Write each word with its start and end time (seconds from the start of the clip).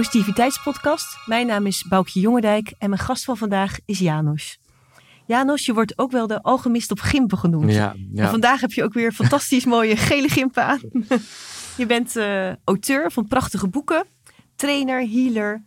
Positiviteitspodcast. 0.00 1.18
Mijn 1.26 1.46
naam 1.46 1.66
is 1.66 1.84
Boukje 1.88 2.20
Jongendijk 2.20 2.74
en 2.78 2.88
mijn 2.90 3.00
gast 3.00 3.24
van 3.24 3.36
vandaag 3.36 3.78
is 3.84 3.98
Janos. 3.98 4.58
Janos, 5.26 5.66
je 5.66 5.74
wordt 5.74 5.98
ook 5.98 6.10
wel 6.10 6.26
de 6.26 6.42
alchemist 6.42 6.90
op 6.90 7.00
gimpen 7.00 7.38
genoemd. 7.38 7.72
Ja, 7.72 7.94
ja. 8.12 8.24
En 8.24 8.30
vandaag 8.30 8.60
heb 8.60 8.72
je 8.72 8.84
ook 8.84 8.92
weer 8.92 9.12
fantastisch 9.12 9.64
mooie 9.74 9.96
gele 9.96 10.28
gimpen 10.28 10.64
aan. 10.64 10.80
je 11.76 11.86
bent 11.86 12.16
eh, 12.16 12.52
auteur 12.64 13.12
van 13.12 13.26
prachtige 13.26 13.68
boeken, 13.68 14.06
trainer, 14.56 15.08
healer 15.08 15.62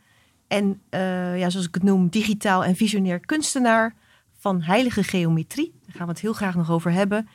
en 0.47 0.81
eh, 0.89 1.39
ja, 1.39 1.49
zoals 1.49 1.67
ik 1.67 1.73
het 1.73 1.83
noem, 1.83 2.09
digitaal 2.09 2.63
en 2.63 2.75
visionair 2.75 3.19
kunstenaar 3.19 3.95
van 4.39 4.61
heilige 4.61 5.03
geometrie. 5.03 5.73
Daar 5.85 5.95
gaan 5.95 6.05
we 6.05 6.11
het 6.11 6.21
heel 6.21 6.33
graag 6.33 6.55
nog 6.55 6.71
over 6.71 6.91
hebben. 6.91 7.27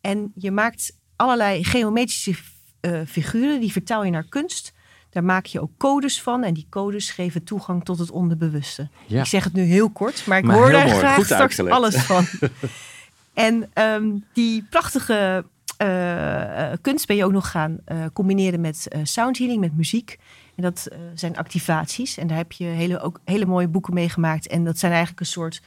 En 0.00 0.32
je 0.34 0.50
maakt 0.50 0.98
allerlei 1.16 1.64
geometrische 1.64 2.34
eh, 2.80 3.00
figuren, 3.06 3.60
die 3.60 3.72
vertaal 3.72 4.04
je 4.04 4.10
naar 4.10 4.28
kunst. 4.28 4.76
Daar 5.10 5.24
maak 5.24 5.46
je 5.46 5.60
ook 5.60 5.70
codes 5.76 6.22
van 6.22 6.44
en 6.44 6.54
die 6.54 6.66
codes 6.70 7.10
geven 7.10 7.44
toegang 7.44 7.84
tot 7.84 7.98
het 7.98 8.10
onderbewuste. 8.10 8.88
Ja. 9.06 9.20
Ik 9.20 9.26
zeg 9.26 9.44
het 9.44 9.52
nu 9.52 9.62
heel 9.62 9.90
kort, 9.90 10.26
maar 10.26 10.38
ik 10.38 10.44
Maar 10.44 10.56
hoor 10.56 10.70
daar 10.70 10.86
mooi, 10.86 10.98
graag 10.98 11.14
goed 11.14 11.24
straks 11.24 11.40
uitgelegd. 11.40 11.76
alles 11.76 11.96
van. 11.96 12.26
en 13.34 13.70
ehm, 13.72 14.10
die 14.32 14.66
prachtige 14.70 15.44
eh, 15.78 16.72
eh, 16.72 16.78
kunst 16.80 17.06
ben 17.06 17.16
je 17.16 17.24
ook 17.24 17.32
nog 17.32 17.50
gaan 17.50 17.78
eh, 17.84 18.04
combineren 18.12 18.60
met 18.60 18.88
eh 18.88 19.00
soundhealing, 19.02 19.60
met 19.60 19.76
muziek. 19.76 20.18
En 20.56 20.62
dat 20.62 20.88
zijn 21.14 21.36
activaties. 21.36 22.16
En 22.16 22.26
daar 22.26 22.36
heb 22.36 22.52
je 22.52 22.64
hele, 22.64 23.00
ook 23.00 23.20
hele 23.24 23.46
mooie 23.46 23.68
boeken 23.68 23.94
mee 23.94 24.08
gemaakt. 24.08 24.46
En 24.46 24.64
dat 24.64 24.78
zijn 24.78 24.92
eigenlijk 24.92 25.20
een 25.20 25.26
soort 25.26 25.62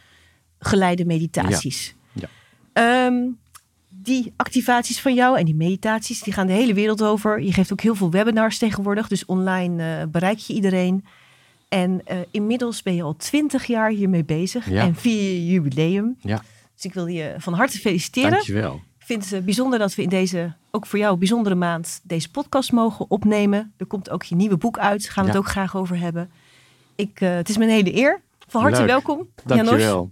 geleide 0.60 1.06
meditaties. 1.06 1.96
Ja. 2.12 2.28
Ehm, 2.74 3.16
die 4.04 4.34
activaties 4.36 5.02
van 5.02 5.14
jou 5.14 5.38
en 5.38 5.46
die 5.46 5.56
meditaties, 5.56 6.22
die 6.22 6.34
gaan 6.34 6.48
de 6.48 6.54
hele 6.54 6.74
wereld 6.74 7.04
over. 7.04 7.42
Je 7.42 7.54
geeft 7.54 7.72
ook 7.72 7.82
heel 7.82 7.96
veel 7.96 8.12
webinars 8.12 8.58
tegenwoordig, 8.58 9.08
dus 9.08 9.26
online 9.26 10.00
eh, 10.00 10.08
bereik 10.08 10.38
je 10.38 10.54
iedereen. 10.54 11.06
En 11.70 12.02
eh, 12.06 12.18
inmiddels 12.32 12.82
ben 12.82 12.96
je 12.96 13.04
al 13.04 13.16
twintig 13.16 13.66
jaar 13.66 13.90
hiermee 13.90 14.24
bezig 14.24 14.70
Ja. 14.70 14.82
en 14.82 14.96
vier 14.96 15.22
je 15.22 15.46
jubileum. 15.46 16.16
Ja. 16.20 16.42
Dus 16.76 16.86
ik 16.86 16.94
wil 16.94 17.06
je 17.08 17.36
van 17.38 17.54
harte 17.54 17.78
feliciteren. 17.78 18.32
Dankjewel. 18.32 18.74
Ik 19.00 19.06
vind 19.06 19.24
het 19.24 19.34
eh, 19.34 19.42
bijzonder 19.42 19.80
dat 19.80 19.96
we 19.96 20.02
in 20.02 20.10
deze, 20.10 20.54
ook 20.72 20.86
voor 20.86 21.00
jou, 21.00 21.18
bijzondere 21.18 21.56
maand 21.56 22.00
deze 22.04 22.32
podcast 22.32 22.72
mogen 22.72 23.06
opnemen. 23.10 23.74
Er 23.78 23.86
komt 23.86 24.10
ook 24.10 24.24
je 24.24 24.36
nieuwe 24.36 24.58
boek 24.58 24.78
uit, 24.78 25.04
daar 25.04 25.12
gaan 25.12 25.24
we 25.26 25.30
Ja. 25.32 25.36
het 25.38 25.46
ook 25.46 25.52
graag 25.52 25.76
over 25.76 26.00
hebben. 26.00 26.32
Ik, 26.96 27.20
het 27.20 27.50
is 27.50 27.58
mijn 27.58 27.70
hele 27.70 27.96
eer. 27.96 28.22
Van 28.48 28.62
harte 28.62 28.78
Leuk. 28.80 28.88
welkom, 28.88 29.28
Janos. 29.46 29.66
Dankjewel. 29.70 30.12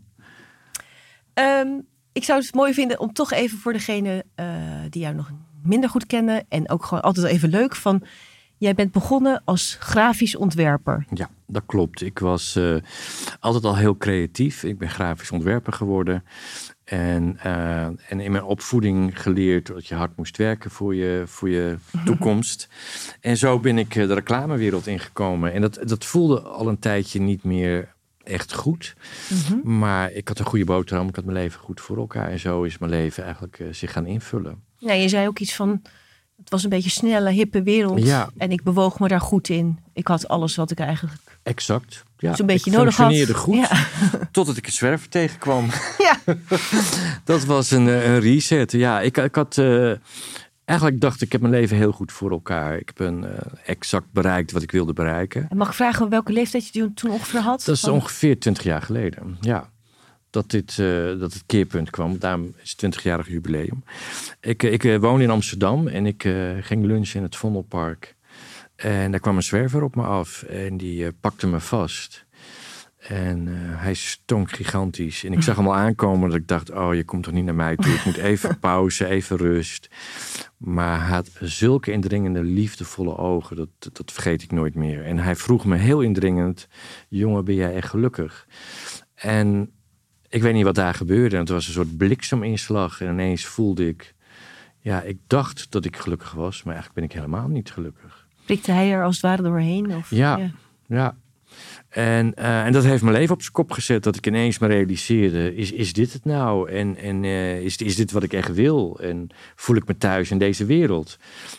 Ik 2.19 2.25
zou 2.25 2.39
het 2.39 2.53
mooi 2.53 2.73
vinden 2.73 2.99
om 2.99 3.13
toch 3.13 3.31
even 3.31 3.57
voor 3.57 3.73
degene 3.73 4.25
eh, 4.35 4.45
die 4.89 5.01
jou 5.01 5.15
nog 5.15 5.31
minder 5.63 5.89
goed 5.89 6.05
kennen 6.05 6.45
en 6.49 6.69
ook 6.69 6.85
gewoon 6.85 7.03
altijd 7.03 7.25
even 7.25 7.49
leuk 7.49 7.75
van. 7.75 8.03
Jij 8.57 8.73
bent 8.73 8.91
begonnen 8.91 9.41
als 9.45 9.77
grafisch 9.79 10.35
ontwerper. 10.35 11.05
Ja, 11.13 11.29
dat 11.47 11.63
klopt. 11.65 12.01
Ik 12.01 12.19
was 12.19 12.55
eh, 12.55 12.75
altijd 13.39 13.63
al 13.63 13.77
heel 13.77 13.97
creatief. 13.97 14.63
Ik 14.63 14.77
ben 14.77 14.89
grafisch 14.89 15.31
ontwerper 15.31 15.73
geworden. 15.73 16.23
En, 16.83 17.37
eh, 17.41 17.83
en 17.83 18.19
in 18.19 18.31
mijn 18.31 18.43
opvoeding 18.43 19.21
geleerd 19.21 19.67
dat 19.67 19.87
je 19.87 19.95
hard 19.95 20.17
moest 20.17 20.37
werken 20.37 20.71
voor 20.71 20.95
je, 20.95 21.23
voor 21.25 21.49
je 21.49 21.77
toekomst. 22.05 22.69
en 23.21 23.37
zo 23.37 23.59
ben 23.59 23.77
ik 23.77 23.93
de 23.93 24.13
reclamewereld 24.13 24.87
ingekomen. 24.87 25.53
En 25.53 25.61
dat, 25.61 25.79
dat 25.83 26.05
voelde 26.05 26.41
al 26.41 26.67
een 26.67 26.79
tijdje 26.79 27.19
niet 27.19 27.43
meer 27.43 27.97
echt 28.29 28.53
goed. 28.53 28.95
Maar 29.63 30.11
ik 30.11 30.27
had 30.27 30.39
een 30.39 30.45
goede 30.45 30.65
boterham. 30.65 31.07
Ik 31.07 31.15
had 31.15 31.25
mijn 31.25 31.37
leven 31.37 31.59
goed 31.59 31.81
voor 31.81 31.97
elkaar. 31.97 32.29
En 32.29 32.39
zo 32.39 32.63
is 32.63 32.77
mijn 32.77 32.91
leven 32.91 33.23
eigenlijk 33.23 33.59
eh, 33.59 33.67
zich 33.71 33.91
gaan 33.91 34.05
invullen. 34.05 34.63
Ja, 34.77 34.93
je 34.93 35.09
zei 35.09 35.27
ook 35.27 35.39
iets 35.39 35.55
van. 35.55 35.81
Het 36.37 36.49
was 36.49 36.63
een 36.63 36.69
beetje 36.69 36.89
snelle, 36.89 37.29
hippe 37.31 37.63
wereld. 37.63 38.05
Ja. 38.05 38.29
En 38.37 38.51
ik 38.51 38.63
bewoog 38.63 38.99
me 38.99 39.07
daar 39.07 39.21
goed 39.21 39.49
in. 39.49 39.79
Ik 39.93 40.07
had 40.07 40.27
alles 40.27 40.55
wat 40.55 40.71
ik 40.71 40.79
eigenlijk 40.79 41.21
Exact. 41.43 42.03
Ja, 42.17 42.35
zo'n 42.35 42.45
beetje 42.45 42.71
ik 42.71 42.77
nodig 42.77 42.97
had. 42.97 43.05
functioneerde 43.05 43.39
goed. 43.41 43.55
Ja. 43.55 43.87
Totdat 44.31 44.57
ik 44.57 44.65
een 44.65 44.71
zwerver 44.71 45.09
tegenkwam. 45.09 45.65
ja. 45.97 46.17
Dat 47.23 47.45
was 47.45 47.71
een, 47.71 47.87
eh, 47.87 48.05
een 48.05 48.19
reset. 48.19 48.71
Ja, 48.71 49.01
ik, 49.01 49.17
ik 49.17 49.35
had. 49.35 49.57
eh, 49.57 49.91
eigenlijk 50.69 51.01
dacht 51.01 51.15
ik, 51.15 51.21
ik 51.21 51.31
heb 51.31 51.41
mijn 51.41 51.53
leven 51.53 51.77
heel 51.77 51.91
goed 51.91 52.11
voor 52.11 52.31
elkaar. 52.31 52.77
Ik 52.77 52.91
ben 52.93 53.35
eh, 53.37 53.45
exact 53.65 54.11
bereikt 54.11 54.51
wat 54.51 54.61
ik 54.61 54.71
wilde 54.71 54.93
bereiken. 54.93 55.45
En 55.49 55.57
mag 55.57 55.67
ik 55.67 55.73
vragen 55.73 56.09
welke 56.09 56.31
leeftijd 56.31 56.65
je 56.65 56.71
toen- 56.79 56.93
toen 56.93 57.11
ongeveer 57.11 57.39
had? 57.39 57.63
Dat 57.65 57.75
is 57.75 57.81
Van- 57.81 57.93
ongeveer 57.93 58.39
20 58.39 58.63
jaar 58.63 58.81
geleden. 58.81 59.37
Ja. 59.41 59.69
Dat, 60.29 60.49
dit, 60.49 60.69
eh, 60.79 60.85
dat 61.19 61.33
het 61.33 61.43
keerpunt 61.45 61.89
kwam. 61.89 62.19
Daarom 62.19 62.53
is 62.61 62.69
het 62.69 62.77
20-jarig 62.77 63.27
jubileum. 63.27 63.83
Ik, 64.41 64.63
eh, 64.63 64.73
ik 64.73 64.83
eh, 64.83 64.97
woon 64.99 65.21
in 65.21 65.29
Amsterdam 65.29 65.87
en 65.87 66.05
ik 66.05 66.21
ging 66.61 66.85
lunchen 66.85 67.17
in 67.17 67.23
het 67.25 67.35
Vondelpark. 67.35 68.15
En 68.75 69.11
daar 69.11 69.19
kwam 69.19 69.35
een 69.35 69.43
zwerver 69.43 69.83
op 69.83 69.95
me 69.95 70.03
af 70.03 70.43
en 70.43 70.77
die 70.77 71.11
pakte 71.11 71.47
me 71.47 71.59
vast. 71.59 72.25
En 72.99 73.47
eh, 73.47 73.53
hij 73.81 73.93
stonk 73.93 74.51
gigantisch. 74.51 75.23
En 75.23 75.33
ik 75.33 75.41
zag 75.41 75.55
hem 75.55 75.67
al 75.67 75.75
aankomen 75.75 76.29
dat 76.29 76.39
ik 76.39 76.47
dacht: 76.47 76.71
Oh, 76.71 76.95
je 76.95 77.03
komt 77.03 77.23
toch 77.23 77.33
niet 77.33 77.45
naar 77.45 77.55
mij 77.55 77.75
toe? 77.75 77.93
Ik 77.93 78.05
moet 78.05 78.17
even 78.17 78.59
pauze, 78.69 79.05
even 79.05 79.37
rust. 79.37 79.89
Maar 80.57 80.99
hij 80.99 81.15
had 81.15 81.29
zulke 81.41 81.91
indringende, 81.91 82.43
liefdevolle 82.43 83.17
ogen. 83.17 83.55
Dat, 83.55 83.69
dat, 83.79 83.97
dat 83.97 84.11
vergeet 84.11 84.41
ik 84.41 84.51
nooit 84.51 84.75
meer. 84.75 85.05
En 85.05 85.17
hij 85.17 85.35
vroeg 85.35 85.65
me 85.65 85.75
heel 85.75 86.01
indringend: 86.01 86.67
Jongen, 87.09 87.45
ben 87.45 87.55
jij 87.55 87.73
echt 87.73 87.89
gelukkig? 87.89 88.47
En 89.15 89.71
ik 90.29 90.41
weet 90.41 90.53
niet 90.53 90.63
wat 90.63 90.75
daar 90.75 90.93
gebeurde. 90.93 91.35
En 91.35 91.41
het 91.41 91.49
was 91.49 91.67
een 91.67 91.73
soort 91.73 91.97
blikseminslag. 91.97 93.01
En 93.01 93.11
ineens 93.11 93.45
voelde 93.45 93.87
ik: 93.87 94.15
Ja, 94.79 95.01
ik 95.01 95.17
dacht 95.27 95.71
dat 95.71 95.85
ik 95.85 95.97
gelukkig 95.97 96.31
was. 96.31 96.63
Maar 96.63 96.73
eigenlijk 96.73 96.95
ben 96.95 97.03
ik 97.03 97.15
helemaal 97.15 97.47
niet 97.47 97.71
gelukkig. 97.71 98.27
Prikte 98.45 98.71
hij 98.71 98.91
er 98.91 99.03
als 99.03 99.15
het 99.15 99.23
ware 99.25 99.41
doorheen? 99.41 99.95
Of, 99.95 100.09
Ja. 100.09 100.51
Ja. 100.87 101.15
En, 101.89 102.33
eh, 102.33 102.65
en 102.65 102.71
dat 102.71 102.83
heeft 102.83 103.03
mijn 103.03 103.15
leven 103.15 103.33
op 103.33 103.41
zijn 103.41 103.53
kop 103.53 103.71
gezet. 103.71 104.03
Dat 104.03 104.15
ik 104.15 104.27
ineens 104.27 104.59
me 104.59 104.67
realiseerde: 104.67 105.55
is, 105.55 105.71
is 105.71 105.93
dit 105.93 106.13
het 106.13 106.25
nou? 106.25 106.69
En, 106.69 106.97
en 106.97 107.23
eh, 107.23 107.61
is, 107.61 107.77
is 107.77 107.95
dit 107.95 108.11
wat 108.11 108.23
ik 108.23 108.33
echt 108.33 108.53
wil? 108.53 108.99
En 109.01 109.29
voel 109.55 109.75
ik 109.75 109.87
me 109.87 109.97
thuis 109.97 110.31
in 110.31 110.37
deze 110.37 110.65
wereld? 110.65 111.17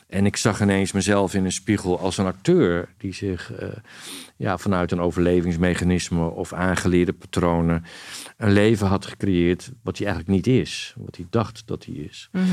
En 0.08 0.26
ik 0.26 0.36
zag 0.36 0.60
ineens 0.60 0.92
mezelf 0.92 1.34
in 1.34 1.44
een 1.44 1.52
spiegel 1.52 1.98
als 1.98 2.18
een 2.18 2.26
acteur 2.26 2.88
die 2.98 3.14
zich 3.14 3.52
eh, 3.52 3.68
ja, 4.36 4.58
vanuit 4.58 4.92
een 4.92 5.00
overlevingsmechanisme 5.00 6.28
of 6.28 6.52
aangeleerde 6.52 7.12
patronen 7.12 7.84
een 8.36 8.52
leven 8.52 8.86
had 8.86 9.06
gecreëerd 9.06 9.70
wat 9.82 9.98
hij 9.98 10.06
eigenlijk 10.06 10.36
niet 10.36 10.56
is. 10.56 10.94
Wat 10.96 11.16
hij 11.16 11.26
dacht 11.30 11.62
dat 11.66 11.84
hij 11.84 11.94
is. 11.94 12.28
Mhm. 12.32 12.48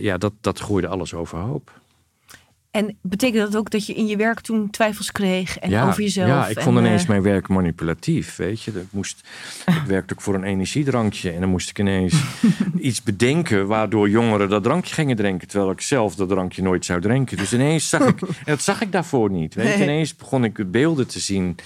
Ja, 0.00 0.18
dat, 0.18 0.32
dat 0.40 0.60
gooide 0.60 0.88
alles 0.88 1.14
overhoop. 1.14 1.72
En 2.76 2.96
betekent 3.00 3.42
dat 3.42 3.56
ook 3.56 3.70
dat 3.70 3.86
je 3.86 3.94
in 3.94 4.06
je 4.06 4.16
werk 4.16 4.40
toen 4.40 4.70
twijfels 4.70 5.12
kreeg 5.12 5.58
en 5.58 5.82
over 5.82 6.02
jezelf? 6.02 6.28
Ja, 6.28 6.46
ik 6.46 6.56
en, 6.56 6.62
vond 6.62 6.78
ineens 6.78 7.02
eh, 7.02 7.08
mijn 7.08 7.22
werk 7.22 7.48
manipulatief, 7.48 8.36
weet 8.36 8.62
je. 8.62 8.70
Ik, 8.70 8.92
moest, 8.92 9.28
ik 9.66 9.82
werkte 9.86 10.14
ook 10.14 10.20
voor 10.20 10.34
een 10.34 10.44
energiedrankje 10.44 11.30
en 11.30 11.40
dan 11.40 11.48
moest 11.48 11.70
ik 11.70 11.78
ineens 11.78 12.22
iets 12.78 13.02
bedenken 13.02 13.66
waardoor 13.66 14.08
jongeren 14.08 14.48
dat 14.48 14.62
drankje 14.62 14.94
gingen 14.94 15.16
drinken, 15.16 15.48
terwijl 15.48 15.70
ik 15.70 15.80
zelf 15.80 16.14
dat 16.14 16.28
drankje 16.28 16.62
nooit 16.62 16.84
zou 16.84 17.00
drinken. 17.00 17.36
Dus 17.36 17.52
ineens 17.52 17.88
zag 17.88 18.06
ik, 18.06 18.20
en 18.28 18.28
dat 18.44 18.62
zag 18.62 18.80
ik 18.80 18.92
daarvoor 18.92 19.30
niet, 19.30 19.54
weet 19.54 19.66
je. 19.66 19.78
Nee. 19.78 19.82
Ineens 19.82 20.16
begon 20.16 20.44
ik 20.44 20.70
beelden 20.70 21.06
te 21.06 21.20
zien. 21.20 21.56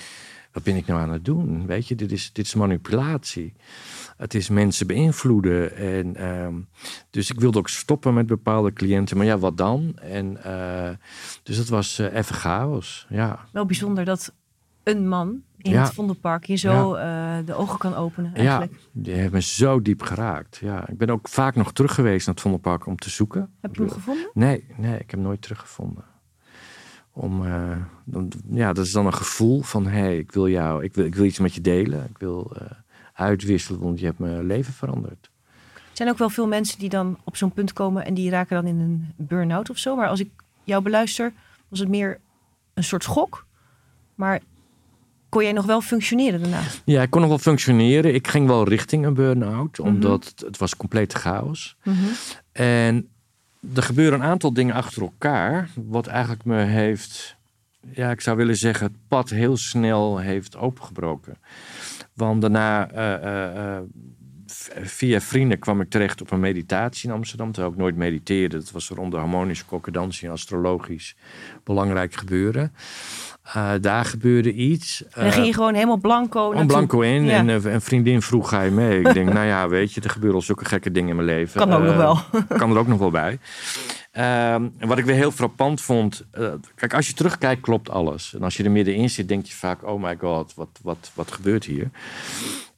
Wat 0.52 0.62
ben 0.62 0.76
ik 0.76 0.86
nou 0.86 1.00
aan 1.00 1.12
het 1.12 1.24
doen? 1.24 1.66
Weet 1.66 1.88
je, 1.88 1.94
dit 1.94 2.12
is, 2.12 2.30
dit 2.32 2.46
is 2.46 2.54
manipulatie. 2.54 3.52
Het 4.20 4.34
is 4.34 4.48
mensen 4.48 4.86
beïnvloeden. 4.86 5.76
En, 5.76 6.16
ehm, 6.16 6.54
dus 7.10 7.30
ik 7.30 7.40
wilde 7.40 7.58
ook 7.58 7.68
stoppen 7.68 8.14
met 8.14 8.26
bepaalde 8.26 8.72
cliënten. 8.72 9.16
Maar 9.16 9.26
ja, 9.26 9.38
wat 9.38 9.56
dan? 9.56 9.96
En, 9.96 10.44
eh, 10.44 10.90
dus 11.42 11.56
dat 11.56 11.68
was 11.68 11.98
eh, 11.98 12.14
even 12.14 12.34
chaos. 12.34 13.06
Ja. 13.08 13.38
Wel 13.52 13.66
bijzonder 13.66 14.04
dat 14.04 14.34
een 14.82 15.08
man 15.08 15.42
in 15.58 15.70
Ja. 15.70 15.82
het 15.82 15.94
Vondelpark 15.94 16.44
je 16.44 16.56
zo 16.56 16.94
eh, 16.94 17.36
de 17.44 17.54
ogen 17.54 17.78
kan 17.78 17.94
openen 17.94 18.30
Ja, 18.30 18.36
eigenlijk. 18.36 18.72
die 18.92 19.14
heeft 19.14 19.32
me 19.32 19.42
zo 19.42 19.82
diep 19.82 20.02
geraakt. 20.02 20.56
Ja, 20.56 20.88
ik 20.88 20.98
ben 20.98 21.10
ook 21.10 21.28
vaak 21.28 21.54
nog 21.54 21.72
terug 21.72 21.94
geweest 21.94 22.26
naar 22.26 22.34
het 22.34 22.44
Vondelpark 22.44 22.86
om 22.86 22.96
te 22.96 23.10
zoeken. 23.10 23.50
Heb 23.60 23.74
je 23.74 23.80
hem 23.82 23.90
gevonden? 23.90 24.30
Nee, 24.34 24.64
nee, 24.76 24.94
ik 24.94 24.98
heb 25.00 25.10
hem 25.10 25.22
nooit 25.22 25.42
teruggevonden. 25.42 26.04
Om, 27.12 27.42
dan, 28.04 28.32
ja, 28.50 28.72
dat 28.72 28.84
is 28.84 28.92
dan 28.92 29.06
een 29.06 29.14
gevoel 29.14 29.62
van, 29.62 29.86
hé, 29.86 29.98
hey, 29.98 30.18
ik 30.18 30.32
wil 30.32 30.48
jou, 30.48 30.84
ik 30.84 30.94
wil, 30.94 31.04
ik 31.04 31.14
wil 31.14 31.24
iets 31.24 31.38
met 31.38 31.54
je 31.54 31.60
delen. 31.60 32.04
Ik 32.10 32.18
wil 32.18 32.52
uitwisselen, 33.20 33.80
want 33.80 33.98
je 34.00 34.06
hebt 34.06 34.18
mijn 34.18 34.46
leven 34.46 34.72
veranderd. 34.72 35.30
Er 35.74 36.06
zijn 36.06 36.08
ook 36.08 36.18
wel 36.18 36.30
veel 36.30 36.46
mensen 36.46 36.78
die 36.78 36.88
dan 36.88 37.18
op 37.24 37.36
zo'n 37.36 37.52
punt 37.52 37.72
komen 37.72 38.04
en 38.04 38.14
die 38.14 38.30
raken 38.30 38.56
dan 38.56 38.66
in 38.66 38.78
een 38.80 39.12
burn-out 39.16 39.70
of 39.70 39.78
zo. 39.78 39.96
Maar 39.96 40.08
als 40.08 40.20
ik 40.20 40.30
jou 40.64 40.82
beluister, 40.82 41.32
was 41.68 41.78
het 41.78 41.88
meer 41.88 42.20
een 42.74 42.84
soort 42.84 43.02
schok. 43.02 43.46
Maar 44.14 44.40
kon 45.28 45.42
jij 45.42 45.52
nog 45.52 45.66
wel 45.66 45.80
functioneren 45.80 46.40
daarna? 46.40 46.60
Ja, 46.84 47.02
ik 47.02 47.10
kon 47.10 47.20
nog 47.20 47.28
wel 47.30 47.38
functioneren. 47.38 48.14
Ik 48.14 48.28
ging 48.28 48.46
wel 48.46 48.68
richting 48.68 49.06
een 49.06 49.14
burn-out, 49.14 49.80
omdat 49.80 50.24
het, 50.24 50.40
het 50.40 50.56
was 50.56 50.76
complete 50.76 51.16
chaos. 51.16 51.76
En 52.52 53.08
er 53.74 53.82
gebeuren 53.82 54.20
een 54.20 54.26
aantal 54.26 54.52
dingen 54.52 54.74
achter 54.74 55.02
elkaar, 55.02 55.70
wat 55.74 56.06
eigenlijk 56.06 56.44
me 56.44 56.62
heeft, 56.62 57.36
ja, 57.92 58.10
ik 58.10 58.20
zou 58.20 58.36
willen 58.36 58.56
zeggen, 58.56 58.86
het 58.86 58.96
pad 59.08 59.30
heel 59.30 59.56
snel 59.56 60.18
heeft 60.18 60.56
opengebroken. 60.56 61.36
Want 62.26 62.40
daarna 62.40 62.90
eh, 62.90 63.14
eh, 63.14 63.76
eh, 63.76 63.82
via 64.82 65.20
vrienden 65.20 65.58
kwam 65.58 65.80
ik 65.80 65.90
terecht 65.90 66.20
op 66.20 66.30
een 66.30 66.40
meditatie 66.40 67.08
in 67.08 67.14
Amsterdam. 67.14 67.52
Terwijl 67.52 67.72
ik 67.72 67.78
nooit 67.78 67.96
mediteerde. 67.96 68.56
Dat 68.56 68.70
was 68.70 68.88
rond 68.88 69.12
de 69.12 69.18
harmonische 69.18 69.64
concordantie 69.64 70.26
en 70.26 70.32
astrologisch 70.32 71.16
belangrijk 71.64 72.14
gebeuren. 72.14 72.72
Uh, 73.56 73.72
daar 73.80 74.04
gebeurde 74.04 74.52
iets. 74.52 75.04
En 75.10 75.22
dan 75.22 75.32
ging 75.32 75.46
je 75.46 75.54
gewoon 75.54 75.74
helemaal 75.74 75.96
blanco 75.96 76.64
blanco 76.66 77.00
in. 77.00 77.28
En 77.28 77.48
een 77.48 77.80
vriendin 77.80 78.22
vroeg, 78.22 78.48
ga 78.48 78.62
je 78.62 78.70
mee? 78.70 79.00
Ik 79.00 79.12
denk, 79.12 79.32
nou 79.38 79.46
ja, 79.46 79.68
weet 79.68 79.92
je, 79.92 80.00
er 80.00 80.10
gebeuren 80.10 80.38
al 80.38 80.44
zulke 80.44 80.64
gekke 80.64 80.90
dingen 80.90 81.10
in 81.10 81.16
mijn 81.16 81.28
leven. 81.28 81.60
Kan 81.60 81.72
ook 81.72 81.82
nog 81.82 81.96
wel. 81.96 82.18
kan 82.58 82.70
er 82.70 82.78
ook 82.78 82.86
nog 82.86 82.98
wel 82.98 83.10
bij. 83.10 83.38
Ehm, 84.10 84.68
wat 84.78 84.98
ik 84.98 85.04
weer 85.04 85.14
heel 85.14 85.30
frappant 85.30 85.80
vond. 85.80 86.24
Uh, 86.38 86.52
kijk, 86.74 86.94
als 86.94 87.06
je 87.06 87.12
terugkijkt, 87.12 87.60
klopt 87.60 87.90
alles. 87.90 88.34
En 88.34 88.42
als 88.42 88.56
je 88.56 88.64
er 88.64 88.70
middenin 88.70 89.10
zit, 89.10 89.28
denk 89.28 89.46
je 89.46 89.54
vaak: 89.54 89.86
oh 89.86 90.02
my 90.02 90.16
god, 90.16 90.54
wat, 90.54 90.80
wat, 90.82 91.10
wat 91.14 91.32
gebeurt 91.32 91.64
hier? 91.64 91.90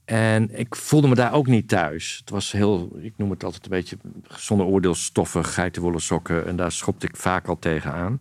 En 0.05 0.59
ik 0.59 0.77
voelde 0.77 1.09
me 1.09 1.15
daar 1.15 1.33
ook 1.33 1.47
niet 1.47 1.69
thuis. 1.69 2.17
Het 2.21 2.31
was 2.31 2.53
heel, 2.53 2.97
ik 3.01 3.13
noem 3.17 3.31
het 3.31 3.45
altijd 3.45 3.65
een 3.65 3.71
beetje 3.71 3.97
zonder 4.29 4.67
oordeelstoffen, 4.67 5.45
geitenwolle 5.45 6.01
sokken. 6.01 6.47
En 6.47 6.57
daar 6.57 6.73
schopte 6.73 7.07
ik 7.07 7.17
vaak 7.17 7.47
al 7.47 7.59
tegenaan. 7.59 8.19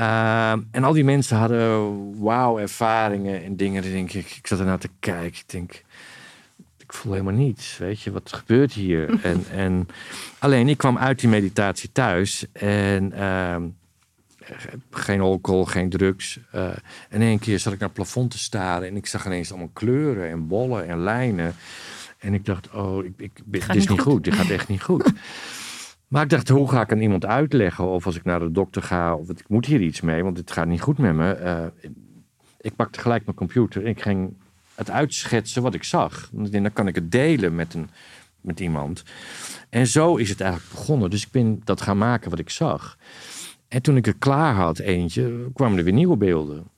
Uh, 0.00 0.50
en 0.50 0.84
al 0.84 0.92
die 0.92 1.04
mensen 1.04 1.36
hadden 1.36 2.20
wauw 2.20 2.58
ervaringen 2.58 3.44
en 3.44 3.56
dingen. 3.56 3.82
denk 3.82 4.12
ik, 4.12 4.36
ik 4.36 4.46
zat 4.46 4.58
ernaar 4.58 4.78
te 4.78 4.90
kijken. 5.00 5.40
Ik 5.40 5.44
denk, 5.46 5.82
ik 6.90 6.96
voel 6.96 7.12
helemaal 7.12 7.34
niets. 7.34 7.78
Weet 7.78 8.00
je, 8.00 8.10
wat 8.10 8.32
gebeurt 8.32 8.72
hier? 8.72 9.18
en, 9.22 9.44
en 9.50 9.86
alleen 10.38 10.68
ik 10.68 10.78
kwam 10.78 10.98
uit 10.98 11.20
die 11.20 11.28
meditatie 11.28 11.92
thuis 11.92 12.46
en 12.52 13.12
ehm, 13.12 13.68
geen 14.90 15.20
alcohol, 15.20 15.64
geen 15.64 15.90
drugs. 15.90 16.38
Uh, 16.54 16.68
en 17.08 17.20
één 17.20 17.38
keer 17.38 17.58
zat 17.58 17.72
ik 17.72 17.78
naar 17.78 17.88
het 17.88 17.96
plafond 17.96 18.30
te 18.30 18.38
staren 18.38 18.88
en 18.88 18.96
ik 18.96 19.06
zag 19.06 19.26
ineens 19.26 19.50
allemaal 19.50 19.70
kleuren 19.72 20.30
en 20.30 20.46
bollen 20.46 20.88
en 20.88 20.98
lijnen. 20.98 21.54
En 22.18 22.34
ik 22.34 22.44
dacht, 22.44 22.70
oh, 22.70 23.04
ik, 23.04 23.12
ik, 23.16 23.40
dit 23.44 23.74
is 23.74 23.88
niet 23.88 24.00
goed. 24.00 24.24
Dit 24.24 24.34
gaat 24.34 24.50
echt 24.50 24.68
niet 24.68 24.82
goed. 24.82 25.12
Maar 26.08 26.22
ik 26.22 26.28
dacht, 26.28 26.48
hoe 26.48 26.70
ga 26.70 26.80
ik 26.80 26.92
aan 26.92 27.00
iemand 27.00 27.26
uitleggen? 27.26 27.88
Of 27.88 28.06
als 28.06 28.16
ik 28.16 28.24
naar 28.24 28.40
de 28.40 28.50
dokter 28.50 28.82
ga, 28.82 29.14
of 29.14 29.28
ik 29.28 29.48
moet 29.48 29.66
hier 29.66 29.80
iets 29.80 30.00
mee, 30.00 30.22
want 30.22 30.36
dit 30.36 30.50
gaat 30.50 30.66
niet 30.66 30.80
goed 30.80 30.98
met 30.98 31.14
me. 31.14 31.40
Uh, 31.40 31.90
ik 32.60 32.76
pakte 32.76 33.00
gelijk 33.00 33.24
mijn 33.24 33.36
computer 33.36 33.82
en 33.82 33.88
ik 33.88 34.02
ging 34.02 34.34
het 34.80 34.90
uitschetsen 34.90 35.62
wat 35.62 35.74
ik 35.74 35.84
zag. 35.84 36.28
Dan 36.32 36.72
kan 36.72 36.86
ik 36.86 36.94
het 36.94 37.12
delen 37.12 37.54
met, 37.54 37.74
een, 37.74 37.90
met 38.40 38.60
iemand. 38.60 39.02
En 39.68 39.86
zo 39.86 40.16
is 40.16 40.28
het 40.28 40.40
eigenlijk 40.40 40.72
begonnen. 40.72 41.10
Dus 41.10 41.22
ik 41.22 41.30
ben 41.30 41.60
dat 41.64 41.80
gaan 41.80 41.98
maken 41.98 42.30
wat 42.30 42.38
ik 42.38 42.50
zag. 42.50 42.96
En 43.68 43.82
toen 43.82 43.96
ik 43.96 44.04
het 44.04 44.18
klaar 44.18 44.54
had, 44.54 44.78
eentje, 44.78 45.50
kwamen 45.54 45.78
er 45.78 45.84
weer 45.84 45.92
nieuwe 45.92 46.16
beelden. 46.16 46.68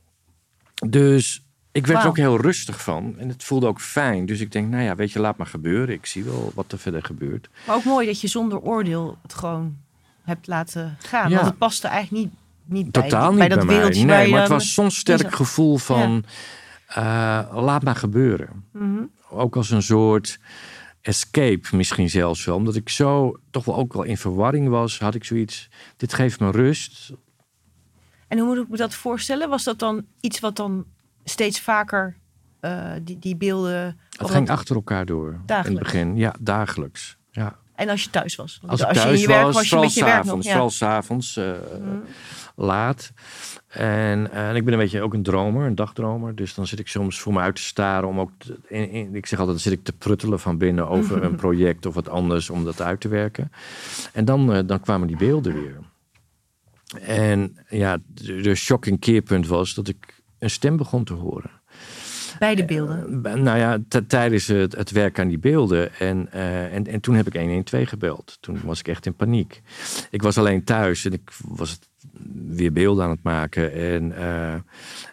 Dus 0.86 1.42
ik 1.72 1.86
werd 1.86 2.02
er 2.02 2.08
ook 2.08 2.16
heel 2.16 2.40
rustig 2.40 2.82
van. 2.82 3.14
En 3.18 3.28
het 3.28 3.44
voelde 3.44 3.66
ook 3.66 3.80
fijn. 3.80 4.26
Dus 4.26 4.40
ik 4.40 4.52
denk, 4.52 4.70
nou 4.70 4.82
ja, 4.82 4.94
weet 4.94 5.12
je, 5.12 5.20
laat 5.20 5.36
maar 5.36 5.46
gebeuren. 5.46 5.94
Ik 5.94 6.06
zie 6.06 6.24
wel 6.24 6.52
wat 6.54 6.72
er 6.72 6.78
verder 6.78 7.04
gebeurt. 7.04 7.48
Maar 7.66 7.76
ook 7.76 7.84
mooi 7.84 8.06
dat 8.06 8.20
je 8.20 8.28
zonder 8.28 8.60
oordeel 8.60 9.18
het 9.22 9.34
gewoon 9.34 9.76
hebt 10.22 10.46
laten 10.46 10.96
gaan. 10.98 11.30
Want 11.30 11.46
het 11.46 11.58
paste 11.58 11.88
eigenlijk 11.88 12.24
niet, 12.24 12.34
niet 12.64 12.92
Totaal 12.92 13.34
bij, 13.34 13.38
niet 13.38 13.48
bij 13.48 13.48
dat 13.48 13.64
wereldje. 13.64 14.04
Nee, 14.04 14.30
maar 14.30 14.40
het 14.40 14.48
was 14.48 14.74
zo'n 14.74 14.90
sterk 14.90 15.34
gevoel 15.34 15.76
van... 15.76 16.24
Uh, 16.98 17.48
laat 17.52 17.82
maar 17.82 17.96
gebeuren. 17.96 18.64
Mhm. 18.72 19.02
Ook 19.30 19.56
als 19.56 19.70
een 19.70 19.82
soort 19.82 20.38
escape 21.00 21.76
misschien 21.76 22.10
zelfs 22.10 22.44
wel. 22.44 22.56
Omdat 22.56 22.74
ik 22.74 22.88
zo 22.88 23.36
toch 23.50 23.64
wel 23.64 23.76
ook 23.76 23.92
wel 23.92 24.02
in 24.02 24.16
verwarring 24.16 24.68
was, 24.68 24.98
had 24.98 25.14
ik 25.14 25.24
zoiets. 25.24 25.68
Dit 25.96 26.14
geeft 26.14 26.40
me 26.40 26.50
rust. 26.50 27.12
En 28.28 28.38
hoe 28.38 28.46
moet 28.46 28.64
ik 28.64 28.68
me 28.68 28.76
dat 28.76 28.94
voorstellen? 28.94 29.48
Was 29.48 29.64
dat 29.64 29.78
dan 29.78 30.06
iets 30.20 30.40
wat 30.40 30.56
dan 30.56 30.84
steeds 31.24 31.60
vaker 31.60 32.16
uh, 32.60 32.92
die, 33.02 33.18
die 33.18 33.36
beelden. 33.36 33.98
Het 34.16 34.30
ging 34.30 34.50
achter 34.50 34.76
elkaar 34.76 35.06
door. 35.06 35.40
Dagelijks. 35.46 35.68
In 35.68 35.74
het 35.74 35.84
begin, 35.84 36.16
ja, 36.16 36.34
dagelijks. 36.40 37.16
Ja. 37.30 37.58
En 37.82 37.88
als 37.88 38.02
je 38.02 38.10
thuis 38.10 38.36
was? 38.36 38.60
Als, 38.66 38.84
als 38.84 39.02
je 39.02 39.08
in 39.08 39.18
je 39.18 39.26
werk 39.26 39.52
was, 39.52 39.70
werk 39.94 40.24
nog, 40.24 40.42
ja. 40.42 40.50
Vooral 40.50 40.70
s'avonds, 40.70 41.36
uh, 41.36 41.52
mm. 41.80 42.02
laat. 42.56 43.12
En, 43.68 44.32
en, 44.32 44.56
ik 44.56 44.64
ben 44.64 44.72
een 44.72 44.78
beetje 44.78 45.02
ook 45.02 45.14
een 45.14 45.22
dromer, 45.22 45.66
een 45.66 45.74
dagdromer. 45.74 46.34
Dus 46.34 46.54
dan 46.54 46.66
zit 46.66 46.78
ik 46.78 46.88
soms 46.88 47.18
voor 47.20 47.32
me 47.32 47.40
uit 47.40 47.56
te 47.56 47.62
staren 47.62 48.08
om 48.08 48.20
ook... 48.20 48.30
in, 48.68 49.14
ik 49.14 49.26
zeg 49.26 49.38
altijd, 49.38 49.56
dan 49.56 49.72
zit 49.72 49.78
ik 49.78 49.84
te 49.84 49.92
pruttelen 49.92 50.40
van 50.40 50.58
binnen 50.58 50.88
over 50.88 51.22
een 51.24 51.36
project 51.36 51.86
of 51.86 51.94
wat 51.94 52.08
anders 52.08 52.50
om 52.50 52.64
dat 52.64 52.80
uit 52.80 53.00
te 53.00 53.08
werken. 53.08 53.52
En 54.12 54.24
dan, 54.24 54.56
uh, 54.56 54.60
dan 54.66 54.80
kwamen 54.80 55.06
die 55.06 55.16
beelden 55.16 55.54
weer. 55.54 55.78
En 57.00 57.58
ja, 57.68 57.98
de, 58.06 58.40
de 58.40 58.54
shocking 58.54 59.00
keerpunt 59.00 59.46
was 59.46 59.74
dat 59.74 59.88
ik 59.88 60.22
een 60.38 60.50
stem 60.50 60.76
begon 60.76 61.04
te 61.04 61.12
horen. 61.12 61.50
Bij 62.42 62.54
de 62.54 62.64
beelden? 62.64 63.22
Uh, 63.26 63.34
nou 63.34 63.58
ja, 63.58 63.78
tijdens 64.06 64.46
het, 64.46 64.76
het 64.76 64.90
werk 64.90 65.18
aan 65.18 65.28
die 65.28 65.38
beelden. 65.38 65.94
En, 65.94 66.28
uh, 66.34 66.74
en, 66.74 66.86
en 66.86 67.00
toen 67.00 67.14
heb 67.14 67.26
ik 67.26 67.40
112 67.40 67.88
gebeld. 67.88 68.38
Toen 68.40 68.60
was 68.64 68.78
ik 68.78 68.88
echt 68.88 69.06
in 69.06 69.14
paniek. 69.14 69.62
Ik 70.10 70.22
was 70.22 70.38
alleen 70.38 70.64
thuis 70.64 71.04
en 71.04 71.12
ik 71.12 71.30
was 71.48 71.78
weer 72.46 72.72
beelden 72.72 73.04
aan 73.04 73.10
het 73.10 73.22
maken. 73.22 73.72
En, 73.72 74.10
uh, 74.10 74.52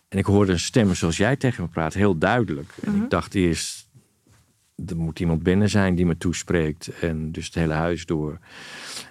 en 0.08 0.18
ik 0.18 0.26
hoorde 0.26 0.52
een 0.52 0.60
stem 0.60 0.96
zoals 0.96 1.18
jij 1.18 1.36
tegen 1.36 1.64
me 1.64 1.70
praat, 1.70 1.94
heel 1.94 2.18
duidelijk. 2.18 2.72
En 2.82 2.92
ik 2.92 3.00
mhm. 3.00 3.10
dacht 3.10 3.36
eerst, 3.36 3.90
er 4.88 4.98
moet 4.98 5.20
iemand 5.20 5.44
binnen 5.44 5.70
zijn 5.70 5.96
die 5.96 6.06
me 6.06 6.18
toespreekt. 6.18 7.00
En 7.02 7.32
dus 7.32 7.46
het 7.46 7.56
hele 7.56 7.74
huis 7.74 8.06
door. 8.06 8.40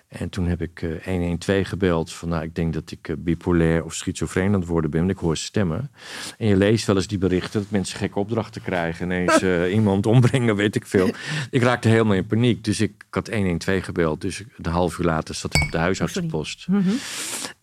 En 0.08 0.28
toen 0.28 0.46
heb 0.46 0.62
ik 0.62 1.00
112 1.05 1.58
eh, 1.58 1.69
gebeld. 1.69 2.12
Van 2.12 2.28
nou, 2.28 2.43
ik 2.43 2.55
denk 2.55 2.72
dat 2.72 2.90
ik 2.90 3.08
uh, 3.08 3.16
bipolair 3.19 3.84
of 3.84 3.94
schizofreen 3.94 4.55
aan 4.55 4.60
het 4.60 4.69
worden 4.69 4.90
ben. 4.90 5.00
Want 5.00 5.12
ik 5.12 5.19
hoor 5.19 5.37
stemmen. 5.37 5.90
En 6.38 6.46
je 6.46 6.56
leest 6.56 6.87
wel 6.87 6.96
eens 6.96 7.06
die 7.06 7.19
berichten 7.19 7.60
dat 7.60 7.70
mensen 7.70 7.99
gekke 7.99 8.19
opdrachten 8.19 8.62
krijgen. 8.62 9.05
Ineens 9.05 9.43
uh, 9.43 9.72
iemand 9.78 10.06
ombrengen, 10.06 10.56
weet 10.56 10.75
ik 10.75 10.87
veel. 10.87 11.10
Ik 11.50 11.62
raakte 11.62 11.88
helemaal 11.88 12.14
in 12.14 12.26
paniek. 12.26 12.64
Dus 12.64 12.81
ik, 12.81 12.90
ik 12.90 13.14
had 13.14 13.28
112 13.28 13.84
gebeld. 13.84 14.20
Dus 14.20 14.43
een 14.56 14.72
half 14.72 14.99
uur 14.99 15.05
later 15.05 15.34
zat 15.34 15.55
ik 15.55 15.62
op 15.62 15.70
de 15.70 15.78
huisartsenpost. 15.78 16.66
Oh, 16.69 16.75
mm 16.75 16.99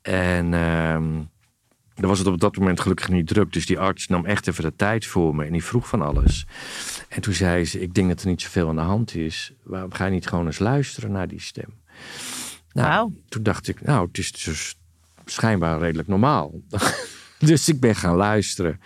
En... 0.01 0.51
Uh, 0.51 0.98
dan 1.95 2.09
was 2.09 2.19
het 2.19 2.27
op 2.27 2.39
dat 2.39 2.57
moment 2.57 2.80
gelukkig 2.80 3.09
niet 3.09 3.27
druk. 3.27 3.53
Dus 3.53 3.65
die 3.65 3.80
arts 3.80 4.07
nam 4.07 4.25
echt 4.25 4.48
even 4.48 4.63
de 4.63 4.75
tijd 4.75 5.06
voor 5.06 5.36
me. 5.36 5.45
En 5.45 5.51
die 5.51 5.63
vroeg 5.63 5.88
van 5.88 6.01
alles. 6.01 6.45
En 7.09 7.21
toen 7.21 7.33
zei 7.33 7.65
ze, 7.65 7.81
ik 7.81 7.94
denk 7.94 8.09
dat 8.09 8.21
er 8.21 8.27
niet 8.27 8.41
zoveel 8.41 8.69
aan 8.69 8.75
de 8.75 8.81
hand 8.81 9.15
is. 9.15 9.53
Waarom 9.63 9.93
ga 9.93 10.05
je 10.05 10.12
niet 10.12 10.27
gewoon 10.27 10.46
eens 10.46 10.60
luisteren 10.60 11.12
naar 11.12 11.27
die 11.27 11.41
stem? 11.41 11.84
Nou, 12.72 13.12
toen 13.30 13.44
dacht 13.44 13.68
ik, 13.68 13.82
nou, 13.82 14.08
het 14.08 14.18
is 14.18 14.32
dus 14.32 14.75
schijnbaar 15.25 15.80
redelijk 15.80 16.08
normaal. 16.08 16.52
dus 17.40 17.70
ik 17.70 17.80
ben 17.80 17.96
gaan 17.96 18.16
luisteren. 18.16 18.80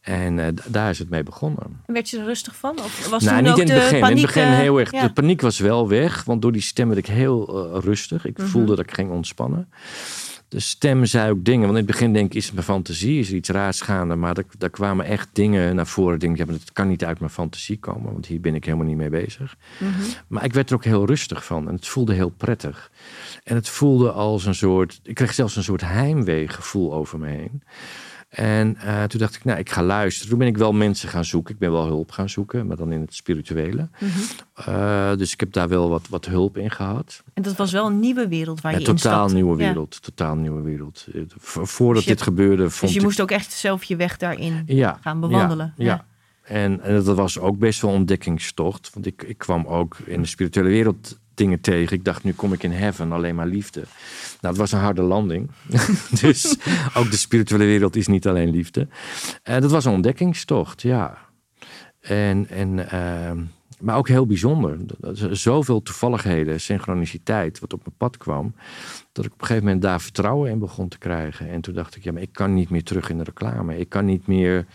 En 0.00 0.38
uh, 0.38 0.46
daar 0.66 0.90
is 0.90 0.98
het 0.98 1.10
mee 1.10 1.22
begonnen. 1.22 1.82
werd 1.86 2.10
je 2.10 2.18
er 2.18 2.24
rustig 2.24 2.56
van? 2.56 2.78
Of 2.78 3.08
was 3.08 3.22
nou, 3.22 3.42
niet 3.42 3.58
in 3.58 3.70
het 3.70 3.78
begin. 3.78 4.00
Paniek, 4.00 4.16
in 4.16 4.22
het 4.22 4.34
begin 4.34 4.52
heel 4.52 4.78
erg. 4.78 4.90
De 4.90 5.12
paniek 5.12 5.40
was 5.40 5.58
wel 5.58 5.88
weg, 5.88 6.24
want 6.24 6.42
door 6.42 6.52
die 6.52 6.62
stem 6.62 6.86
werd 6.88 6.98
ik 6.98 7.06
heel 7.06 7.66
uh, 7.76 7.82
rustig. 7.82 8.24
Ik 8.24 8.36
mm 8.36 8.44
-hmm. 8.44 8.52
voelde 8.52 8.76
dat 8.76 8.84
ik 8.84 8.94
ging 8.94 9.10
ontspannen 9.10 9.68
de 10.48 10.60
stem 10.60 11.04
zei 11.04 11.30
ook 11.30 11.44
dingen. 11.44 11.60
Want 11.60 11.78
in 11.78 11.84
het 11.84 11.86
begin 11.86 12.12
denk 12.12 12.26
ik, 12.26 12.34
is 12.34 12.44
het 12.44 12.54
mijn 12.54 12.66
fantasie? 12.66 13.18
Is 13.18 13.28
er 13.28 13.34
iets 13.34 13.48
raars 13.48 13.80
gaande? 13.80 14.16
Maar 14.16 14.34
daar, 14.58 14.70
kwamen 14.70 15.04
echt 15.04 15.28
dingen 15.32 15.74
naar 15.74 15.86
voren. 15.86 16.18
Denk 16.18 16.38
ik, 16.38 16.46
ja, 16.46 16.52
dat 16.52 16.72
kan 16.72 16.88
niet 16.88 17.04
uit 17.04 17.18
mijn 17.18 17.30
fantasie 17.30 17.78
komen. 17.78 18.12
Want 18.12 18.26
hier 18.26 18.40
ben 18.40 18.54
ik 18.54 18.64
helemaal 18.64 18.86
niet 18.86 18.96
mee 18.96 19.08
bezig. 19.08 19.56
Mhm. 19.78 19.92
Maar 20.26 20.44
ik 20.44 20.52
werd 20.52 20.70
er 20.70 20.76
ook 20.76 20.84
heel 20.84 21.06
rustig 21.06 21.44
van. 21.44 21.68
En 21.68 21.74
het 21.74 21.86
voelde 21.86 22.14
heel 22.14 22.30
prettig. 22.30 22.90
En 23.44 23.54
het 23.54 23.68
voelde 23.68 24.10
als 24.10 24.44
een 24.46 24.54
soort... 24.54 25.00
Ik 25.02 25.14
kreeg 25.14 25.34
zelfs 25.34 25.56
een 25.56 25.62
soort 25.62 25.80
heimweegevoel 25.80 26.94
over 26.94 27.18
me 27.18 27.28
heen. 27.28 27.62
En 28.36 28.76
uh, 28.84 29.04
toen 29.04 29.20
dacht 29.20 29.34
ik, 29.34 29.44
nou, 29.44 29.58
ik 29.58 29.70
ga 29.70 29.82
luisteren. 29.82 30.28
Toen 30.28 30.38
ben 30.38 30.46
ik 30.46 30.56
wel 30.56 30.72
mensen 30.72 31.08
gaan 31.08 31.24
zoeken. 31.24 31.54
Ik 31.54 31.60
ben 31.60 31.72
wel 31.72 31.86
hulp 31.86 32.10
gaan 32.10 32.28
zoeken, 32.28 32.66
maar 32.66 32.76
dan 32.76 32.92
in 32.92 33.00
het 33.00 33.14
spirituele. 33.14 33.88
Mm 33.98 34.08
-hmm. 34.08 34.74
uh, 34.74 35.16
dus 35.16 35.32
ik 35.32 35.40
heb 35.40 35.52
daar 35.52 35.68
wel 35.68 35.88
wat, 35.88 36.08
wat 36.08 36.24
hulp 36.24 36.56
in 36.56 36.70
gehad. 36.70 37.22
En 37.34 37.42
dat 37.42 37.56
was 37.56 37.72
wel 37.72 37.86
een 37.86 38.00
nieuwe 38.00 38.28
wereld 38.28 38.60
waar 38.60 38.72
je 38.72 38.80
ja, 38.80 38.86
in 38.86 38.96
Totaal 38.96 39.28
nieuwe 39.28 39.56
wereld. 39.56 39.94
Ja. 39.94 40.00
Totaal 40.00 40.36
nieuwe 40.36 40.62
wereld. 40.62 41.06
Voordat 41.38 41.94
dus 41.96 42.04
je, 42.04 42.10
dit 42.10 42.22
gebeurde 42.22 42.62
vond 42.62 42.80
Dus 42.80 42.92
je 42.92 42.98
ik... 42.98 43.04
moest 43.04 43.20
ook 43.20 43.30
echt 43.30 43.52
zelf 43.52 43.84
je 43.84 43.96
weg 43.96 44.16
daarin 44.16 44.62
ja, 44.66 44.98
gaan 45.00 45.20
bewandelen. 45.20 45.74
Ja, 45.76 45.84
ja. 45.84 46.04
En, 46.42 46.80
en 46.80 47.04
dat 47.04 47.16
was 47.16 47.38
ook 47.38 47.58
best 47.58 47.80
wel 47.80 47.90
een 47.90 47.96
ontdekkingstocht. 47.96 48.90
Want 48.94 49.06
ik, 49.06 49.22
ik 49.22 49.38
kwam 49.38 49.66
ook 49.66 49.96
in 50.04 50.22
de 50.22 50.28
spirituele 50.28 50.68
wereld 50.68 51.18
dingen 51.36 51.60
tegen. 51.60 51.96
Ik 51.96 52.04
dacht, 52.04 52.24
nu 52.24 52.32
kom 52.32 52.52
ik 52.52 52.62
in 52.62 52.72
heaven, 52.72 53.12
alleen 53.12 53.34
maar 53.34 53.46
liefde. 53.46 53.80
Nou, 54.40 54.54
het 54.54 54.56
was 54.56 54.72
een 54.72 54.78
harde 54.78 55.02
landing. 55.02 55.50
dus 56.20 56.56
ook 56.94 57.10
de 57.10 57.16
spirituele 57.16 57.64
wereld 57.64 57.96
is 57.96 58.06
niet 58.06 58.26
alleen 58.26 58.50
liefde. 58.50 58.88
En 59.42 59.60
dat 59.60 59.70
was 59.70 59.84
een 59.84 59.92
ontdekkingstocht, 59.92 60.82
ja. 60.82 61.18
En, 62.00 62.48
en, 62.48 62.78
uh, 62.78 63.42
maar 63.80 63.96
ook 63.96 64.08
heel 64.08 64.26
bijzonder. 64.26 64.78
Zoveel 65.30 65.82
toevalligheden, 65.82 66.60
synchroniciteit, 66.60 67.58
wat 67.58 67.72
op 67.72 67.80
mijn 67.84 67.96
pad 67.96 68.16
kwam. 68.16 68.54
Dat 69.12 69.24
ik 69.24 69.32
op 69.32 69.40
een 69.40 69.46
gegeven 69.46 69.64
moment 69.66 69.82
daar 69.82 70.00
vertrouwen 70.00 70.50
in 70.50 70.58
begon 70.58 70.88
te 70.88 70.98
krijgen. 70.98 71.50
En 71.50 71.60
toen 71.60 71.74
dacht 71.74 71.96
ik, 71.96 72.04
ja, 72.04 72.12
maar 72.12 72.22
ik 72.22 72.32
kan 72.32 72.54
niet 72.54 72.70
meer 72.70 72.82
terug 72.82 73.10
in 73.10 73.18
de 73.18 73.24
reclame. 73.24 73.78
Ik 73.78 73.88
kan 73.88 74.04
niet 74.04 74.26
meer 74.26 74.66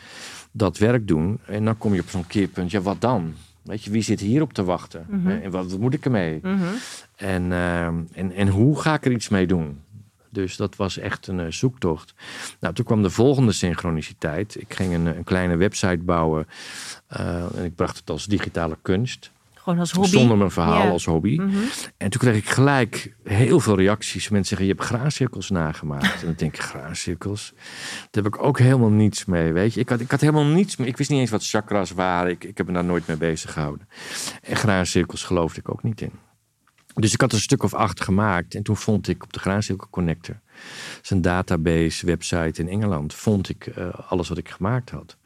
dat 0.51 0.77
werk 0.77 1.07
doen. 1.07 1.39
En 1.45 1.65
dan 1.65 1.77
kom 1.77 1.93
je 1.93 2.01
op 2.01 2.09
zo'n 2.09 2.27
keerpunt, 2.27 2.71
ja, 2.71 2.81
wat 2.81 3.01
dan? 3.01 3.33
Weet 3.63 3.83
je, 3.83 3.91
wie 3.91 4.01
zit 4.01 4.19
hierop 4.19 4.53
te 4.53 4.63
wachten? 4.63 5.05
Mm 5.09 5.21
-hmm. 5.21 5.41
En 5.41 5.51
wat, 5.51 5.71
wat, 5.71 5.79
moet 5.79 5.93
ik 5.93 6.05
ermee? 6.05 6.39
Mm 6.43 6.57
-hmm. 6.57 6.73
en, 7.15 7.43
uh, 7.43 7.85
en, 7.85 8.31
en 8.35 8.47
hoe 8.47 8.81
ga 8.81 8.93
ik 8.93 9.05
er 9.05 9.11
iets 9.11 9.29
mee 9.29 9.47
doen? 9.47 9.81
Dus 10.29 10.55
dat 10.55 10.75
was 10.75 10.97
echt 10.97 11.27
een 11.27 11.39
uh, 11.39 11.45
zoektocht. 11.49 12.13
Nou, 12.59 12.73
toen 12.73 12.85
kwam 12.85 13.01
de 13.01 13.09
volgende 13.09 13.51
synchroniciteit. 13.51 14.61
Ik 14.61 14.73
ging 14.73 14.93
een, 14.93 15.05
een 15.05 15.23
kleine 15.23 15.55
website 15.55 15.97
bouwen. 15.97 16.47
Uh, 17.19 17.57
en 17.57 17.63
ik 17.63 17.75
bracht 17.75 17.97
het 17.97 18.09
als 18.09 18.25
digitale 18.25 18.77
kunst. 18.81 19.31
Gewoon 19.63 19.79
als 19.79 19.91
hobby. 19.91 20.09
Zonder 20.09 20.37
mijn 20.37 20.51
verhaal 20.51 20.83
Ja. 20.83 20.89
als 20.89 21.05
hobby. 21.05 21.35
Mhm. 21.35 21.57
En 21.97 22.09
toen 22.09 22.21
kreeg 22.21 22.35
ik 22.35 22.49
gelijk 22.49 23.15
heel 23.23 23.59
veel 23.59 23.75
reacties. 23.75 24.29
Mensen 24.29 24.47
zeggen, 24.57 24.67
je 24.67 24.73
hebt 24.73 24.85
graancirkels 24.85 25.49
nagemaakt. 25.49 26.19
en 26.19 26.25
dan 26.25 26.33
denk 26.37 26.53
ik, 26.55 26.61
graancirkels? 26.61 27.53
Daar 28.11 28.23
heb 28.23 28.25
ik 28.25 28.43
ook 28.43 28.59
helemaal 28.59 28.89
niets 28.89 29.25
mee, 29.25 29.51
weet 29.53 29.73
je. 29.73 29.79
Ik 29.79 29.89
had, 29.89 29.99
ik 29.99 30.11
had 30.11 30.21
helemaal 30.21 30.45
niets 30.45 30.75
mee. 30.75 30.87
Ik 30.87 30.97
wist 30.97 31.09
niet 31.09 31.19
eens 31.19 31.29
wat 31.29 31.47
chakras 31.47 31.91
waren. 31.91 32.31
Ik, 32.31 32.43
ik 32.43 32.57
heb 32.57 32.67
me 32.67 32.73
daar 32.73 32.83
nooit 32.83 33.07
mee 33.07 33.17
bezig 33.17 33.53
gehouden. 33.53 33.87
En 34.41 34.55
graancirkels 34.55 35.23
geloofde 35.23 35.59
ik 35.59 35.69
ook 35.71 35.83
niet 35.83 36.01
in. 36.01 36.11
Dus 36.93 37.13
ik 37.13 37.21
had 37.21 37.33
een 37.33 37.39
stuk 37.39 37.63
of 37.63 37.73
acht 37.73 38.01
gemaakt. 38.01 38.55
En 38.55 38.63
toen 38.63 38.77
vond 38.77 39.07
ik 39.07 39.23
op 39.23 39.33
de 39.33 39.39
Graancirkel 39.39 39.87
Connector... 39.89 40.39
zijn 41.01 41.21
database, 41.21 42.05
website 42.05 42.61
in 42.61 42.67
Engeland... 42.67 43.13
vond 43.13 43.49
ik 43.49 43.67
eh, 43.67 43.89
alles 44.07 44.29
wat 44.29 44.37
ik 44.37 44.49
gemaakt 44.49 44.89
had. 44.89 45.17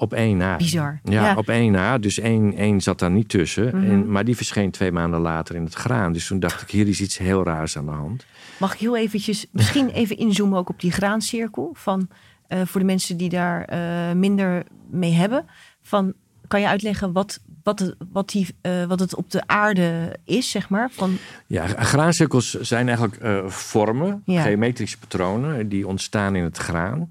Op 0.00 0.12
één 0.12 0.36
na. 0.36 0.56
Bizar. 0.56 1.00
Ja, 1.04 1.24
Ja. 1.24 1.34
op 1.36 1.48
één 1.48 1.72
na. 1.72 1.98
Dus 1.98 2.18
één, 2.18 2.56
één 2.56 2.80
zat 2.80 2.98
daar 2.98 3.10
niet 3.10 3.28
tussen. 3.28 3.66
Mhm. 3.76 3.90
en, 3.90 4.10
maar 4.10 4.24
die 4.24 4.36
verscheen 4.36 4.70
twee 4.70 4.92
maanden 4.92 5.20
later 5.20 5.54
in 5.54 5.64
het 5.64 5.74
graan. 5.74 6.12
Dus 6.12 6.26
toen 6.26 6.38
dacht 6.40 6.62
ik, 6.62 6.70
hier 6.70 6.88
is 6.88 7.00
iets 7.00 7.18
heel 7.18 7.44
raars 7.44 7.76
aan 7.76 7.84
de 7.84 7.90
hand. 7.90 8.26
Mag 8.58 8.72
ik 8.74 8.78
heel 8.80 8.96
eventjes, 8.96 9.46
misschien 9.52 9.88
even 10.00 10.16
inzoomen 10.16 10.58
ook 10.58 10.68
op 10.68 10.80
die 10.80 10.92
graancirkel. 10.92 11.70
Van, 11.74 12.08
eh, 12.46 12.60
voor 12.64 12.80
de 12.80 12.86
mensen 12.86 13.16
die 13.16 13.28
daar 13.28 13.64
eh, 13.64 14.12
minder 14.12 14.64
mee 14.90 15.12
hebben. 15.12 15.44
Van, 15.82 16.12
kan 16.46 16.60
je 16.60 16.68
uitleggen 16.68 17.12
wat, 17.12 17.40
wat, 17.62 17.78
het, 17.78 17.94
wat, 18.12 18.28
die, 18.28 18.46
eh, 18.60 18.84
wat 18.84 19.00
het 19.00 19.14
op 19.14 19.30
de 19.30 19.42
aarde 19.46 20.16
is, 20.24 20.50
zeg 20.50 20.68
maar? 20.68 20.88
Van, 20.92 21.18
Ja, 21.46 21.66
graancirkels 21.66 22.50
zijn 22.60 22.86
eigenlijk 22.88 23.16
eh, 23.16 23.46
vormen, 23.46 24.22
Ja. 24.24 24.42
geometrische 24.42 24.98
patronen, 24.98 25.68
die 25.68 25.86
ontstaan 25.86 26.34
in 26.36 26.44
het 26.44 26.56
graan. 26.56 27.06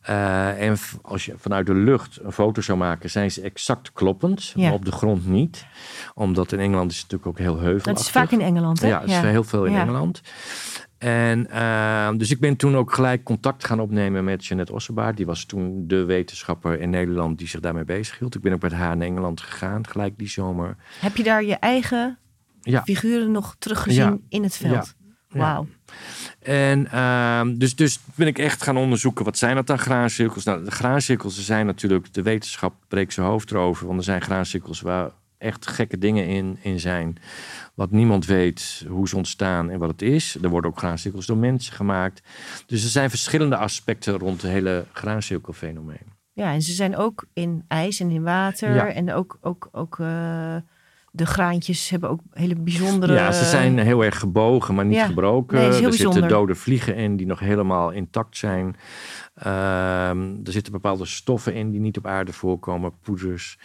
Eh, 0.00 0.62
en 0.68 0.76
als 1.02 1.24
je 1.24 1.34
vanuit 1.38 1.66
de 1.66 1.74
lucht 1.74 2.18
een 2.22 2.32
foto 2.32 2.60
zou 2.60 2.78
maken, 2.78 3.10
zijn 3.10 3.30
ze 3.30 3.40
exact 3.40 3.92
kloppend, 3.92 4.44
Ja. 4.54 4.62
maar 4.62 4.72
op 4.72 4.84
de 4.84 4.92
grond 4.92 5.26
niet. 5.26 5.66
Omdat 6.14 6.52
in 6.52 6.58
Engeland 6.60 6.90
is 6.90 6.98
het 7.00 7.10
natuurlijk 7.10 7.38
ook 7.38 7.44
heel 7.46 7.56
heuvelachtig. 7.58 7.92
dat 7.92 8.00
is 8.02 8.10
vaak 8.10 8.30
in 8.30 8.40
Engeland, 8.40 8.80
hè? 8.80 8.88
Ja, 8.88 9.02
is 9.02 9.16
heel 9.16 9.44
veel 9.44 9.64
in 9.64 9.72
Ja. 9.72 9.80
Engeland. 9.80 10.20
En 10.98 11.50
eh, 11.50 12.10
dus 12.16 12.30
ik 12.30 12.40
ben 12.40 12.56
toen 12.56 12.76
ook 12.76 12.92
gelijk 12.94 13.22
contact 13.22 13.64
gaan 13.64 13.80
opnemen 13.80 14.24
met 14.24 14.46
Jeanette 14.46 14.72
Ossebaard. 14.72 15.16
Die 15.16 15.26
was 15.26 15.44
toen 15.44 15.84
de 15.86 16.04
wetenschapper 16.04 16.80
in 16.80 16.90
Nederland 16.90 17.38
die 17.38 17.48
zich 17.48 17.60
daarmee 17.60 17.84
bezighield. 17.84 18.34
Ik 18.34 18.40
ben 18.40 18.52
ook 18.52 18.62
met 18.62 18.72
haar 18.72 18.96
naar 18.96 19.06
Engeland 19.06 19.40
gegaan, 19.40 19.86
gelijk 19.86 20.18
die 20.18 20.28
zomer. 20.28 20.76
Heb 21.00 21.16
je 21.16 21.22
daar 21.22 21.44
je 21.44 21.54
eigen 21.54 22.18
Ja. 22.60 22.82
figuren 22.82 23.30
nog 23.30 23.56
teruggezien 23.58 24.02
Ja. 24.04 24.18
in 24.28 24.42
het 24.42 24.56
veld? 24.56 24.94
Ja. 25.28 25.38
Wauw. 25.38 25.66
En 26.42 26.90
ehm, 26.90 27.56
dus, 27.58 27.76
dus 27.76 27.98
ben 28.14 28.26
ik 28.26 28.38
echt 28.38 28.62
gaan 28.62 28.76
onderzoeken, 28.76 29.24
wat 29.24 29.38
zijn 29.38 29.54
dat 29.54 29.66
dan 29.66 29.78
graancirkels? 29.78 30.44
Nou, 30.44 30.64
de 30.64 30.70
graancirkels 30.70 31.44
zijn 31.44 31.66
natuurlijk, 31.66 32.12
de 32.14 32.22
wetenschap 32.22 32.74
breekt 32.88 33.12
zijn 33.12 33.26
hoofd 33.26 33.50
erover. 33.50 33.86
Want 33.86 33.98
er 33.98 34.04
zijn 34.04 34.22
graancirkels 34.22 34.80
waar 34.80 35.10
echt 35.38 35.66
gekke 35.66 35.98
dingen 35.98 36.26
in, 36.26 36.58
in 36.62 36.80
zijn. 36.80 37.16
Wat 37.76 37.90
niemand 37.90 38.26
weet 38.26 38.84
hoe 38.88 39.08
ze 39.08 39.16
ontstaan 39.16 39.70
en 39.70 39.78
wat 39.78 39.90
het 39.90 40.02
is. 40.02 40.38
Er 40.42 40.48
worden 40.48 40.70
ook 40.70 40.78
graancirkels 40.78 41.26
door 41.26 41.36
mensen 41.36 41.72
gemaakt. 41.74 42.22
Dus 42.66 42.82
er 42.84 42.88
zijn 42.90 43.10
verschillende 43.10 43.56
aspecten 43.56 44.18
rond 44.18 44.42
het 44.42 44.50
hele 44.50 44.84
graancirkelfenomeen. 44.92 46.14
Ja, 46.32 46.52
en 46.52 46.62
ze 46.62 46.72
zijn 46.72 46.96
ook 46.96 47.24
in 47.32 47.64
ijs 47.68 48.00
en 48.00 48.10
in 48.10 48.22
water. 48.22 48.74
Ja. 48.74 48.86
En 48.92 49.12
ook, 49.12 49.38
ook, 49.40 49.68
ook 49.72 49.98
eh, 49.98 50.56
de 51.10 51.26
graantjes 51.26 51.88
hebben 51.90 52.10
ook 52.10 52.20
hele 52.30 52.54
bijzondere... 52.56 53.12
Ja, 53.14 53.32
ze 53.32 53.44
zijn 53.44 53.78
heel 53.78 54.04
erg 54.04 54.18
gebogen, 54.18 54.74
maar 54.74 54.84
niet 54.84 54.96
Ja. 54.96 55.06
gebroken. 55.06 55.56
Nee, 55.56 55.66
er 55.66 55.72
zitten 55.72 55.90
bijzonder. 55.90 56.28
dode 56.28 56.54
vliegen 56.54 56.96
in 56.96 57.16
die 57.16 57.26
nog 57.26 57.40
helemaal 57.40 57.90
intact 57.90 58.36
zijn. 58.36 58.76
Ehm, 59.34 60.34
er 60.44 60.52
zitten 60.52 60.72
bepaalde 60.72 61.06
stoffen 61.06 61.54
in 61.54 61.70
die 61.70 61.80
niet 61.80 61.96
op 61.98 62.06
aarde 62.06 62.32
voorkomen, 62.32 62.92
poeders. 63.02 63.58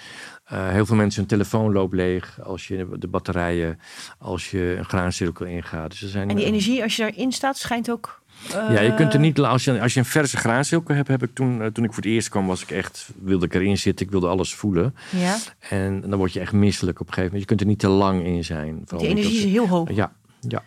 Eh, 0.51 0.69
heel 0.69 0.85
veel 0.85 0.95
mensen 0.95 1.19
hun 1.19 1.29
telefoon 1.29 1.71
loopt 1.71 1.93
leeg 1.93 2.39
als 2.43 2.67
je 2.67 2.87
de 2.99 3.07
batterijen, 3.07 3.79
als 4.17 4.51
je 4.51 4.75
een 4.77 4.85
graancirkel 4.85 5.45
ingaat. 5.45 5.89
Dus 5.89 6.01
er 6.01 6.09
zijn, 6.09 6.29
En 6.29 6.35
die 6.35 6.45
eh, 6.45 6.51
energie, 6.51 6.83
als 6.83 6.95
je 6.95 7.01
daarin 7.01 7.31
staat, 7.31 7.57
schijnt 7.57 7.91
ook... 7.91 8.21
eh, 8.47 8.53
ja, 8.53 8.79
je 8.81 8.93
kunt 8.93 9.13
er 9.13 9.19
niet, 9.19 9.39
als 9.39 9.63
je, 9.63 9.81
als 9.81 9.93
je 9.93 9.99
een 9.99 10.05
verse 10.05 10.37
graancirkel 10.37 10.95
hebt, 10.95 11.07
heb 11.07 11.23
ik 11.23 11.33
toen, 11.33 11.61
eh, 11.61 11.67
toen 11.67 11.83
ik 11.83 11.93
voor 11.93 12.03
het 12.03 12.11
eerst 12.11 12.29
kwam, 12.29 12.47
was 12.47 12.61
ik 12.61 12.71
echt, 12.71 13.09
wilde 13.21 13.45
ik 13.45 13.53
erin 13.53 13.77
zitten, 13.77 14.05
ik 14.05 14.11
wilde 14.11 14.27
alles 14.27 14.53
voelen. 14.55 14.95
Ja, 15.09 15.37
En 15.69 16.01
dan 16.01 16.17
word 16.17 16.33
je 16.33 16.39
echt 16.39 16.53
misselijk 16.53 16.99
op 16.99 17.07
een 17.07 17.13
gegeven 17.13 17.31
moment. 17.37 17.49
Je 17.49 17.55
kunt 17.55 17.61
er 17.61 17.75
niet 17.75 17.79
te 17.79 17.87
lang 17.97 18.25
in 18.25 18.43
zijn. 18.43 18.75
Niet 18.75 19.01
energie 19.01 19.37
is 19.37 19.43
heel 19.43 19.67
hoog. 19.67 19.91
Ja, 19.93 20.11
ja. 20.47 20.63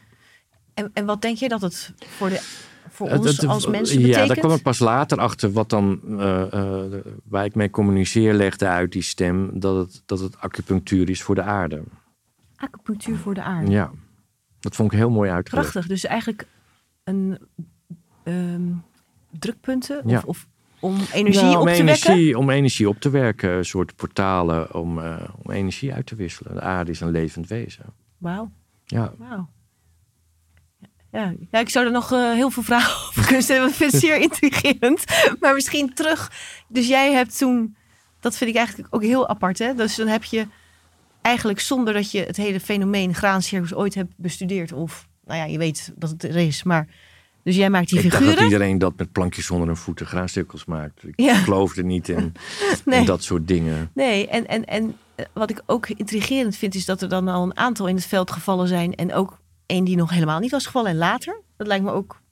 En, 0.75 0.91
en 0.95 1.05
wat 1.05 1.23
denk 1.23 1.37
je 1.37 1.49
dat 1.49 1.61
het 1.61 1.93
voor, 2.17 2.29
de, 2.29 2.41
voor 2.95 3.09
Het- 3.11 3.19
ons 3.19 3.37
het- 3.37 3.47
als 3.47 3.67
mensen 3.67 3.99
Ja, 4.01 4.07
betekent? 4.07 4.29
daar 4.29 4.37
kwam 4.39 4.53
ik 4.57 4.63
pas 4.63 4.79
later 4.79 5.19
achter 5.19 5.53
wat 5.53 5.71
dan, 5.71 6.01
eh, 6.19 6.53
eh, 6.53 7.05
waar 7.25 7.45
ik 7.45 7.55
mee 7.55 7.71
communiceer, 7.71 8.35
legde 8.35 8.67
uit 8.67 8.93
die 8.93 9.03
stem, 9.03 9.61
dat 9.61 9.77
het, 9.77 10.03
dat 10.07 10.21
het 10.21 10.39
acupunctuur 10.39 11.11
is 11.11 11.23
voor 11.23 11.35
de 11.35 11.43
aarde. 11.43 11.83
Acupunctuur 12.57 13.17
voor 13.17 13.35
de 13.35 13.43
aarde. 13.43 13.71
Ja, 13.71 13.91
dat 14.61 14.75
vond 14.77 14.93
ik 14.93 14.99
heel 14.99 15.11
mooi 15.11 15.31
uitgelegd. 15.31 15.71
Prachtig. 15.71 15.91
Dus 15.93 16.05
eigenlijk 16.05 16.47
een 17.05 17.39
ehm, 18.23 18.63
drukpunten 19.39 20.03
Ja. 20.07 20.17
of, 20.19 20.25
of 20.25 20.47
om 20.81 20.97
energie 21.13 21.43
Nou, 21.43 21.55
om 21.57 21.69
op 21.69 21.75
te 21.75 21.85
wekken. 21.85 22.11
energie, 22.11 22.39
Om 22.39 22.51
energie 22.51 22.89
op 22.89 23.01
te 23.01 23.11
werken, 23.11 23.51
een 23.51 23.65
soort 23.65 23.97
portalen 23.97 24.75
om, 24.75 24.99
eh, 24.99 25.17
om 25.43 25.51
energie 25.51 25.93
uit 25.95 26.07
te 26.07 26.15
wisselen. 26.15 26.55
De 26.55 26.61
aarde 26.61 26.91
is 26.91 27.01
een 27.01 27.11
levend 27.11 27.49
wezen. 27.49 27.85
Wauw, 28.19 28.51
Ja, 28.85 29.13
wauw. 29.19 29.49
Ja, 31.15 31.35
ja, 31.51 31.59
ik 31.59 31.69
zou 31.69 31.87
er 31.87 31.93
nog 31.93 32.13
eh, 32.13 32.33
heel 32.33 32.51
veel 32.51 32.63
vragen 32.63 32.95
over 33.09 33.23
kunnen 33.23 33.43
stellen. 33.43 33.61
want 33.63 33.73
Ik 33.73 33.79
vind 33.79 33.93
het 33.93 34.01
zeer 34.01 34.17
intrigerend. 34.17 35.05
Maar 35.41 35.55
misschien 35.55 35.95
terug. 35.95 36.33
Dus 36.69 36.89
jij 36.89 37.13
hebt 37.13 37.39
toen... 37.39 37.77
Dat 38.21 38.37
vind 38.37 38.51
ik 38.51 38.57
eigenlijk 38.57 38.95
ook 38.95 39.03
heel 39.03 39.29
apart. 39.29 39.59
Hè? 39.59 39.75
Dus 39.75 39.95
dan 39.97 40.07
heb 40.07 40.25
je 40.25 40.47
eigenlijk 41.23 41.61
zonder 41.61 41.95
dat 41.95 42.11
je 42.11 42.21
het 42.23 42.37
hele 42.37 42.61
fenomeen 42.61 43.15
graancircus 43.15 43.75
ooit 43.75 43.95
hebt 43.95 44.13
bestudeerd. 44.17 44.73
Of, 44.73 45.07
nou 45.25 45.39
ja, 45.39 45.45
je 45.45 45.59
weet 45.59 45.93
dat 45.97 46.11
het 46.11 46.23
er 46.23 46.37
is. 46.37 46.63
Maar, 46.63 46.89
dus 47.43 47.57
jij 47.57 47.71
maakt 47.71 47.89
die 47.89 47.99
ik 47.99 48.05
dacht 48.05 48.17
figuren. 48.17 48.37
dat 48.43 48.45
iedereen 48.53 48.79
dat 48.79 48.93
met 48.97 49.13
plankjes 49.13 49.51
onder 49.51 49.67
hun 49.67 49.77
voeten 49.77 50.07
graancirkels 50.07 50.65
maakt. 50.65 51.05
Ik 51.07 51.13
Ja. 51.21 51.35
geloofde 51.35 51.85
niet 51.85 52.09
in, 52.09 52.33
Nee. 52.85 53.01
in 53.01 53.07
dat 53.07 53.23
soort 53.23 53.49
dingen. 53.49 53.91
Nee, 53.95 54.29
en, 54.29 54.47
en, 54.47 54.65
en 54.65 54.97
eh, 55.15 55.25
wat 55.33 55.51
ik 55.51 55.63
ook 55.67 55.89
intrigerend 55.89 56.57
vind, 56.57 56.75
is 56.75 56.85
dat 56.85 57.03
er 57.03 57.09
dan 57.09 57.29
al 57.29 57.43
een 57.43 57.57
aantal 57.57 57.87
in 57.87 57.95
het 57.95 58.07
veld 58.07 58.31
gevallen 58.31 58.69
zijn. 58.69 58.95
En 58.95 59.15
ook 59.15 59.39
één 59.67 59.85
die 59.85 59.97
nog 59.97 60.11
helemaal 60.11 60.39
niet 60.41 60.51
was 60.51 60.67
gevallen. 60.67 60.91
En 60.91 60.97
later, 60.97 61.41
dat 61.57 61.67
lijkt 61.67 61.85
me 61.85 61.91
ook. 61.91 62.23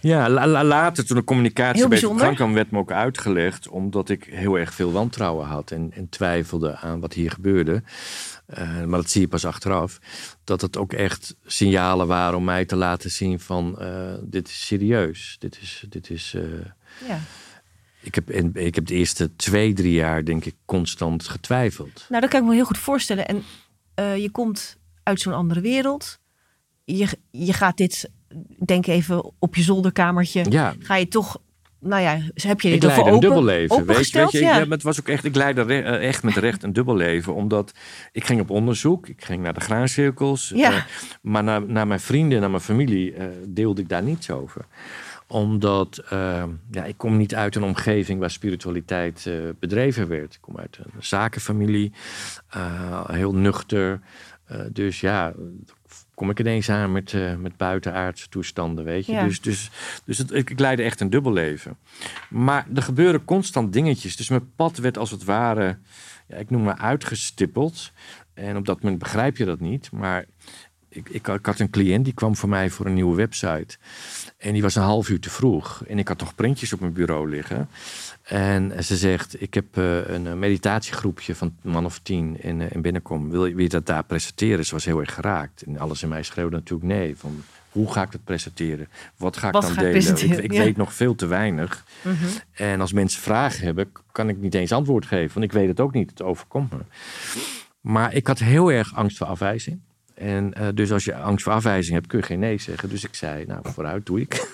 Ja, 0.00 0.28
la- 0.28 0.46
la- 0.46 0.64
later 0.64 1.06
toen 1.06 1.16
de 1.16 1.24
communicatie 1.24 1.88
bijzonder. 1.88 2.24
gang 2.24 2.36
kwam, 2.36 2.52
werd 2.54 2.70
me 2.70 2.78
ook 2.78 2.92
uitgelegd. 2.92 3.68
Omdat 3.68 4.08
ik 4.08 4.24
heel 4.24 4.58
erg 4.58 4.74
veel 4.74 4.92
wantrouwen 4.92 5.46
had 5.46 5.70
en, 5.70 5.90
en 5.94 6.08
twijfelde 6.08 6.76
aan 6.76 7.00
wat 7.00 7.12
hier 7.12 7.30
gebeurde. 7.30 7.82
Eh, 8.46 8.84
maar 8.84 9.00
dat 9.00 9.10
zie 9.10 9.20
je 9.20 9.28
pas 9.28 9.44
achteraf. 9.44 9.98
Dat 10.44 10.60
het 10.60 10.76
ook 10.76 10.92
echt 10.92 11.34
signalen 11.46 12.06
waren 12.06 12.36
om 12.38 12.44
mij 12.44 12.64
te 12.64 12.76
laten 12.76 13.10
zien 13.10 13.40
van 13.40 13.78
eh, 13.80 14.14
dit 14.22 14.48
is 14.48 14.66
serieus. 14.66 15.36
Dit 15.38 15.58
is, 15.62 15.84
dit 15.88 16.10
is, 16.10 16.34
eh, 16.36 16.42
Ja. 17.08 17.18
ik, 18.00 18.14
heb, 18.14 18.30
ik 18.56 18.74
heb 18.74 18.86
de 18.86 18.94
eerste 18.94 19.36
twee, 19.36 19.72
drie 19.72 19.92
jaar 19.92 20.24
denk 20.24 20.44
ik 20.44 20.54
constant 20.64 21.28
getwijfeld. 21.28 22.06
Nou, 22.08 22.20
dat 22.20 22.30
kan 22.30 22.40
ik 22.40 22.46
me 22.48 22.54
heel 22.54 22.64
goed 22.64 22.78
voorstellen. 22.78 23.26
En 23.26 23.42
je 24.20 24.30
komt 24.30 24.76
uit 25.02 25.20
zo'n 25.20 25.32
andere 25.34 25.60
wereld. 25.60 26.18
Je, 26.96 27.08
je 27.30 27.52
gaat 27.52 27.76
dit, 27.76 28.10
denk 28.64 28.86
even 28.86 29.32
op 29.38 29.54
je 29.56 29.62
zolderkamertje. 29.62 30.44
Ja, 30.50 30.74
Ga 30.78 30.96
je 30.96 31.08
toch, 31.08 31.40
nou 31.80 32.02
ja, 32.02 32.18
heb 32.34 32.60
je 32.60 32.68
ik 32.70 32.82
ervoor 32.82 32.88
leidde 32.88 33.00
een 33.00 33.06
open, 33.16 33.20
dubbel 33.20 33.44
leven. 33.44 33.86
Weet, 33.86 34.08
je- 34.10 34.18
weet 34.18 34.30
je, 34.32 34.38
ja. 34.40 34.52
ja, 34.54 34.58
maar 34.60 34.68
het 34.70 34.82
was 34.82 35.00
ook 35.00 35.08
echt, 35.08 35.24
ik 35.24 35.34
leidde 35.34 35.62
re- 35.62 35.80
eh, 35.80 36.08
echt 36.08 36.22
met 36.22 36.36
recht 36.36 36.62
een 36.62 36.72
dubbel 36.72 36.96
leven. 36.96 37.34
Omdat 37.34 37.72
ik 38.12 38.24
ging 38.24 38.40
op 38.40 38.50
onderzoek, 38.50 39.08
ik 39.08 39.24
ging 39.24 39.42
naar 39.42 39.54
de 39.54 39.60
graancirkels. 39.60 40.52
Ja. 40.54 40.72
eh, 40.72 40.82
maar 41.22 41.44
naar, 41.44 41.62
naar 41.66 41.86
mijn 41.86 42.00
vrienden 42.00 42.34
en 42.34 42.40
naar 42.40 42.50
mijn 42.50 42.62
familie 42.62 43.12
eh, 43.14 43.26
deelde 43.46 43.80
ik 43.80 43.88
daar 43.88 44.02
niets 44.02 44.30
over 44.30 44.64
omdat 45.30 46.02
ja, 46.70 46.84
ik 46.84 46.96
kom 46.96 47.16
niet 47.16 47.34
uit 47.34 47.56
een 47.56 47.62
omgeving 47.62 48.20
waar 48.20 48.30
spiritualiteit 48.30 49.30
bedreven 49.58 50.08
werd. 50.08 50.34
Ik 50.34 50.40
kom 50.40 50.58
uit 50.58 50.78
een 50.82 50.90
zakenfamilie, 51.04 51.92
heel 53.06 53.34
nuchter. 53.34 54.00
Dus 54.72 55.00
ja, 55.00 55.32
kom 56.18 56.30
ik 56.30 56.40
ineens 56.40 56.70
aan 56.70 56.92
met, 56.92 57.12
eh, 57.12 57.34
met 57.34 57.56
buitenaardse 57.56 58.28
toestanden, 58.28 58.84
weet 58.84 59.06
je. 59.06 59.12
Ja. 59.12 59.24
Dus, 59.24 59.40
dus, 59.40 59.70
dus 60.04 60.18
het, 60.18 60.32
ik, 60.32 60.50
ik 60.50 60.58
leidde 60.58 60.82
echt 60.82 61.00
een 61.00 61.10
dubbel 61.10 61.32
leven. 61.32 61.76
Maar 62.30 62.66
er 62.74 62.82
gebeuren 62.82 63.24
constant 63.24 63.72
dingetjes. 63.72 64.16
Dus 64.16 64.28
mijn 64.28 64.54
pad 64.56 64.76
werd 64.76 64.98
als 64.98 65.10
het 65.10 65.24
ware, 65.24 65.78
ja, 66.28 66.36
ik 66.36 66.50
noem 66.50 66.62
maar 66.62 66.78
uitgestippeld. 66.78 67.92
En 68.34 68.56
op 68.56 68.66
dat 68.66 68.82
moment 68.82 68.98
begrijp 68.98 69.36
je 69.36 69.44
dat 69.44 69.60
niet. 69.60 69.90
Maar 69.90 70.24
ik, 70.88 71.08
ik, 71.08 71.28
ik 71.28 71.46
had 71.46 71.58
een 71.58 71.70
cliënt 71.70 72.04
die 72.04 72.14
kwam 72.14 72.36
voor 72.36 72.48
mij 72.48 72.70
voor 72.70 72.86
een 72.86 72.94
nieuwe 72.94 73.16
website. 73.16 73.78
En 74.38 74.52
die 74.52 74.62
was 74.62 74.74
een 74.74 74.82
half 74.82 75.08
uur 75.08 75.20
te 75.20 75.30
vroeg. 75.30 75.82
En 75.86 75.98
ik 75.98 76.08
had 76.08 76.18
nog 76.20 76.34
printjes 76.34 76.72
op 76.72 76.80
mijn 76.80 76.92
bureau 76.92 77.28
liggen. 77.30 77.68
En 78.22 78.84
ze 78.84 78.96
zegt, 78.96 79.42
ik 79.42 79.54
heb 79.54 79.76
eh, 79.76 80.08
een 80.08 80.26
eh, 80.26 80.32
meditatiegroepje 80.34 81.34
van 81.34 81.54
een 81.62 81.70
man 81.70 81.84
of 81.84 81.98
tien 81.98 82.42
in, 82.42 82.60
eh, 82.60 82.70
in 82.70 82.82
Binnenkom. 82.82 83.30
Wil 83.30 83.46
je, 83.46 83.54
wil 83.54 83.62
je 83.62 83.68
dat 83.68 83.86
daar 83.86 84.04
presenteren? 84.04 84.66
Ze 84.66 84.74
was 84.74 84.84
heel 84.84 85.00
erg 85.00 85.14
geraakt. 85.14 85.62
En 85.62 85.78
alles 85.78 86.02
in 86.02 86.08
mij 86.08 86.22
schreeuwde 86.22 86.56
natuurlijk 86.56 86.88
nee. 86.88 87.16
Van, 87.16 87.42
hoe 87.70 87.92
ga 87.92 88.02
ik 88.02 88.12
dat 88.12 88.24
presenteren? 88.24 88.88
Wat 89.16 89.36
ga 89.36 89.46
ik 89.46 89.52
Wat 89.52 89.62
dan 89.62 89.72
ga 89.72 89.80
delen? 89.80 90.42
ik 90.44 90.52
Ja. 90.52 90.62
weet 90.62 90.76
nog 90.76 90.94
veel 90.94 91.14
te 91.14 91.26
weinig. 91.26 91.84
Mhm. 92.02 92.14
En 92.52 92.80
als 92.80 92.92
mensen 92.92 93.22
vragen 93.22 93.64
hebben, 93.64 93.92
kan 94.12 94.28
ik 94.28 94.36
niet 94.38 94.54
eens 94.54 94.72
antwoord 94.72 95.06
geven. 95.06 95.32
Want 95.34 95.44
ik 95.46 95.52
weet 95.52 95.68
het 95.68 95.80
ook 95.80 95.92
niet. 95.92 96.10
Het 96.10 96.22
overkomt 96.22 96.72
me. 96.72 96.78
Maar 97.80 98.14
ik 98.14 98.26
had 98.26 98.38
heel 98.38 98.72
erg 98.72 98.94
angst 98.94 99.16
voor 99.16 99.26
afwijzing. 99.26 99.80
En 100.18 100.54
uh, 100.58 100.68
dus 100.74 100.92
als 100.92 101.04
je 101.04 101.14
angst 101.14 101.44
voor 101.44 101.52
afwijzing 101.52 101.94
hebt, 101.94 102.06
kun 102.06 102.18
je 102.18 102.24
geen 102.24 102.38
nee 102.38 102.58
zeggen. 102.58 102.88
Dus 102.88 103.04
ik 103.04 103.14
zei, 103.14 103.44
nou, 103.44 103.60
vooruit 103.62 104.06
doe 104.06 104.20
ik. 104.20 104.48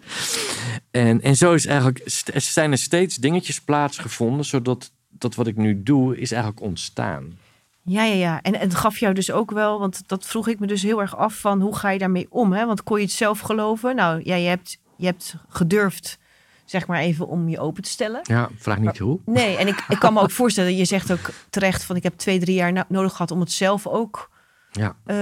en, 0.90 1.20
en 1.20 1.36
zo 1.36 1.54
is 1.54 1.66
eigenlijk, 1.66 1.98
er 2.34 2.40
zijn 2.40 2.72
er 2.72 2.78
steeds 2.78 3.16
dingetjes 3.16 3.60
plaatsgevonden, 3.60 4.44
zodat 4.44 4.92
dat 5.08 5.34
wat 5.34 5.46
ik 5.46 5.56
nu 5.56 5.82
doe, 5.82 6.16
is 6.16 6.32
eigenlijk 6.32 6.62
ontstaan. 6.62 7.38
Ja, 7.84 8.04
ja, 8.04 8.14
ja. 8.14 8.42
En 8.42 8.56
het 8.56 8.74
gaf 8.74 8.98
jou 8.98 9.14
dus 9.14 9.30
ook 9.30 9.50
wel, 9.50 9.78
want 9.78 10.02
dat 10.06 10.26
vroeg 10.26 10.48
ik 10.48 10.58
me 10.58 10.66
dus 10.66 10.82
heel 10.82 11.00
erg 11.00 11.16
af 11.16 11.34
van 11.34 11.60
hoe 11.60 11.76
ga 11.76 11.90
je 11.90 11.98
daarmee 11.98 12.26
om? 12.30 12.52
Hè? 12.52 12.66
Want 12.66 12.82
kon 12.82 12.98
je 12.98 13.04
het 13.04 13.12
zelf 13.12 13.40
geloven? 13.40 13.96
Nou, 13.96 14.20
ja, 14.24 14.34
je 14.34 14.48
hebt, 14.48 14.78
je 14.96 15.06
hebt 15.06 15.34
gedurfd, 15.48 16.18
zeg 16.64 16.86
maar 16.86 17.00
even, 17.00 17.28
om 17.28 17.48
je 17.48 17.58
open 17.58 17.82
te 17.82 17.90
stellen. 17.90 18.20
Ja, 18.22 18.48
vraag 18.56 18.78
niet 18.78 18.98
hoe. 18.98 19.18
Nee, 19.24 19.56
en 19.56 19.66
ik, 19.66 19.84
ik 19.88 19.98
kan 19.98 20.12
me 20.12 20.20
ook 20.20 20.30
voorstellen, 20.30 20.76
je 20.76 20.84
zegt 20.84 21.12
ook 21.12 21.30
terecht 21.50 21.84
van 21.84 21.96
ik 21.96 22.02
heb 22.02 22.16
twee, 22.16 22.38
drie 22.40 22.54
jaar 22.54 22.84
nodig 22.88 23.12
gehad 23.12 23.30
om 23.30 23.40
het 23.40 23.52
zelf 23.52 23.86
ook, 23.86 24.30
ja. 24.72 24.96
Uh, 25.06 25.16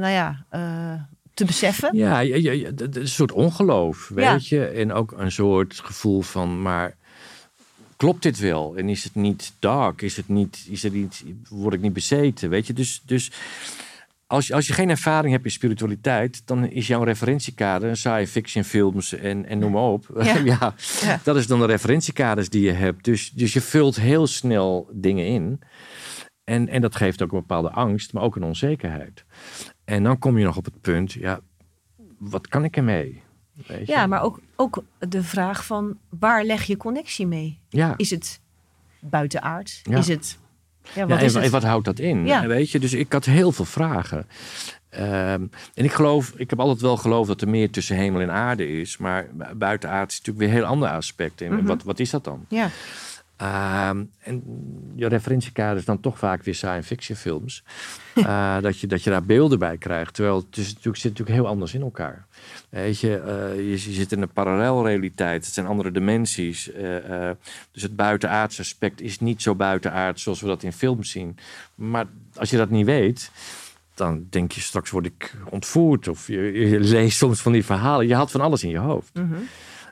nou 0.00 0.12
ja, 0.12 0.44
uh, 0.52 1.02
te 1.34 1.44
beseffen. 1.44 1.96
Ja, 1.96 2.18
ja, 2.20 2.52
ja, 2.52 2.70
een 2.76 3.08
soort 3.08 3.32
ongeloof, 3.32 4.08
weet 4.14 4.48
je. 4.48 4.66
En 4.66 4.92
ook 4.92 5.12
een 5.16 5.32
soort 5.32 5.80
gevoel 5.84 6.20
van, 6.22 6.62
maar 6.62 6.96
klopt 7.96 8.22
dit 8.22 8.38
wel? 8.38 8.76
En 8.76 8.88
is 8.88 9.04
het 9.04 9.14
niet 9.14 9.52
dark? 9.58 10.02
Is 10.02 10.16
het 10.16 10.28
niet, 10.28 10.66
is 10.70 10.82
het 10.82 10.92
niet, 10.92 11.24
word 11.48 11.74
ik 11.74 11.80
niet 11.80 11.92
bezeten? 11.92 12.50
Weet 12.50 12.66
je, 12.66 12.72
dus, 12.72 13.02
dus 13.04 13.30
als, 14.28 14.46
je, 14.46 14.54
als 14.54 14.66
je 14.66 14.72
geen 14.72 14.90
ervaring 14.90 15.32
hebt 15.32 15.44
in 15.44 15.50
spiritualiteit, 15.50 16.42
dan 16.44 16.68
is 16.70 16.86
jouw 16.86 17.02
referentiekader 17.02 17.96
science 17.96 18.32
fiction 18.32 18.64
films 18.64 19.12
en, 19.12 19.46
en 19.46 19.58
noem 19.58 19.72
maar 19.72 19.82
op. 19.82 20.06
Ja. 20.44 20.74
ja, 21.00 21.20
dat 21.22 21.36
is 21.36 21.46
dan 21.46 21.58
de 21.58 21.66
referentiekaders 21.66 22.48
die 22.48 22.62
je 22.62 22.72
hebt. 22.72 23.04
Dus, 23.04 23.30
dus 23.30 23.52
je 23.52 23.60
vult 23.60 23.96
heel 23.96 24.26
snel 24.26 24.88
dingen 24.92 25.26
in. 25.26 25.60
En, 26.48 26.68
en 26.68 26.80
dat 26.80 26.96
geeft 26.96 27.22
ook 27.22 27.32
een 27.32 27.38
bepaalde 27.38 27.70
angst, 27.70 28.12
maar 28.12 28.22
ook 28.22 28.36
een 28.36 28.42
onzekerheid. 28.42 29.24
En 29.84 30.02
dan 30.02 30.18
kom 30.18 30.38
je 30.38 30.44
nog 30.44 30.56
op 30.56 30.64
het 30.64 30.80
punt, 30.80 31.12
ja, 31.12 31.40
wat 32.18 32.48
kan 32.48 32.64
ik 32.64 32.76
ermee? 32.76 33.22
ja, 33.84 34.06
maar 34.06 34.22
ook, 34.22 34.40
ook 34.56 34.82
de 34.98 35.22
vraag 35.22 35.64
van 35.64 35.98
waar 36.08 36.44
leg 36.44 36.64
je 36.64 36.76
connectie 36.76 37.26
mee? 37.26 37.58
Ja. 37.68 37.94
Is 37.96 38.10
het 38.10 38.40
buitenaard? 38.98 39.82
Is 39.90 40.08
het... 40.08 40.38
Ja, 40.94 41.06
wat, 41.06 41.22
is 41.22 41.34
het? 41.34 41.50
wat 41.50 41.62
houdt 41.62 41.84
dat 41.84 41.98
in? 41.98 42.26
Ja. 42.26 42.46
Weet 42.46 42.70
je, 42.70 42.78
dus 42.78 42.92
ik 42.92 43.12
had 43.12 43.24
heel 43.24 43.52
veel 43.52 43.64
vragen. 43.64 44.26
Ehm, 44.88 45.46
en 45.74 45.84
ik 45.84 45.92
geloof, 45.92 46.32
ik 46.36 46.50
heb 46.50 46.60
altijd 46.60 46.80
wel 46.80 46.96
geloofd 46.96 47.28
dat 47.28 47.40
er 47.40 47.48
meer 47.48 47.70
tussen 47.70 47.96
hemel 47.96 48.20
en 48.20 48.30
aarde 48.30 48.80
is. 48.80 48.96
Maar 48.96 49.28
buitenaard 49.56 50.10
is 50.10 50.18
natuurlijk 50.18 50.38
weer 50.46 50.48
een 50.48 50.62
heel 50.62 50.72
ander 50.72 50.88
aspect. 50.88 51.40
En 51.40 51.54
mhm. 51.54 51.64
wat, 51.66 51.82
wat 51.82 51.98
is 51.98 52.10
dat 52.10 52.24
dan? 52.24 52.44
Ja. 52.48 52.70
Ehm, 53.38 54.04
en 54.18 54.42
je 54.96 55.06
referentiekader 55.06 55.78
is 55.78 55.84
dan 55.84 56.00
toch 56.00 56.18
vaak 56.18 56.42
weer 56.42 56.54
science 56.54 56.86
fiction 56.86 57.16
films. 57.16 57.64
uh, 58.14 58.60
dat, 58.66 58.78
je, 58.78 58.86
dat 58.86 59.02
je 59.02 59.10
daar 59.10 59.24
beelden 59.24 59.58
bij 59.58 59.76
krijgt. 59.76 60.14
Terwijl 60.14 60.36
het 60.36 60.56
is 60.56 60.68
natuurlijk, 60.68 60.96
zit 60.96 61.10
natuurlijk 61.10 61.38
heel 61.38 61.48
anders 61.48 61.74
in 61.74 61.80
elkaar. 61.80 62.26
Weet 62.68 63.00
je, 63.00 63.22
uh, 63.26 63.56
je, 63.56 63.70
je, 63.70 63.92
zit 63.92 64.12
in 64.12 64.22
een 64.22 64.32
parallelrealiteit. 64.32 65.44
Het 65.44 65.54
zijn 65.54 65.66
andere 65.66 65.90
dimensies. 65.90 66.70
Uh, 66.74 67.30
dus 67.72 67.82
het 67.82 67.96
buitenaardse 67.96 68.60
aspect 68.60 69.00
is 69.00 69.20
niet 69.20 69.42
zo 69.42 69.54
buitenaard 69.54 70.20
zoals 70.20 70.40
we 70.40 70.46
dat 70.46 70.62
in 70.62 70.72
films 70.72 71.10
zien. 71.10 71.36
Maar 71.74 72.06
als 72.34 72.50
je 72.50 72.56
dat 72.56 72.70
niet 72.70 72.86
weet, 72.86 73.30
dan 73.94 74.26
denk 74.30 74.52
je 74.52 74.60
straks 74.60 74.90
word 74.90 75.06
ik 75.06 75.34
ontvoerd. 75.50 76.08
Of 76.08 76.26
je, 76.26 76.52
je 76.52 76.80
leest 76.80 77.16
soms 77.16 77.40
van 77.40 77.52
die 77.52 77.64
verhalen. 77.64 78.06
Je 78.06 78.14
had 78.14 78.30
van 78.30 78.40
alles 78.40 78.62
in 78.62 78.70
je 78.70 78.78
hoofd. 78.78 79.14
Mm 79.14 79.48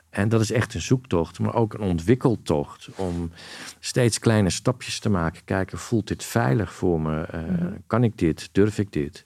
en 0.09 0.29
dat 0.29 0.41
is 0.41 0.51
echt 0.51 0.73
een 0.73 0.81
zoektocht, 0.81 1.39
maar 1.39 1.53
ook 1.53 1.73
een 1.73 1.81
ontwikkeltocht. 1.81 2.89
Om 2.95 3.31
steeds 3.79 4.19
kleine 4.19 4.49
stapjes 4.49 4.99
te 4.99 5.09
maken. 5.09 5.41
Kijken, 5.45 5.77
voelt 5.77 6.07
dit 6.07 6.23
veilig 6.23 6.73
voor 6.73 7.01
me? 7.01 7.27
Uh, 7.35 7.65
Kan 7.87 8.03
ik 8.03 8.17
dit? 8.17 8.49
Durf 8.51 8.77
ik 8.77 8.91
dit? 8.91 9.25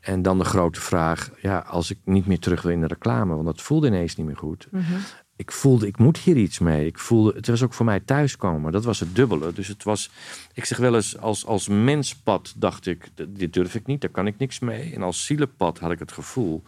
En 0.00 0.22
dan 0.22 0.38
de 0.38 0.44
grote 0.44 0.80
vraag, 0.80 1.30
ja, 1.40 1.58
als 1.58 1.90
ik 1.90 1.98
niet 2.04 2.26
meer 2.26 2.38
terug 2.38 2.62
wil 2.62 2.72
in 2.72 2.80
de 2.80 2.86
reclame, 2.86 3.34
want 3.34 3.46
dat 3.46 3.62
voelde 3.62 3.86
ineens 3.86 4.16
niet 4.16 4.26
meer 4.26 4.36
goed. 4.36 4.68
-hmm. 4.70 4.82
Ik 5.36 5.52
voelde, 5.52 5.86
ik 5.86 5.98
moet 5.98 6.18
hier 6.18 6.36
iets 6.36 6.58
mee. 6.58 6.86
Ik 6.86 6.98
voelde, 6.98 7.32
het 7.34 7.46
was 7.46 7.62
ook 7.62 7.74
voor 7.74 7.84
mij 7.84 8.00
thuiskomen. 8.00 8.72
Dat 8.72 8.84
was 8.84 9.00
het 9.00 9.16
dubbele. 9.16 9.52
Dus 9.52 9.68
het 9.68 9.82
was, 9.82 10.10
ik 10.54 10.64
zeg 10.64 10.78
wel 10.78 10.94
eens, 10.94 11.18
als, 11.18 11.46
als 11.46 11.68
menspad 11.68 12.54
dacht 12.56 12.86
ik, 12.86 13.08
dit 13.28 13.52
durf 13.52 13.74
ik 13.74 13.86
niet, 13.86 14.00
daar 14.00 14.10
kan 14.10 14.26
ik 14.26 14.38
niks 14.38 14.58
mee. 14.58 14.94
En 14.94 15.02
als 15.02 15.24
zielenpad 15.24 15.78
had 15.78 15.90
ik 15.90 15.98
het 15.98 16.12
gevoel, 16.12 16.62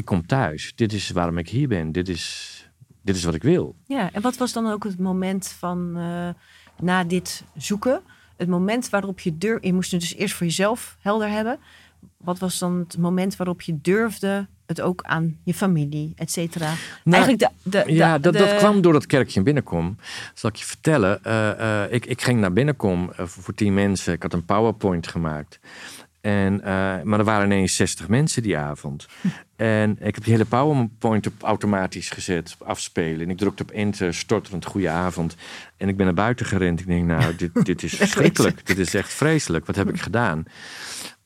ik 0.00 0.06
kom 0.06 0.26
thuis. 0.26 0.72
Dit 0.74 0.92
is 0.92 1.10
waarom 1.10 1.38
ik 1.38 1.48
hier 1.48 1.68
ben. 1.68 1.92
Dit 1.92 2.08
is, 2.08 2.54
dit 3.02 3.16
is 3.16 3.24
wat 3.24 3.34
ik 3.34 3.42
wil. 3.42 3.76
Ja, 3.86 4.12
en 4.12 4.22
wat 4.22 4.36
was 4.36 4.52
dan 4.52 4.70
ook 4.70 4.84
het 4.84 4.98
moment 4.98 5.48
van 5.48 5.92
uh, 5.96 6.28
na 6.80 7.04
dit 7.04 7.44
zoeken? 7.56 8.00
Het 8.36 8.48
moment 8.48 8.90
waarop 8.90 9.20
je 9.20 9.38
durfde, 9.38 9.66
je 9.66 9.72
moest 9.72 9.90
het 9.90 10.00
dus 10.00 10.14
eerst 10.14 10.34
voor 10.34 10.46
jezelf 10.46 10.96
helder 11.00 11.28
hebben. 11.28 11.58
Wat 12.16 12.38
was 12.38 12.58
dan 12.58 12.78
het 12.78 12.98
moment 12.98 13.36
waarop 13.36 13.60
je 13.60 13.80
durfde 13.80 14.46
het 14.66 14.80
ook 14.80 15.02
aan 15.02 15.38
je 15.44 15.54
familie, 15.54 16.12
et 16.16 16.30
cetera? 16.30 16.72
Nou, 17.04 17.24
Eigenlijk 17.24 17.52
de, 17.62 17.70
de, 17.70 17.92
ja, 17.92 18.18
dat, 18.18 18.32
dat 18.32 18.56
kwam 18.56 18.80
door 18.80 18.92
dat 18.92 19.06
kerkje 19.06 19.38
in 19.38 19.44
binnenkom. 19.44 19.96
Zal 20.34 20.50
ik 20.50 20.56
je 20.56 20.64
vertellen. 20.64 21.20
Uh, 21.26 21.50
uh, 21.58 21.92
ik, 21.92 22.06
ik 22.06 22.22
ging 22.22 22.40
naar 22.40 22.52
binnenkom 22.52 23.10
voor 23.14 23.54
tien 23.54 23.74
mensen. 23.74 24.12
Ik 24.12 24.22
had 24.22 24.32
een 24.32 24.44
PowerPoint 24.44 25.06
gemaakt. 25.06 25.60
En, 26.20 26.54
uh, 26.54 26.64
maar 27.02 27.18
er 27.18 27.24
waren 27.24 27.46
ineens 27.46 27.76
60 27.76 28.08
mensen 28.08 28.42
die 28.42 28.58
avond. 28.58 29.06
En 29.56 29.90
ik 29.90 30.14
heb 30.14 30.24
die 30.24 30.32
hele 30.32 30.44
PowerPoint 30.44 31.26
op 31.26 31.42
automatisch 31.42 32.10
gezet, 32.10 32.56
afspelen. 32.58 33.20
En 33.20 33.30
ik 33.30 33.36
drukte 33.36 33.62
op 33.62 33.70
enter, 33.70 34.14
storterend 34.14 34.64
goede 34.64 34.88
avond. 34.88 35.36
En 35.76 35.88
ik 35.88 35.96
ben 35.96 36.06
naar 36.06 36.14
buiten 36.14 36.46
gerend. 36.46 36.80
Ik 36.80 36.86
denk, 36.86 37.06
nou, 37.06 37.36
dit, 37.36 37.64
dit 37.64 37.82
is 37.82 37.94
verschrikkelijk. 38.04 38.66
dit 38.66 38.78
is 38.78 38.94
echt 38.94 39.12
vreselijk. 39.12 39.66
Wat 39.66 39.76
heb 39.76 39.88
ik 39.88 40.00
gedaan? 40.00 40.44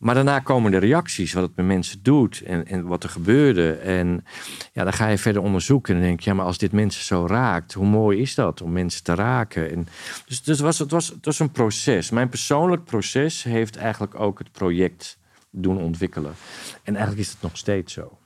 Maar 0.05 0.15
daarna 0.15 0.39
komen 0.39 0.71
de 0.71 0.79
reacties, 0.79 1.33
wat 1.33 1.43
het 1.43 1.57
met 1.57 1.67
mensen 1.67 1.99
doet 2.03 2.43
en, 2.43 2.67
en 2.67 2.87
wat 2.87 3.03
er 3.03 3.09
gebeurde. 3.09 3.73
En 3.73 4.25
ja, 4.73 4.85
dan 4.85 4.93
ga 4.93 5.09
je 5.09 5.19
verder 5.19 5.43
onderzoeken 5.43 5.95
en 5.95 6.01
denk 6.01 6.21
je, 6.21 6.31
ja, 6.31 6.37
maar 6.37 6.47
als 6.47 6.59
dit 6.59 6.73
mensen 6.73 7.05
zo 7.05 7.27
raakt, 7.27 7.73
hoe 7.73 7.87
mooi 7.87 8.21
is 8.21 8.35
dat 8.35 8.63
om 8.63 8.73
mensen 8.73 9.05
te 9.05 9.15
raken? 9.15 9.71
En 9.71 9.87
dus 10.27 10.43
dus 10.43 10.61
was, 10.61 10.79
het, 10.79 10.91
was, 10.91 11.09
het 11.09 11.25
was 11.25 11.39
een 11.39 11.51
proces. 11.51 12.11
Mijn 12.11 12.29
persoonlijk 12.29 12.85
proces 12.85 13.43
heeft 13.43 13.77
eigenlijk 13.77 14.21
ook 14.21 14.39
het 14.39 14.53
project 14.53 15.19
doen 15.51 15.79
ontwikkelen. 15.79 16.35
En 16.83 16.95
eigenlijk 16.95 17.27
is 17.27 17.33
het 17.33 17.43
nog 17.43 17.57
steeds 17.57 17.93
zo. 17.93 18.19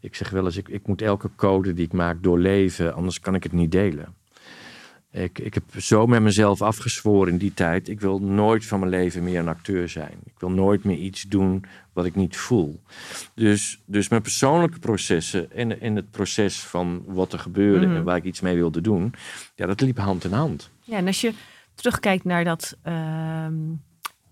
Ik 0.00 0.14
zeg 0.14 0.30
wel 0.30 0.44
eens, 0.44 0.56
ik, 0.56 0.68
ik 0.68 0.86
moet 0.86 1.02
elke 1.02 1.30
code 1.36 1.74
die 1.74 1.84
ik 1.84 1.92
maak 1.92 2.22
doorleven, 2.22 2.94
anders 2.94 3.20
kan 3.20 3.34
ik 3.34 3.42
het 3.42 3.52
niet 3.52 3.72
delen. 3.72 4.14
Ik, 5.12 5.38
ik 5.38 5.54
heb 5.54 5.64
zo 5.78 6.06
met 6.06 6.22
mezelf 6.22 6.62
afgezworen 6.62 7.32
in 7.32 7.38
die 7.38 7.54
tijd. 7.54 7.88
Ik 7.88 8.00
wil 8.00 8.20
nooit 8.20 8.66
van 8.66 8.78
mijn 8.78 8.90
leven 8.90 9.24
meer 9.24 9.38
een 9.38 9.48
acteur 9.48 9.88
zijn. 9.88 10.18
Ik 10.24 10.34
wil 10.38 10.50
nooit 10.50 10.84
meer 10.84 10.96
iets 10.96 11.22
doen 11.22 11.64
wat 11.92 12.04
ik 12.04 12.14
niet 12.14 12.36
voel. 12.36 12.80
Dus, 13.34 13.80
dus 13.84 14.08
mijn 14.08 14.22
persoonlijke 14.22 14.78
processen 14.78 15.52
en, 15.52 15.80
en 15.80 15.96
het 15.96 16.10
proces 16.10 16.60
van 16.60 17.02
wat 17.06 17.32
er 17.32 17.38
gebeurde 17.38 17.86
en 17.86 17.92
mhm. 17.92 18.02
waar 18.02 18.16
ik 18.16 18.24
iets 18.24 18.40
mee 18.40 18.56
wilde 18.56 18.80
doen, 18.80 19.14
ja, 19.54 19.66
dat 19.66 19.80
liep 19.80 19.98
hand 19.98 20.24
in 20.24 20.32
hand. 20.32 20.70
Ja, 20.80 20.96
en 20.96 21.06
als 21.06 21.20
je 21.20 21.32
terugkijkt 21.74 22.24
naar 22.24 22.44
dat, 22.44 22.76
uh, 22.86 23.46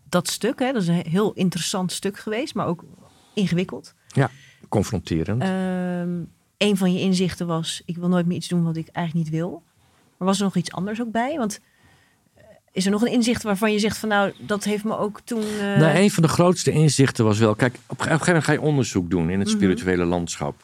dat 0.09 0.29
stuk, 0.29 0.59
hè, 0.59 0.73
dat 0.73 0.83
is 0.83 0.89
een 0.89 1.07
heel 1.09 1.33
interessant 1.33 1.93
stuk 1.93 2.19
geweest, 2.19 2.55
maar 2.55 2.67
ook 2.67 2.85
ingewikkeld. 3.35 3.95
Ja, 4.07 4.31
confronterend. 4.69 5.43
Uh, 5.43 6.27
een 6.57 6.77
van 6.77 6.93
je 6.93 7.01
inzichten 7.01 7.47
was: 7.47 7.83
ik 7.85 7.97
wil 7.97 8.09
nooit 8.09 8.27
meer 8.27 8.37
iets 8.37 8.49
doen 8.49 8.65
wat 8.65 8.77
ik 8.77 8.89
eigenlijk 8.89 9.27
niet 9.31 9.41
wil. 9.41 9.63
Maar 10.19 10.29
was 10.29 10.39
er 10.39 10.45
nog 10.45 10.57
iets 10.57 10.73
anders 10.73 11.01
ook 11.01 11.11
bij? 11.11 11.37
Want 11.37 11.61
eh, 12.35 12.45
is 12.73 12.85
er 12.85 12.91
nog 12.91 13.03
een 13.03 13.13
inzicht 13.13 13.43
waarvan 13.43 13.73
je 13.73 13.79
zegt 13.79 13.99
van 13.99 14.09
nou, 14.09 14.33
dat 14.39 14.65
heeft 14.65 14.85
me 14.85 14.99
ook 14.99 15.21
toen. 15.25 15.43
Uh... 15.43 15.77
Nou, 15.77 15.97
een 15.97 16.11
van 16.11 16.23
de 16.23 16.29
grootste 16.29 16.71
inzichten 16.71 17.25
was 17.25 17.39
wel, 17.39 17.55
kijk, 17.55 17.75
op 17.75 17.99
een 17.99 18.05
gegeven 18.05 18.27
moment 18.27 18.45
ga 18.45 18.53
je 18.53 18.61
onderzoek 18.61 19.11
doen 19.11 19.31
in 19.31 19.39
het 19.39 19.49
mhm. 19.49 19.57
spirituele 19.57 20.05
landschap. 20.05 20.63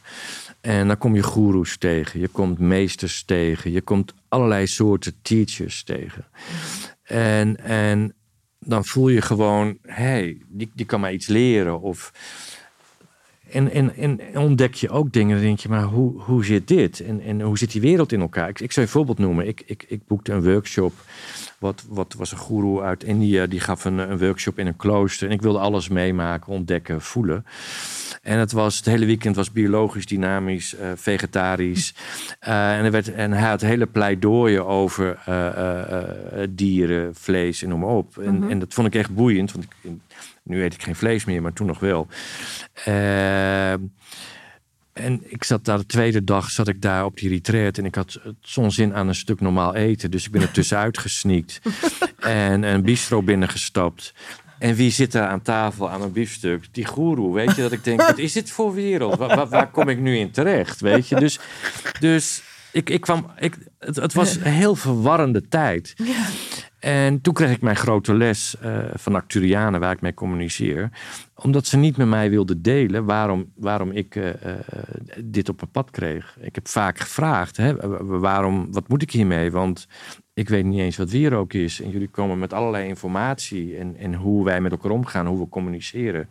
En 0.60 0.86
dan 0.86 0.98
kom 0.98 1.14
je 1.14 1.22
goeroes 1.22 1.76
tegen, 1.76 2.20
je 2.20 2.28
komt 2.28 2.58
meesters 2.58 3.22
tegen, 3.22 3.70
je 3.70 3.80
komt 3.80 4.14
allerlei 4.28 4.66
soorten 4.66 5.14
teachers 5.22 5.82
tegen. 5.82 6.24
En, 7.02 7.64
en 7.64 8.14
dan 8.58 8.84
voel 8.84 9.08
je 9.08 9.22
gewoon, 9.22 9.78
hé, 9.82 10.02
hey, 10.02 10.38
die, 10.48 10.70
die 10.74 10.86
kan 10.86 11.00
mij 11.00 11.12
iets 11.12 11.26
leren. 11.26 11.80
Of 11.80 12.12
en, 13.54 13.72
en, 13.72 13.96
en 13.96 14.38
ontdek 14.38 14.74
je 14.74 14.90
ook 14.90 15.12
dingen, 15.12 15.36
dan 15.36 15.44
denk 15.44 15.58
je, 15.58 15.68
maar 15.68 15.82
hoe, 15.82 16.20
hoe 16.20 16.44
zit 16.44 16.68
dit? 16.68 17.00
En, 17.00 17.20
en 17.20 17.40
hoe 17.40 17.58
zit 17.58 17.72
die 17.72 17.80
wereld 17.80 18.12
in 18.12 18.20
elkaar? 18.20 18.48
Ik, 18.48 18.60
ik 18.60 18.72
zou 18.72 18.86
een 18.86 18.92
voorbeeld 18.92 19.18
noemen. 19.18 19.46
Ik, 19.46 19.62
ik, 19.66 19.84
ik 19.88 20.06
boekte 20.06 20.32
een 20.32 20.42
workshop. 20.42 20.92
Wat, 21.58 21.84
wat 21.88 22.14
was 22.18 22.32
een 22.32 22.38
guru 22.38 22.80
uit 22.80 23.04
India, 23.04 23.46
die 23.46 23.60
gaf 23.60 23.84
een, 23.84 23.98
een 23.98 24.18
workshop 24.18 24.58
in 24.58 24.66
een 24.66 24.76
klooster. 24.76 25.28
En 25.28 25.34
ik 25.34 25.42
wilde 25.42 25.58
alles 25.58 25.88
meemaken, 25.88 26.52
ontdekken, 26.52 27.00
voelen. 27.00 27.44
En 28.22 28.38
het, 28.38 28.52
was, 28.52 28.76
het 28.76 28.86
hele 28.86 29.06
weekend 29.06 29.36
was 29.36 29.52
biologisch, 29.52 30.06
dynamisch, 30.06 30.74
uh, 30.74 30.92
vegetarisch. 30.94 31.94
Uh, 32.48 32.72
en, 32.78 32.84
er 32.84 32.90
werd, 32.90 33.12
en 33.12 33.32
hij 33.32 33.48
had 33.48 33.60
hele 33.60 33.86
pleidooien 33.86 34.66
over 34.66 35.18
uh, 35.28 36.44
dieren, 36.50 37.14
vlees 37.14 37.62
en 37.62 37.68
noem 37.68 37.80
maar 37.80 37.88
op. 37.88 38.18
En, 38.18 38.38
mhm. 38.38 38.50
en 38.50 38.58
dat 38.58 38.74
vond 38.74 38.86
ik 38.86 38.94
echt 38.94 39.14
boeiend, 39.14 39.52
want 39.52 39.64
ik, 39.64 39.90
nu 40.44 40.62
eet 40.62 40.74
ik 40.74 40.82
geen 40.82 40.96
vlees 40.96 41.24
meer, 41.24 41.42
maar 41.42 41.52
toen 41.52 41.66
nog 41.66 41.78
wel. 41.80 42.06
Uh, 42.88 43.72
En 44.92 45.20
ik 45.24 45.44
zat 45.44 45.64
daar 45.64 45.78
de 45.78 45.86
tweede 45.86 46.24
dag, 46.24 46.50
zat 46.50 46.68
ik 46.68 46.82
daar 46.82 47.04
op 47.04 47.16
die 47.16 47.28
retreat. 47.28 47.78
En 47.78 47.84
ik 47.84 47.94
had 47.94 48.20
zo'n 48.40 48.70
zin 48.70 48.94
aan 48.94 49.08
een 49.08 49.14
stuk 49.14 49.40
normaal 49.40 49.74
eten. 49.74 50.10
Dus 50.10 50.24
ik 50.24 50.30
ben 50.32 50.42
er 50.42 50.50
tussenuit 50.58 50.98
gesneakt. 50.98 51.60
en 52.18 52.62
een 52.62 52.82
bistro 52.82 53.22
binnengestapt. 53.22 54.14
En 54.58 54.74
wie 54.74 54.90
zit 54.90 55.12
daar 55.12 55.28
aan 55.28 55.42
tafel 55.42 55.90
aan 55.90 56.02
een 56.02 56.12
biefstuk? 56.12 56.64
Die 56.72 56.84
goeroe, 56.84 57.34
weet 57.34 57.56
je? 57.56 57.62
Dat 57.62 57.72
ik 57.72 57.84
denk, 57.84 58.00
wat 58.00 58.18
is 58.18 58.32
dit 58.32 58.50
voor 58.50 58.74
wereld? 58.74 59.16
Waar, 59.16 59.48
waar, 59.48 59.70
kom 59.70 59.88
ik 59.88 59.98
nu 59.98 60.16
in 60.16 60.30
terecht, 60.30 60.80
weet 60.80 61.08
je? 61.08 61.16
Dus, 61.16 61.38
dus 62.00 62.42
ik, 62.72 62.90
ik 62.90 63.00
kwam, 63.00 63.30
ik, 63.38 63.56
het, 63.78 63.96
het 63.96 64.12
was 64.12 64.36
een 64.36 64.42
heel 64.42 64.74
verwarrende 64.74 65.48
tijd. 65.48 65.92
Ja. 65.96 66.26
En 66.84 67.20
toen 67.20 67.34
kreeg 67.34 67.50
ik 67.50 67.60
mijn 67.62 67.76
grote 67.76 68.14
les 68.14 68.56
uh, 68.64 68.78
van 68.94 69.14
Acturianen, 69.14 69.80
waar 69.80 69.92
ik 69.92 70.00
mee 70.00 70.14
communiceer. 70.14 70.90
Omdat 71.34 71.66
ze 71.66 71.76
niet 71.76 71.96
met 71.96 72.06
mij 72.06 72.30
wilden 72.30 72.62
delen 72.62 73.04
waarom, 73.04 73.52
waarom 73.54 73.90
ik 73.90 74.14
uh, 74.14 74.26
uh, 74.26 74.32
dit 75.24 75.48
op 75.48 75.60
mijn 75.60 75.70
pad 75.70 75.90
kreeg. 75.90 76.36
Ik 76.40 76.54
heb 76.54 76.68
vaak 76.68 76.98
gevraagd, 76.98 77.56
hè, 77.56 77.76
waarom, 78.20 78.72
wat 78.72 78.88
moet 78.88 79.02
ik 79.02 79.10
hiermee? 79.10 79.50
Want 79.50 79.88
ik 80.34 80.48
weet 80.48 80.64
niet 80.64 80.80
eens 80.80 80.96
wat 80.96 81.10
wierook 81.10 81.52
is. 81.52 81.80
En 81.80 81.90
jullie 81.90 82.08
komen 82.08 82.38
met 82.38 82.52
allerlei 82.52 82.88
informatie 82.88 83.76
en, 83.76 83.96
en 83.96 84.14
hoe 84.14 84.44
wij 84.44 84.60
met 84.60 84.72
elkaar 84.72 84.90
omgaan, 84.90 85.26
hoe 85.26 85.38
we 85.38 85.48
communiceren 85.48 86.28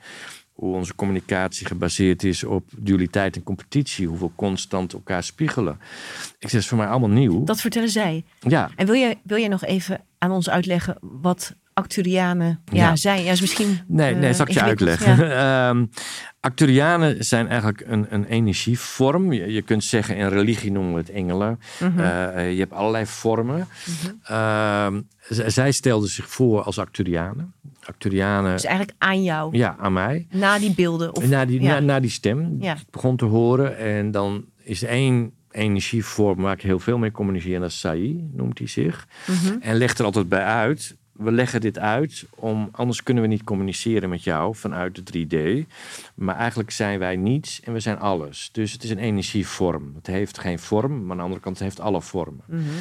hoe 0.54 0.76
onze 0.76 0.96
communicatie 0.96 1.68
gebaseerd 1.68 2.24
is 2.24 2.44
op 2.44 2.63
dualiteit 2.78 3.36
en 3.36 3.44
competitie, 3.44 4.08
hoe 4.08 4.20
we 4.20 4.30
constant 4.36 4.94
elkaar 4.94 5.24
spiegelen. 5.24 5.74
Ik 5.74 6.36
zeg, 6.39 6.52
dat 6.52 6.62
is 6.62 6.68
voor 6.68 6.78
mij 6.78 6.88
allemaal 6.88 7.10
nieuw. 7.10 7.44
Dat 7.44 7.62
vertellen 7.62 7.89
zij. 7.89 8.24
Ja. 8.39 8.70
En 8.76 8.86
wil 8.86 8.96
je, 8.96 9.18
wil 9.24 9.38
je 9.38 9.48
nog 9.48 9.63
even 9.63 10.02
aan 10.18 10.32
ons 10.32 10.50
uitleggen 10.50 10.98
wat 11.02 11.56
Acturianen 11.74 12.60
ja, 12.72 12.88
ja. 12.88 12.96
zijn? 12.96 13.24
Ja, 13.24 13.32
is 13.32 13.42
misschien. 13.42 13.80
Nee, 13.88 14.16
nee, 14.16 14.34
zal 14.34 14.48
ik 14.48 14.54
je 14.54 14.62
uitleggen. 14.62 15.28
Ja. 15.28 15.70
um, 15.70 15.89
Acturianen 16.39 17.26
zijn 17.26 17.48
eigenlijk 17.48 17.84
een, 17.88 18.06
een 18.10 18.26
energievorm. 18.26 19.34
Je, 19.34 19.54
je, 19.54 19.62
kunt 19.62 19.84
zeggen, 19.84 20.16
in 20.16 20.28
religie 20.28 20.72
noemen 20.72 20.94
we 20.94 21.00
het 21.00 21.10
engelen. 21.10 21.60
Mm 21.80 21.88
-hmm. 21.88 22.00
uh, 22.00 22.52
je 22.52 22.60
hebt 22.60 22.74
allerlei 22.74 23.06
vormen. 23.06 23.56
Mm 23.58 23.94
-hmm. 24.24 25.04
uh, 25.38 25.48
zij 25.48 25.72
stelden 25.72 26.10
zich 26.10 26.30
voor 26.30 26.62
als 26.62 26.80
Acturianen. 26.80 27.54
Acturianen. 27.86 28.52
Dus 28.52 28.65
eigenlijk 28.65 28.98
aan 28.98 29.24
jou? 29.24 29.58
Ja, 29.58 29.76
aan 29.80 29.93
mij. 29.93 30.28
Na 30.32 30.60
die 30.60 30.74
beelden? 30.74 31.15
Of, 31.15 31.28
na, 31.28 31.46
die, 31.46 31.62
ja. 31.62 31.74
na, 31.74 31.80
na, 31.80 32.00
die 32.00 32.10
stem. 32.10 32.58
Ja. 32.60 32.74
Ik 32.74 32.89
begon 32.89 33.15
te 33.15 33.26
horen. 33.26 33.78
En 33.78 34.12
dan 34.12 34.46
is 34.63 34.84
één 34.84 35.34
energievorm 35.52 36.41
waar 36.41 36.54
ik 36.54 36.62
heel 36.62 36.80
veel 36.80 36.98
mee 36.98 37.12
communiceer. 37.12 37.56
En 37.56 37.62
dat 37.62 37.69
is 37.69 37.80
Sai, 37.80 38.30
noemt 38.32 38.58
hij 38.58 38.67
zich. 38.67 39.08
Mm 39.28 39.36
-hmm. 39.36 39.62
En 39.62 39.76
legt 39.76 40.00
er 40.00 40.06
altijd 40.06 40.30
bij 40.30 40.43
uit 40.43 40.96
we 41.13 41.32
leggen 41.32 41.62
dit 41.62 41.80
uit, 41.80 42.26
om, 42.36 42.69
anders 42.72 43.04
kunnen 43.04 43.24
we 43.24 43.30
niet 43.30 43.43
communiceren 43.43 44.10
met 44.10 44.24
jou 44.24 44.56
vanuit 44.56 45.12
de 45.12 45.26
3D. 45.28 45.69
Maar 46.15 46.36
eigenlijk 46.36 46.72
zijn 46.72 47.00
wij 47.00 47.15
niets 47.15 47.62
en 47.62 47.74
we 47.74 47.80
zijn 47.80 48.00
alles. 48.00 48.50
Dus 48.52 48.72
het 48.72 48.84
is 48.84 48.89
een 48.89 48.98
energievorm. 48.98 49.91
Het 49.96 50.08
heeft 50.08 50.39
geen 50.39 50.60
vorm, 50.60 51.02
maar 51.02 51.12
aan 51.12 51.17
de 51.17 51.24
andere 51.24 51.41
kant 51.41 51.56
het 51.56 51.63
heeft 51.63 51.80
alle 51.80 52.02
vormen. 52.02 52.43
Mm 52.48 52.58
-hmm. 52.58 52.78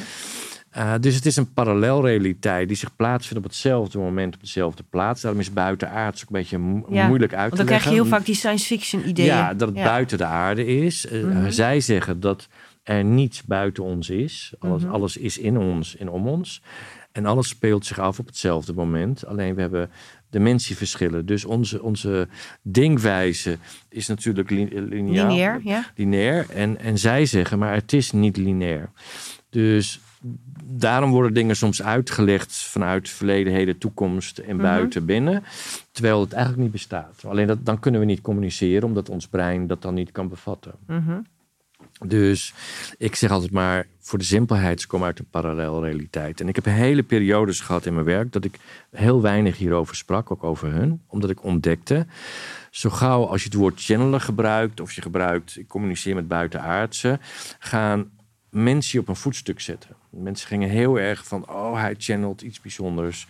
Uh, 0.77 0.93
dus 0.99 1.15
het 1.15 1.25
is 1.25 1.35
een 1.35 1.53
parallelrealiteit 1.53 2.67
die 2.67 2.77
zich 2.77 2.95
plaatsvindt 2.95 3.43
op 3.43 3.51
hetzelfde 3.51 3.97
moment, 3.97 4.35
op 4.35 4.41
dezelfde 4.41 4.83
plaats. 4.89 5.21
Daarom 5.21 5.39
is 5.39 5.53
buitenaards 5.53 6.21
ook 6.21 6.29
een 6.29 6.35
beetje 6.35 6.57
mo 6.57 6.85
ja, 6.89 7.07
moeilijk 7.07 7.33
uit 7.33 7.51
te 7.51 7.57
leggen. 7.57 7.57
Want 7.57 7.57
dan 7.57 7.65
krijg 7.65 7.83
je 7.83 8.01
heel 8.01 8.05
vaak 8.05 8.25
die 8.25 8.35
science 8.35 8.65
fiction 8.65 9.07
ideeën. 9.09 9.27
Ja, 9.27 9.53
dat 9.53 9.67
het 9.67 9.77
ja. 9.77 9.83
buiten 9.83 10.17
de 10.17 10.25
aarde 10.25 10.65
is. 10.65 11.05
Uh, 11.05 11.23
mm 11.23 11.31
-hmm. 11.31 11.51
Zij 11.51 11.79
zeggen 11.79 12.19
dat 12.19 12.47
er 12.83 13.03
niets 13.03 13.43
buiten 13.43 13.83
ons 13.83 14.09
is. 14.09 14.53
Alles, 14.59 14.81
mm 14.81 14.87
-hmm. 14.87 14.95
alles 14.95 15.17
is 15.17 15.37
in 15.37 15.57
ons 15.57 15.97
en 15.97 16.09
om 16.09 16.27
ons. 16.27 16.61
En 17.11 17.25
alles 17.25 17.47
speelt 17.47 17.85
zich 17.85 17.99
af 17.99 18.19
op 18.19 18.25
hetzelfde 18.25 18.73
moment. 18.73 19.25
Alleen 19.25 19.55
we 19.55 19.61
hebben 19.61 19.89
dimensieverschillen. 20.29 21.25
Dus 21.25 21.45
onze, 21.45 21.81
onze 21.81 22.27
denkwijze 22.61 23.57
is 23.89 24.07
natuurlijk 24.07 24.49
lineair. 24.49 24.81
Lineair, 24.81 25.61
ja. 25.63 25.85
Lineair. 25.95 26.45
En, 26.49 26.79
en 26.79 26.97
zij 26.97 27.25
zeggen, 27.25 27.59
maar 27.59 27.73
het 27.73 27.93
is 27.93 28.11
niet 28.11 28.37
lineair. 28.37 28.89
Dus 29.49 29.99
daarom 30.65 31.11
worden 31.11 31.33
dingen 31.33 31.55
soms 31.55 31.83
uitgelegd 31.83 32.55
vanuit 32.55 33.09
verleden, 33.09 33.53
heden, 33.53 33.77
toekomst 33.77 34.37
en 34.37 34.57
buiten, 34.57 35.01
mm 35.01 35.07
-hmm. 35.07 35.15
binnen. 35.15 35.43
Terwijl 35.91 36.21
het 36.21 36.33
eigenlijk 36.33 36.63
niet 36.63 36.71
bestaat. 36.71 37.23
Alleen 37.25 37.47
dat, 37.47 37.65
dan 37.65 37.79
kunnen 37.79 37.99
we 37.99 38.05
niet 38.05 38.21
communiceren, 38.21 38.83
omdat 38.83 39.09
ons 39.09 39.27
brein 39.27 39.67
dat 39.67 39.81
dan 39.81 39.93
niet 39.93 40.11
kan 40.11 40.27
bevatten. 40.29 40.73
Mm 40.87 41.03
-hmm. 41.05 41.25
Dus 42.05 42.53
ik 42.97 43.15
zeg 43.15 43.31
altijd 43.31 43.51
maar, 43.51 43.87
voor 43.99 44.19
de 44.19 44.25
simpelheid, 44.25 44.81
ze 44.81 44.87
komen 44.87 45.07
uit 45.07 45.19
een 45.19 45.29
parallelrealiteit. 45.29 46.41
En 46.41 46.47
ik 46.47 46.55
heb 46.55 46.65
hele 46.65 47.03
periodes 47.03 47.59
gehad 47.59 47.85
in 47.85 47.93
mijn 47.93 48.05
werk 48.05 48.31
dat 48.31 48.45
ik 48.45 48.59
heel 48.91 49.21
weinig 49.21 49.57
hierover 49.57 49.95
sprak, 49.95 50.31
ook 50.31 50.43
over 50.43 50.71
hun. 50.71 51.01
Omdat 51.07 51.29
ik 51.29 51.43
ontdekte, 51.43 52.05
zo 52.71 52.89
gauw 52.89 53.25
als 53.25 53.41
je 53.41 53.49
het 53.49 53.57
woord 53.57 53.81
channelen 53.81 54.21
gebruikt, 54.21 54.79
of 54.79 54.91
je 54.91 55.01
gebruikt, 55.01 55.57
ik 55.57 55.67
communiceer 55.67 56.15
met 56.15 56.27
buitenaardse, 56.27 57.19
gaan 57.59 58.11
mensen 58.53 58.91
je 58.93 58.99
op 58.99 59.07
een 59.07 59.15
voetstuk 59.15 59.59
zetten. 59.59 59.89
Mensen 60.09 60.47
gingen 60.47 60.69
heel 60.69 60.99
erg 60.99 61.27
van, 61.27 61.49
oh 61.49 61.73
hij 61.79 61.95
channelt 61.97 62.41
iets 62.41 62.61
bijzonders. 62.61 63.27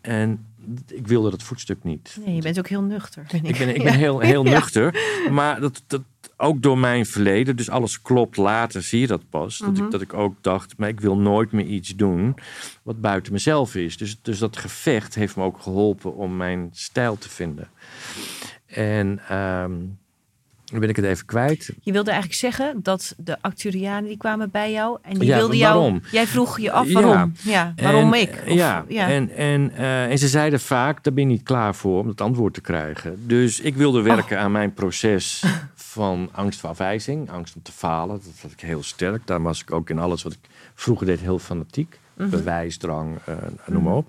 En 0.00 0.46
ik 0.86 1.06
wilde 1.06 1.30
dat 1.30 1.42
voetstuk 1.42 1.84
niet. 1.84 2.16
Nee, 2.24 2.34
je 2.34 2.42
bent 2.42 2.58
ook 2.58 2.68
heel 2.68 2.82
nuchter. 2.82 3.26
Ik. 3.32 3.42
ik. 3.42 3.58
ben, 3.58 3.74
ik 3.74 3.82
ben 3.90 3.94
heel, 3.94 4.20
heel 4.20 4.42
nuchter. 4.42 4.94
Maar 5.30 5.60
dat, 5.60 5.82
dat, 5.86 6.02
ook 6.36 6.62
door 6.62 6.78
mijn 6.78 7.06
verleden, 7.06 7.56
dus 7.56 7.70
alles 7.70 8.02
klopt 8.02 8.36
later, 8.36 8.82
zie 8.82 9.00
je 9.00 9.06
dat 9.06 9.28
pas. 9.30 9.60
Mm 9.60 9.66
-hmm. 9.66 9.74
dat, 9.74 9.84
ik, 9.84 9.90
dat 9.90 10.00
ik 10.00 10.14
ook 10.14 10.42
dacht, 10.42 10.76
maar 10.76 10.88
ik 10.88 11.00
wil 11.00 11.16
nooit 11.16 11.52
meer 11.52 11.66
iets 11.66 11.96
doen 11.96 12.34
wat 12.82 13.00
buiten 13.00 13.32
mezelf 13.32 13.74
is. 13.74 13.96
Dus, 13.96 14.18
dus 14.22 14.38
dat 14.38 14.56
gevecht 14.56 15.14
heeft 15.14 15.36
me 15.36 15.44
ook 15.44 15.60
geholpen 15.60 16.16
om 16.16 16.36
mijn 16.36 16.70
stijl 16.72 17.18
te 17.18 17.28
vinden. 17.28 17.68
En 18.66 19.36
um, 19.36 19.98
dan 20.72 20.80
ben 20.80 20.88
ik 20.88 20.96
het 20.96 21.04
even 21.04 21.26
kwijt. 21.26 21.70
Je 21.80 21.92
wilde 21.92 22.10
eigenlijk 22.10 22.40
zeggen 22.40 22.82
dat 22.82 23.14
de 23.18 23.36
Acturianen 23.40 24.04
die 24.04 24.16
kwamen 24.16 24.50
bij 24.50 24.72
jou 24.72 24.98
en 25.02 25.18
die 25.18 25.28
ja, 25.28 25.36
wilden 25.36 25.56
jou. 25.56 25.74
Waarom? 25.74 26.02
Jij 26.10 26.26
vroeg 26.26 26.60
je 26.60 26.70
af 26.70 26.92
waarom? 26.92 27.32
Ja, 27.42 27.72
ja 27.76 27.82
waarom 27.82 28.14
ik? 28.14 28.42
Of, 28.46 28.54
ja, 28.54 28.84
ja, 28.88 29.08
en, 29.08 29.30
en, 29.30 29.72
uh, 29.78 30.10
en 30.10 30.18
ze 30.18 30.28
zeiden 30.28 30.60
vaak: 30.60 31.04
daar 31.04 31.12
ben 31.12 31.22
je 31.22 31.28
niet 31.28 31.42
klaar 31.42 31.74
voor 31.74 32.00
om 32.00 32.08
het 32.08 32.20
antwoord 32.20 32.54
te 32.54 32.60
krijgen. 32.60 33.26
Dus 33.26 33.60
ik 33.60 33.76
wilde 33.76 34.02
werken 34.02 34.36
oh. 34.36 34.42
aan 34.42 34.52
mijn 34.52 34.74
proces 34.74 35.44
van 35.74 36.28
angst 36.32 36.60
voor 36.60 36.70
afwijzing, 36.70 37.30
angst 37.30 37.56
om 37.56 37.62
te 37.62 37.72
falen. 37.72 38.20
Dat 38.24 38.40
had 38.42 38.50
ik 38.50 38.60
heel 38.60 38.82
sterk. 38.82 39.26
Daar 39.26 39.42
was 39.42 39.60
ik 39.60 39.72
ook 39.72 39.90
in 39.90 39.98
alles 39.98 40.22
wat 40.22 40.32
ik 40.32 40.48
vroeger 40.74 41.06
deed 41.06 41.20
heel 41.20 41.38
fanatiek. 41.38 41.98
Mm 42.14 42.22
-hmm. 42.22 42.30
Bewijsdrang, 42.30 43.18
uh, 43.28 43.34
noem 43.66 43.82
maar 43.82 43.94
op. 43.94 44.08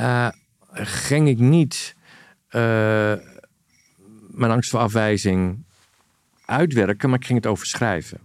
Uh, 0.00 0.28
ging 0.72 1.28
ik 1.28 1.38
niet 1.38 1.96
mijn 4.38 4.52
angst 4.52 4.70
voor 4.70 4.80
afwijzing 4.80 5.64
uitwerken, 6.44 7.10
maar 7.10 7.18
ik 7.18 7.26
ging 7.26 7.38
het 7.38 7.50
overschrijven. 7.50 8.18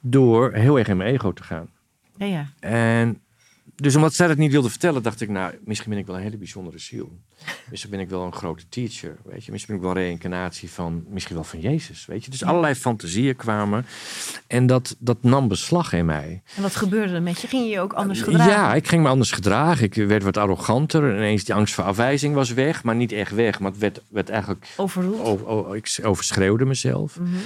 Door 0.00 0.52
heel 0.52 0.78
erg 0.78 0.88
in 0.88 0.96
mijn 0.96 1.14
ego 1.14 1.32
te 1.32 1.42
gaan. 1.42 1.68
Ja, 2.16 2.26
ja. 2.26 2.46
En 2.60 3.21
dus 3.82 3.96
omdat 3.96 4.14
zij 4.14 4.26
dat 4.26 4.36
niet 4.36 4.52
wilde 4.52 4.70
vertellen, 4.70 5.02
dacht 5.02 5.20
ik, 5.20 5.28
nou, 5.28 5.54
misschien 5.64 5.90
ben 5.90 5.98
ik 5.98 6.06
wel 6.06 6.16
een 6.16 6.22
hele 6.22 6.36
bijzondere 6.36 6.78
ziel. 6.78 7.18
Misschien 7.70 7.90
ben 7.90 8.00
ik 8.00 8.08
wel 8.08 8.22
een 8.22 8.32
grote 8.32 8.68
teacher, 8.68 9.16
weet 9.24 9.44
je. 9.44 9.52
Misschien 9.52 9.74
ben 9.74 9.84
ik 9.84 9.92
wel 9.92 10.02
een 10.02 10.08
reïncarnatie 10.08 10.70
van, 10.70 11.04
misschien 11.08 11.34
wel 11.34 11.44
van 11.44 11.60
Jezus, 11.60 12.06
weet 12.06 12.24
je. 12.24 12.30
Dus 12.30 12.44
allerlei 12.44 12.74
fantasieën 12.74 13.36
kwamen. 13.36 13.86
En 14.46 14.66
dat, 14.66 14.96
dat 14.98 15.22
nam 15.22 15.48
beslag 15.48 15.92
in 15.92 16.04
mij. 16.04 16.42
En 16.56 16.62
wat 16.62 16.76
gebeurde 16.76 17.14
er 17.14 17.22
met 17.22 17.40
je? 17.40 17.48
Ging 17.48 17.64
je 17.64 17.70
je 17.70 17.80
ook 17.80 17.92
anders 17.92 18.22
gedragen? 18.22 18.52
Ja, 18.52 18.74
ik 18.74 18.88
ging 18.88 19.02
me 19.02 19.08
anders 19.08 19.30
gedragen. 19.30 19.84
Ik 19.84 19.94
werd 19.94 20.22
wat 20.22 20.36
arroganter. 20.36 21.16
Ineens 21.16 21.44
die 21.44 21.54
angst 21.54 21.74
voor 21.74 21.84
afwijzing 21.84 22.34
was 22.34 22.52
weg, 22.52 22.82
maar 22.82 22.94
niet 22.94 23.12
echt 23.12 23.34
weg. 23.34 23.60
Maar 23.60 23.70
het 23.70 23.80
werd, 23.80 24.00
werd 24.08 24.28
eigenlijk... 24.28 24.66
Overroeld? 24.76 25.74
Ik 25.74 25.98
overschreeuwde 26.02 26.64
mezelf. 26.64 27.18
Mm 27.18 27.26
-hmm. 27.26 27.40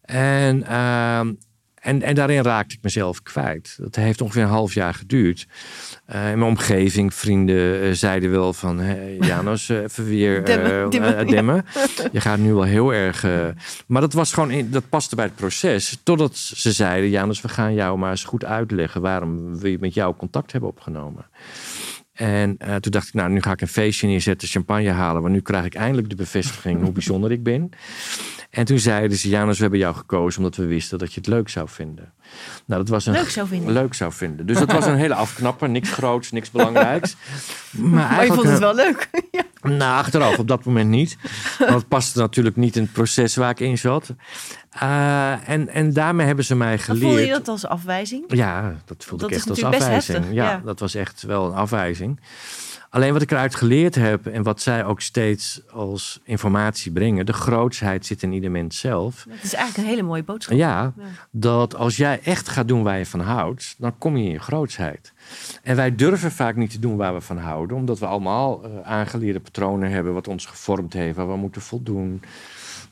En... 0.00 0.58
Uh, 0.58 1.20
en, 1.88 2.02
en 2.02 2.14
daarin 2.14 2.42
raakte 2.42 2.74
ik 2.74 2.82
mezelf 2.82 3.22
kwijt. 3.22 3.76
Dat 3.80 3.94
heeft 3.94 4.20
ongeveer 4.20 4.42
een 4.42 4.48
half 4.48 4.74
jaar 4.74 4.94
geduurd. 4.94 5.46
Uh, 6.12 6.30
in 6.30 6.38
mijn 6.38 6.50
omgeving, 6.50 7.14
vrienden 7.14 7.84
uh, 7.84 7.92
zeiden 7.92 8.30
wel 8.30 8.52
van... 8.52 8.78
Hey, 8.78 9.16
Janos, 9.20 9.68
uh, 9.68 9.82
even 9.82 10.04
weer 10.04 10.44
demmen. 10.44 10.90
demmen. 10.90 11.26
demmen. 11.26 11.64
Je 12.12 12.20
gaat 12.20 12.38
nu 12.38 12.52
wel 12.52 12.62
heel 12.62 12.94
erg... 12.94 13.26
maar 13.86 14.00
dat, 14.00 14.12
was 14.12 14.32
gewoon 14.32 14.50
in, 14.50 14.70
dat 14.70 14.88
paste 14.88 15.16
bij 15.16 15.24
het 15.24 15.34
proces. 15.34 15.98
Totdat 16.02 16.36
ze 16.36 16.72
zeiden... 16.72 17.10
Janus, 17.10 17.40
we 17.40 17.48
gaan 17.48 17.74
jou 17.74 17.98
maar 17.98 18.10
eens 18.10 18.24
goed 18.24 18.44
uitleggen... 18.44 19.00
waarom 19.00 19.58
we 19.58 19.76
met 19.80 19.94
jou 19.94 20.16
contact 20.16 20.52
hebben 20.52 20.70
opgenomen. 20.70 21.26
En 22.12 22.56
uh, 22.64 22.74
toen 22.76 22.92
dacht 22.92 23.08
ik, 23.08 23.14
nou, 23.14 23.30
nu 23.30 23.42
ga 23.42 23.52
ik 23.52 23.60
een 23.60 23.68
feestje 23.68 24.06
neerzetten, 24.06 24.48
champagne 24.48 24.90
halen. 24.90 25.22
Want 25.22 25.34
nu 25.34 25.40
krijg 25.40 25.64
ik 25.64 25.74
eindelijk 25.74 26.08
de 26.08 26.16
bevestiging 26.16 26.82
hoe 26.82 26.92
bijzonder 26.92 27.32
ik 27.32 27.42
ben. 27.42 27.70
En 28.50 28.64
toen 28.64 28.78
zeiden 28.78 29.18
ze, 29.18 29.28
Janus, 29.28 29.56
we 29.56 29.62
hebben 29.62 29.80
jou 29.80 29.94
gekozen 29.94 30.38
omdat 30.38 30.56
we 30.56 30.66
wisten 30.66 30.98
dat 30.98 31.12
je 31.12 31.20
het 31.20 31.28
leuk 31.28 31.48
zou 31.48 31.68
vinden. 31.68 32.12
Nou, 32.64 32.80
dat 32.80 32.88
was 32.88 33.06
een 33.06 33.12
leuk 33.12 33.30
zou 33.30 33.48
vinden. 33.48 33.72
Leuk 33.72 33.94
zou 33.94 34.12
vinden. 34.12 34.46
Dus 34.46 34.58
dat 34.58 34.72
was 34.72 34.86
een 34.86 34.96
hele 35.04 35.14
afknapper. 35.14 35.68
Niks 35.68 35.90
groots, 35.90 36.30
niks 36.30 36.50
belangrijks. 36.50 37.16
Maar, 37.70 37.90
maar 37.90 38.24
je 38.24 38.32
vond 38.32 38.48
het 38.48 38.58
wel 38.58 38.74
leuk. 38.74 39.08
ja. 39.30 39.42
Nou, 39.62 39.98
achteraf 39.98 40.38
op 40.38 40.48
dat 40.48 40.64
moment 40.64 40.90
niet. 40.90 41.16
Want 41.58 41.70
het 41.70 41.88
paste 41.88 42.18
natuurlijk 42.18 42.56
niet 42.56 42.76
in 42.76 42.82
het 42.82 42.92
proces 42.92 43.36
waar 43.36 43.50
ik 43.50 43.60
in 43.60 43.78
zat. 43.78 44.14
Uh, 44.82 45.48
en, 45.48 45.68
en 45.68 45.92
daarmee 45.92 46.26
hebben 46.26 46.44
ze 46.44 46.54
mij 46.54 46.78
geleerd. 46.78 47.12
Voel 47.12 47.18
je 47.18 47.28
dat 47.28 47.48
als 47.48 47.66
afwijzing? 47.66 48.24
Ja, 48.34 48.76
dat 48.84 49.04
voelde 49.04 49.22
dat 49.22 49.32
ik 49.32 49.38
echt 49.38 49.50
als 49.50 49.64
afwijzing. 49.64 50.24
Ja, 50.30 50.50
ja, 50.50 50.60
dat 50.64 50.80
was 50.80 50.94
echt 50.94 51.22
wel 51.22 51.46
een 51.46 51.54
afwijzing. 51.54 52.20
Alleen 52.90 53.12
wat 53.12 53.22
ik 53.22 53.30
eruit 53.30 53.54
geleerd 53.54 53.94
heb 53.94 54.26
en 54.26 54.42
wat 54.42 54.60
zij 54.62 54.84
ook 54.84 55.00
steeds 55.00 55.60
als 55.72 56.20
informatie 56.24 56.92
brengen, 56.92 57.26
de 57.26 57.32
grootsheid 57.32 58.06
zit 58.06 58.22
in 58.22 58.32
ieder 58.32 58.50
mens 58.50 58.78
zelf. 58.78 59.24
Dat 59.28 59.42
is 59.42 59.54
eigenlijk 59.54 59.76
een 59.88 59.94
hele 59.94 60.06
mooie 60.06 60.22
boodschap. 60.22 60.56
Ja, 60.56 60.92
Ja. 60.96 61.04
dat 61.30 61.74
als 61.74 61.96
jij 61.96 62.20
echt 62.24 62.48
gaat 62.48 62.68
doen 62.68 62.82
waar 62.82 62.98
je 62.98 63.06
van 63.06 63.20
houdt, 63.20 63.74
dan 63.78 63.98
kom 63.98 64.16
je 64.16 64.24
in 64.24 64.30
je 64.30 64.38
grootsheid. 64.38 65.12
En 65.62 65.76
wij 65.76 65.94
durven 65.94 66.32
vaak 66.32 66.56
niet 66.56 66.70
te 66.70 66.78
doen 66.78 66.96
waar 66.96 67.14
we 67.14 67.20
van 67.20 67.38
houden, 67.38 67.76
omdat 67.76 67.98
we 67.98 68.06
allemaal 68.06 68.64
eh, 68.64 68.70
aangeleerde 68.90 69.40
patronen 69.40 69.90
hebben 69.90 70.14
wat 70.14 70.28
ons 70.28 70.46
gevormd 70.46 70.92
heeft, 70.92 71.16
waar 71.16 71.28
we 71.28 71.36
moeten 71.36 71.62
voldoen. 71.62 72.22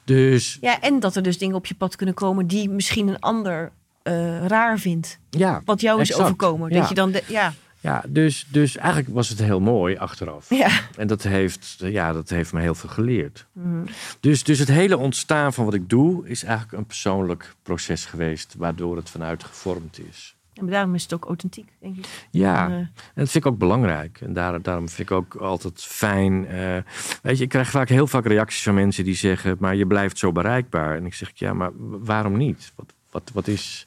Dus 0.05 0.59
Ja, 0.61 0.81
en 0.81 1.01
dat 1.01 1.17
er 1.17 1.23
dus 1.23 1.39
dingen 1.39 1.57
op 1.57 1.67
je 1.67 1.75
pad 1.75 1.97
kunnen 1.97 2.15
komen 2.15 2.47
die 2.47 2.71
misschien 2.71 3.09
een 3.09 3.21
ander 3.21 3.73
eh, 4.03 4.47
raar 4.47 4.79
vindt. 4.79 5.19
ja, 5.31 5.63
Wat 5.65 5.81
jou 5.81 6.01
is 6.01 6.15
overkomen. 6.15 6.71
Ja. 6.73 6.81
Dat 6.81 6.89
je 6.89 6.95
dan, 6.95 7.11
de, 7.11 7.23
ja, 7.27 7.53
ja 7.87 8.05
dus, 8.09 8.46
dus 8.51 8.77
eigenlijk 8.77 9.14
was 9.14 9.29
het 9.29 9.38
heel 9.42 9.61
mooi 9.61 9.96
achteraf. 9.96 10.51
ja. 10.51 10.70
En 10.96 11.07
dat 11.07 11.22
heeft, 11.22 11.77
ja, 11.79 12.12
dat 12.12 12.29
heeft 12.29 12.53
me 12.53 12.61
heel 12.61 12.75
veel 12.75 12.88
geleerd. 12.88 13.46
Mhm. 13.53 13.85
Dus, 14.20 14.44
dus 14.44 14.59
het 14.59 14.68
hele 14.68 14.96
ontstaan 14.96 15.53
van 15.53 15.64
wat 15.64 15.75
ik 15.75 15.88
doe 15.88 16.29
is 16.29 16.44
eigenlijk 16.44 16.79
een 16.79 16.87
persoonlijk 16.87 17.55
proces 17.62 18.05
geweest, 18.05 18.55
waardoor 18.59 18.96
het 18.96 19.11
vanuit 19.11 19.44
gevormd 19.44 20.01
is. 20.09 20.37
En 20.55 20.66
daarom 20.66 20.94
is 20.94 21.03
het 21.03 21.14
ook 21.14 21.25
authentiek, 21.25 21.68
denk 21.81 21.96
ik. 21.96 22.27
Ja, 22.31 22.64
En, 22.64 22.70
eh, 22.70 22.77
en 22.79 22.90
dat 23.14 23.31
vind 23.31 23.44
ik 23.44 23.51
ook 23.53 23.59
belangrijk. 23.59 24.20
En 24.20 24.33
daar, 24.33 24.62
daarom 24.62 24.88
vind 24.88 25.11
ik 25.11 25.16
ook 25.16 25.35
altijd 25.35 25.83
fijn. 25.83 26.46
eh, 26.46 26.77
weet 27.22 27.38
je, 27.38 27.42
ik 27.44 27.49
krijg 27.49 27.70
vaak 27.70 27.88
heel 27.88 28.07
vaak 28.07 28.27
reacties 28.27 28.62
van 28.62 28.75
mensen 28.75 29.05
die 29.05 29.14
zeggen: 29.14 29.57
Maar 29.59 29.77
je 29.77 29.87
blijft 29.87 30.18
zo 30.18 30.33
bereikbaar. 30.33 30.96
En 30.96 31.07
ik 31.07 31.14
zeg: 31.14 31.31
Ja, 31.35 31.53
maar 31.53 31.70
waarom 31.77 32.37
niet? 32.37 32.72
Wat, 32.77 32.92
wat, 33.11 33.31
wat 33.35 33.46
is. 33.49 33.87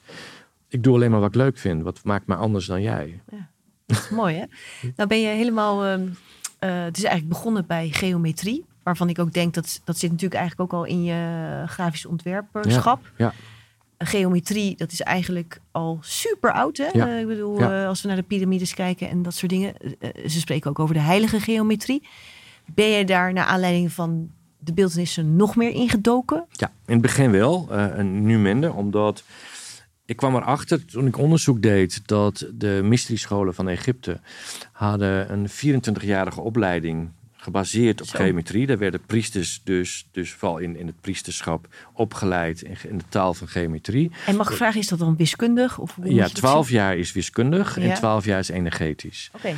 Ik 0.67 0.83
doe 0.83 0.95
alleen 0.95 1.11
maar 1.11 1.19
wat 1.19 1.29
ik 1.29 1.35
leuk 1.35 1.57
vind. 1.57 1.83
Wat 1.83 1.99
maakt 2.03 2.27
mij 2.27 2.37
anders 2.37 2.65
dan 2.65 2.81
jij? 2.81 3.21
is 3.31 3.37
mooi, 4.11 4.35
hè? 4.35 4.43
Nou 4.95 5.09
ben 5.09 5.21
je 5.21 5.27
helemaal... 5.27 5.85
ehm, 5.85 6.07
eh, 6.59 6.83
het 6.83 6.97
is 6.97 7.03
eigenlijk 7.03 7.33
begonnen 7.33 7.65
bij 7.67 7.89
geometrie. 7.91 8.65
Waarvan 8.83 9.09
ik 9.09 9.19
ook 9.19 9.33
denk, 9.33 9.53
dat, 9.53 9.81
dat 9.83 9.97
zit 9.97 10.11
natuurlijk 10.11 10.39
eigenlijk 10.39 10.73
ook 10.73 10.79
al 10.79 10.85
in 10.85 11.03
je 11.03 11.63
grafisch 11.65 12.05
ontwerperschap. 12.05 13.11
Ja, 13.17 13.33
Geometrie, 13.97 14.75
dat 14.77 14.91
is 14.91 15.01
eigenlijk 15.01 15.59
al 15.71 15.97
super 16.01 16.51
oud, 16.51 16.77
hè? 16.77 16.87
Ja. 16.93 17.07
Ik 17.07 17.27
bedoel, 17.27 17.59
Ja. 17.59 17.81
eh, 17.81 17.87
als 17.87 18.01
we 18.01 18.07
naar 18.07 18.17
de 18.17 18.23
piramides 18.23 18.73
kijken 18.73 19.09
en 19.09 19.21
dat 19.21 19.33
soort 19.33 19.51
dingen. 19.51 19.73
eh, 19.99 20.09
ze 20.29 20.39
spreken 20.39 20.69
ook 20.69 20.79
over 20.79 20.93
de 20.95 21.01
heilige 21.01 21.39
geometrie. 21.39 22.07
Ben 22.65 22.87
je 22.89 23.05
daar 23.05 23.33
naar 23.33 23.45
aanleiding 23.45 23.91
van 23.91 24.29
de 24.59 24.73
beeldenissen 24.73 25.35
nog 25.35 25.55
meer 25.55 25.71
ingedoken? 25.71 26.45
Ja, 26.51 26.71
in 26.85 26.93
het 26.93 27.01
begin 27.01 27.31
wel, 27.31 27.67
en 27.71 28.23
nu 28.23 28.37
minder, 28.37 28.73
omdat 28.73 29.23
ik 30.09 30.15
kwam 30.15 30.35
erachter 30.35 30.85
toen 30.85 31.07
ik 31.07 31.17
onderzoek 31.17 31.61
deed 31.61 32.07
dat 32.07 32.47
de 32.53 32.79
mysteriescholen 32.83 33.53
van 33.53 33.67
Egypte 33.67 34.19
hadden 34.71 35.31
een 35.31 35.49
24-jarige 35.49 36.41
opleiding 36.41 37.09
gebaseerd 37.53 38.01
op 38.01 38.07
Zo. 38.07 38.17
geometrie. 38.17 38.65
Daar 38.67 38.77
werden 38.77 39.01
priesters 39.05 39.61
dus, 39.63 40.07
dus 40.11 40.31
vooral 40.31 40.57
in, 40.57 40.77
in 40.77 40.87
het 40.87 41.01
priesterschap 41.01 41.67
opgeleid 41.93 42.61
in, 42.61 42.75
in 42.89 42.97
de 42.97 43.03
taal 43.09 43.33
van 43.33 43.47
geometrie. 43.47 44.11
En 44.25 44.35
mag 44.35 44.49
ik 44.49 44.55
vragen, 44.55 44.79
is 44.79 44.87
dat 44.87 44.99
dan 44.99 45.15
wiskundig? 45.15 45.79
Of 45.79 45.95
hoe 45.95 46.05
Ja, 46.05 46.11
je 46.11 46.19
dat 46.21 46.35
12 46.35 46.67
zien? 46.67 46.75
jaar 46.77 46.97
is 46.97 47.11
wiskundig 47.11 47.75
Ja. 47.75 47.81
en 47.89 47.93
12 47.95 48.25
jaar 48.25 48.39
is 48.39 48.49
energetisch. 48.49 49.29
Oké, 49.35 49.53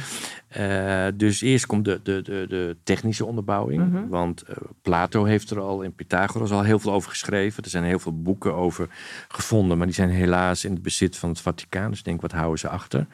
Eh, 0.52 1.06
dus 1.16 1.42
eerst 1.42 1.66
komt 1.66 1.86
de, 1.86 2.00
de, 2.04 2.22
de, 2.22 2.46
de 2.50 2.76
technische 2.84 3.26
onderbouwing. 3.26 3.90
Mhm. 3.90 4.08
Want 4.08 4.42
eh, 4.42 4.56
Plato 4.82 5.24
heeft 5.24 5.50
er 5.50 5.60
al 5.60 5.84
en 5.84 5.94
Pythagoras 5.94 6.52
al 6.52 6.64
heel 6.64 6.80
veel 6.80 6.92
over 6.94 7.10
geschreven. 7.10 7.64
Er 7.64 7.70
zijn 7.70 7.84
heel 7.84 8.00
veel 8.00 8.22
boeken 8.22 8.54
over 8.56 8.88
gevonden. 9.28 9.78
Maar 9.78 9.86
die 9.88 9.96
zijn 9.96 10.10
helaas 10.10 10.66
in 10.66 10.72
het 10.74 10.82
bezit 10.82 11.18
van 11.18 11.30
het 11.30 11.40
Vaticaan. 11.42 11.90
Dus 11.90 12.00
ik 12.00 12.06
denk, 12.06 12.22
wat 12.22 12.32
houden 12.32 12.60
ze 12.60 12.68
achter? 12.70 13.06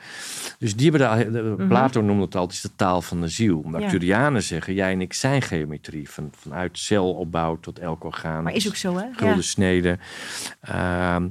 Dus 0.60 0.76
die 0.76 0.90
hebben 0.90 1.08
daar, 1.08 1.32
de- 1.32 1.42
Mhm. 1.58 1.68
Plato 1.68 2.02
noemde 2.02 2.24
het 2.24 2.36
altijd 2.36 2.62
de 2.62 2.72
taal 2.76 3.02
van 3.02 3.22
de 3.22 3.28
ziel. 3.28 3.62
De 3.62 3.70
Ja. 3.70 3.78
Arcturianen 3.84 4.44
zeggen, 4.44 4.67
jij 4.74 4.92
en 4.92 5.02
ik 5.02 5.14
zijn 5.14 5.42
geometrie. 5.42 6.10
Van, 6.10 6.32
vanuit 6.40 6.78
celopbouw 6.78 7.60
tot 7.60 7.80
elk 7.80 8.04
orgaan. 8.04 8.44
maar 8.44 8.54
is 8.54 8.68
ook 8.68 8.76
zo, 8.76 8.96
hè? 8.98 9.06
gulden 9.14 9.36
Ja. 9.36 9.42
snede. 9.42 9.98
Ehm, 10.62 11.28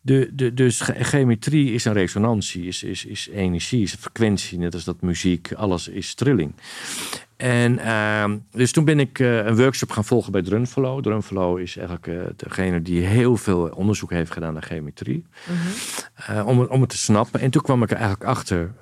de, 0.00 0.30
de, 0.34 0.54
dus 0.54 0.80
ge- 0.80 1.04
geometrie 1.04 1.72
is 1.72 1.84
een 1.84 1.92
resonantie, 1.92 2.66
is, 2.66 2.82
is, 2.82 3.04
is 3.04 3.28
energie, 3.28 3.82
is 3.82 3.92
een 3.92 3.98
frequentie, 3.98 4.58
net 4.58 4.74
als 4.74 4.84
dat 4.84 5.00
muziek, 5.02 5.52
alles 5.52 5.88
is 5.88 6.14
trilling. 6.14 6.52
En 7.36 7.78
ehm, 7.78 8.38
dus 8.50 8.72
toen 8.72 8.84
ben 8.84 9.00
ik 9.00 9.18
eh, 9.18 9.36
een 9.36 9.56
workshop 9.56 9.90
gaan 9.90 10.04
volgen 10.04 10.32
bij 10.32 10.42
Drunvelo. 10.42 11.00
Drunvelo 11.00 11.56
is 11.56 11.76
eigenlijk 11.76 12.06
eh, 12.06 12.20
degene 12.36 12.82
die 12.82 13.00
heel 13.00 13.36
veel 13.36 13.70
onderzoek 13.74 14.10
heeft 14.10 14.30
gedaan 14.30 14.52
naar 14.52 14.62
geometrie. 14.62 15.24
Mhm. 15.48 15.56
eh, 16.38 16.46
om, 16.46 16.60
om 16.60 16.80
het 16.80 16.90
te 16.90 16.96
snappen. 16.98 17.40
En 17.40 17.50
toen 17.50 17.62
kwam 17.62 17.82
ik 17.82 17.90
er 17.90 17.96
eigenlijk 17.96 18.24
achter. 18.30 18.72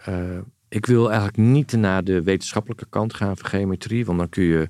Ik 0.72 0.86
wil 0.86 1.06
eigenlijk 1.06 1.36
niet 1.36 1.72
naar 1.72 2.04
de 2.04 2.22
wetenschappelijke 2.22 2.86
kant 2.88 3.14
gaan 3.14 3.36
van 3.36 3.48
geometrie. 3.48 4.04
Want 4.06 4.18
dan 4.18 4.28
kun 4.28 4.44
je 4.44 4.68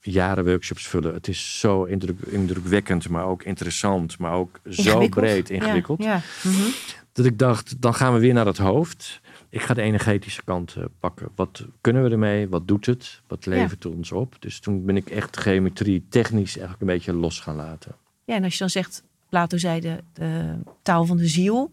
jaren 0.00 0.44
workshops 0.44 0.88
vullen. 0.88 1.14
Het 1.14 1.28
is 1.28 1.58
zo 1.58 1.84
indruk, 1.84 2.20
indrukwekkend, 2.20 3.08
maar 3.08 3.24
ook 3.24 3.42
interessant. 3.42 4.18
Maar 4.18 4.32
ook 4.32 4.60
zo 4.68 5.08
breed 5.08 5.50
ingewikkeld. 5.50 6.02
Ja, 6.02 6.12
ja. 6.12 6.50
Mhm. 6.50 6.70
Dat 7.12 7.26
ik 7.26 7.38
dacht, 7.38 7.82
dan 7.82 7.94
gaan 7.94 8.14
we 8.14 8.20
weer 8.20 8.32
naar 8.34 8.46
het 8.46 8.58
hoofd. 8.58 9.20
Ik 9.48 9.62
ga 9.62 9.74
de 9.74 9.82
energetische 9.82 10.42
kant 10.44 10.74
eh, 10.74 10.84
pakken. 11.00 11.28
Wat 11.34 11.66
kunnen 11.80 12.02
we 12.02 12.10
ermee? 12.10 12.48
Wat 12.48 12.68
doet 12.68 12.86
het? 12.86 13.20
Wat 13.26 13.46
levert 13.46 13.84
het 13.84 13.94
ons 13.94 14.12
op? 14.12 14.36
Dus 14.38 14.60
toen 14.60 14.84
ben 14.84 14.96
ik 14.96 15.10
echt 15.10 15.36
geometrie 15.36 16.06
technisch 16.08 16.56
eigenlijk 16.56 16.80
een 16.80 16.96
beetje 16.96 17.12
los 17.12 17.40
gaan 17.40 17.56
laten. 17.56 17.94
ja, 18.24 18.34
en 18.34 18.44
als 18.44 18.52
je 18.52 18.58
dan 18.58 18.70
zegt, 18.70 19.02
Plato 19.28 19.58
zei 19.58 19.80
de, 19.80 19.96
de 20.12 20.54
taal 20.82 21.04
van 21.04 21.16
de 21.16 21.26
ziel. 21.26 21.70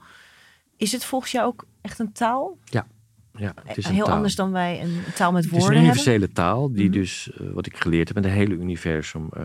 Is 0.78 0.92
het 0.92 1.06
volgens 1.06 1.32
jou 1.32 1.48
ook 1.48 1.66
echt 1.82 2.00
een 2.00 2.12
taal? 2.12 2.58
Ja, 2.66 2.88
het 3.66 3.78
is 3.78 3.86
een 3.86 3.94
Heel 3.94 4.06
taal. 4.06 4.16
anders 4.16 4.36
dan 4.36 4.52
wij 4.52 4.82
een 4.84 5.02
taal 5.16 5.32
met 5.32 5.44
Het 5.44 5.54
is 5.54 5.60
woorden 5.60 5.78
een 5.80 5.86
hebben? 5.86 6.04
universele 6.04 6.32
taal 6.34 6.72
die 6.72 6.84
Mhm. 6.90 7.00
dus, 7.00 7.32
eh, 7.32 7.48
wat 7.54 7.66
ik 7.66 7.78
geleerd 7.78 8.08
heb, 8.08 8.18
in 8.18 8.24
het 8.24 8.32
hele 8.34 8.54
universum 8.56 9.28
eh, 9.34 9.44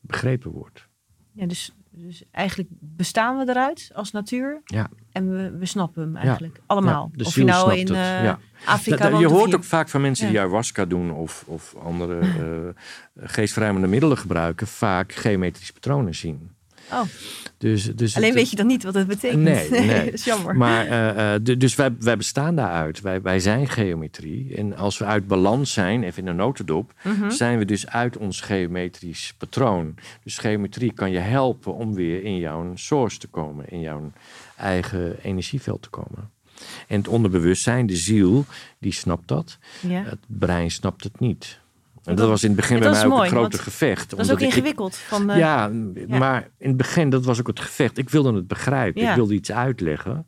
begrepen 0.00 0.50
wordt. 0.50 0.88
Ja, 1.32 1.46
dus, 1.46 1.72
dus 1.90 2.22
eigenlijk 2.30 2.70
bestaan 2.80 3.38
we 3.38 3.48
eruit 3.50 3.90
als 3.94 4.10
natuur. 4.10 4.60
Ja. 4.64 4.88
En 5.12 5.30
we, 5.30 5.50
we 5.58 5.66
snappen 5.66 6.02
hem 6.02 6.16
eigenlijk. 6.16 6.60
Allemaal. 6.66 7.08
Ja, 7.12 7.18
de 7.18 7.24
of 7.24 7.34
je 7.34 7.44
nou 7.44 7.74
in 7.74 7.88
eh, 7.88 7.94
ja. 8.24 8.38
Afrika 8.64 8.96
Da- 8.96 9.04
da- 9.04 9.10
woont 9.10 9.20
je 9.22 9.28
hoort 9.36 9.54
ook 9.54 9.64
vaak 9.64 9.88
van 9.88 10.00
mensen 10.00 10.26
die 10.26 10.34
Ja. 10.34 10.40
ayahuasca 10.42 10.84
doen 10.84 11.10
of, 11.10 11.44
of 11.46 11.74
andere 11.76 12.18
eh 12.18 12.82
geestverruimende 13.26 13.88
middelen 13.88 14.18
gebruiken, 14.18 14.66
vaak 14.66 15.12
geometrische 15.12 15.72
patronen 15.72 16.14
zien. 16.14 16.50
Oh, 16.92 17.00
Dus, 17.58 17.84
dus 17.94 18.16
alleen 18.16 18.28
het- 18.28 18.38
weet 18.38 18.50
je 18.50 18.56
dan 18.56 18.66
niet 18.66 18.82
wat 18.82 18.94
het 18.94 19.06
betekent. 19.06 19.42
Nee, 19.42 19.70
nee. 19.70 20.04
dat 20.04 20.12
is 20.14 20.24
jammer. 20.24 20.56
Maar, 20.56 20.86
eh, 20.86 21.34
eh, 21.34 21.40
du- 21.42 21.56
dus 21.56 21.74
wij, 21.74 21.94
wij 21.98 22.16
bestaan 22.16 22.56
daaruit. 22.56 23.00
Wij, 23.00 23.22
wij 23.22 23.40
zijn 23.40 23.68
geometrie. 23.68 24.54
En 24.56 24.76
als 24.76 24.98
we 24.98 25.04
uit 25.04 25.26
balans 25.26 25.72
zijn, 25.72 26.02
even 26.02 26.22
in 26.22 26.28
een 26.28 26.36
notendop, 26.36 26.92
Mhm. 27.02 27.30
zijn 27.30 27.58
we 27.58 27.64
dus 27.64 27.86
uit 27.88 28.16
ons 28.16 28.40
geometrisch 28.40 29.34
patroon. 29.38 29.94
Dus 30.24 30.38
geometrie 30.38 30.92
kan 30.92 31.10
je 31.10 31.18
helpen 31.18 31.74
om 31.74 31.94
weer 31.94 32.24
in 32.24 32.36
jouw 32.38 32.72
source 32.74 33.18
te 33.18 33.26
komen, 33.26 33.68
in 33.70 33.80
jouw 33.80 34.12
eigen 34.56 35.16
energieveld 35.22 35.82
te 35.82 35.88
komen. 35.90 36.30
En 36.88 36.96
het 36.98 37.08
onderbewustzijn, 37.08 37.86
de 37.86 37.96
ziel, 37.96 38.44
die 38.78 38.92
snapt 38.92 39.28
dat. 39.28 39.58
ja. 39.80 40.02
Het 40.02 40.18
brein 40.26 40.70
snapt 40.70 41.04
het 41.04 41.20
niet. 41.20 41.58
En 42.04 42.14
Dat- 42.14 42.28
was 42.28 42.42
in 42.42 42.48
het 42.48 42.56
begin 42.56 42.78
bij 42.78 42.90
mij 42.90 43.04
ook 43.04 43.08
mooi, 43.10 43.22
een 43.22 43.28
grote 43.36 43.58
gevecht. 43.58 44.10
Dat 44.10 44.18
is 44.18 44.30
ook 44.32 44.40
ik- 44.40 44.46
ingewikkeld. 44.46 44.96
Van, 44.96 45.30
eh, 45.30 45.38
ja, 45.38 45.70
ja. 46.08 46.18
maar 46.18 46.48
in 46.58 46.68
het 46.68 46.76
begin, 46.76 47.10
dat 47.10 47.24
was 47.24 47.40
ook 47.40 47.46
het 47.46 47.60
gevecht. 47.60 47.98
Ik 47.98 48.10
wilde 48.10 48.34
het 48.34 48.46
begrijpen. 48.46 49.02
Ja. 49.02 49.10
Ik 49.10 49.16
wilde 49.16 49.34
iets 49.34 49.52
uitleggen. 49.52 50.26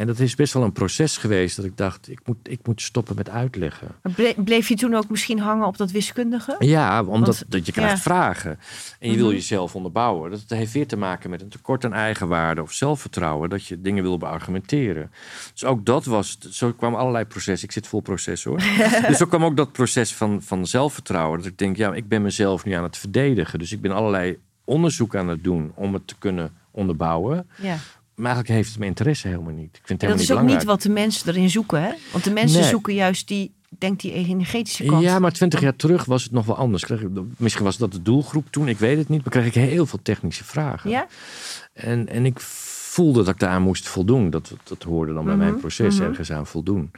En 0.00 0.06
dat 0.06 0.18
is 0.18 0.34
best 0.34 0.52
wel 0.52 0.62
een 0.62 0.72
proces 0.72 1.16
geweest 1.16 1.56
dat 1.56 1.64
ik 1.64 1.76
dacht, 1.76 2.08
ik 2.10 2.20
moet, 2.24 2.36
ik 2.42 2.60
moet 2.62 2.82
stoppen 2.82 3.16
met 3.16 3.28
uitleggen. 3.28 3.88
maar 4.02 4.34
bleef 4.44 4.68
je 4.68 4.74
toen 4.74 4.94
ook 4.94 5.08
misschien 5.10 5.38
hangen 5.38 5.66
op 5.66 5.76
dat 5.76 5.90
wiskundige? 5.90 6.56
Ja, 6.58 7.04
omdat 7.04 7.38
Want- 7.38 7.44
dat 7.52 7.66
je 7.66 7.72
krijgt 7.72 7.94
ja. 7.96 8.00
vragen. 8.02 8.58
En 8.98 9.10
je 9.10 9.16
wil 9.16 9.26
Mhm. 9.26 9.34
jezelf 9.34 9.74
onderbouwen. 9.74 10.30
Dat 10.30 10.42
heeft 10.46 10.72
weer 10.72 10.86
te 10.86 10.96
maken 10.96 11.30
met 11.30 11.42
een 11.42 11.48
tekort 11.48 11.84
aan 11.84 11.92
eigenwaarde 11.92 12.62
of 12.62 12.72
zelfvertrouwen. 12.72 13.48
Dat 13.50 13.66
je 13.66 13.80
dingen 13.80 14.02
wil 14.02 14.18
beargumenteren. 14.18 15.10
Dus 15.52 15.64
ook 15.64 15.84
dat 15.86 16.04
was, 16.04 16.38
zo 16.38 16.72
kwam 16.72 16.94
allerlei 16.94 17.24
processen. 17.24 17.68
Ik 17.68 17.74
zit 17.74 17.86
vol 17.86 18.00
proces 18.00 18.44
hoor. 18.44 18.58
dus 19.08 19.16
zo 19.16 19.26
kwam 19.26 19.44
ook 19.44 19.56
dat 19.56 19.72
proces 19.72 20.14
van, 20.14 20.42
van 20.42 20.66
zelfvertrouwen. 20.66 21.38
Dat 21.38 21.46
ik 21.46 21.58
denk, 21.58 21.76
ja, 21.76 21.92
ik 21.94 22.08
ben 22.08 22.22
mezelf 22.22 22.64
nu 22.64 22.72
aan 22.72 22.82
het 22.82 22.96
verdedigen. 22.96 23.58
Dus 23.58 23.72
ik 23.72 23.80
ben 23.80 23.92
allerlei 23.92 24.38
onderzoek 24.64 25.16
aan 25.16 25.28
het 25.28 25.44
doen 25.44 25.72
om 25.74 25.94
het 25.94 26.06
te 26.06 26.14
kunnen 26.18 26.52
onderbouwen. 26.70 27.48
Ja. 27.62 27.76
Maar 28.20 28.30
eigenlijk 28.34 28.54
heeft 28.56 28.68
het 28.68 28.78
mijn 28.78 28.90
interesse 28.90 29.28
helemaal 29.28 29.52
niet. 29.52 29.76
Ik 29.76 29.82
vind 29.84 30.00
het 30.00 30.02
En 30.02 30.08
dat 30.16 30.20
is 30.20 30.28
helemaal 30.28 30.50
ook 30.50 30.56
niet 30.56 30.66
wat 30.66 30.82
de 30.82 30.90
mensen 30.90 31.28
erin 31.28 31.50
zoeken, 31.50 31.82
hè? 31.82 31.90
Want 32.12 32.24
de 32.24 32.30
mensen 32.32 32.60
Nee. 32.60 32.68
zoeken 32.68 32.94
juist 32.94 33.28
die, 33.28 33.52
denk 33.68 34.00
die 34.00 34.12
energetische 34.12 34.84
kant. 34.84 35.02
Ja, 35.02 35.18
maar 35.18 35.32
twintig 35.32 35.60
jaar 35.60 35.76
terug 35.76 36.04
was 36.04 36.22
het 36.22 36.32
nog 36.32 36.46
wel 36.46 36.56
anders. 36.56 36.84
Kreeg 36.84 37.00
ik, 37.00 37.08
misschien 37.36 37.64
was 37.64 37.76
dat 37.76 37.92
de 37.92 38.02
doelgroep 38.02 38.46
toen, 38.50 38.68
ik 38.68 38.78
weet 38.78 38.98
het 38.98 39.08
niet. 39.08 39.20
Maar 39.24 39.32
kreeg 39.32 39.46
ik 39.46 39.54
heel 39.54 39.86
veel 39.86 39.98
technische 40.02 40.44
vragen. 40.44 40.90
Ja? 40.90 41.06
En, 41.72 42.08
en 42.08 42.26
ik 42.26 42.40
voelde 42.90 43.18
dat 43.22 43.34
ik 43.34 43.38
daaraan 43.40 43.62
moest 43.62 43.88
voldoen. 43.88 44.30
Dat, 44.30 44.54
dat 44.62 44.82
hoorde 44.82 45.12
dan 45.12 45.24
bij 45.24 45.34
Mhm, 45.34 45.42
mijn 45.44 45.58
proces 45.58 45.98
mhm. 45.98 46.08
ergens 46.08 46.32
aan 46.32 46.46
voldoen. 46.46 46.90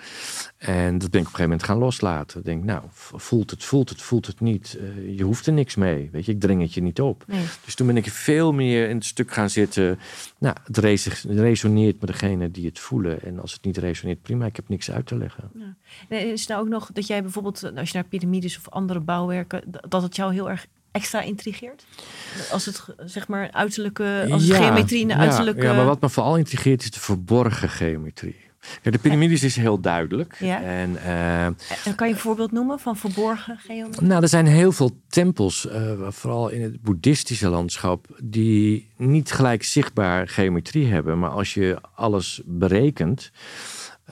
En 0.56 0.98
dat 0.98 1.10
ben 1.10 1.20
ik 1.20 1.26
op 1.26 1.32
een 1.32 1.38
gegeven 1.38 1.42
moment 1.42 1.62
gaan 1.62 1.78
loslaten. 1.78 2.38
Ik 2.38 2.44
denk, 2.44 2.64
nou, 2.64 2.82
voelt 3.16 3.50
het, 3.50 3.64
voelt 3.64 3.88
het, 3.88 4.02
voelt 4.02 4.26
het 4.26 4.40
niet. 4.40 4.78
Eh, 4.80 5.16
je 5.16 5.22
hoeft 5.24 5.46
er 5.46 5.52
niks 5.52 5.74
mee. 5.74 6.08
Weet 6.12 6.24
je, 6.24 6.32
ik 6.32 6.40
dring 6.40 6.60
het 6.60 6.74
je 6.74 6.82
niet 6.82 7.00
op. 7.00 7.24
Nee. 7.26 7.44
Dus 7.64 7.74
toen 7.74 7.86
ben 7.86 7.96
ik 7.96 8.10
veel 8.10 8.52
meer 8.52 8.88
in 8.88 8.96
het 8.96 9.04
stuk 9.04 9.32
gaan 9.32 9.50
zitten. 9.50 9.98
Nou, 10.38 10.56
het 10.64 10.76
res- 10.78 11.24
resoneert 11.24 12.00
met 12.00 12.10
degene 12.10 12.50
die 12.50 12.66
het 12.66 12.78
voelen. 12.78 13.22
En 13.22 13.40
als 13.40 13.52
het 13.52 13.64
niet 13.64 13.76
resoneert, 13.76 14.22
prima, 14.22 14.46
ik 14.46 14.56
heb 14.56 14.68
niks 14.68 14.90
uit 14.90 15.06
te 15.06 15.16
leggen. 15.16 15.50
En 16.08 16.30
Is 16.32 16.46
nou 16.46 16.60
ook 16.62 16.68
nog 16.68 16.90
dat 16.92 17.06
jij 17.06 17.22
bijvoorbeeld, 17.22 17.72
als 17.76 17.90
je 17.90 17.96
naar 17.98 18.08
piramides 18.08 18.56
of 18.58 18.68
andere 18.68 19.00
bouwwerken, 19.00 19.62
dat 19.88 20.02
het 20.02 20.16
jou 20.16 20.32
heel 20.32 20.50
erg 20.50 20.66
extra 20.92 21.20
intrigeert? 21.20 21.84
Als 22.50 22.66
het 22.66 22.84
zeg 23.04 23.28
maar 23.28 23.50
uiterlijke, 23.50 24.26
als 24.30 24.50
geometrie 24.50 25.00
in 25.00 25.08
de 25.08 25.14
ja, 25.14 25.20
uiterlijke. 25.20 25.62
Ja, 25.62 25.74
maar 25.74 25.84
wat 25.84 26.00
me 26.00 26.08
vooral 26.08 26.36
intrigeert 26.36 26.82
is 26.82 26.90
de 26.90 27.00
verborgen 27.00 27.68
geometrie. 27.68 28.50
Kijk, 28.82 28.94
de 28.94 29.00
piramides 29.00 29.42
is 29.42 29.56
heel 29.56 29.80
duidelijk. 29.80 30.36
Ja. 30.38 30.62
En 30.62 30.96
eh, 30.96 31.44
En 31.44 31.94
kan 31.94 32.08
je 32.08 32.14
een 32.14 32.20
voorbeeld 32.20 32.52
noemen 32.52 32.78
van 32.78 32.96
verborgen 32.96 33.58
geometrie? 33.58 34.06
Nou, 34.06 34.22
er 34.22 34.28
zijn 34.28 34.46
heel 34.46 34.72
veel 34.72 35.00
tempels, 35.08 35.68
eh, 35.68 35.92
vooral 36.08 36.48
in 36.48 36.62
het 36.62 36.82
boeddhistische 36.82 37.48
landschap, 37.48 38.06
die 38.22 38.90
niet 38.96 39.32
gelijk 39.32 39.62
zichtbaar 39.62 40.28
geometrie 40.28 40.86
hebben. 40.86 41.18
Maar 41.18 41.30
als 41.30 41.54
je 41.54 41.78
alles 41.94 42.40
berekent, 42.44 43.30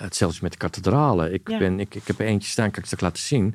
hetzelfde 0.03 0.39
met 0.43 0.53
de 0.53 0.59
kathedralen. 0.59 1.33
Ik, 1.33 1.49
Ja. 1.49 1.59
ben, 1.59 1.81
ik, 1.81 1.95
ik 1.95 2.07
heb 2.07 2.19
er 2.21 2.27
eentje 2.27 2.51
staan, 2.51 2.71
kan 2.71 2.79
ik 2.79 2.85
straks 2.85 3.03
laten 3.03 3.23
zien. 3.23 3.55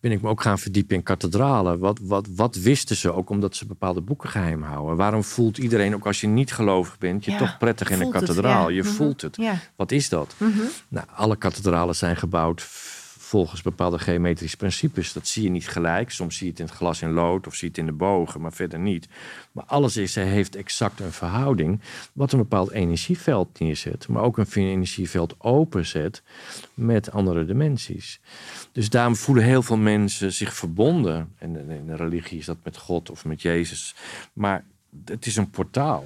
Ben 0.00 0.10
ik 0.12 0.22
me 0.22 0.28
ook 0.28 0.40
gaan 0.42 0.58
verdiepen 0.58 0.96
in 0.96 1.02
kathedralen. 1.02 1.78
Wat, 1.78 1.98
wat, 2.02 2.26
wat 2.36 2.56
wisten 2.56 2.96
ze 2.96 3.12
ook 3.12 3.30
omdat 3.30 3.56
ze 3.56 3.66
bepaalde 3.66 4.00
boeken 4.00 4.28
geheim 4.28 4.62
houden? 4.62 4.96
Waarom 4.96 5.24
voelt 5.24 5.58
iedereen, 5.58 5.94
ook 5.94 6.06
als 6.06 6.20
je 6.20 6.26
niet 6.26 6.52
gelovig 6.52 6.98
bent, 6.98 7.24
je 7.24 7.30
Ja, 7.30 7.38
toch 7.38 7.58
prettig 7.58 7.90
in 7.90 8.00
een 8.00 8.06
het, 8.06 8.10
kathedraal? 8.12 8.68
ja. 8.68 8.74
Je 8.76 8.82
Mhm. 8.82 8.92
voelt 8.92 9.20
het. 9.20 9.36
Ja. 9.36 9.58
Wat 9.76 9.92
is 9.92 10.08
dat? 10.08 10.34
Mhm. 10.38 10.50
Nou, 10.88 11.06
alle 11.14 11.36
kathedralen 11.36 11.96
zijn 11.96 12.16
gebouwd 12.16 12.66
volgens 13.34 13.62
bepaalde 13.62 13.98
geometrische 13.98 14.56
principes. 14.56 15.12
Dat 15.12 15.26
zie 15.26 15.42
je 15.42 15.50
niet 15.50 15.68
gelijk. 15.68 16.10
Soms 16.10 16.36
zie 16.36 16.46
je 16.46 16.50
het 16.50 16.60
in 16.60 16.66
het 16.66 16.74
glas 16.74 17.02
in 17.02 17.10
lood 17.10 17.46
of 17.46 17.54
zie 17.54 17.62
je 17.62 17.68
het 17.68 17.78
in 17.78 17.86
de 17.86 17.92
bogen, 17.92 18.40
maar 18.40 18.52
verder 18.52 18.78
niet. 18.78 19.08
Maar 19.52 19.64
alles 19.64 19.96
is, 19.96 20.14
heeft 20.14 20.56
exact 20.56 21.00
een 21.00 21.12
verhouding 21.12 21.80
wat 22.12 22.32
een 22.32 22.38
bepaald 22.38 22.70
energieveld 22.70 23.58
neerzet, 23.58 24.08
maar 24.08 24.22
ook 24.22 24.38
een 24.38 24.46
energieveld 24.54 25.34
openzet 25.38 26.22
met 26.74 27.10
andere 27.10 27.44
dimensies. 27.44 28.20
Dus 28.72 28.90
daarom 28.90 29.16
voelen 29.16 29.44
heel 29.44 29.62
veel 29.62 29.76
mensen 29.76 30.32
zich 30.32 30.54
verbonden. 30.54 31.32
En 31.38 31.70
in 31.70 31.86
de 31.86 31.96
religie 31.96 32.38
is 32.38 32.46
dat 32.46 32.58
met 32.64 32.76
God 32.76 33.10
of 33.10 33.24
met 33.24 33.42
Jezus. 33.42 33.94
Maar 34.32 34.64
het 35.04 35.26
is 35.26 35.36
een 35.36 35.50
portaal. 35.50 36.04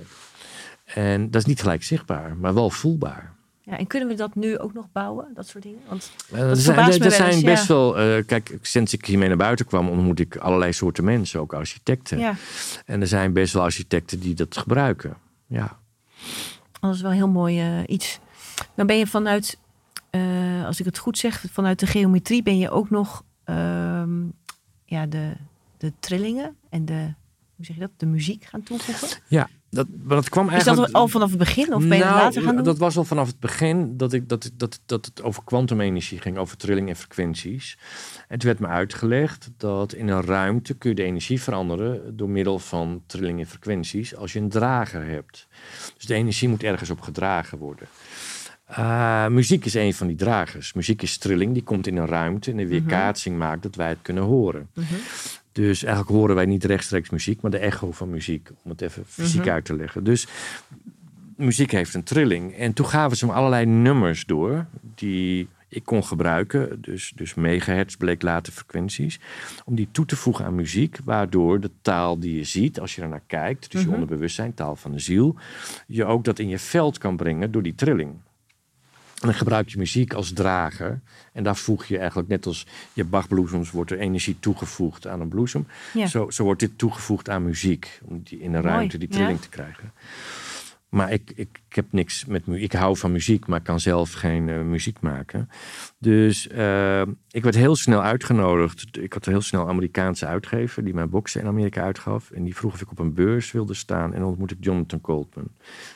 En 0.85 1.31
dat 1.31 1.41
is 1.41 1.47
niet 1.47 1.61
gelijk 1.61 1.83
zichtbaar, 1.83 2.37
maar 2.37 2.55
wel 2.55 2.71
voelbaar. 2.71 3.37
Ja, 3.71 3.79
en 3.79 3.87
kunnen 3.87 4.09
we 4.09 4.15
dat 4.15 4.35
nu 4.35 4.59
ook 4.59 4.75
nog 4.75 4.87
bouwen, 4.93 5.27
dat 5.35 5.47
soort 5.47 5.65
dingen? 5.65 5.81
Want 5.89 6.11
verbaast 6.29 7.13
zijn, 7.13 7.45
best 7.45 7.69
ja. 7.69 7.75
wel. 7.75 7.99
eh, 7.99 8.27
kijk, 8.27 8.59
sinds 8.63 8.93
ik 8.93 9.05
hiermee 9.05 9.29
naar 9.29 9.37
buiten 9.37 9.67
kwam, 9.67 9.89
ontmoet 9.89 10.21
ik 10.21 10.37
allerlei 10.37 10.73
soorten 10.73 11.05
mensen, 11.05 11.41
ook 11.41 11.53
architecten. 11.53 12.19
ja, 12.19 12.35
En 12.85 13.01
er 13.01 13.07
zijn 13.07 13.33
best 13.33 13.53
wel 13.53 13.63
architecten 13.63 14.21
die 14.21 14.35
dat 14.35 14.57
gebruiken. 14.57 15.17
Ja. 15.47 15.79
dat 16.81 16.95
is 16.95 17.01
wel 17.01 17.11
heel 17.11 17.29
mooi 17.29 17.61
eh, 17.61 17.83
iets. 17.87 18.19
Dan 18.75 18.87
ben 18.87 18.99
je 18.99 19.07
vanuit, 19.07 19.59
eh, 20.11 20.65
als 20.67 20.79
ik 20.79 20.85
het 20.85 20.99
goed 20.99 21.19
zeg, 21.19 21.45
vanuit 21.51 21.79
de 21.79 21.87
geometrie 21.87 22.43
ben 22.43 22.59
je 22.59 22.71
ook 22.71 22.91
nog 22.91 23.25
ehm, 23.45 24.25
ja, 24.85 25.07
de, 25.07 25.33
de 25.77 25.93
trillingen 26.01 26.57
en 26.71 26.85
de, 26.85 27.15
hoe 27.57 27.65
zeg 27.65 27.75
je 27.75 27.81
dat, 27.81 27.91
de 27.97 28.07
muziek 28.07 28.45
gaan 28.45 28.63
toevoegen. 28.63 29.09
ja, 29.29 29.49
dat, 29.71 29.87
dat 29.91 30.29
kwam 30.29 30.49
Is 30.49 30.65
dat 30.65 30.93
al 30.93 31.09
vanaf 31.09 31.29
het 31.29 31.39
begin 31.39 31.75
of 31.75 31.89
ben 31.89 31.97
je 31.97 32.03
dat 32.03 32.13
Nou, 32.13 32.23
later 32.23 32.43
gaan 32.43 32.55
doen? 32.55 32.65
Dat 32.65 32.79
was 32.79 32.97
al 32.97 33.05
vanaf 33.05 33.27
het 33.27 33.41
begin 33.41 33.97
dat, 33.97 34.13
ik, 34.13 34.29
dat, 34.29 34.51
dat, 34.55 34.81
dat 34.87 35.07
het 35.07 35.23
over 35.23 35.45
kwantumenergie 35.45 36.21
ging, 36.21 36.39
over 36.39 36.57
trilling 36.57 36.89
en 36.89 36.97
frequenties. 36.97 37.79
En 38.29 38.39
toen 38.39 38.49
werd 38.49 38.61
me 38.61 38.67
uitgelegd 38.67 39.51
dat 39.57 39.93
in 39.93 40.09
een 40.09 40.23
ruimte 40.23 40.75
kun 40.75 40.91
je 40.91 40.97
de 40.97 41.03
energie 41.03 41.43
veranderen 41.43 42.17
door 42.17 42.29
middel 42.29 42.59
van 42.59 43.03
trilling 43.07 43.41
en 43.41 43.47
frequenties 43.47 44.17
als 44.17 44.33
je 44.33 44.39
een 44.39 44.49
drager 44.49 45.07
hebt. 45.07 45.47
Dus 45.97 46.07
de 46.07 46.15
energie 46.15 46.49
moet 46.49 46.63
ergens 46.63 46.91
op 46.91 47.01
gedragen 47.01 47.59
worden. 47.59 47.89
Uh, 48.71 49.27
muziek 49.27 49.65
is 49.65 49.75
een 49.75 49.95
van 49.95 50.07
die 50.07 50.17
dragers. 50.17 50.73
Muziek 50.73 51.03
is 51.03 51.19
trilling, 51.19 51.53
die 51.53 51.63
komt 51.63 51.87
in 51.87 51.97
een 51.97 52.07
ruimte 52.07 52.51
en 52.51 52.57
de 52.57 52.67
weerkaatsing 52.67 53.39
maakt 53.39 53.63
dat 53.63 53.75
wij 53.75 53.89
het 53.89 53.99
kunnen 54.03 54.23
horen. 54.23 54.69
Mhm. 54.75 54.95
Dus 55.65 55.83
eigenlijk 55.85 56.17
horen 56.17 56.35
wij 56.35 56.47
niet 56.47 56.65
rechtstreeks 56.65 57.11
muziek, 57.11 57.41
maar 57.41 57.51
de 57.51 57.59
echo 57.59 57.93
van 57.93 58.11
muziek, 58.11 58.51
om 58.65 58.71
het 58.71 58.81
even 58.81 59.03
fysiek 59.07 59.41
Mhm. 59.41 59.51
uit 59.51 59.65
te 59.65 59.77
leggen. 59.77 60.05
Dus 60.05 60.27
muziek 61.37 61.71
heeft 61.71 61.95
een 61.95 62.03
trilling. 62.03 62.55
En 62.55 62.73
toen 62.73 62.87
gaven 62.87 63.17
ze 63.17 63.27
me 63.27 63.33
allerlei 63.33 63.67
nummers 63.67 64.25
door 64.27 64.67
die 64.95 65.49
ik 65.69 65.85
kon 65.85 66.05
gebruiken. 66.05 66.81
Dus, 66.81 67.13
dus 67.17 67.35
megahertz 67.35 67.95
bleek 67.97 68.23
later 68.23 68.53
frequenties. 68.53 69.21
Om 69.65 69.75
die 69.75 69.89
toe 69.91 70.07
te 70.07 70.17
voegen 70.17 70.45
aan 70.45 70.55
muziek, 70.55 70.99
waardoor 71.05 71.61
de 71.61 71.71
taal 71.83 72.19
die 72.19 72.37
je 72.37 72.45
ziet, 72.45 72.81
als 72.81 72.95
je 72.95 73.03
er 73.03 73.09
naar 73.09 73.23
kijkt, 73.27 73.71
dus 73.73 73.81
Mhm. 73.81 73.89
je 73.91 73.95
onderbewustzijn, 73.97 74.55
taal 74.55 74.77
van 74.77 74.93
de 74.93 74.99
ziel, 74.99 75.37
je 75.87 76.05
ook 76.05 76.25
dat 76.25 76.39
in 76.39 76.49
je 76.49 76.59
veld 76.59 76.99
kan 76.99 77.17
brengen 77.17 77.51
door 77.51 77.63
die 77.63 77.75
trilling. 77.75 78.11
En 79.21 79.27
dan 79.27 79.35
gebruik 79.35 79.69
je 79.69 79.79
muziek 79.79 80.13
als 80.13 80.33
drager. 80.33 81.01
En 81.33 81.43
daar 81.43 81.57
voeg 81.57 81.85
je 81.85 81.99
eigenlijk, 81.99 82.29
net 82.29 82.47
als 82.47 82.67
je 82.93 83.05
Bachbloesems, 83.05 83.71
wordt 83.71 83.91
er 83.91 83.99
energie 83.99 84.37
toegevoegd 84.41 85.07
aan 85.07 85.21
een 85.21 85.29
bloesem. 85.29 85.67
Ja. 85.95 86.07
Zo, 86.07 86.31
zo 86.31 86.45
wordt 86.45 86.61
dit 86.61 86.79
toegevoegd 86.79 87.29
aan 87.29 87.45
muziek. 87.45 88.01
Om 88.05 88.21
die 88.25 88.41
in 88.41 88.55
een 88.55 88.63
ruimte 88.63 88.99
die 88.99 89.09
ja. 89.11 89.15
trilling 89.15 89.41
te 89.41 89.49
krijgen. 89.49 89.93
Maar 90.89 91.13
ik, 91.13 91.33
ik, 91.35 91.61
heb 91.69 91.87
niks 91.91 92.25
met 92.25 92.47
muziek. 92.47 92.65
Ik 92.65 92.79
hou 92.79 92.97
van 92.97 93.13
muziek, 93.13 93.47
maar 93.47 93.61
kan 93.61 93.81
zelf 93.81 94.13
geen 94.13 94.49
eh, 94.49 94.61
muziek 94.61 95.01
maken. 95.01 95.49
Dus 95.99 96.49
eh, 96.49 97.03
ik 97.31 97.43
werd 97.43 97.55
heel 97.55 97.77
snel 97.77 98.03
uitgenodigd. 98.03 98.99
Ik 98.99 99.13
had 99.13 99.25
heel 99.25 99.41
snel 99.41 99.69
Amerikaanse 99.69 100.27
uitgever 100.27 100.85
die 100.85 100.95
mijn 100.95 101.11
boxen 101.11 101.41
in 101.41 101.47
Amerika 101.47 101.83
uitgaf. 101.83 102.31
En 102.31 102.45
die 102.45 102.57
vroeg 102.57 102.73
of 102.73 102.81
ik 102.81 102.91
op 102.91 102.99
een 102.99 103.15
beurs 103.15 103.53
wilde 103.53 103.75
staan. 103.75 104.15
En 104.15 104.25
ontmoette 104.25 104.55
ik 104.55 104.65
Jonathan 104.65 105.01
Coltman. 105.01 105.49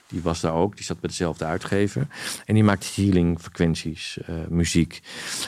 Die 0.06 0.22
was 0.22 0.40
daar 0.40 0.54
ook. 0.54 0.76
Die 0.76 0.84
zat 0.84 1.00
bij 1.00 1.08
dezelfde 1.08 1.44
uitgever. 1.44 2.06
En 2.46 2.54
die 2.54 2.64
maakte 2.64 3.00
healing 3.00 3.40
frequenties, 3.40 4.18
eh, 4.26 4.34
muziek, 4.48 5.00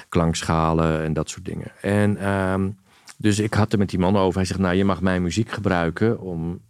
klankschalen 0.09 1.02
en 1.02 1.12
dat 1.12 1.30
soort 1.30 1.44
dingen. 1.44 1.72
En 1.80 2.16
ehm, 2.16 2.70
dus 3.16 3.38
ik 3.38 3.54
had 3.54 3.72
er 3.72 3.78
met 3.78 3.90
die 3.90 3.98
man 3.98 4.16
over. 4.16 4.37
Hij 4.37 4.44
zegt, 4.44 4.61
nou, 4.61 4.74
je 4.74 4.85
mag 4.85 5.00
mijn 5.00 5.22
muziek 5.22 5.50
gebruiken 5.50 6.20
om 6.20 6.61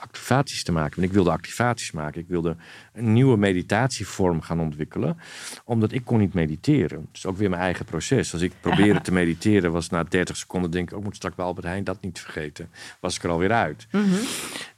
activaties 0.00 0.64
te 0.64 0.72
maken. 0.72 0.94
Want 0.94 1.06
ik 1.06 1.14
wilde 1.14 1.30
activaties 1.30 1.92
maken. 1.92 2.20
Ik 2.20 2.28
wilde 2.28 2.56
een 2.92 3.12
nieuwe 3.12 3.36
meditatievorm 3.36 4.40
gaan 4.40 4.60
ontwikkelen. 4.60 5.18
Omdat 5.64 5.92
ik 5.92 6.04
kon 6.04 6.18
niet 6.18 6.34
mediteren. 6.34 7.08
Dus 7.12 7.26
ook 7.26 7.36
weer 7.36 7.50
mijn 7.50 7.62
eigen 7.62 7.84
proces. 7.84 8.32
Als 8.32 8.42
ik 8.42 8.52
probeerde 8.60 9.00
te 9.10 9.12
mediteren, 9.12 9.72
was 9.72 9.88
na 9.88 10.04
30 10.04 10.36
seconden 10.36 10.70
denk 10.70 10.90
ik... 10.90 10.96
ook 10.96 11.04
moet 11.04 11.16
straks 11.16 11.34
bij 11.34 11.44
Albert 11.44 11.66
Heijn 11.66 11.84
dat 11.84 12.00
niet 12.00 12.20
vergeten. 12.20 12.70
Was 13.00 13.16
ik 13.16 13.22
er 13.22 13.30
alweer 13.30 13.52
uit. 13.52 13.86
Mhm. 13.90 14.04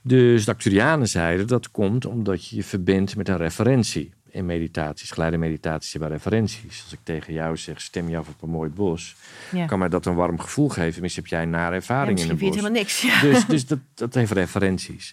Dus 0.02 0.44
de 0.44 0.50
Acturianen 0.50 1.08
zeiden 1.08 1.46
dat 1.46 1.70
komt 1.70 2.06
omdat 2.06 2.48
je 2.48 2.56
je 2.56 2.64
verbindt 2.64 3.16
met 3.16 3.28
een 3.28 3.37
referentie. 3.37 4.12
In 4.32 4.46
meditaties, 4.46 5.10
geleide 5.10 5.36
meditaties 5.36 5.92
hebben 5.92 6.10
referenties. 6.10 6.82
Als 6.82 6.92
ik 6.92 6.98
tegen 7.02 7.32
jou 7.32 7.56
zeg, 7.56 7.80
stem 7.80 8.08
je 8.08 8.16
af 8.16 8.28
op 8.28 8.42
een 8.42 8.50
mooi 8.50 8.70
bos... 8.70 9.16
Ja. 9.52 9.66
kan 9.66 9.78
mij 9.78 9.88
dat 9.88 10.06
een 10.06 10.14
warm 10.14 10.38
gevoel 10.38 10.68
geven. 10.68 11.02
Misschien 11.02 11.22
heb 11.22 11.32
jij 11.32 11.42
een 11.42 11.50
nare 11.50 11.70
Ja, 11.70 11.76
ervaring 11.76 12.20
in 12.20 12.30
een 12.30 12.38
bos. 12.38 12.48
helemaal 12.48 12.70
niks. 12.70 13.02
Ja. 13.02 13.20
Dus, 13.20 13.46
dus 13.46 13.66
dat, 13.66 13.78
dat 13.94 14.14
heeft 14.14 14.32
referenties. 14.32 15.12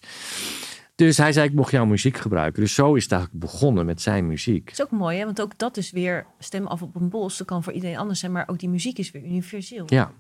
Dus 0.96 1.18
hij 1.18 1.34
zei, 1.34 1.48
ik 1.48 1.54
mocht 1.54 1.72
jouw 1.72 1.86
muziek 1.86 2.18
gebruiken. 2.18 2.62
Dus 2.62 2.74
zo 2.74 2.96
is 2.96 3.04
het 3.04 3.12
eigenlijk 3.12 3.44
begonnen 3.44 3.86
met 3.86 4.02
zijn 4.02 4.28
muziek. 4.28 4.70
Het 4.70 4.80
is 4.80 4.86
ook 4.86 4.92
mooi, 4.92 5.18
hè? 5.18 5.26
want 5.26 5.42
ook 5.42 5.58
dat 5.58 5.78
is 5.78 5.92
weer 5.92 6.26
stem 6.40 6.68
af 6.68 6.82
op 6.82 6.96
een 6.96 7.10
bos. 7.10 7.38
Dat 7.38 7.48
kan 7.48 7.64
voor 7.64 7.74
iedereen 7.74 7.98
anders 7.98 8.20
zijn, 8.20 8.32
maar 8.32 8.48
ook 8.48 8.60
die 8.60 8.70
muziek 8.70 8.98
is 8.98 9.12
weer 9.12 9.24
universeel. 9.24 9.84
Ja, 9.88 10.12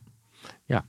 ja. 0.65 0.85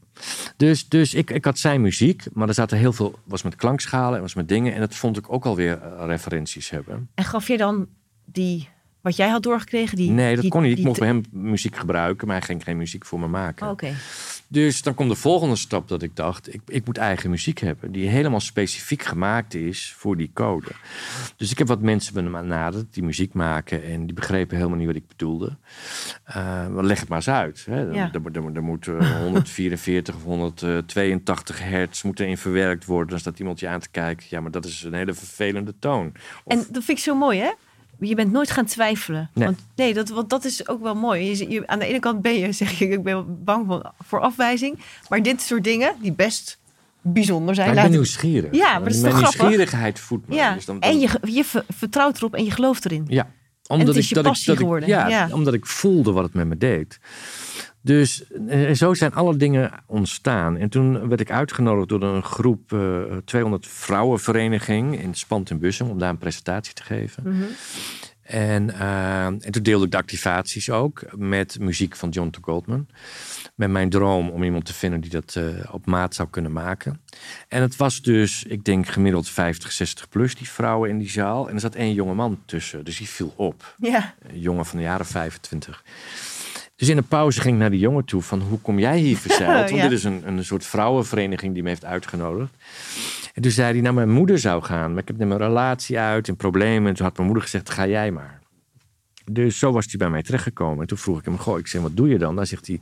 Dus, 0.56 0.88
dus 0.88 1.14
ik, 1.14 1.30
ik 1.30 1.44
had 1.44 1.58
zijn 1.58 1.80
muziek, 1.80 2.24
maar 2.32 2.48
er 2.48 2.54
zaten 2.54 2.78
heel 2.78 2.92
veel, 2.92 3.18
was 3.24 3.42
met 3.42 3.56
klankschalen 3.56 4.14
en 4.16 4.20
was 4.22 4.34
met 4.34 4.48
dingen. 4.48 4.74
En 4.74 4.80
dat 4.80 4.94
vond 4.94 5.16
ik 5.16 5.32
ook 5.32 5.44
alweer 5.44 5.80
uh, 5.82 6.04
referenties 6.06 6.70
hebben. 6.70 7.08
En 7.14 7.24
gaf 7.24 7.48
je 7.48 7.56
dan 7.56 7.88
die, 8.32 8.68
wat 9.00 9.16
jij 9.16 9.28
had 9.28 9.42
doorgekregen? 9.42 9.96
Die, 9.96 10.10
nee, 10.10 10.32
dat 10.32 10.40
die- 10.42 10.50
kon 10.50 10.62
niet. 10.62 10.78
Ik 10.78 10.84
mocht 10.84 10.98
bij 10.98 11.08
hem 11.08 11.22
muziek 11.30 11.76
gebruiken, 11.76 12.26
maar 12.26 12.36
hij 12.36 12.46
ging 12.46 12.62
geen 12.64 12.76
muziek 12.76 13.04
voor 13.06 13.20
me 13.20 13.26
maken. 13.26 13.66
Oh, 13.66 13.72
Oké. 13.72 13.92
Dus 14.52 14.82
dan 14.82 14.94
komt 14.94 15.10
de 15.10 15.16
volgende 15.16 15.56
stap 15.56 15.88
dat 15.88 16.02
ik 16.02 16.16
dacht, 16.16 16.54
ik, 16.54 16.60
ik 16.66 16.86
moet 16.86 16.96
eigen 16.96 17.30
muziek 17.30 17.58
hebben. 17.58 17.92
Die 17.92 18.08
helemaal 18.08 18.40
specifiek 18.40 19.02
gemaakt 19.02 19.54
is 19.54 19.94
voor 19.96 20.16
die 20.16 20.30
code. 20.34 20.66
Dus 21.36 21.50
ik 21.50 21.58
heb 21.58 21.66
wat 21.68 21.80
mensen 21.80 22.14
benaderd 22.32 22.94
die 22.94 23.02
muziek 23.02 23.32
maken 23.34 23.84
en 23.84 24.04
die 24.06 24.14
begrepen 24.14 24.56
helemaal 24.56 24.78
niet 24.78 24.86
wat 24.86 24.96
ik 24.96 25.08
bedoelde. 25.08 25.56
Maar 26.34 26.84
leg 26.84 27.00
het 27.00 27.08
maar 27.08 27.18
eens 27.18 27.28
uit. 27.30 27.64
Hè. 27.70 27.88
Er- 27.88 27.94
Ja. 27.94 28.10
Er, 28.12 28.20
er, 28.32 28.54
er 28.56 28.62
moet 28.62 28.86
eh, 28.88 29.20
144 29.20 30.14
of 30.14 30.22
182 30.22 31.62
hertz 31.62 32.02
moeten 32.02 32.26
in 32.28 32.38
verwerkt 32.38 32.84
worden. 32.84 33.08
Dan 33.10 33.18
staat 33.18 33.38
iemand 33.38 33.60
je 33.60 33.68
aan 33.68 33.80
te 33.80 33.90
kijken. 33.90 34.26
Ja, 34.30 34.40
maar 34.40 34.50
dat 34.50 34.64
is 34.64 34.82
een 34.82 34.94
hele 34.94 35.14
vervelende 35.14 35.74
toon. 35.78 36.12
Of- 36.44 36.52
En 36.52 36.58
dat 36.58 36.84
vind 36.84 36.98
ik 36.98 37.04
zo 37.04 37.14
mooi, 37.14 37.38
hè? 37.38 37.50
Je 38.00 38.14
bent 38.14 38.32
nooit 38.32 38.50
gaan 38.50 38.64
twijfelen. 38.64 39.30
Nee. 39.34 39.44
Want 39.44 39.58
nee, 39.76 39.94
dat, 39.94 40.08
want 40.08 40.30
dat 40.30 40.44
is 40.44 40.68
ook 40.68 40.82
wel 40.82 40.94
mooi. 40.94 41.24
Je, 41.36 41.50
je- 41.50 41.66
aan 41.66 41.78
de 41.78 41.86
ene 41.86 41.98
kant 41.98 42.22
ben 42.22 42.34
je, 42.38 42.52
zeg 42.62 42.70
je, 42.78 42.88
ik 42.88 43.02
ben 43.02 43.44
bang 43.44 43.66
voor, 43.66 43.92
voor 44.06 44.20
afwijzing. 44.20 44.78
Maar 45.08 45.22
dit 45.22 45.40
soort 45.42 45.64
dingen, 45.64 45.94
die 46.00 46.12
best 46.12 46.58
bijzonder 47.02 47.54
zijn. 47.54 47.66
Maar 47.68 47.76
ik 47.76 47.82
ben 47.82 47.90
nieuwsgierig. 47.90 48.54
Ja, 48.54 48.72
maar 48.72 48.84
dat 48.84 48.94
is 48.94 49.00
Mijn 49.00 49.12
toch 49.12 49.20
grappig? 49.22 49.40
nieuwsgierigheid 49.40 49.98
voedt 50.00 50.28
me. 50.28 50.34
ja, 50.34 50.54
Dus 50.54 50.64
dan- 50.64 50.80
en 50.80 50.98
je, 51.00 51.08
je 51.24 51.44
ver- 51.44 51.64
vertrouwt 51.76 52.16
erop 52.16 52.34
en 52.34 52.44
je 52.44 52.50
gelooft 52.50 52.84
erin. 52.84 53.04
Ja, 53.08 53.30
omdat 53.78 53.96
ik 53.96 54.02
je 54.02 54.14
dat 54.14 54.24
passie 54.24 54.52
ik, 54.52 54.58
dat 54.58 54.58
ik, 54.58 54.62
geworden. 54.62 54.88
ja, 54.88 55.08
Ja. 55.08 55.28
omdat 55.32 55.54
ik 55.54 55.66
voelde 55.66 56.12
wat 56.12 56.24
het 56.24 56.34
met 56.34 56.46
me 56.46 56.56
deed. 56.56 56.98
Dus 57.82 58.24
eh, 58.48 58.70
zo 58.74 58.94
zijn 58.94 59.14
alle 59.14 59.36
dingen 59.36 59.70
ontstaan. 59.86 60.56
En 60.56 60.68
toen 60.68 61.08
werd 61.08 61.20
ik 61.20 61.30
uitgenodigd 61.30 61.88
door 61.88 62.02
een 62.02 62.22
groep 62.22 62.72
eh 62.72 63.02
200 63.24 63.66
vrouwenvereniging 63.66 65.02
in 65.02 65.14
Spant 65.14 65.50
in 65.50 65.58
Bussum 65.58 65.90
om 65.90 65.98
daar 65.98 66.10
een 66.10 66.18
presentatie 66.18 66.74
te 66.74 66.82
geven. 66.82 67.22
Mhm. 67.26 67.42
En, 68.30 68.70
eh, 68.78 69.24
en 69.24 69.50
toen 69.50 69.62
deelde 69.62 69.84
ik 69.84 69.90
de 69.90 69.96
activaties 69.96 70.70
ook 70.70 71.02
met 71.16 71.58
muziek 71.60 71.96
van 71.96 72.08
John 72.08 72.30
T. 72.30 72.38
Goldman. 72.40 72.86
Met 73.54 73.70
mijn 73.70 73.90
droom 73.90 74.30
om 74.30 74.42
iemand 74.42 74.64
te 74.64 74.74
vinden 74.74 75.00
die 75.00 75.10
dat 75.10 75.34
eh, 75.36 75.44
op 75.70 75.86
maat 75.86 76.14
zou 76.14 76.28
kunnen 76.28 76.52
maken. 76.52 77.00
En 77.48 77.62
het 77.62 77.76
was 77.76 78.02
dus, 78.02 78.44
ik 78.44 78.64
denk 78.64 78.88
gemiddeld 78.88 79.28
50, 79.28 79.72
60 79.72 80.08
plus, 80.08 80.34
die 80.34 80.48
vrouwen 80.48 80.90
in 80.90 80.98
die 80.98 81.10
zaal. 81.10 81.48
En 81.48 81.54
er 81.54 81.60
zat 81.60 81.74
één 81.74 81.94
jonge 81.94 82.14
man 82.14 82.38
tussen, 82.44 82.84
dus 82.84 82.96
die 82.98 83.08
viel 83.08 83.32
op. 83.36 83.74
Ja. 83.78 84.14
Een 84.28 84.40
jongen 84.40 84.66
van 84.66 84.78
de 84.78 84.84
jaren 84.84 85.06
25. 85.06 85.84
Dus 86.76 86.88
in 86.88 86.96
de 86.96 87.02
pauze 87.02 87.40
ging 87.40 87.54
ik 87.54 87.60
naar 87.60 87.70
die 87.70 87.80
jongen 87.80 88.04
toe 88.04 88.22
van 88.22 88.40
hoe 88.40 88.58
kom 88.60 88.78
jij 88.78 88.98
hier 88.98 89.16
verzeild? 89.16 89.70
Want 89.70 89.82
Ja. 89.82 89.88
dit 89.88 89.98
is 89.98 90.04
een, 90.04 90.22
een 90.26 90.44
soort 90.44 90.66
vrouwenvereniging 90.66 91.54
die 91.54 91.62
me 91.62 91.68
heeft 91.68 91.84
uitgenodigd. 91.84 92.52
En 93.32 93.42
toen 93.42 93.50
zei 93.50 93.72
hij, 93.72 93.80
nou 93.80 93.94
mijn 93.94 94.10
moeder 94.10 94.38
zou 94.38 94.62
gaan. 94.62 94.90
Maar 94.90 95.02
ik 95.02 95.08
heb 95.08 95.16
net 95.16 95.28
mijn 95.28 95.40
relatie 95.40 95.98
uit 95.98 96.28
en 96.28 96.36
problemen. 96.36 96.88
En 96.88 96.94
toen 96.94 97.04
had 97.06 97.14
mijn 97.14 97.26
moeder 97.28 97.44
gezegd, 97.44 97.70
ga 97.70 97.86
jij 97.86 98.10
maar. 98.10 98.40
Dus 99.32 99.58
zo 99.58 99.72
was 99.72 99.86
hij 99.86 99.96
bij 99.98 100.10
mij 100.10 100.22
terechtgekomen. 100.22 100.80
En 100.80 100.86
toen 100.86 100.98
vroeg 100.98 101.18
ik 101.18 101.24
hem, 101.24 101.38
goh, 101.38 101.58
ik 101.58 101.66
zeg, 101.66 101.82
wat 101.82 101.96
doe 101.96 102.08
je 102.08 102.18
dan? 102.18 102.36
Dan 102.36 102.46
zegt 102.46 102.66
hij, 102.66 102.80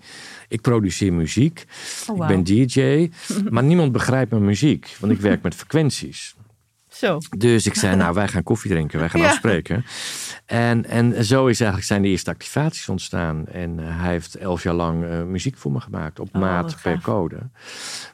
ik 0.48 0.60
produceer 0.60 1.12
muziek. 1.12 1.64
Oh, 2.10 2.16
Ik 2.16 2.26
ben 2.26 2.44
DJ. 2.44 3.10
maar 3.50 3.62
niemand 3.62 3.92
begrijpt 3.92 4.30
mijn 4.30 4.44
muziek. 4.44 4.96
Want 5.00 5.12
ik 5.12 5.20
werk 5.20 5.42
met 5.42 5.54
frequenties. 5.62 6.34
Zo. 6.98 7.18
Dus 7.36 7.66
ik 7.66 7.74
zei, 7.74 7.96
nou, 8.02 8.14
wij 8.14 8.28
gaan 8.28 8.42
koffie 8.42 8.70
drinken, 8.70 8.98
wij 8.98 9.08
gaan 9.08 9.20
Ja. 9.20 9.26
afspreken. 9.28 9.84
En, 10.46 10.84
en 10.84 11.24
zo 11.24 11.46
is 11.46 11.60
eigenlijk 11.60 11.88
zijn 11.88 12.02
de 12.02 12.08
eerste 12.08 12.30
activaties 12.30 12.88
ontstaan. 12.88 13.46
En 13.46 13.78
eh, 13.80 14.00
hij 14.00 14.10
heeft 14.10 14.34
elf 14.34 14.62
jaar 14.62 14.74
lang 14.74 15.04
eh, 15.04 15.22
muziek 15.22 15.56
voor 15.56 15.72
me 15.72 15.80
gemaakt, 15.80 16.20
op 16.20 16.28
Oh, 16.34 16.40
maat 16.40 16.76
per 16.82 17.00
code. 17.00 17.36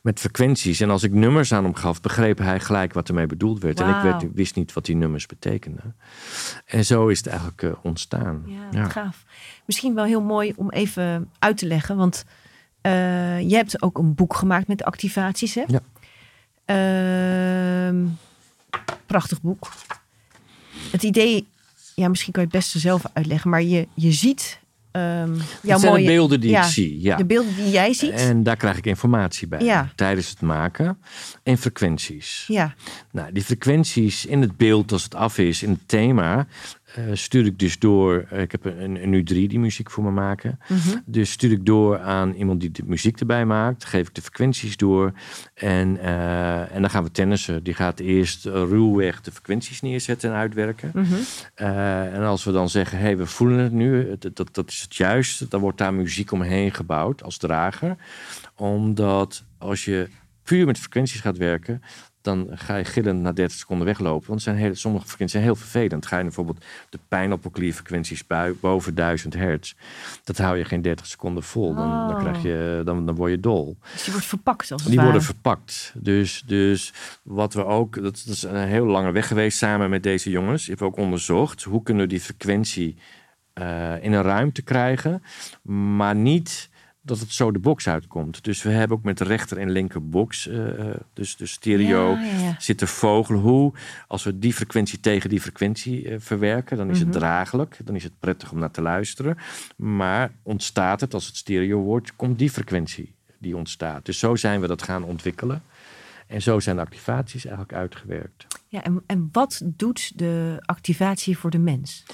Met 0.03 0.21
frequenties. 0.21 0.81
En 0.81 0.91
als 0.91 1.03
ik 1.03 1.13
nummers 1.13 1.53
aan 1.53 1.65
hem 1.65 1.75
gaf, 1.75 2.01
begreep 2.01 2.39
hij 2.39 2.61
gelijk 2.61 2.93
wat 2.93 3.09
ermee 3.09 3.27
bedoeld 3.27 3.63
werd. 3.63 3.81
En 3.81 3.89
ik 3.89 4.03
werd, 4.03 4.25
wist 4.35 4.57
niet 4.57 4.73
wat 4.73 4.85
die 4.85 4.97
nummers 4.97 5.27
betekenden. 5.27 5.97
En 6.67 6.85
zo 6.85 7.07
is 7.09 7.19
het 7.19 7.27
eigenlijk 7.27 7.63
eh, 7.63 7.71
ontstaan. 7.83 8.43
Ja, 8.71 8.89
gaaf. 8.89 9.25
Misschien 9.67 9.95
wel 9.95 10.05
heel 10.05 10.23
mooi 10.23 10.53
om 10.57 10.71
even 10.71 11.31
uit 11.39 11.57
te 11.57 11.67
leggen. 11.67 11.97
Want 11.97 12.25
eh, 12.81 13.41
je 13.41 13.57
hebt 13.57 13.83
ook 13.83 13.99
een 13.99 14.15
boek 14.15 14.35
gemaakt 14.35 14.69
met 14.69 14.85
activaties, 14.85 15.55
hè? 15.55 15.65
Ja. 15.67 15.81
Ehm, 16.65 18.05
prachtig 19.07 19.41
boek. 19.41 19.73
Het 20.91 21.03
idee, 21.03 21.47
ja, 21.95 22.09
misschien 22.09 22.33
kan 22.33 22.43
je 22.43 22.49
het 22.49 22.59
beste 22.59 22.79
zelf 22.79 23.03
uitleggen. 23.13 23.51
Maar 23.51 23.63
je, 23.63 23.89
je 23.95 24.13
ziet 24.13 24.59
ehm 24.91 25.35
jouw 25.35 25.41
Het 25.61 25.81
zijn 25.81 25.93
mooie... 25.93 26.05
de 26.05 26.11
beelden 26.13 26.41
die 26.41 26.51
ja, 26.51 26.65
ik 26.65 26.71
zie. 26.71 27.01
Ja. 27.01 27.17
De 27.17 27.25
beelden 27.25 27.57
die 27.57 27.71
jij 27.71 27.93
ziet. 27.93 28.11
En 28.11 28.43
daar 28.43 28.57
krijg 28.57 28.77
ik 28.77 28.87
informatie 28.87 29.49
bij. 29.49 29.61
Ja. 29.61 29.93
Tijdens 29.95 30.29
het 30.31 30.41
maken. 30.41 30.99
En 31.43 31.59
frequenties. 31.59 32.45
Ja, 32.47 32.75
Nou, 33.11 33.33
die 33.33 33.45
frequenties 33.45 34.27
in 34.27 34.41
het 34.41 34.57
beeld 34.57 34.93
als 34.93 35.03
het 35.03 35.15
af 35.15 35.39
is, 35.39 35.63
in 35.63 35.71
het 35.71 35.89
thema, 35.89 36.47
eh, 36.95 37.05
stuur 37.13 37.47
ik 37.47 37.59
dus 37.59 37.79
door. 37.79 38.27
eh, 38.31 38.41
ik 38.41 38.53
heb 38.53 38.65
een, 38.65 39.03
een 39.03 39.21
U3 39.21 39.25
die 39.25 39.59
muziek 39.59 39.91
voor 39.91 40.05
me 40.05 40.11
maken. 40.11 40.59
Mhm. 40.69 40.99
Dus 41.05 41.31
stuur 41.31 41.51
ik 41.51 41.67
door 41.67 41.99
aan 41.99 42.33
iemand 42.33 42.61
die 42.61 42.71
de 42.71 42.83
muziek 42.87 43.21
erbij 43.21 43.47
maakt. 43.47 43.85
Geef 43.85 44.09
ik 44.09 44.15
de 44.15 44.21
frequenties 44.21 44.77
door. 44.77 45.13
En, 45.55 45.99
eh, 45.99 46.75
en 46.75 46.81
dan 46.81 46.91
gaan 46.91 47.05
we 47.05 47.11
tennissen. 47.11 47.63
Die 47.63 47.75
gaat 47.75 48.01
eerst 48.01 48.45
ruwweg 48.45 49.21
de 49.21 49.33
frequenties 49.33 49.81
neerzetten 49.81 50.31
en 50.31 50.37
uitwerken. 50.37 50.91
Mhm. 50.95 51.15
En 51.55 52.23
als 52.23 52.45
we 52.45 52.53
dan 52.53 52.69
zeggen, 52.69 52.99
hey, 52.99 53.17
we 53.17 53.27
voelen 53.27 53.59
het 53.59 53.73
nu, 53.73 54.17
dat, 54.19 54.37
dat, 54.37 54.55
dat 54.55 54.69
is 54.71 54.81
het 54.81 54.97
juiste, 54.97 55.49
dan 55.49 55.61
wordt 55.61 55.79
daar 55.79 55.95
muziek 55.95 56.33
omheen 56.33 56.73
gebouwd 56.73 57.23
als 57.23 57.37
drager. 57.37 57.97
Omdat 58.57 59.45
als 59.59 59.85
je 59.85 60.09
puur 60.43 60.67
met 60.67 60.79
frequenties 60.79 61.21
gaat 61.21 61.37
werken, 61.37 61.83
dan 62.25 62.49
ga 62.51 62.77
je 62.77 62.85
gillend 62.85 63.21
na 63.21 63.33
30 63.33 63.59
seconden 63.59 63.87
weglopen. 63.87 64.29
Want 64.29 64.43
zijn 64.43 64.57
hele, 64.57 64.75
sommige 64.75 65.07
frequenties 65.07 65.41
zijn 65.41 65.45
heel 65.51 65.57
vervelend. 65.63 66.07
Ga 66.07 66.17
je 66.17 66.23
bijvoorbeeld 66.23 66.65
de 66.91 66.99
pijnappelklierfrequenties 67.09 68.25
boven 68.61 68.95
1000 68.95 69.35
hertz, 69.35 69.75
dat 70.25 70.39
hou 70.39 70.57
je 70.59 70.65
geen 70.65 70.83
30 70.83 71.07
seconden 71.07 71.43
vol. 71.43 71.75
Dan, 71.75 71.89
dan, 71.91 72.15
Oh. 72.15 72.21
krijg 72.21 72.43
je, 72.43 72.83
dan, 72.85 73.07
dan 73.07 73.15
word 73.15 73.31
je 73.31 73.41
dol. 73.41 73.77
dus 73.93 74.03
die 74.03 74.13
wordt 74.13 74.29
verpakt 74.29 74.73
als 74.73 74.83
het 74.83 74.91
Die 74.91 75.01
worden 75.01 75.23
verpakt. 75.23 75.93
Dus, 75.97 76.43
dus 76.47 76.93
wat 77.23 77.55
we 77.55 77.65
ook, 77.65 77.95
dat, 77.95 78.23
dat 78.27 78.35
is 78.35 78.43
een 78.43 78.69
heel 78.69 78.87
lange 78.87 79.13
weg 79.13 79.27
geweest 79.27 79.59
samen 79.59 79.91
met 79.91 80.03
deze 80.03 80.31
jongens. 80.31 80.63
Ik 80.63 80.79
heb 80.79 80.83
ook 80.83 80.97
onderzocht 80.97 81.63
hoe 81.63 81.83
kunnen 81.83 82.03
we 82.03 82.09
die 82.09 82.21
frequentie 82.21 82.97
eh, 83.53 84.03
in 84.03 84.13
een 84.13 84.23
ruimte 84.23 84.63
krijgen, 84.63 85.23
maar 85.97 86.15
niet 86.15 86.71
dat 87.07 87.19
het 87.19 87.33
zo 87.33 87.51
de 87.53 87.59
box 87.59 87.89
uitkomt. 87.89 88.45
Dus 88.45 88.63
we 88.63 88.71
hebben 88.71 88.97
ook 88.97 89.03
met 89.05 89.19
de 89.19 89.25
rechter 89.25 89.59
en 89.59 89.71
linker 89.71 90.09
box, 90.09 90.49
eh, 90.49 90.89
eh, 90.91 90.95
dus 91.13 91.37
de 91.37 91.47
stereo, 91.47 92.11
Ja, 92.11 92.21
ja, 92.23 92.39
ja. 92.39 92.55
zitten 92.59 92.89
vogelen. 92.89 93.41
Hoe, 93.41 93.73
als 94.09 94.25
we 94.25 94.39
die 94.39 94.53
frequentie 94.55 95.01
tegen 95.01 95.31
die 95.31 95.41
frequentie 95.41 96.09
eh, 96.09 96.17
verwerken, 96.19 96.77
dan 96.77 96.91
is 96.91 96.99
Mhm. 96.99 97.07
het 97.09 97.17
draaglijk. 97.19 97.79
Dan 97.85 97.95
is 97.95 98.03
het 98.05 98.13
prettig 98.21 98.53
om 98.53 98.59
naar 98.59 98.71
te 98.71 98.83
luisteren. 98.83 99.39
Maar 99.77 100.33
ontstaat 100.43 101.01
het, 101.01 101.15
als 101.15 101.27
het 101.27 101.37
stereo 101.37 101.81
wordt, 101.81 102.17
komt 102.17 102.39
die 102.39 102.51
frequentie 102.51 103.15
die 103.39 103.57
ontstaat. 103.57 104.05
Dus 104.07 104.19
zo 104.19 104.37
zijn 104.37 104.61
we 104.61 104.67
dat 104.67 104.83
gaan 104.83 105.03
ontwikkelen. 105.05 105.63
En 106.35 106.43
zo 106.43 106.61
zijn 106.61 106.77
de 106.77 106.83
activaties 106.83 107.45
eigenlijk 107.45 107.79
uitgewerkt. 107.79 108.47
Ja, 108.69 108.83
en, 108.83 109.03
en 109.07 109.29
wat 109.33 109.63
doet 109.65 110.19
de 110.19 110.57
activatie 110.61 111.39
voor 111.39 111.51
de 111.51 111.59
mens? 111.59 112.05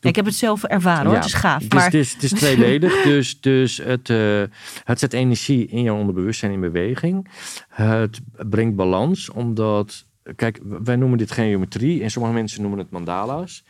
Ja, 0.00 0.08
ik 0.08 0.16
heb 0.16 0.24
het 0.24 0.34
zelf 0.34 0.64
ervaren 0.64 1.04
hoor, 1.04 1.14
Ja, 1.14 1.18
het 1.18 1.28
is 1.28 1.34
gaaf. 1.34 1.62
Het 1.62 1.72
is, 1.72 1.74
maar 1.74 1.84
het 1.84 1.94
is, 1.94 2.12
het 2.12 2.22
is 2.22 2.30
tweeledig. 2.30 3.02
dus 3.02 3.40
dus 3.40 3.76
het, 3.76 4.10
eh, 4.10 4.42
het 4.84 4.98
zet 4.98 5.12
energie 5.12 5.66
in 5.66 5.82
jouw 5.82 5.96
onderbewustzijn 5.96 6.52
in 6.52 6.60
beweging. 6.60 7.28
Het 7.68 8.20
brengt 8.48 8.76
balans, 8.76 9.30
omdat... 9.30 10.06
Kijk, 10.36 10.60
wij 10.62 10.96
noemen 10.96 11.18
dit 11.18 11.30
geometrie 11.30 12.02
en 12.02 12.10
sommige 12.10 12.34
mensen 12.34 12.60
noemen 12.60 12.78
het 12.78 12.90
mandala's. 12.90 13.64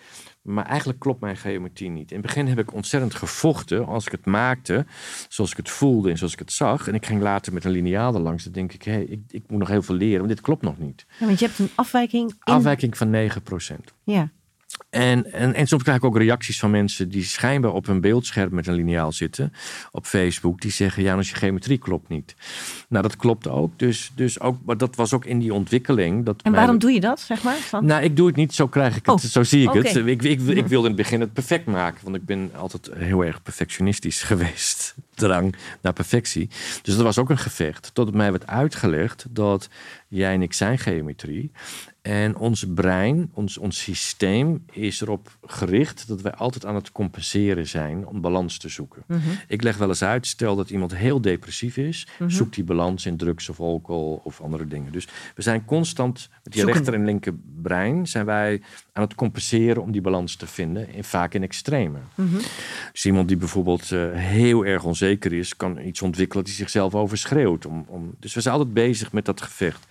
Maar 0.49 0.67
eigenlijk 0.67 0.99
klopt 0.99 1.21
mijn 1.21 1.37
geometrie 1.37 1.91
niet. 1.91 2.11
In 2.11 2.17
het 2.17 2.27
begin 2.27 2.47
heb 2.47 2.59
ik 2.59 2.75
ontzettend 2.75 3.15
gevochten 3.15 3.87
als 3.87 4.07
ik 4.07 4.13
het 4.13 4.27
maakte, 4.27 4.87
zoals 5.29 5.51
ik 5.51 5.57
het 5.57 5.71
voelde 5.71 6.11
en 6.11 6.19
zoals 6.19 6.33
ik 6.33 6.39
het 6.39 6.53
zag. 6.53 6.89
En 6.89 6.95
ik 6.95 7.07
ging 7.07 7.23
later 7.23 7.53
met 7.53 7.65
een 7.65 7.71
lineaal 7.71 8.15
er 8.15 8.21
langs. 8.21 8.45
Dan 8.45 8.53
denk 8.53 8.73
ik, 8.73 8.83
hé, 8.83 8.93
hey, 8.93 9.03
ik, 9.03 9.21
ik 9.29 9.43
moet 9.49 9.59
nog 9.59 9.69
heel 9.69 9.83
veel 9.83 9.95
leren, 9.95 10.19
want 10.19 10.29
dit 10.29 10.41
klopt 10.41 10.63
nog 10.63 10.79
niet. 10.79 11.07
ja, 11.19 11.27
want 11.27 11.39
je 11.39 11.47
hebt 11.47 11.59
een 11.59 11.71
afwijking 11.75 12.31
in... 12.31 12.55
Afwijking 12.55 12.97
van 12.97 13.13
9%. 13.13 13.75
Ja, 14.05 14.31
En, 14.91 15.33
en, 15.33 15.55
en 15.55 15.67
soms 15.67 15.83
krijg 15.83 15.99
ik 15.99 16.05
ook 16.05 16.17
reacties 16.17 16.59
van 16.59 16.71
mensen 16.71 17.09
die 17.09 17.25
schijnbaar 17.25 17.73
op 17.73 17.89
een 17.89 18.01
beeldscherm 18.01 18.55
met 18.55 18.67
een 18.67 18.75
lineaal 18.75 19.13
zitten 19.13 19.53
op 19.91 20.07
Facebook. 20.07 20.61
Die 20.61 20.71
zeggen, 20.71 21.03
ja, 21.03 21.17
als 21.17 21.29
je 21.29 21.35
geometrie 21.35 21.79
klopt 21.79 22.09
niet. 22.09 22.35
Nou, 22.89 23.03
dat 23.03 23.17
klopt 23.17 23.49
ook. 23.49 23.79
Dus, 23.79 24.13
dus 24.15 24.41
ook, 24.41 24.57
maar 24.65 24.77
dat 24.77 24.97
was 24.97 25.13
ook 25.13 25.25
in 25.25 25.39
die 25.39 25.55
ontwikkeling. 25.55 26.25
Dat 26.25 26.43
en 26.43 26.53
waarom 26.53 26.79
doe 26.79 26.91
je 26.91 27.01
dat, 27.01 27.21
zeg 27.21 27.43
maar? 27.43 27.57
Van... 27.57 27.85
Nou, 27.85 28.03
ik 28.03 28.17
doe 28.17 28.27
het 28.27 28.37
niet, 28.37 28.55
zo 28.55 28.67
krijg 28.67 28.97
ik 28.97 29.07
het, 29.07 29.25
Oh, 29.25 29.31
zo 29.31 29.43
zie 29.43 29.63
ik 29.63 29.73
het. 29.73 29.97
Ik, 29.97 30.23
ik, 30.23 30.41
ik 30.41 30.67
wilde 30.67 30.89
in 30.89 30.95
het 30.95 31.03
begin 31.03 31.21
het 31.21 31.33
perfect 31.33 31.67
maken, 31.67 32.05
want 32.05 32.17
ik 32.17 32.25
ben 32.25 32.51
altijd 32.57 32.91
heel 32.95 33.25
erg 33.25 33.43
perfectionistisch 33.43 34.23
geweest. 34.31 34.95
Drang 35.15 35.55
naar 35.81 35.93
perfectie. 35.93 36.49
Dus 36.83 36.95
dat 36.95 37.05
was 37.05 37.19
ook 37.19 37.31
een 37.31 37.39
gevecht. 37.39 37.91
Tot 37.93 38.07
het 38.07 38.15
mij 38.15 38.31
werd 38.31 38.47
uitgelegd 38.47 39.27
dat 39.31 39.69
jij 40.09 40.35
en 40.35 40.43
ik 40.43 40.53
zijn 40.53 40.79
geometrie. 40.79 41.53
En 42.09 42.37
ons 42.37 42.65
brein, 42.75 43.31
ons, 43.35 43.59
ons 43.59 43.83
systeem 43.83 44.65
is 44.73 45.01
erop 45.01 45.39
gericht 45.47 46.09
dat 46.09 46.21
wij 46.21 46.33
altijd 46.35 46.67
aan 46.67 46.75
het 46.75 46.93
compenseren 46.93 47.67
zijn 47.67 48.07
om 48.07 48.21
balans 48.21 48.59
te 48.59 48.69
zoeken. 48.69 49.03
Mhm. 49.07 49.21
Ik 49.49 49.63
leg 49.63 49.77
wel 49.77 49.89
eens 49.89 50.03
uit, 50.03 50.27
stel 50.27 50.57
dat 50.57 50.71
iemand 50.71 50.95
heel 50.97 51.21
depressief 51.21 51.77
is, 51.77 52.07
Mhm. 52.19 52.31
zoekt 52.31 52.55
die 52.55 52.65
balans 52.65 53.07
in 53.07 53.17
drugs 53.17 53.49
of 53.49 53.61
alcohol 53.61 54.21
of 54.25 54.41
andere 54.41 54.67
dingen. 54.67 54.93
Dus 54.93 55.09
we 55.35 55.43
zijn 55.43 55.65
constant 55.65 56.29
met 56.45 56.53
die 56.53 56.63
Zoeken. 56.63 56.73
rechter 56.79 56.95
en 56.95 57.05
linker 57.05 57.35
brein 57.63 58.07
zijn 58.07 58.25
wij 58.25 58.63
aan 58.93 59.03
het 59.03 59.15
compenseren 59.15 59.83
om 59.83 59.93
die 59.93 60.01
balans 60.01 60.37
te 60.37 60.47
vinden, 60.47 60.95
en 60.95 61.05
vaak 61.05 61.35
in 61.35 61.43
extreme. 61.43 61.99
Mhm. 62.15 62.37
Dus 62.93 63.07
iemand 63.07 63.29
die 63.29 63.37
bijvoorbeeld 63.37 63.93
eh, 63.93 64.01
heel 64.13 64.65
erg 64.67 64.85
onzeker 64.85 65.33
is, 65.33 65.57
kan 65.57 65.79
iets 65.79 66.03
ontwikkelen 66.03 66.45
die 66.45 66.55
zichzelf 66.55 66.95
overschreeuwt. 66.95 67.67
Om, 67.67 67.85
om, 67.87 68.15
dus 68.21 68.35
we 68.35 68.41
zijn 68.41 68.55
altijd 68.55 68.75
bezig 68.75 69.13
met 69.13 69.25
dat 69.25 69.41
gevecht. 69.43 69.87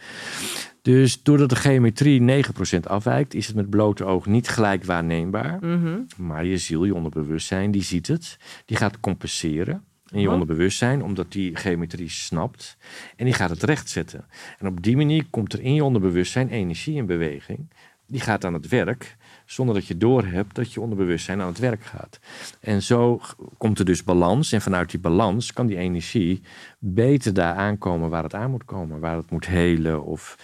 Dus 0.87 1.23
doordat 1.23 1.49
de 1.49 1.55
geometrie 1.55 2.43
9% 2.77 2.79
afwijkt, 2.83 3.33
is 3.33 3.47
het 3.47 3.55
met 3.55 3.69
blote 3.69 4.05
oog 4.05 4.25
niet 4.25 4.47
gelijk 4.47 4.83
waarneembaar. 4.83 5.57
Mhm. 5.61 5.99
Maar 6.17 6.45
je 6.45 6.57
ziel, 6.57 6.83
je 6.83 6.95
onderbewustzijn, 6.95 7.71
die 7.71 7.83
ziet 7.83 8.07
het. 8.07 8.37
Die 8.65 8.77
gaat 8.77 8.99
compenseren 8.99 9.83
in 10.09 10.19
je 10.19 10.27
Oh. 10.27 10.33
onderbewustzijn, 10.33 11.03
omdat 11.03 11.31
die 11.31 11.55
geometrie 11.55 12.09
snapt. 12.09 12.77
En 13.15 13.25
die 13.25 13.33
gaat 13.33 13.49
het 13.49 13.63
rechtzetten. 13.63 14.25
En 14.59 14.67
op 14.67 14.83
die 14.83 14.97
manier 14.97 15.25
komt 15.29 15.53
er 15.53 15.61
in 15.61 15.73
je 15.73 15.83
onderbewustzijn 15.83 16.49
energie 16.49 16.95
in 16.95 17.05
beweging. 17.05 17.69
Die 18.05 18.21
gaat 18.21 18.45
aan 18.45 18.53
het 18.53 18.67
werk 18.67 19.17
zonder 19.47 19.75
dat 19.75 19.87
je 19.87 19.97
doorhebt 19.97 20.55
dat 20.55 20.73
je 20.73 20.81
onderbewustzijn 20.81 21.41
aan 21.41 21.47
het 21.47 21.59
werk 21.59 21.83
gaat. 21.83 22.19
En 22.59 22.83
zo 22.83 23.21
komt 23.57 23.79
er 23.79 23.85
dus 23.85 24.03
balans. 24.03 24.51
En 24.51 24.61
vanuit 24.61 24.89
die 24.89 24.99
balans 24.99 25.53
kan 25.53 25.67
die 25.67 25.77
energie 25.77 26.41
beter 26.79 27.33
daar 27.33 27.55
aankomen 27.55 28.09
waar 28.09 28.23
het 28.23 28.33
aan 28.33 28.51
moet 28.51 28.65
komen. 28.65 28.99
Waar 28.99 29.15
het 29.15 29.29
moet 29.29 29.45
helen 29.45 30.03
of 30.03 30.37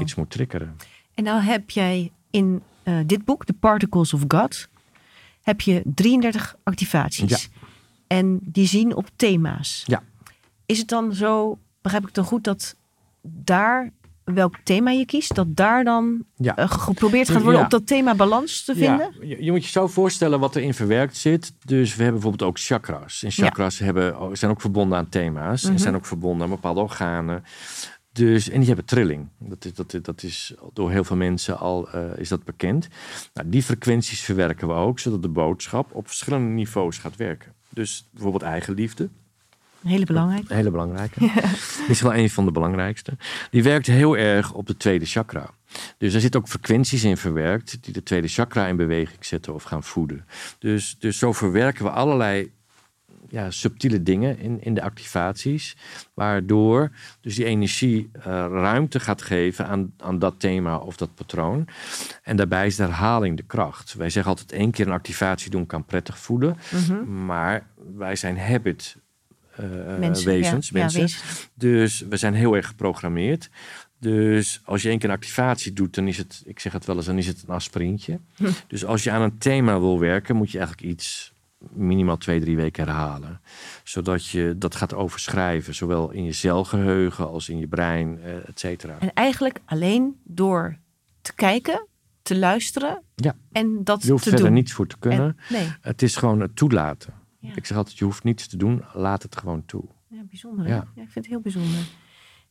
iets 0.00 0.14
moet 0.14 0.30
triggeren. 0.30 0.76
En 1.14 1.24
nou 1.24 1.40
heb 1.42 1.70
jij 1.70 2.12
in 2.30 2.62
eh, 2.82 2.98
dit 3.06 3.24
boek, 3.24 3.44
The 3.44 3.52
Particles 3.52 4.14
of 4.14 4.24
God, 4.28 4.68
heb 5.42 5.60
je 5.60 5.82
33 5.84 6.56
activaties. 6.62 7.30
Ja. 7.30 7.38
En 8.06 8.38
die 8.42 8.66
zien 8.66 8.94
op 8.96 9.08
thema's. 9.16 9.82
Ja. 9.86 10.02
Is 10.66 10.78
het 10.78 10.88
dan 10.88 11.14
zo, 11.14 11.58
begrijp 11.82 12.08
ik 12.08 12.14
dan 12.14 12.24
goed, 12.24 12.44
dat 12.44 12.76
daar, 13.22 13.90
welk 14.34 14.54
thema 14.64 14.90
je 14.90 15.06
kiest, 15.06 15.34
dat 15.34 15.56
daar 15.56 15.84
dan 15.84 16.24
Ja. 16.36 16.56
eh, 16.56 16.70
geprobeerd 16.70 17.28
gaat 17.28 17.42
worden 17.42 17.58
Ja. 17.60 17.64
op 17.64 17.70
dat 17.70 17.86
thema 17.86 18.14
balans 18.14 18.64
te 18.64 18.74
vinden? 18.74 19.12
Ja, 19.20 19.26
je, 19.26 19.44
je 19.44 19.50
moet 19.50 19.64
je 19.64 19.70
zo 19.70 19.86
voorstellen 19.86 20.40
wat 20.40 20.56
erin 20.56 20.74
verwerkt 20.74 21.16
zit. 21.16 21.52
Dus 21.64 21.88
we 21.96 22.02
hebben 22.02 22.20
bijvoorbeeld 22.20 22.50
ook 22.50 22.58
chakras. 22.58 23.22
En 23.22 23.30
chakras 23.30 23.78
hebben, 23.78 24.20
oh, 24.20 24.30
zijn 24.34 24.50
ook 24.50 24.60
verbonden 24.60 24.98
aan 24.98 25.08
thema's. 25.08 25.62
Mhm. 25.62 25.72
En 25.72 25.78
zijn 25.78 25.94
ook 25.94 26.06
verbonden 26.06 26.42
aan 26.44 26.50
bepaalde 26.52 26.80
organen. 26.80 27.44
Dus, 28.12 28.48
en 28.48 28.58
die 28.58 28.66
hebben 28.66 28.84
trilling. 28.84 29.28
Dat 29.38 29.64
is, 29.64 29.74
dat, 29.74 29.98
dat 30.02 30.22
is 30.22 30.54
door 30.72 30.90
heel 30.90 31.04
veel 31.04 31.16
mensen 31.16 31.58
al 31.58 31.90
eh, 31.90 32.02
is 32.16 32.28
dat 32.28 32.44
bekend. 32.44 32.88
Nou, 33.34 33.48
die 33.48 33.62
frequenties 33.62 34.20
verwerken 34.20 34.68
we 34.68 34.74
ook, 34.74 34.98
zodat 34.98 35.22
de 35.22 35.28
boodschap 35.28 35.94
op 35.94 36.06
verschillende 36.06 36.48
niveaus 36.48 36.98
gaat 36.98 37.16
werken. 37.16 37.52
Dus 37.68 38.08
bijvoorbeeld 38.12 38.42
eigenliefde. 38.42 39.08
Een 39.82 39.90
hele 39.90 40.04
belangrijke. 40.04 40.50
Een 40.50 40.56
hele 40.56 40.70
belangrijke. 40.70 41.30
is 41.88 42.00
wel 42.00 42.14
een 42.14 42.30
van 42.30 42.44
de 42.44 42.52
belangrijkste. 42.52 43.12
Die 43.50 43.62
werkt 43.62 43.86
heel 43.86 44.16
erg 44.16 44.52
op 44.52 44.66
de 44.66 44.76
tweede 44.76 45.04
chakra. 45.04 45.50
Dus 45.98 46.14
er 46.14 46.20
zitten 46.20 46.40
ook 46.40 46.48
frequenties 46.48 47.04
in 47.04 47.16
verwerkt 47.16 47.78
die 47.84 47.92
de 47.92 48.02
tweede 48.02 48.28
chakra 48.28 48.66
in 48.66 48.76
beweging 48.76 49.24
zetten 49.24 49.54
of 49.54 49.62
gaan 49.62 49.82
voeden. 49.82 50.26
Dus, 50.58 50.96
dus 50.98 51.18
zo 51.18 51.32
verwerken 51.32 51.84
we 51.84 51.90
allerlei 51.90 52.52
ja, 53.28 53.50
subtiele 53.50 54.02
dingen 54.02 54.38
in, 54.38 54.62
in 54.62 54.74
de 54.74 54.82
activaties. 54.82 55.76
Waardoor 56.14 56.90
dus 57.20 57.34
die 57.34 57.44
energie 57.44 58.10
eh, 58.12 58.22
ruimte 58.50 59.00
gaat 59.00 59.22
geven 59.22 59.66
aan, 59.66 59.92
aan 59.96 60.18
dat 60.18 60.34
thema 60.38 60.76
of 60.76 60.96
dat 60.96 61.14
patroon. 61.14 61.68
En 62.22 62.36
daarbij 62.36 62.66
is 62.66 62.76
de 62.76 62.82
herhaling 62.82 63.36
de 63.36 63.42
kracht. 63.42 63.94
Wij 63.94 64.10
zeggen 64.10 64.32
altijd 64.32 64.52
één 64.52 64.70
keer 64.70 64.86
een 64.86 64.92
activatie 64.92 65.50
doen 65.50 65.66
kan 65.66 65.84
prettig 65.84 66.18
voelen. 66.18 66.56
Mhm. 66.70 67.24
Maar 67.24 67.66
wij 67.96 68.16
zijn 68.16 68.38
habit 68.38 68.96
Mensen, 69.98 70.26
wezens. 70.26 70.68
ja, 70.68 70.76
ja, 70.78 70.82
mensen. 70.82 71.00
wezens. 71.00 71.48
Dus 71.54 72.00
we 72.08 72.16
zijn 72.16 72.34
heel 72.34 72.56
erg 72.56 72.66
geprogrammeerd. 72.66 73.50
Dus 73.98 74.60
als 74.64 74.82
je 74.82 74.88
één 74.88 74.98
keer 74.98 75.08
een 75.08 75.14
activatie 75.14 75.72
doet, 75.72 75.94
dan 75.94 76.08
is 76.08 76.16
het, 76.18 76.42
ik 76.46 76.60
zeg 76.60 76.72
het 76.72 76.84
wel 76.86 76.96
eens, 76.96 77.06
dan 77.06 77.18
is 77.18 77.26
het 77.26 77.42
een 77.46 77.54
aspirintje. 77.54 78.18
Dus 78.66 78.84
als 78.84 79.04
je 79.04 79.10
aan 79.10 79.22
een 79.22 79.38
thema 79.38 79.80
wil 79.80 79.98
werken, 79.98 80.36
moet 80.36 80.50
je 80.50 80.58
eigenlijk 80.58 80.88
iets 80.88 81.32
minimaal 81.72 82.16
twee, 82.16 82.40
drie 82.40 82.56
weken 82.56 82.84
herhalen. 82.84 83.40
Zodat 83.84 84.26
je 84.26 84.54
dat 84.58 84.74
gaat 84.74 84.94
overschrijven, 84.94 85.74
zowel 85.74 86.10
in 86.10 86.24
je 86.24 86.32
celgeheugen 86.32 87.28
als 87.28 87.48
in 87.48 87.58
je 87.58 87.66
brein, 87.66 88.18
eh, 88.22 88.34
et 88.48 88.58
cetera. 88.60 88.96
En 88.98 89.12
eigenlijk 89.14 89.58
alleen 89.64 90.20
door 90.24 90.76
te 91.22 91.34
kijken, 91.34 91.86
te 92.22 92.38
luisteren 92.38 93.02
Ja. 93.14 93.34
en 93.52 93.84
dat 93.84 94.02
Je 94.02 94.10
hoeft 94.10 94.22
te 94.22 94.28
verder 94.28 94.46
doen. 94.46 94.54
niets 94.56 94.72
voor 94.72 94.86
te 94.86 94.98
kunnen. 94.98 95.26
En- 95.48 95.54
nee, 95.56 95.72
Het 95.80 96.02
is 96.02 96.16
gewoon 96.16 96.40
het 96.40 96.56
toelaten. 96.56 97.12
Ja. 97.40 97.50
Ik 97.54 97.66
zeg 97.66 97.76
altijd, 97.76 97.98
je 97.98 98.04
hoeft 98.04 98.24
niets 98.24 98.46
te 98.46 98.56
doen, 98.56 98.84
laat 98.94 99.22
het 99.22 99.36
gewoon 99.36 99.64
toe. 99.66 99.84
ja, 100.08 100.22
bijzonder. 100.28 100.68
Ja. 100.68 100.74
Ja. 100.94 101.02
ik 101.02 101.10
vind 101.10 101.14
het 101.14 101.26
heel 101.26 101.40
bijzonder. 101.40 101.80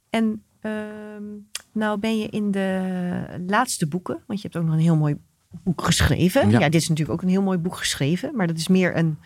En 0.10 0.44
ehm, 0.62 1.24
nou 1.72 2.00
ben 2.00 2.20
je 2.20 2.28
in 2.28 2.52
de 2.52 3.44
laatste 3.48 3.88
boeken, 3.88 4.24
want 4.28 4.42
je 4.42 4.48
hebt 4.48 4.60
ook 4.60 4.66
nog 4.70 4.74
een 4.78 4.82
heel 4.86 4.96
mooi 4.96 5.16
boek 5.64 5.82
geschreven. 5.84 6.50
Ja. 6.50 6.60
Ja. 6.60 6.70
dit 6.70 6.82
is 6.82 6.88
natuurlijk 6.90 7.18
ook 7.18 7.24
een 7.24 7.30
heel 7.34 7.42
mooi 7.42 7.58
boek 7.58 7.76
geschreven, 7.78 8.36
maar 8.36 8.48
dat 8.48 8.58
is 8.58 8.68
meer 8.68 8.98
een. 8.98 9.18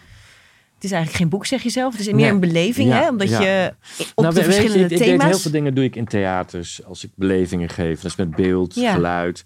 Het 0.75 0.83
is 0.91 0.97
eigenlijk 0.97 1.21
geen 1.23 1.29
boek, 1.39 1.45
zeg 1.45 1.63
je 1.63 1.69
zelf. 1.69 1.91
Het 1.91 2.01
is 2.01 2.07
meer 2.07 2.15
Nee. 2.15 2.29
een 2.29 2.39
beleving, 2.39 2.89
Ja, 2.89 3.01
hè? 3.01 3.09
Omdat 3.09 3.29
je 3.29 3.73
op 4.15 4.23
Nou, 4.23 4.33
de 4.33 4.39
weet 4.41 4.45
je, 4.45 4.51
verschillende 4.51 4.83
ik, 4.85 4.91
ik 4.91 4.97
deed 4.97 5.07
thema's. 5.07 5.25
heel 5.29 5.37
veel 5.39 5.51
dingen 5.51 5.73
doe 5.75 5.83
ik 5.83 5.95
in 5.95 6.05
theaters, 6.05 6.83
als 6.85 7.03
ik 7.03 7.11
belevingen 7.15 7.69
geef. 7.69 7.95
Dat 8.01 8.11
is 8.11 8.17
met 8.17 8.35
beeld, 8.35 8.75
Ja. 8.75 8.93
geluid. 8.93 9.43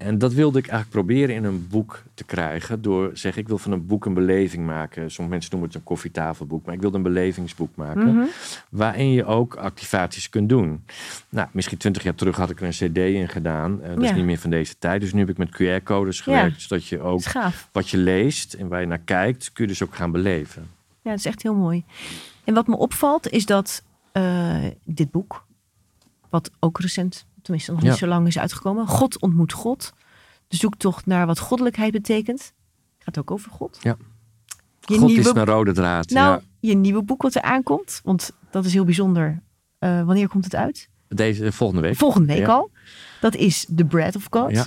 En 0.00 0.18
dat 0.18 0.32
wilde 0.32 0.58
ik 0.58 0.66
eigenlijk 0.66 1.04
proberen 1.06 1.34
in 1.34 1.44
een 1.44 1.66
boek 1.68 2.02
te 2.14 2.24
krijgen. 2.24 2.82
Door 2.82 3.10
zeg 3.14 3.36
ik 3.36 3.48
wil 3.48 3.58
van 3.58 3.72
een 3.72 3.86
boek 3.86 4.04
een 4.04 4.14
beleving 4.14 4.66
maken. 4.66 5.10
Sommige 5.10 5.28
mensen 5.36 5.50
noemen 5.50 5.68
het 5.68 5.78
een 5.78 5.84
koffietafelboek. 5.84 6.64
Maar 6.64 6.74
ik 6.74 6.80
wilde 6.80 6.96
een 6.96 7.02
belevingsboek 7.02 7.76
maken. 7.76 8.14
Mhm. 8.14 8.24
Waarin 8.70 9.10
je 9.12 9.24
ook 9.24 9.54
activaties 9.56 10.28
kunt 10.28 10.48
doen. 10.48 10.84
Nou, 11.28 11.48
misschien 11.52 11.78
twintig 11.78 12.02
jaar 12.02 12.14
terug 12.14 12.36
had 12.36 12.50
ik 12.50 12.60
er 12.60 12.66
een 12.66 12.90
cd 12.90 12.96
in 12.98 13.28
gedaan. 13.28 13.82
Eh, 13.82 13.88
dat 13.88 14.02
Ja. 14.02 14.10
is 14.10 14.16
niet 14.16 14.24
meer 14.24 14.38
van 14.38 14.50
deze 14.50 14.74
tijd. 14.78 15.00
Dus 15.00 15.12
nu 15.12 15.18
heb 15.20 15.28
ik 15.28 15.38
met 15.38 15.50
QR-codes 15.50 16.20
gewerkt. 16.20 16.60
Zodat 16.62 16.86
je 16.86 17.00
ook 17.00 17.22
wat 17.72 17.88
je 17.88 17.96
leest 17.98 18.54
en 18.54 18.68
waar 18.68 18.80
je 18.80 18.86
naar 18.86 18.98
kijkt, 18.98 19.52
kun 19.52 19.64
je 19.64 19.70
dus 19.70 19.82
ook 19.82 19.94
gaan 19.94 20.10
beleven. 20.12 20.62
Ja, 21.02 21.10
dat 21.10 21.18
is 21.18 21.26
echt 21.26 21.42
heel 21.42 21.54
mooi. 21.54 21.84
En 22.44 22.54
wat 22.54 22.66
me 22.66 22.76
opvalt 22.76 23.28
is 23.30 23.46
dat 23.46 23.82
eh, 24.12 24.64
dit 24.84 25.10
boek, 25.10 25.44
wat 26.30 26.50
ook 26.60 26.80
recent, 26.80 27.26
tenminste 27.42 27.70
nog 27.72 27.80
niet 27.82 27.90
Ja. 27.90 27.96
zo 27.96 28.06
lang 28.06 28.26
is 28.26 28.38
uitgekomen, 28.38 28.86
God 28.86 29.20
ontmoet 29.20 29.52
God. 29.52 29.92
De 30.48 30.56
zoektocht 30.56 31.06
naar 31.06 31.26
wat 31.26 31.38
goddelijkheid 31.38 31.92
betekent. 31.92 32.52
Gaat 32.98 33.18
ook 33.18 33.30
over 33.30 33.50
God. 33.50 33.78
Ja. 33.80 33.96
Je 34.80 34.96
God 34.98 35.06
nieuwe, 35.06 35.20
is 35.28 35.34
een 35.34 35.44
rode 35.44 35.72
draad. 35.72 36.10
nou, 36.10 36.40
ja. 36.40 36.68
je 36.70 36.74
nieuwe 36.74 37.02
boek 37.02 37.22
wat 37.22 37.34
er 37.34 37.42
aankomt, 37.42 38.00
want 38.04 38.30
dat 38.50 38.64
is 38.64 38.72
heel 38.72 38.84
bijzonder. 38.84 39.42
Eh, 39.78 40.02
wanneer 40.04 40.28
komt 40.28 40.44
het 40.44 40.54
uit? 40.54 40.88
Deze 41.08 41.52
volgende 41.52 41.82
week. 41.82 41.96
Volgende 41.96 42.26
week 42.32 42.46
Ja. 42.46 42.52
al. 42.52 42.70
Dat 43.20 43.34
is 43.34 43.66
The 43.76 43.84
Bread 43.84 44.16
of 44.16 44.26
God. 44.30 44.50
Ja. 44.50 44.66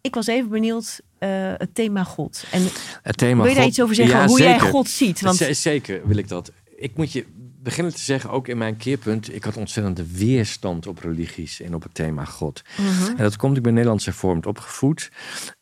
Ik 0.00 0.14
was 0.14 0.26
even 0.26 0.50
benieuwd, 0.50 1.00
eh, 1.18 1.28
het 1.56 1.74
thema 1.74 2.04
God. 2.04 2.44
En 2.50 2.62
Het 3.02 3.16
thema 3.16 3.36
wil 3.42 3.44
je 3.48 3.54
daar 3.54 3.62
God- 3.62 3.72
iets 3.72 3.82
over 3.82 3.94
zeggen? 3.94 4.18
Ja, 4.18 4.26
hoe 4.26 4.38
jij. 4.38 4.60
God 4.60 4.88
ziet? 4.88 5.20
Want 5.20 5.36
Zeker 5.50 6.06
wil 6.06 6.16
ik 6.16 6.28
dat. 6.28 6.52
Ik 6.76 6.96
moet 6.96 7.12
je 7.12 7.26
beginnen 7.62 7.94
te 7.94 8.00
zeggen, 8.00 8.30
ook 8.30 8.48
in 8.48 8.58
mijn 8.58 8.76
keerpunt, 8.76 9.34
ik 9.34 9.44
had 9.44 9.56
ontzettende 9.56 10.06
weerstand 10.06 10.86
op 10.86 10.98
religies 10.98 11.60
en 11.60 11.74
op 11.74 11.82
het 11.82 11.94
thema 11.94 12.24
God. 12.24 12.62
Mhm. 12.76 13.10
En 13.10 13.22
dat 13.22 13.36
komt, 13.36 13.56
ik 13.56 13.62
ben 13.62 13.72
Nederlands 13.74 14.04
hervormd 14.04 14.46
opgevoed. 14.46 15.10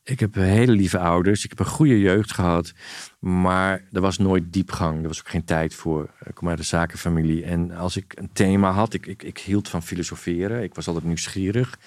Ik 0.03 0.20
heb 0.20 0.34
hele 0.34 0.72
lieve 0.72 0.99
ouders, 0.99 1.44
ik 1.44 1.51
heb 1.51 1.59
een 1.59 1.66
goede 1.66 2.01
jeugd 2.01 2.32
gehad, 2.32 2.72
maar 3.18 3.84
er 3.92 4.01
was 4.01 4.18
nooit 4.18 4.53
diepgang. 4.53 5.03
Er 5.03 5.09
was 5.09 5.18
ook 5.18 5.28
geen 5.28 5.44
tijd 5.44 5.74
voor. 5.74 6.11
Ik 6.24 6.34
kom 6.34 6.49
uit 6.49 6.59
een 6.59 6.64
zakenfamilie 6.64 7.44
en 7.44 7.70
als 7.70 7.96
ik 7.96 8.12
een 8.16 8.30
thema 8.32 8.70
had, 8.70 8.94
ik, 8.94 9.07
ik, 9.07 9.22
ik 9.22 9.38
hield 9.38 9.68
van 9.68 9.82
filosoferen, 9.82 10.62
ik 10.62 10.74
was 10.74 10.86
altijd 10.86 11.05
nieuwsgierig. 11.05 11.78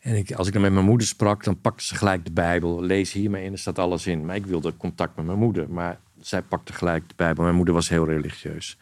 En 0.00 0.14
ik, 0.14 0.32
als 0.32 0.46
ik 0.46 0.52
dan 0.52 0.62
met 0.62 0.72
mijn 0.72 0.84
moeder 0.84 1.06
sprak, 1.06 1.44
dan 1.44 1.60
pakte 1.60 1.84
ze 1.84 1.94
gelijk 1.94 2.24
de 2.24 2.32
Bijbel. 2.32 2.82
Lees 2.82 3.12
hiermee 3.12 3.44
in, 3.44 3.52
er 3.52 3.58
staat 3.58 3.78
alles 3.78 4.06
in. 4.06 4.26
Maar 4.26 4.36
ik 4.36 4.46
wilde 4.46 4.76
contact 4.76 5.16
met 5.16 5.26
mijn 5.26 5.38
moeder. 5.38 5.70
Maar 5.70 5.98
zij 6.20 6.42
pakte 6.42 6.72
gelijk 6.72 7.08
de 7.08 7.14
Bijbel. 7.16 7.42
Mijn 7.44 7.56
moeder 7.56 7.74
was 7.74 7.88
heel 7.88 8.06
religieus. 8.06 8.76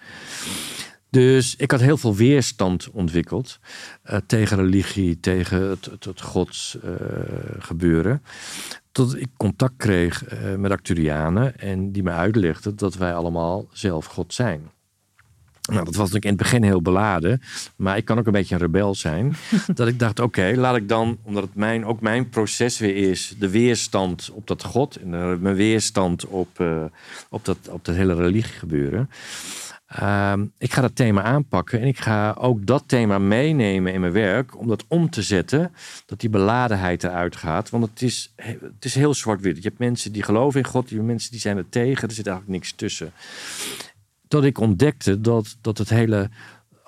Dus 1.10 1.56
ik 1.56 1.70
had 1.70 1.80
heel 1.80 1.96
veel 1.96 2.14
weerstand 2.14 2.90
ontwikkeld 2.90 3.58
eh, 4.02 4.18
tegen 4.26 4.56
religie, 4.56 5.20
tegen 5.20 5.62
het, 5.62 6.04
het, 6.04 6.20
gods 6.20 6.78
eh, 6.82 6.90
gebeuren. 7.58 8.22
Tot 8.92 9.20
ik 9.20 9.28
contact 9.36 9.74
kreeg 9.76 10.24
eh, 10.24 10.54
met 10.54 10.70
Acturianen 10.70 11.58
en 11.58 11.92
die 11.92 12.02
me 12.02 12.10
uitlegden 12.10 12.76
dat 12.76 12.94
wij 12.94 13.14
allemaal 13.14 13.66
zelf 13.72 14.06
God 14.06 14.34
zijn. 14.34 14.70
Nou, 15.66 15.84
dat 15.84 15.94
was 15.94 15.96
natuurlijk 15.96 16.24
in 16.24 16.30
het 16.30 16.40
begin 16.40 16.62
heel 16.62 16.82
beladen. 16.82 17.42
Maar 17.76 17.96
ik 17.96 18.04
kan 18.04 18.18
ook 18.18 18.26
een 18.26 18.32
beetje 18.32 18.54
een 18.54 18.60
rebel 18.60 18.94
zijn. 18.94 19.36
dat 19.74 19.88
ik 19.88 19.98
dacht, 19.98 20.20
oké, 20.20 20.52
laat 20.56 20.76
ik 20.76 20.88
dan, 20.88 21.18
omdat 21.22 21.42
het 21.42 21.54
mijn, 21.54 21.84
ook 21.84 22.00
mijn 22.00 22.28
proces 22.28 22.78
weer 22.78 23.10
is, 23.10 23.34
de 23.38 23.50
weerstand 23.50 24.30
op 24.32 24.46
dat 24.46 24.64
God 24.64 24.96
en 24.96 25.10
de, 25.10 25.36
mijn 25.40 25.56
weerstand 25.56 26.26
op, 26.26 26.60
eh, 26.60 26.84
op, 27.28 27.44
dat, 27.44 27.56
op 27.70 27.84
dat 27.84 27.94
hele 27.94 28.14
religie 28.14 28.52
gebeuren. 28.52 29.10
Ehm, 29.86 30.46
ik 30.58 30.72
ga 30.72 30.80
dat 30.80 30.96
thema 30.96 31.22
aanpakken 31.22 31.80
en 31.80 31.86
ik 31.86 31.98
ga 31.98 32.36
ook 32.38 32.66
dat 32.66 32.82
thema 32.86 33.18
meenemen 33.18 33.92
in 33.92 34.00
mijn 34.00 34.12
werk 34.12 34.58
om 34.58 34.68
dat 34.68 34.84
om 34.88 35.10
te 35.10 35.22
zetten, 35.22 35.72
dat 36.06 36.20
die 36.20 36.30
beladenheid 36.30 37.04
eruit 37.04 37.36
gaat. 37.36 37.70
Want 37.70 37.84
het 37.84 38.02
is, 38.02 38.32
het 38.36 38.84
is 38.84 38.94
heel 38.94 39.14
zwart-wit. 39.14 39.56
Je 39.56 39.62
hebt 39.62 39.78
mensen 39.78 40.12
die 40.12 40.22
geloven 40.22 40.60
in 40.60 40.66
God, 40.66 40.88
je 40.88 40.94
hebt 40.94 41.06
mensen 41.06 41.30
die 41.30 41.40
zijn 41.40 41.56
er 41.56 41.68
tegen, 41.68 42.08
er 42.08 42.14
zit 42.14 42.26
eigenlijk 42.26 42.58
niks 42.58 42.72
tussen. 42.72 43.12
Dat 44.28 44.44
ik 44.44 44.58
ontdekte 44.58 45.20
dat, 45.20 45.56
dat 45.60 45.78
het 45.78 45.88
hele, 45.88 46.30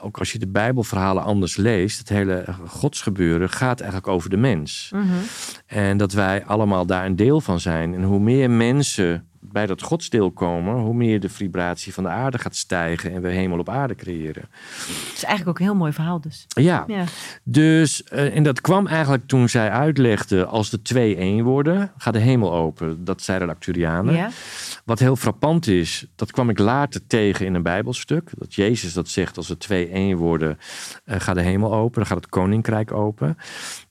ook 0.00 0.18
als 0.18 0.32
je 0.32 0.38
de 0.38 0.48
Bijbelverhalen 0.48 1.22
anders 1.22 1.56
leest, 1.56 1.98
het 1.98 2.08
hele 2.08 2.44
godsgebeuren 2.66 3.50
gaat 3.50 3.80
eigenlijk 3.80 4.10
over 4.12 4.30
de 4.30 4.36
mens. 4.36 4.90
Mhm. 4.94 5.04
En 5.66 5.96
dat 5.96 6.12
wij 6.12 6.44
allemaal 6.44 6.86
daar 6.86 7.06
een 7.06 7.16
deel 7.16 7.40
van 7.40 7.60
zijn. 7.60 7.94
En 7.94 8.02
hoe 8.02 8.20
meer 8.20 8.50
mensen 8.50 9.27
bij 9.40 9.66
dat 9.66 9.82
godsdeel 9.82 10.30
komen, 10.30 10.74
hoe 10.74 10.94
meer 10.94 11.20
de 11.20 11.28
vibratie 11.28 11.94
van 11.94 12.04
de 12.04 12.10
aarde 12.10 12.38
gaat 12.38 12.56
stijgen 12.56 13.12
en 13.12 13.22
we 13.22 13.28
hemel 13.28 13.58
op 13.58 13.68
aarde 13.68 13.94
creëren. 13.94 14.42
Het 14.86 15.12
is 15.14 15.24
eigenlijk 15.24 15.48
ook 15.48 15.58
een 15.58 15.64
heel 15.64 15.74
mooi 15.74 15.92
verhaal 15.92 16.20
dus. 16.20 16.44
Ja, 16.48 16.84
Ja. 16.86 17.04
dus 17.44 18.02
eh, 18.02 18.36
en 18.36 18.42
dat 18.42 18.60
kwam 18.60 18.86
eigenlijk 18.86 19.26
toen 19.26 19.48
zij 19.48 19.70
uitlegde 19.70 20.46
als 20.46 20.70
de 20.70 20.82
twee 20.82 21.16
één 21.16 21.44
worden, 21.44 21.92
gaat 21.96 22.12
de 22.12 22.18
hemel 22.18 22.52
open. 22.52 23.04
Dat 23.04 23.22
zeiden 23.22 23.48
de 23.48 23.54
Acturianen. 23.54 24.14
Ja. 24.14 24.30
Wat 24.84 24.98
heel 24.98 25.16
frappant 25.16 25.66
is, 25.66 26.06
dat 26.14 26.30
kwam 26.30 26.50
ik 26.50 26.58
later 26.58 27.06
tegen 27.06 27.46
in 27.46 27.54
een 27.54 27.62
Bijbelstuk. 27.62 28.30
Dat 28.38 28.54
Jezus 28.54 28.92
dat 28.92 29.08
zegt, 29.08 29.36
als 29.36 29.48
we 29.48 29.56
twee 29.56 29.88
één 29.88 30.16
worden, 30.16 30.58
eh, 31.04 31.20
gaat 31.20 31.34
de 31.34 31.42
hemel 31.42 31.74
open, 31.74 31.94
dan 31.98 32.06
gaat 32.06 32.16
het 32.16 32.28
koninkrijk 32.28 32.92
open. 32.92 33.36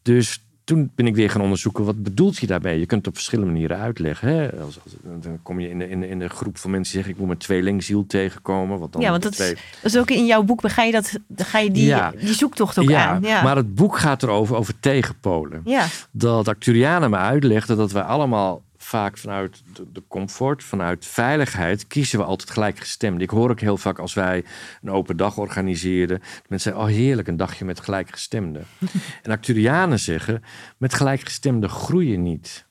Dus 0.02 0.46
toen 0.68 0.92
ben 0.96 1.08
ik 1.08 1.16
weer 1.16 1.30
gaan 1.30 1.42
onderzoeken, 1.42 1.86
wat 1.86 2.04
bedoelt 2.04 2.38
je 2.38 2.48
daarbij? 2.48 2.80
Je 2.80 2.86
kunt 2.86 3.00
het 3.00 3.08
op 3.08 3.16
verschillende 3.16 3.52
manieren 3.52 3.78
uitleggen. 3.78 4.28
Hè? 4.30 4.52
Als, 4.62 4.80
als, 4.84 4.94
dan 5.22 5.40
kom 5.44 5.60
je 5.60 5.70
in 5.70 5.80
de, 5.80 5.90
in, 5.90 6.04
in 6.04 6.20
de 6.20 6.30
groep 6.30 6.58
van 6.58 6.72
mensen 6.72 6.94
die 6.94 7.04
zeggen, 7.04 7.12
ik 7.12 7.18
moet 7.18 7.28
mijn 7.28 7.40
tweelingziel 7.40 8.06
tegenkomen. 8.08 8.80
Wat 8.80 8.94
dan 8.94 9.02
ja, 9.02 9.10
want 9.10 9.24
dat, 9.24 9.32
twee... 9.32 9.52
is, 9.54 9.60
dat 9.82 9.92
is 9.94 10.00
ook 10.00 10.10
in 10.10 10.26
jouw 10.26 10.44
boek, 10.44 10.70
ga 10.72 10.84
je, 10.84 10.92
dat, 10.92 11.20
ga 11.36 11.60
je 11.60 11.72
die, 11.72 11.86
Ja. 11.86 12.14
die 12.20 12.34
zoektocht 12.34 12.80
ook 12.80 12.90
ja, 12.90 13.08
aan. 13.08 13.22
Ja, 13.22 13.44
maar 13.44 13.56
het 13.56 13.76
boek 13.76 13.98
gaat 13.98 14.24
erover, 14.24 14.56
over 14.56 14.80
tegenpolen. 14.80 15.62
ja. 15.66 15.86
Dat 16.12 16.48
Acturianen 16.48 17.10
me 17.10 17.18
uitlegden 17.18 17.78
dat 17.78 17.92
wij 17.92 18.04
allemaal 18.04 18.62
vaak 18.88 19.18
vanuit 19.18 19.64
de, 19.94 20.04
comfort, 20.08 20.64
vanuit 20.64 21.06
veiligheid, 21.06 21.88
kiezen 21.88 22.20
we 22.20 22.26
altijd 22.26 22.50
gelijkgestemden. 22.50 23.22
Ik 23.22 23.30
hoor 23.30 23.50
ook 23.50 23.60
heel 23.60 23.78
vaak 23.78 24.00
als 24.00 24.14
wij 24.14 24.44
een 24.82 24.92
open 24.92 25.18
dag 25.18 25.38
organiseren, 25.38 26.20
mensen 26.20 26.72
zeggen, 26.72 26.82
oh 26.82 26.88
heerlijk, 26.88 27.28
een 27.28 27.38
dagje 27.38 27.66
met 27.66 27.80
gelijkgestemden. 27.80 28.66
en 29.24 29.32
Acturianen 29.32 30.00
zeggen, 30.00 30.44
met 30.78 30.94
gelijkgestemden 30.94 31.70
groei 31.70 32.12
je 32.12 32.18
niet. 32.18 32.66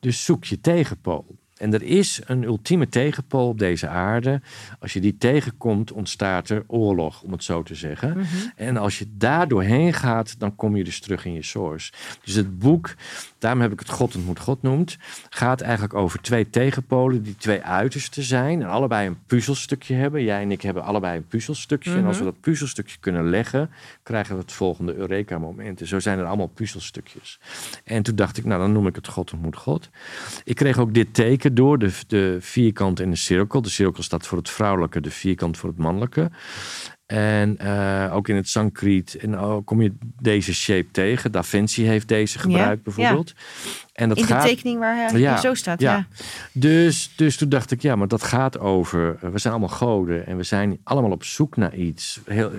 Dus 0.00 0.24
zoek 0.24 0.44
je 0.44 0.60
tegenpool. 0.60 1.38
En 1.58 1.74
er 1.74 1.82
is 1.82 2.20
een 2.26 2.42
ultieme 2.42 2.88
tegenpool 2.88 3.48
op 3.48 3.58
deze 3.58 3.88
aarde. 3.88 4.40
Als 4.80 4.92
je 4.92 5.00
die 5.00 5.16
tegenkomt, 5.18 5.92
ontstaat 5.92 6.48
er 6.48 6.64
oorlog, 6.66 7.22
om 7.22 7.32
het 7.32 7.44
zo 7.44 7.62
te 7.62 7.74
zeggen. 7.74 8.26
En 8.56 8.76
als 8.76 8.98
je 8.98 9.06
daar 9.10 9.48
doorheen 9.48 9.92
gaat, 9.92 10.38
dan 10.38 10.56
kom 10.56 10.76
je 10.76 10.84
dus 10.84 11.00
terug 11.00 11.24
in 11.24 11.32
je 11.32 11.42
source. 11.42 11.92
Dus 12.24 12.34
het 12.34 12.58
boek, 12.58 12.94
daarom 13.38 13.60
heb 13.60 13.72
ik 13.72 13.78
het 13.78 13.90
God 13.90 14.16
ontmoet 14.16 14.40
God 14.40 14.62
noemt, 14.62 14.96
gaat 15.30 15.60
eigenlijk 15.60 15.94
over 15.94 16.20
twee 16.20 16.50
tegenpolen 16.50 17.22
die 17.22 17.36
twee 17.36 17.62
uitersten 17.62 18.22
zijn. 18.22 18.62
En 18.62 18.68
allebei 18.68 19.06
een 19.06 19.18
puzzelstukje 19.26 19.94
hebben. 19.94 20.24
Jij 20.24 20.42
en 20.42 20.50
ik 20.50 20.62
hebben 20.62 20.82
allebei 20.82 21.16
een 21.16 21.26
puzzelstukje. 21.26 21.94
En 21.94 22.04
als 22.04 22.18
we 22.18 22.24
dat 22.24 22.40
puzzelstukje 22.40 22.96
kunnen 23.00 23.28
leggen, 23.28 23.70
krijgen 24.02 24.34
we 24.34 24.40
het 24.40 24.52
volgende 24.52 24.94
Eureka-moment. 24.94 25.80
En 25.80 25.86
zo 25.86 26.00
zijn 26.00 26.18
er 26.18 26.24
allemaal 26.24 26.46
puzzelstukjes. 26.46 27.40
En 27.84 28.02
toen 28.02 28.16
dacht 28.16 28.36
ik, 28.36 28.44
nou 28.44 28.60
dan 28.60 28.72
noem 28.72 28.86
ik 28.86 28.94
het 28.94 29.08
God 29.08 29.32
ontmoet 29.32 29.56
God. 29.56 29.90
Ik 30.44 30.56
kreeg 30.56 30.78
ook 30.78 30.94
dit 30.94 31.14
teken 31.14 31.54
door, 31.54 31.78
de, 31.78 31.92
de 32.06 32.36
vierkant 32.40 33.00
en 33.00 33.10
de 33.10 33.16
cirkel. 33.16 33.62
De 33.62 33.68
cirkel 33.68 34.02
staat 34.02 34.26
voor 34.26 34.38
het 34.38 34.50
vrouwelijke, 34.50 35.00
de 35.00 35.10
vierkant 35.10 35.56
voor 35.56 35.68
het 35.68 35.78
mannelijke. 35.78 36.30
En 37.08 37.58
eh, 37.58 38.10
ook 38.14 38.28
in 38.28 38.36
het 38.36 38.48
Sanskriet 38.48 39.14
en 39.14 39.36
ook 39.38 39.66
kom 39.66 39.82
je 39.82 39.92
deze 40.20 40.54
shape 40.54 40.90
tegen. 40.90 41.32
Da 41.32 41.42
Vinci 41.42 41.86
heeft 41.86 42.08
deze 42.08 42.38
gebruikt 42.38 42.84
ja. 42.84 42.92
bijvoorbeeld. 42.92 43.34
En 43.92 44.08
dat 44.08 44.18
In 44.18 44.26
de 44.26 44.32
gaat, 44.32 44.46
tekening 44.46 44.78
waar 44.78 44.96
hij 45.10 45.20
Ja, 45.20 45.36
zo 45.40 45.54
staat. 45.54 45.80
ja. 45.80 45.92
Ja. 45.96 46.06
dus, 46.52 47.12
dus 47.16 47.36
toen 47.36 47.48
dacht 47.48 47.70
ik, 47.70 47.82
ja, 47.82 47.96
maar 47.96 48.08
dat 48.08 48.22
gaat 48.22 48.58
over. 48.58 49.16
eh, 49.22 49.30
We 49.30 49.38
zijn 49.38 49.52
allemaal 49.54 49.76
goden 49.76 50.26
en 50.26 50.36
we 50.36 50.42
zijn 50.42 50.78
allemaal 50.84 51.10
op 51.10 51.24
zoek 51.24 51.56
naar 51.56 51.74
iets. 51.74 52.20
Heel, 52.26 52.50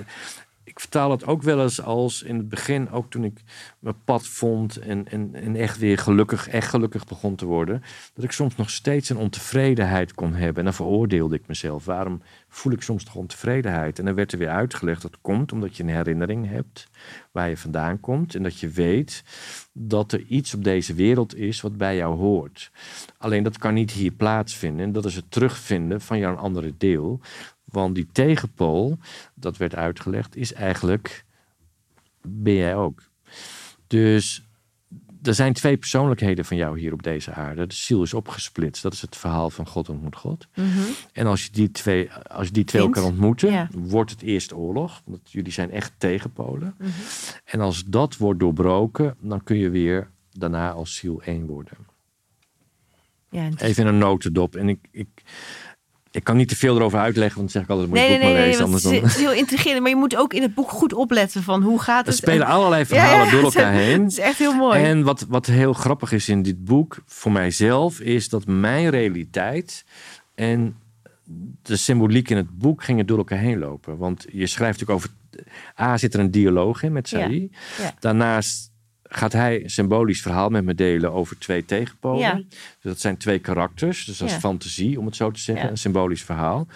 ik 0.79 0.85
vertaal 0.85 1.11
het 1.11 1.25
ook 1.25 1.41
wel 1.41 1.61
eens 1.61 1.81
als 1.81 2.23
in 2.23 2.37
het 2.37 2.49
begin, 2.49 2.91
ook 2.91 3.09
toen 3.09 3.23
ik 3.23 3.41
mijn 3.79 4.03
pad 4.03 4.27
vond 4.27 4.77
en, 4.77 5.07
en, 5.07 5.29
en 5.33 5.55
echt 5.55 5.77
weer 5.77 5.97
gelukkig, 5.97 6.47
echt 6.47 6.69
gelukkig 6.69 7.05
begon 7.05 7.35
te 7.35 7.45
worden, 7.45 7.81
dat 8.13 8.23
ik 8.23 8.31
soms 8.31 8.55
nog 8.55 8.69
steeds 8.69 9.09
een 9.09 9.17
ontevredenheid 9.17 10.13
kon 10.13 10.33
hebben. 10.33 10.57
En 10.57 10.63
dan 10.63 10.73
veroordeelde 10.73 11.35
ik 11.35 11.47
mezelf. 11.47 11.85
Waarom 11.85 12.21
voel 12.47 12.73
ik 12.73 12.81
soms 12.81 13.03
toch 13.03 13.15
ontevredenheid? 13.15 13.99
En 13.99 14.05
dan 14.05 14.15
werd 14.15 14.31
er 14.31 14.37
weer 14.37 14.49
uitgelegd 14.49 15.01
dat 15.01 15.17
komt 15.21 15.51
omdat 15.51 15.77
je 15.77 15.83
een 15.83 15.89
herinnering 15.89 16.49
hebt 16.49 16.87
waar 17.31 17.49
je 17.49 17.57
vandaan 17.57 17.99
komt 17.99 18.35
en 18.35 18.43
dat 18.43 18.59
je 18.59 18.69
weet 18.69 19.23
dat 19.73 20.11
er 20.11 20.21
iets 20.21 20.53
op 20.53 20.63
deze 20.63 20.93
wereld 20.93 21.35
is 21.35 21.61
wat 21.61 21.77
bij 21.77 21.95
jou 21.95 22.17
hoort. 22.17 22.71
Alleen 23.17 23.43
dat 23.43 23.57
kan 23.57 23.73
niet 23.73 23.91
hier 23.91 24.11
plaatsvinden. 24.11 24.85
En 24.85 24.91
dat 24.91 25.05
is 25.05 25.15
het 25.15 25.31
terugvinden 25.31 26.01
van 26.01 26.19
jouw 26.19 26.35
andere 26.35 26.73
deel. 26.77 27.19
Want 27.71 27.95
die 27.95 28.07
tegenpool, 28.11 28.97
dat 29.33 29.57
werd 29.57 29.75
uitgelegd, 29.75 30.35
is 30.35 30.53
eigenlijk 30.53 31.25
ben 32.21 32.53
jij 32.53 32.75
ook. 32.75 33.03
Dus 33.87 34.43
er 35.23 35.33
zijn 35.33 35.53
twee 35.53 35.77
persoonlijkheden 35.77 36.45
van 36.45 36.57
jou 36.57 36.79
hier 36.79 36.93
op 36.93 37.03
deze 37.03 37.33
aarde. 37.33 37.67
De 37.67 37.75
ziel 37.75 38.01
is 38.03 38.13
opgesplitst. 38.13 38.83
Dat 38.83 38.93
is 38.93 39.01
het 39.01 39.17
verhaal 39.17 39.49
van 39.49 39.67
God 39.67 39.89
ontmoet 39.89 40.15
God. 40.15 40.47
Mhm. 40.55 40.67
En 41.13 41.25
als 41.25 41.43
je 41.43 41.51
die 41.51 41.71
twee, 41.71 42.11
als 42.13 42.47
je 42.47 42.53
die 42.53 42.63
twee 42.63 42.81
Vindt, 42.81 42.97
elkaar 42.97 43.11
ontmoeten, 43.11 43.51
ja. 43.51 43.69
wordt 43.73 44.11
het 44.11 44.21
eerst 44.21 44.53
oorlog. 44.53 45.01
Want 45.05 45.31
jullie 45.31 45.51
zijn 45.51 45.71
echt 45.71 45.93
tegenpolen. 45.97 46.75
Mhm. 46.77 46.89
En 47.45 47.59
als 47.59 47.85
dat 47.85 48.17
wordt 48.17 48.39
doorbroken, 48.39 49.15
dan 49.19 49.43
kun 49.43 49.57
je 49.57 49.69
weer 49.69 50.09
daarna 50.31 50.71
als 50.71 50.95
ziel 50.95 51.21
één 51.21 51.45
worden. 51.45 51.77
Ja, 53.29 53.49
Even 53.57 53.83
in 53.83 53.89
een 53.89 53.97
notendop. 53.97 54.55
En 54.55 54.69
ik, 54.69 54.79
ik, 54.91 55.07
ik 56.11 56.23
kan 56.23 56.37
niet 56.37 56.47
te 56.49 56.55
veel 56.55 56.75
erover 56.75 56.99
uitleggen, 56.99 57.37
want 57.39 57.53
dan 57.53 57.61
zeg 57.61 57.63
ik 57.63 57.69
altijd, 57.69 57.89
moet 57.89 57.97
je 57.97 58.03
Nee, 58.03 58.13
het 58.13 58.21
boek 58.21 58.29
nee, 58.29 58.37
maar 58.37 58.47
nee, 58.47 58.51
lezen. 58.51 58.65
anders 58.65 58.83
het 58.83 58.93
is, 58.93 58.99
dan... 58.99 59.09
het 59.09 59.17
is 59.19 59.23
heel 59.25 59.33
intrigerend. 59.39 59.81
Maar 59.81 59.89
je 59.89 59.95
moet 59.95 60.15
ook 60.15 60.33
in 60.33 60.41
het 60.41 60.53
boek 60.53 60.69
goed 60.69 60.93
opletten 60.93 61.43
van 61.43 61.61
hoe 61.63 61.79
gaat 61.81 62.01
Er 62.01 62.07
het. 62.07 62.15
spelen 62.15 62.45
en- 62.47 62.53
allerlei 62.53 62.85
verhalen 62.85 63.25
ja, 63.25 63.31
door 63.31 63.43
het 63.45 63.55
elkaar 63.55 63.73
heen. 63.73 64.01
Het 64.03 64.11
is 64.11 64.17
echt 64.19 64.37
heel 64.37 64.53
mooi. 64.53 64.83
En 64.83 65.03
wat, 65.03 65.25
wat 65.29 65.45
heel 65.45 65.73
grappig 65.73 66.11
is 66.11 66.29
in 66.29 66.41
dit 66.41 66.63
boek, 66.65 66.97
voor 67.05 67.31
mijzelf, 67.31 67.99
is 67.99 68.29
dat 68.29 68.45
mijn 68.47 68.89
realiteit 68.89 69.85
en 70.35 70.75
de 71.61 71.75
symboliek 71.77 72.29
in 72.29 72.37
het 72.37 72.57
boek 72.57 72.83
gingen 72.83 73.05
door 73.05 73.17
elkaar 73.17 73.39
heen 73.39 73.59
lopen. 73.59 73.97
Want 73.97 74.25
je 74.31 74.47
schrijft 74.47 74.79
natuurlijk 74.79 74.99
over. 74.99 75.09
A 75.79 75.97
zit 75.97 76.13
er 76.13 76.19
een 76.19 76.31
dialoog 76.31 76.83
in 76.83 76.91
met 76.91 77.07
Saï. 77.07 77.49
ja. 77.81 77.93
Daarnaast 77.99 78.71
gaat 79.09 79.33
hij 79.33 79.63
een 79.63 79.69
symbolisch 79.69 80.21
verhaal 80.21 80.49
met 80.49 80.63
me 80.63 80.75
delen 80.75 81.11
over 81.13 81.37
twee 81.37 81.65
tegenpolen. 81.65 82.19
Ja. 82.19 82.33
Dus 82.35 82.45
dat 82.81 82.99
zijn 82.99 83.17
twee 83.17 83.39
karakters. 83.39 84.05
Dus 84.05 84.17
dat 84.17 84.27
is 84.27 84.33
Ja. 84.33 84.39
fantasie, 84.39 84.99
om 84.99 85.05
het 85.05 85.15
zo 85.15 85.31
te 85.31 85.39
zeggen. 85.39 85.65
Ja. 85.65 85.71
Een 85.71 85.77
symbolisch 85.77 86.23
verhaal. 86.23 86.67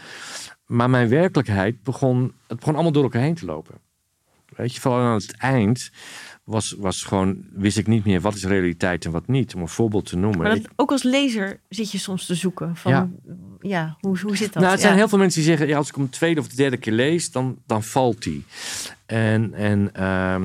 Maar 0.65 0.89
mijn 0.89 1.09
werkelijkheid 1.09 1.84
begon, 1.84 2.34
het 2.47 2.57
begon 2.59 2.73
allemaal 2.73 2.91
door 2.91 3.03
elkaar 3.03 3.21
heen 3.21 3.36
te 3.36 3.45
lopen. 3.45 3.75
Weet 4.55 4.73
je, 4.75 4.81
vooral 4.81 4.99
aan 5.01 5.13
het 5.13 5.36
eind 5.38 5.91
was, 6.43 6.75
was 6.77 7.03
gewoon, 7.03 7.45
wist 7.51 7.77
ik 7.77 7.88
niet 7.88 8.05
meer 8.05 8.21
wat 8.21 8.36
is 8.36 8.43
realiteit 8.45 9.05
en 9.05 9.11
wat 9.11 9.27
niet. 9.27 9.55
Om 9.55 9.61
een 9.61 9.67
voorbeeld 9.67 10.05
te 10.05 10.17
noemen. 10.17 10.39
Maar 10.41 10.55
Ik- 10.55 10.61
dat, 10.63 10.71
ook 10.75 10.91
als 10.91 11.03
lezer 11.03 11.59
zit 11.69 11.91
je 11.91 11.97
soms 11.97 12.25
te 12.25 12.36
zoeken 12.36 12.75
van, 12.75 12.91
Ja. 12.91 13.09
ja, 13.61 13.97
hoe, 13.99 14.19
hoe 14.19 14.38
zit 14.38 14.53
dat? 14.53 14.61
Nou, 14.61 14.71
het 14.71 14.79
zijn 14.81 14.93
Ja. 14.93 14.99
heel 14.99 15.07
veel 15.07 15.17
mensen 15.17 15.39
die 15.41 15.49
zeggen, 15.49 15.67
ja, 15.67 15.77
als 15.77 15.89
ik 15.89 15.95
hem 15.95 16.03
de 16.03 16.09
tweede 16.09 16.39
of 16.39 16.47
de 16.47 16.55
derde 16.55 16.77
keer 16.77 16.93
lees, 16.93 17.31
dan, 17.31 17.57
dan 17.65 17.84
valt 17.84 18.23
die. 18.23 18.45
En, 19.05 19.53
en, 19.53 19.89
ehm, 19.93 20.43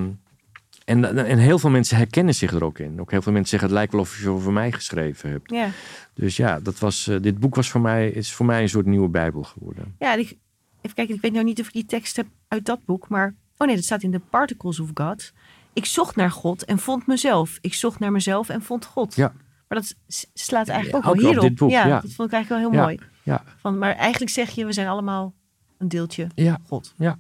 en, 0.88 1.26
en 1.26 1.38
heel 1.38 1.58
veel 1.58 1.70
mensen 1.70 1.96
herkennen 1.96 2.34
zich 2.34 2.52
er 2.52 2.64
ook 2.64 2.78
in. 2.78 3.00
Ook 3.00 3.10
heel 3.10 3.22
veel 3.22 3.32
mensen 3.32 3.50
zeggen, 3.50 3.68
het 3.68 3.76
lijkt 3.78 3.92
wel 3.92 4.00
of 4.00 4.20
je 4.20 4.28
over 4.28 4.52
mij 4.52 4.72
geschreven 4.72 5.30
hebt. 5.30 5.50
Ja, 5.50 5.68
Dus 6.14 6.36
ja, 6.36 6.60
dat 6.60 6.78
was, 6.78 7.06
eh, 7.08 7.16
dit 7.20 7.38
boek 7.38 7.54
was 7.54 7.70
voor 7.70 7.80
mij, 7.80 8.08
is 8.10 8.32
voor 8.32 8.46
mij 8.46 8.62
een 8.62 8.68
soort 8.68 8.86
nieuwe 8.86 9.08
bijbel 9.08 9.42
geworden. 9.42 9.94
ja 9.98 10.14
ik, 10.14 10.36
even 10.80 10.94
kijken, 10.96 11.14
ik 11.14 11.20
weet 11.20 11.32
nou 11.32 11.44
niet 11.44 11.60
of 11.60 11.66
ik 11.66 11.72
die 11.72 11.84
tekst 11.86 12.16
heb 12.16 12.26
uit 12.48 12.64
dat 12.66 12.84
boek, 12.84 13.08
maar 13.08 13.34
oh 13.56 13.66
nee, 13.66 13.76
dat 13.76 13.84
staat 13.84 14.02
in 14.02 14.10
de 14.10 14.20
Particles 14.30 14.80
of 14.80 14.90
God. 14.94 15.32
Ik 15.72 15.84
zocht 15.84 16.16
naar 16.16 16.30
God 16.30 16.64
en 16.64 16.78
vond 16.78 17.06
mezelf. 17.06 17.58
Ik 17.60 17.74
zocht 17.74 17.98
naar 17.98 18.12
mezelf 18.12 18.48
en 18.48 18.62
vond 18.62 18.84
God. 18.84 19.14
Ja. 19.14 19.32
Maar 19.68 19.78
dat 19.78 19.94
slaat 20.34 20.68
eigenlijk 20.68 21.06
ook 21.06 21.12
ook 21.14 21.20
wel 21.20 21.24
op 21.24 21.30
hierop. 21.30 21.48
dit 21.48 21.58
boek, 21.58 21.70
ja, 21.70 21.86
ja. 21.86 22.00
dat 22.00 22.12
vond 22.12 22.28
ik 22.28 22.34
eigenlijk 22.34 22.48
wel 22.48 22.58
heel 22.58 22.80
Ja. 22.80 22.84
mooi. 22.84 22.98
Ja, 23.22 23.42
Van, 23.60 23.78
maar 23.78 23.94
eigenlijk 23.94 24.30
zeg 24.32 24.50
je, 24.50 24.64
we 24.64 24.72
zijn 24.72 24.88
allemaal 24.88 25.34
een 25.78 25.88
deeltje 25.88 26.26
ja, 26.34 26.58
God. 26.66 26.94
ja. 26.96 27.18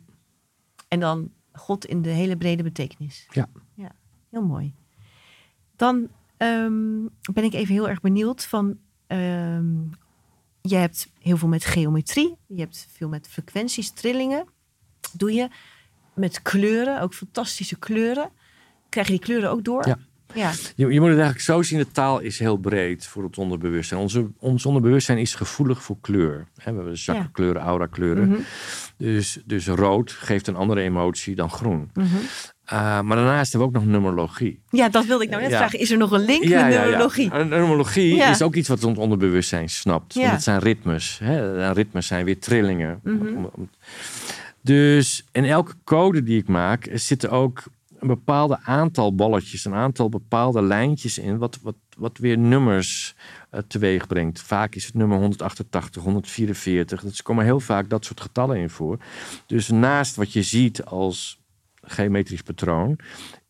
En 0.88 1.00
dan 1.00 1.30
God 1.58 1.84
in 1.84 2.02
de 2.02 2.08
hele 2.08 2.36
brede 2.36 2.62
betekenis. 2.62 3.26
Ja. 3.30 3.48
ja 3.74 3.92
heel 4.30 4.42
mooi. 4.42 4.74
Dan 5.76 6.08
ehm, 6.36 7.06
ben 7.32 7.44
ik 7.44 7.54
even 7.54 7.74
heel 7.74 7.88
erg 7.88 8.00
benieuwd 8.00 8.44
van... 8.44 8.78
ehm, 9.06 9.76
je 10.60 10.76
hebt 10.76 11.12
heel 11.18 11.36
veel 11.36 11.48
met 11.48 11.64
geometrie. 11.64 12.36
Je 12.46 12.60
hebt 12.60 12.86
veel 12.90 13.08
met 13.08 13.28
frequenties, 13.28 13.90
trillingen. 13.90 14.46
Doe 15.12 15.32
je 15.32 15.48
met 16.14 16.42
kleuren, 16.42 17.00
ook 17.00 17.14
fantastische 17.14 17.78
kleuren. 17.78 18.30
Krijg 18.88 19.06
je 19.06 19.12
die 19.12 19.22
kleuren 19.22 19.50
ook 19.50 19.64
door? 19.64 19.86
Ja. 19.86 19.98
Ja, 20.34 20.50
Je, 20.76 20.86
je 20.86 21.00
moet 21.00 21.08
het 21.08 21.18
eigenlijk 21.18 21.40
zo 21.40 21.62
zien, 21.62 21.78
de 21.78 21.90
taal 21.92 22.18
is 22.20 22.38
heel 22.38 22.56
breed 22.56 23.06
voor 23.06 23.22
het 23.24 23.38
onderbewustzijn. 23.38 24.00
Onze, 24.00 24.26
ons 24.38 24.66
onderbewustzijn 24.66 25.18
is 25.18 25.34
gevoelig 25.34 25.82
voor 25.82 25.96
kleur. 26.00 26.46
We 26.54 26.62
hebben 26.64 26.98
zakkenkleuren, 26.98 27.62
aura-kleuren. 27.62 28.28
Mhm. 28.28 28.40
dus, 28.96 29.38
dus 29.44 29.66
rood 29.66 30.10
geeft 30.12 30.46
een 30.46 30.56
andere 30.56 30.80
emotie 30.80 31.34
dan 31.34 31.50
groen. 31.50 31.90
Mhm. 31.94 32.06
Uh, 32.72 33.00
maar 33.00 33.16
daarnaast 33.16 33.52
hebben 33.52 33.70
we 33.70 33.76
ook 33.76 33.82
nog 33.84 33.92
numerologie. 33.92 34.60
ja, 34.70 34.88
dat 34.88 35.06
wilde 35.06 35.24
ik 35.24 35.30
nou 35.30 35.42
net 35.42 35.50
Ja. 35.50 35.56
vragen. 35.58 35.78
Is 35.78 35.90
er 35.90 35.98
nog 35.98 36.10
een 36.10 36.24
link 36.24 36.44
met 36.48 36.50
numerologie? 36.68 37.32
Een 37.32 37.48
numerologie 37.48 38.14
Ja. 38.14 38.30
is 38.30 38.42
ook 38.42 38.54
iets 38.54 38.68
wat 38.68 38.84
ons 38.84 38.98
onderbewustzijn 38.98 39.68
snapt. 39.68 40.14
Ja. 40.14 40.20
Want 40.20 40.32
het 40.32 40.42
zijn 40.42 40.58
ritmes. 40.60 41.18
Hè? 41.22 41.62
En 41.62 41.72
ritmes 41.72 42.06
zijn 42.06 42.24
weer 42.24 42.38
trillingen. 42.38 43.00
Om- 43.04 43.50
Dus 44.62 45.24
in 45.32 45.44
elke 45.44 45.72
code 45.84 46.22
die 46.22 46.38
ik 46.38 46.48
maak 46.48 46.88
zitten 46.92 47.30
ook 47.30 47.62
een 47.98 48.08
bepaald 48.08 48.58
aantal 48.62 49.14
balletjes, 49.14 49.64
een 49.64 49.74
aantal 49.74 50.08
bepaalde 50.08 50.62
lijntjes 50.62 51.18
in, 51.18 51.38
wat, 51.38 51.58
wat, 51.62 51.74
wat 51.96 52.18
weer 52.18 52.38
nummers 52.38 53.14
eh, 53.50 53.60
teweeg 53.66 54.06
brengt. 54.06 54.40
Vaak 54.40 54.74
is 54.74 54.84
het 54.84 54.94
nummer 54.94 55.18
188, 55.18 56.02
144. 56.02 57.02
Dus 57.02 57.18
er 57.18 57.24
komen 57.24 57.44
heel 57.44 57.60
vaak 57.60 57.88
dat 57.88 58.04
soort 58.04 58.20
getallen 58.20 58.56
in 58.56 58.70
voor. 58.70 58.98
Dus 59.46 59.68
naast 59.68 60.16
wat 60.16 60.32
je 60.32 60.42
ziet 60.42 60.84
als 60.84 61.40
geometrisch 61.82 62.42
patroon 62.42 62.98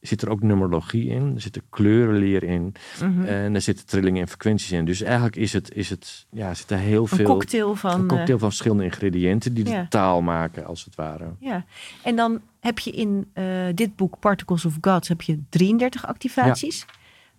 zit 0.08 0.22
er 0.22 0.30
ook 0.30 0.42
numerologie 0.42 1.08
in, 1.08 1.32
er 1.34 1.40
zitten 1.40 1.62
kleurenleer 1.70 2.42
in 2.42 2.74
Mhm. 3.02 3.24
en 3.24 3.54
er 3.54 3.60
zitten 3.60 3.86
trillingen 3.86 4.20
en 4.22 4.28
frequenties 4.28 4.72
in. 4.72 4.84
Dus 4.84 5.02
eigenlijk 5.02 5.36
is 5.36 5.52
het, 5.52 5.72
is 5.74 5.90
het 5.90 6.26
ja, 6.30 6.54
zit 6.54 6.70
er 6.70 6.78
heel 6.78 7.02
Een 7.02 7.08
veel 7.08 7.24
cocktail 7.26 7.74
van. 7.74 7.92
een 8.00 8.06
cocktail 8.06 8.34
eh, 8.34 8.38
van 8.40 8.48
verschillende 8.48 8.84
ingrediënten 8.84 9.54
die 9.54 9.68
ja. 9.68 9.82
de 9.82 9.88
taal 9.88 10.22
maken, 10.22 10.66
als 10.66 10.84
het 10.84 10.94
ware. 10.94 11.24
ja. 11.38 11.64
En 12.02 12.16
dan 12.16 12.40
heb 12.60 12.78
je 12.78 12.90
in 12.90 13.30
eh, 13.32 13.44
dit 13.74 13.96
boek 13.96 14.18
Particles 14.18 14.64
of 14.64 14.76
Gods 14.80 15.08
heb 15.08 15.22
je 15.22 15.40
33 15.48 16.06
activaties. 16.06 16.86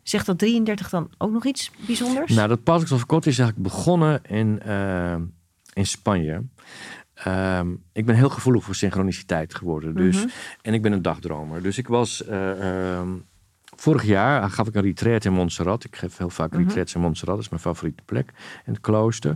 Zegt 0.03 0.25
dat 0.25 0.37
33 0.37 0.89
dan 0.89 1.09
ook 1.17 1.31
nog 1.31 1.45
iets 1.45 1.71
bijzonders? 1.85 2.33
Nou, 2.35 2.47
dat 2.47 2.63
Particles 2.63 3.01
of 3.01 3.03
God 3.07 3.25
is 3.25 3.39
eigenlijk 3.39 3.69
begonnen 3.73 4.21
in, 4.27 4.61
eh, 4.61 5.15
in 5.73 5.85
Spanje. 5.85 6.43
Ehm, 7.23 7.67
ik 7.93 8.05
ben 8.05 8.15
heel 8.15 8.29
gevoelig 8.29 8.63
voor 8.63 8.75
synchroniciteit 8.75 9.55
geworden. 9.55 9.95
Dus, 9.95 10.15
Mhm. 10.17 10.27
En 10.61 10.73
ik 10.73 10.81
ben 10.81 10.91
een 10.91 11.01
dagdromer. 11.01 11.61
Dus 11.63 11.77
ik 11.77 11.87
was... 11.87 12.25
eh, 12.25 12.93
ehm, 12.97 13.09
vorig 13.75 14.03
jaar 14.03 14.49
gaf 14.49 14.67
ik 14.67 14.75
een 14.75 14.81
retreat 14.81 15.25
in 15.25 15.33
Montserrat. 15.33 15.83
Ik 15.83 15.95
geef 15.95 16.17
heel 16.17 16.29
vaak 16.29 16.51
Mhm. 16.51 16.61
retreats 16.63 16.95
in 16.95 17.01
Montserrat. 17.01 17.35
Dat 17.35 17.43
is 17.43 17.49
mijn 17.49 17.61
favoriete 17.61 18.03
plek. 18.05 18.29
In 18.65 18.73
het 18.73 18.81
klooster. 18.81 19.35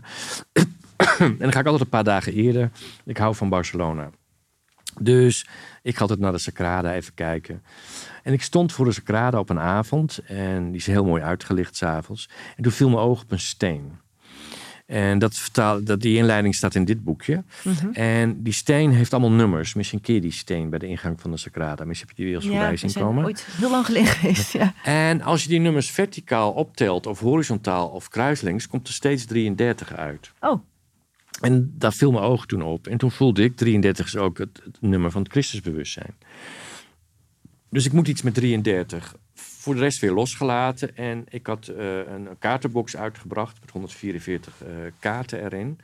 en 1.20 1.36
dan 1.38 1.52
ga 1.52 1.60
ik 1.60 1.66
altijd 1.66 1.80
een 1.84 1.90
paar 1.90 2.04
dagen 2.04 2.34
eerder. 2.34 2.72
Ik 3.06 3.18
hou 3.18 3.36
van 3.36 3.50
Barcelona. 3.50 4.10
Dus 5.02 5.48
ik 5.82 5.96
ga 5.96 6.02
altijd 6.02 6.20
naar 6.20 6.32
de 6.32 6.38
Sacrada 6.38 6.94
even 6.94 7.14
kijken. 7.14 7.64
En 8.24 8.34
ik 8.34 8.42
stond 8.42 8.72
voor 8.72 8.86
de 8.86 8.92
Sacrada 8.92 9.40
op 9.40 9.50
een 9.50 9.60
avond. 9.60 10.18
En 10.26 10.66
die 10.68 10.76
is 10.80 10.86
heel 10.86 11.06
mooi 11.06 11.22
uitgelicht 11.24 11.76
s'avonds. 11.76 12.30
En 12.56 12.64
toen 12.64 12.72
viel 12.72 12.90
mijn 12.90 13.02
oog 13.02 13.22
op 13.22 13.32
een 13.32 13.40
steen. 13.40 13.92
En 14.86 15.20
dat 15.20 15.36
vertaal, 15.36 15.84
dat, 15.84 16.02
die 16.02 16.18
inleiding 16.18 16.56
staat 16.56 16.76
in 16.76 16.86
dit 16.86 17.04
boekje. 17.04 17.44
Mhm. 17.64 17.92
En 17.92 18.44
die 18.44 18.54
steen 18.54 18.92
heeft 18.92 19.14
allemaal 19.14 19.32
nummers. 19.32 19.74
Misschien 19.74 20.02
keer 20.02 20.22
die 20.22 20.32
steen 20.32 20.70
bij 20.70 20.80
de 20.80 20.88
ingang 20.88 21.22
van 21.22 21.32
de 21.32 21.38
Sacrada. 21.38 21.86
Misschien 21.86 22.08
heb 22.08 22.18
je 22.18 22.24
die 22.24 22.34
weer 22.34 22.42
eens 22.42 22.52
voorbij 22.52 22.78
zien 22.78 23.04
komen. 23.04 23.26
ooit 23.26 23.48
heel 23.50 23.70
lang 23.70 23.86
geleden 23.86 24.08
geweest. 24.08 24.52
Ja. 24.52 24.74
En 24.84 25.22
als 25.22 25.44
je 25.44 25.50
die 25.50 25.60
nummers 25.60 25.92
verticaal 25.92 26.52
optelt, 26.52 27.06
of 27.06 27.20
horizontaal 27.20 27.88
of 27.88 28.08
kruislinks, 28.08 28.68
komt 28.68 28.88
er 28.88 28.94
steeds 28.94 29.26
33 29.26 29.94
uit. 29.96 30.32
Oh, 30.40 30.62
En 31.42 31.74
daar 31.78 31.94
viel 31.94 32.12
mijn 32.12 32.24
ogen 32.24 32.48
toen 32.48 32.62
op. 32.62 32.88
En 32.88 32.98
toen 32.98 33.12
voelde 33.12 33.44
ik, 33.44 33.56
33 33.56 34.06
is 34.06 34.16
ook 34.16 34.38
het, 34.38 34.62
het 34.64 34.78
nummer 34.82 35.12
van 35.12 35.22
het 35.22 35.32
Christusbewustzijn. 35.32 36.16
Dus 37.70 37.86
ik 37.86 37.92
moet 37.92 38.08
iets 38.08 38.22
met 38.22 38.34
33. 38.34 39.16
Voor 39.64 39.74
de 39.74 39.80
rest 39.80 40.00
weer 40.00 40.12
losgelaten. 40.12 40.96
En 40.96 41.24
ik 41.30 41.48
had 41.48 41.68
eh, 41.68 41.98
een 41.98 42.28
kaartenbox 42.40 42.96
uitgebracht 42.98 43.62
met 43.62 43.70
144 43.72 44.62
eh, 44.64 44.68
kaarten 45.00 45.44
erin. 45.44 45.80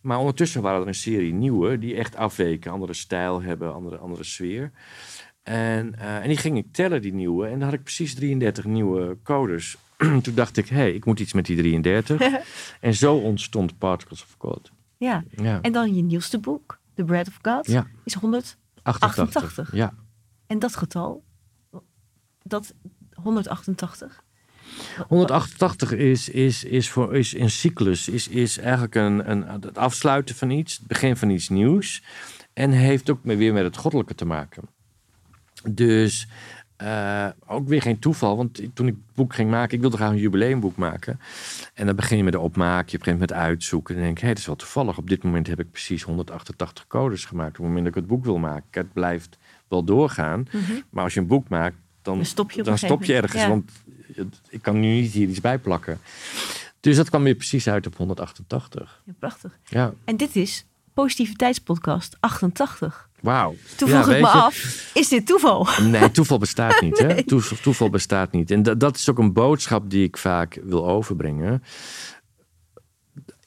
Maar 0.00 0.18
ondertussen 0.18 0.62
waren 0.62 0.80
er 0.80 0.86
een 0.86 0.94
serie 0.94 1.32
nieuwe 1.32 1.78
die 1.78 1.94
echt 1.96 2.16
afweken. 2.16 2.72
Andere 2.72 2.94
stijl 2.94 3.42
hebben, 3.42 3.74
andere, 3.74 3.96
andere 3.96 4.24
sfeer. 4.24 4.70
En, 5.42 5.94
eh, 5.98 6.16
en 6.16 6.28
die 6.28 6.36
ging 6.36 6.56
ik 6.56 6.72
tellen, 6.72 7.02
die 7.02 7.14
nieuwe. 7.14 7.46
En 7.46 7.52
dan 7.52 7.62
had 7.62 7.72
ik 7.72 7.82
precies 7.82 8.14
33 8.14 8.64
nieuwe 8.64 9.16
codes. 9.22 9.76
toen 10.22 10.34
dacht 10.34 10.56
ik, 10.56 10.68
hé, 10.68 10.76
hey, 10.76 10.92
ik 10.92 11.04
moet 11.04 11.20
iets 11.20 11.32
met 11.32 11.46
die 11.46 11.56
33. 11.56 12.22
en 12.80 12.94
zo 12.94 13.16
ontstond 13.16 13.78
Particles 13.78 14.22
of 14.22 14.34
God. 14.38 14.70
ja. 14.96 15.24
Ja. 15.30 15.60
En 15.62 15.72
dan 15.72 15.94
je 15.94 16.02
nieuwste 16.02 16.38
boek, 16.38 16.78
The 16.94 17.04
Bread 17.04 17.28
of 17.28 17.38
God, 17.42 17.66
Ja. 17.66 17.86
is 18.04 18.14
100. 18.14 18.56
88. 18.82 19.36
88. 19.36 19.74
Ja. 19.74 19.94
En 20.46 20.58
dat 20.58 20.76
getal, 20.76 21.24
dat 22.42 22.74
188. 23.28 24.22
188 25.08 25.92
is, 25.92 26.28
is, 26.28 26.64
is, 26.64 26.90
voor, 26.90 27.16
is 27.16 27.34
een 27.34 27.50
cyclus, 27.50 28.08
is, 28.08 28.28
is 28.28 28.58
eigenlijk 28.58 28.94
een, 28.94 29.30
een, 29.30 29.48
het 29.48 29.78
afsluiten 29.78 30.34
van 30.34 30.50
iets, 30.50 30.76
het 30.76 30.86
begin 30.86 31.16
van 31.16 31.30
iets 31.30 31.48
nieuws. 31.48 32.02
En 32.52 32.70
heeft 32.70 33.10
ook 33.10 33.18
weer 33.22 33.52
met 33.52 33.64
het 33.64 33.76
goddelijke 33.76 34.14
te 34.14 34.24
maken. 34.24 34.62
Dus 35.70 36.28
eh, 36.76 37.28
ook 37.46 37.68
weer 37.68 37.82
geen 37.82 37.98
toeval, 37.98 38.36
want 38.36 38.54
toen 38.74 38.86
ik 38.86 38.94
het 38.94 39.14
boek 39.14 39.34
ging 39.34 39.50
maken, 39.50 39.74
ik 39.74 39.80
wilde 39.80 39.96
graag 39.96 40.10
een 40.10 40.18
jubileumboek 40.18 40.76
maken. 40.76 41.20
En 41.74 41.86
dan 41.86 41.96
begin 41.96 42.16
je 42.16 42.24
met 42.24 42.32
de 42.32 42.38
opmaak, 42.38 42.88
je 42.88 42.98
begint 42.98 43.18
met 43.18 43.32
uitzoeken. 43.32 43.94
En 43.94 44.00
dan 44.00 44.04
denk 44.06 44.18
ik, 44.18 44.22
hé, 44.22 44.28
dat 44.28 44.38
is 44.38 44.46
wel 44.46 44.56
toevallig. 44.56 44.98
Op 44.98 45.08
dit 45.08 45.22
moment 45.22 45.46
heb 45.46 45.60
ik 45.60 45.70
precies 45.70 46.02
188 46.02 46.86
codes 46.86 47.24
gemaakt. 47.24 47.48
Op 47.48 47.56
het 47.56 47.66
moment 47.66 47.84
dat 47.84 47.94
ik 47.94 48.00
het 48.00 48.06
boek 48.06 48.24
wil 48.24 48.38
maken. 48.38 48.66
Het 48.70 48.92
blijft 48.92 49.38
wel 49.68 49.84
doorgaan. 49.84 50.48
Maar 50.90 51.04
als 51.04 51.14
je 51.14 51.20
een 51.20 51.26
boek 51.26 51.48
maakt, 51.48 51.76
dan, 52.08 52.16
Dan 52.16 52.26
stop 52.26 52.50
je 52.50 52.62
dan 52.62 52.78
stop 52.78 53.04
je 53.04 53.14
ergens. 53.14 53.46
Want 53.46 53.70
ik 54.48 54.62
kan 54.62 54.80
nu 54.80 55.00
niet 55.00 55.12
hier 55.12 55.28
iets 55.28 55.40
bij 55.40 55.58
plakken. 55.58 56.00
Dus 56.80 56.96
dat 56.96 57.08
kwam 57.08 57.22
weer 57.22 57.34
precies 57.34 57.68
uit 57.68 57.86
op 57.86 57.96
188. 57.96 59.02
Ja, 59.04 59.12
prachtig. 59.18 59.58
Ja, 59.64 59.92
En 60.04 60.16
dit 60.16 60.36
is 60.36 60.64
Positiviteitspodcast 60.94 62.16
88. 62.20 63.08
wauw. 63.20 63.54
Toen 63.76 63.88
Ja, 63.88 64.02
vroeg 64.02 64.14
ik 64.14 64.20
me 64.20 64.26
je, 64.26 64.32
af, 64.32 64.90
is 64.94 65.08
dit 65.08 65.26
toeval? 65.26 65.68
Nee, 65.80 66.10
toeval 66.10 66.38
bestaat 66.38 66.80
niet. 66.80 66.98
Hè? 66.98 67.22
Toeval, 67.24 67.56
toeval 67.62 67.90
bestaat 67.90 68.32
niet. 68.32 68.50
En 68.50 68.62
dat, 68.62 68.80
dat 68.80 68.96
is 68.96 69.10
ook 69.10 69.18
een 69.18 69.32
boodschap 69.32 69.90
die 69.90 70.04
ik 70.04 70.16
vaak 70.16 70.58
wil 70.62 70.88
overbrengen. 70.88 71.62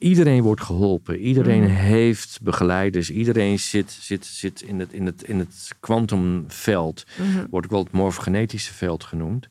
Iedereen 0.02 0.42
wordt 0.42 0.62
geholpen. 0.62 1.18
Iedereen 1.18 1.62
Mm. 1.62 1.68
heeft 1.68 2.38
begeleiders. 2.42 3.10
Iedereen 3.10 3.58
zit, 3.58 3.90
zit, 4.00 4.24
zit 4.26 4.62
in 4.62 4.80
het, 4.80 4.92
in 4.92 5.06
het, 5.06 5.22
in 5.22 5.38
het 5.38 5.70
kwantumveld. 5.80 7.04
Mhm. 7.18 7.46
Wordt 7.50 7.66
ook 7.66 7.72
wel 7.72 7.82
het 7.82 7.92
morfogenetische 7.92 8.74
veld 8.74 9.04
genoemd. 9.04 9.48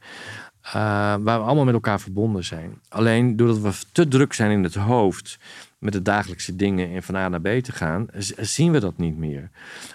eh, 0.62 0.74
waar 0.74 1.24
we 1.24 1.32
allemaal 1.46 1.64
met 1.66 1.74
elkaar 1.74 2.00
verbonden 2.00 2.44
zijn. 2.44 2.80
Alleen 2.90 3.36
doordat 3.36 3.60
we 3.60 3.72
te 3.92 4.08
druk 4.08 4.34
zijn 4.34 4.52
in 4.52 4.64
het 4.64 4.76
hoofd 4.76 5.38
met 5.80 5.94
de 5.94 6.02
dagelijkse 6.02 6.56
dingen 6.56 6.92
en 6.96 7.04
van 7.04 7.16
A 7.16 7.30
naar 7.30 7.42
B 7.42 7.48
te 7.64 7.72
gaan, 7.72 8.08
zien 8.38 8.72
we 8.72 8.80
dat 8.80 8.98
niet 8.98 9.18
meer. 9.18 9.50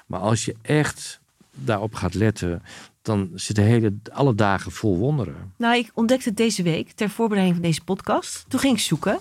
Maar 0.06 0.20
als 0.20 0.44
je 0.44 0.54
echt 0.62 1.20
daarop 1.54 1.94
gaat 1.94 2.14
letten, 2.14 2.62
dan 3.02 3.30
zitten 3.34 3.64
hele, 3.64 3.94
alle 4.12 4.34
dagen 4.34 4.72
vol 4.72 4.98
wonderen. 4.98 5.52
Nou, 5.56 5.76
ik 5.76 5.90
ontdekte 5.94 6.28
het 6.28 6.36
deze 6.36 6.62
week 6.62 6.90
ter 6.90 7.10
voorbereiding 7.10 7.56
van 7.58 7.66
deze 7.68 7.84
podcast. 7.84 8.44
Toen 8.48 8.60
ging 8.60 8.74
ik 8.76 8.80
zoeken. 8.82 9.18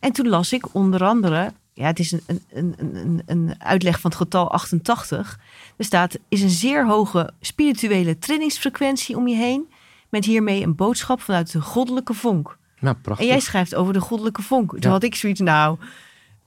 En 0.00 0.12
toen 0.12 0.28
las 0.28 0.52
ik 0.52 0.74
onder 0.74 1.04
andere... 1.04 1.52
Ja, 1.72 1.86
het 1.86 1.98
is 1.98 2.12
een, 2.12 2.22
een, 2.52 2.74
een, 2.78 3.22
een, 3.26 3.54
uitleg 3.58 4.00
van 4.00 4.10
het 4.10 4.18
getal 4.20 4.50
88. 4.52 5.38
Er 5.76 5.84
staat, 5.84 6.18
is 6.28 6.42
een 6.42 6.50
zeer 6.50 6.86
hoge 6.86 7.30
spirituele 7.40 8.18
trillingsfrequentie 8.18 9.16
om 9.16 9.28
je 9.28 9.36
heen... 9.36 9.68
met 10.08 10.24
hiermee 10.24 10.62
een 10.62 10.74
boodschap 10.74 11.20
vanuit 11.20 11.52
de 11.52 11.60
goddelijke 11.60 12.14
vonk. 12.14 12.56
Nou, 12.80 12.96
prachtig. 12.96 13.26
En 13.26 13.32
jij 13.32 13.40
schrijft 13.40 13.74
over 13.74 13.92
de 13.92 14.00
goddelijke 14.00 14.42
vonk. 14.42 14.70
Toen 14.70 14.80
Ja. 14.80 14.88
had 14.88 15.02
ik 15.02 15.14
zoiets, 15.14 15.40
nou, 15.40 15.78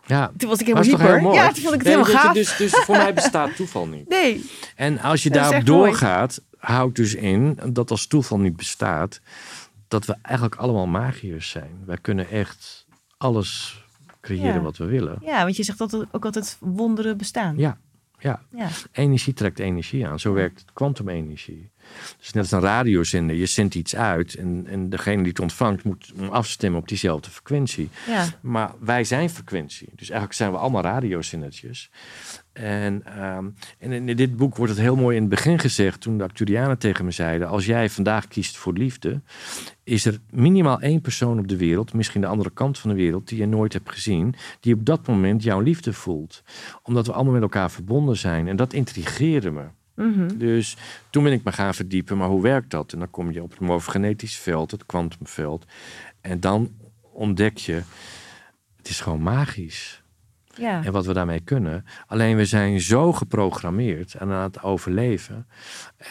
ja. 0.05 0.31
toen 0.37 0.49
was 0.49 0.59
ik 0.59 0.65
helemaal 0.65 0.89
hyper. 0.89 1.33
Ja, 1.33 1.51
toen 1.51 1.63
vond 1.63 1.73
ik 1.73 1.79
het 1.79 1.87
Nee, 1.87 1.93
helemaal 1.95 2.11
je, 2.11 2.17
gaaf. 2.17 2.33
Dus, 2.33 2.57
dus 2.57 2.71
voor 2.71 2.97
mij 2.97 3.13
bestaat 3.13 3.55
toeval 3.55 3.87
niet. 3.87 4.09
Nee, 4.19 4.49
En 4.75 4.99
als 4.99 5.23
je 5.23 5.29
daarop 5.29 5.51
mooi. 5.53 5.63
doorgaat, 5.63 6.41
houdt 6.57 6.95
dus 6.95 7.15
in 7.15 7.59
dat 7.69 7.91
als 7.91 8.07
toeval 8.07 8.39
niet 8.39 8.55
bestaat, 8.55 9.19
dat 9.87 10.05
we 10.05 10.15
eigenlijk 10.21 10.55
allemaal 10.55 10.87
magiërs 10.87 11.49
zijn. 11.49 11.83
Wij 11.85 11.97
kunnen 12.01 12.29
echt 12.29 12.85
alles 13.21 13.83
creëren 14.21 14.53
Ja. 14.53 14.61
wat 14.61 14.77
we 14.77 14.85
willen. 14.85 15.17
ja, 15.21 15.43
want 15.43 15.55
je 15.55 15.63
zegt 15.63 15.77
dat 15.77 16.05
ook 16.11 16.25
altijd 16.25 16.57
wonderen 16.59 17.17
bestaan. 17.17 17.57
Ja, 17.57 17.77
ja. 18.19 18.41
Ja. 18.55 18.67
Energie 18.91 19.33
trekt 19.33 19.59
energie 19.59 20.07
aan. 20.07 20.19
Zo 20.19 20.33
werkt 20.33 20.65
kwantumenergie. 20.73 21.69
Dus 22.19 22.31
net 22.33 22.43
als 22.43 22.51
een 22.51 22.59
radiozender. 22.59 23.35
Je 23.35 23.45
zendt 23.45 23.75
iets 23.75 23.95
uit 23.95 24.35
en, 24.35 24.65
en 24.67 24.89
degene 24.89 25.17
die 25.17 25.31
het 25.31 25.39
ontvangt 25.39 25.83
moet 25.83 26.13
afstemmen 26.29 26.79
op 26.79 26.87
diezelfde 26.87 27.29
frequentie. 27.29 27.89
ja. 28.07 28.25
Maar 28.41 28.71
wij 28.79 29.03
zijn 29.03 29.29
frequentie. 29.29 29.87
Dus 29.95 30.09
eigenlijk 30.09 30.33
zijn 30.33 30.51
we 30.51 30.57
allemaal 30.57 30.81
radiozendertjes. 30.81 31.89
En, 32.53 33.05
ehm, 33.05 33.49
en 33.77 33.91
in 33.91 34.15
dit 34.15 34.35
boek 34.37 34.55
wordt 34.55 34.71
het 34.71 34.81
heel 34.81 34.95
mooi 34.95 35.15
in 35.15 35.21
het 35.21 35.29
begin 35.29 35.59
gezegd, 35.59 36.01
toen 36.01 36.17
de 36.17 36.23
Acturianen 36.23 36.77
tegen 36.77 37.05
me 37.05 37.11
zeiden: 37.11 37.47
Als 37.47 37.65
jij 37.65 37.89
vandaag 37.89 38.27
kiest 38.27 38.57
voor 38.57 38.73
liefde, 38.73 39.21
is 39.83 40.05
er 40.05 40.19
minimaal 40.29 40.81
één 40.81 41.01
persoon 41.01 41.39
op 41.39 41.47
de 41.47 41.57
wereld, 41.57 41.93
misschien 41.93 42.21
de 42.21 42.27
andere 42.27 42.49
kant 42.49 42.79
van 42.79 42.89
de 42.89 42.95
wereld, 42.95 43.27
die 43.27 43.37
je 43.37 43.45
nooit 43.45 43.73
hebt 43.73 43.91
gezien, 43.91 44.35
die 44.59 44.73
op 44.73 44.85
dat 44.85 45.07
moment 45.07 45.43
jouw 45.43 45.59
liefde 45.59 45.93
voelt. 45.93 46.43
Omdat 46.83 47.05
we 47.05 47.13
allemaal 47.13 47.33
met 47.33 47.41
elkaar 47.41 47.71
verbonden 47.71 48.17
zijn. 48.17 48.47
En 48.47 48.55
dat 48.55 48.73
intrigeerde 48.73 49.51
me. 49.51 49.63
Mhm. 49.95 50.37
Dus 50.37 50.77
toen 51.09 51.23
ben 51.23 51.33
ik 51.33 51.43
me 51.43 51.51
gaan 51.51 51.73
verdiepen, 51.73 52.17
maar 52.17 52.27
hoe 52.27 52.41
werkt 52.41 52.69
dat? 52.69 52.93
En 52.93 52.99
dan 52.99 53.09
kom 53.09 53.31
je 53.31 53.43
op 53.43 53.51
het 53.51 53.59
morfogenetisch 53.59 54.37
veld, 54.37 54.71
het 54.71 54.85
kwantumveld. 54.85 55.65
En 56.21 56.39
dan 56.39 56.71
ontdek 57.01 57.57
je, 57.57 57.81
het 58.77 58.89
is 58.89 59.01
gewoon 59.01 59.21
magisch. 59.21 60.00
Ja. 60.55 60.83
En 60.83 60.91
wat 60.91 61.05
we 61.05 61.13
daarmee 61.13 61.39
kunnen. 61.39 61.85
Alleen 62.07 62.35
we 62.35 62.45
zijn 62.45 62.81
zo 62.81 63.13
geprogrammeerd 63.13 64.15
aan 64.19 64.29
het 64.29 64.63
overleven. 64.63 65.47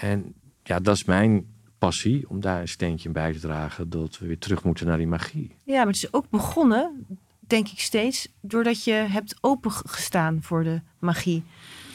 En 0.00 0.34
ja, 0.62 0.80
dat 0.80 0.96
is 0.96 1.04
mijn 1.04 1.46
passie, 1.78 2.28
om 2.28 2.40
daar 2.40 2.60
een 2.60 2.68
steentje 2.68 3.08
bij 3.10 3.32
te 3.32 3.38
dragen. 3.38 3.90
Dat 3.90 4.18
we 4.18 4.26
weer 4.26 4.38
terug 4.38 4.64
moeten 4.64 4.86
naar 4.86 4.96
die 4.96 5.06
magie. 5.06 5.56
Ja, 5.64 5.76
maar 5.76 5.86
het 5.86 5.96
is 5.96 6.12
ook 6.12 6.30
begonnen, 6.30 7.06
denk 7.40 7.68
ik 7.68 7.80
steeds, 7.80 8.28
doordat 8.40 8.84
je 8.84 8.92
hebt 8.92 9.36
opengestaan 9.40 10.38
voor 10.42 10.64
de 10.64 10.80
magie. 10.98 11.44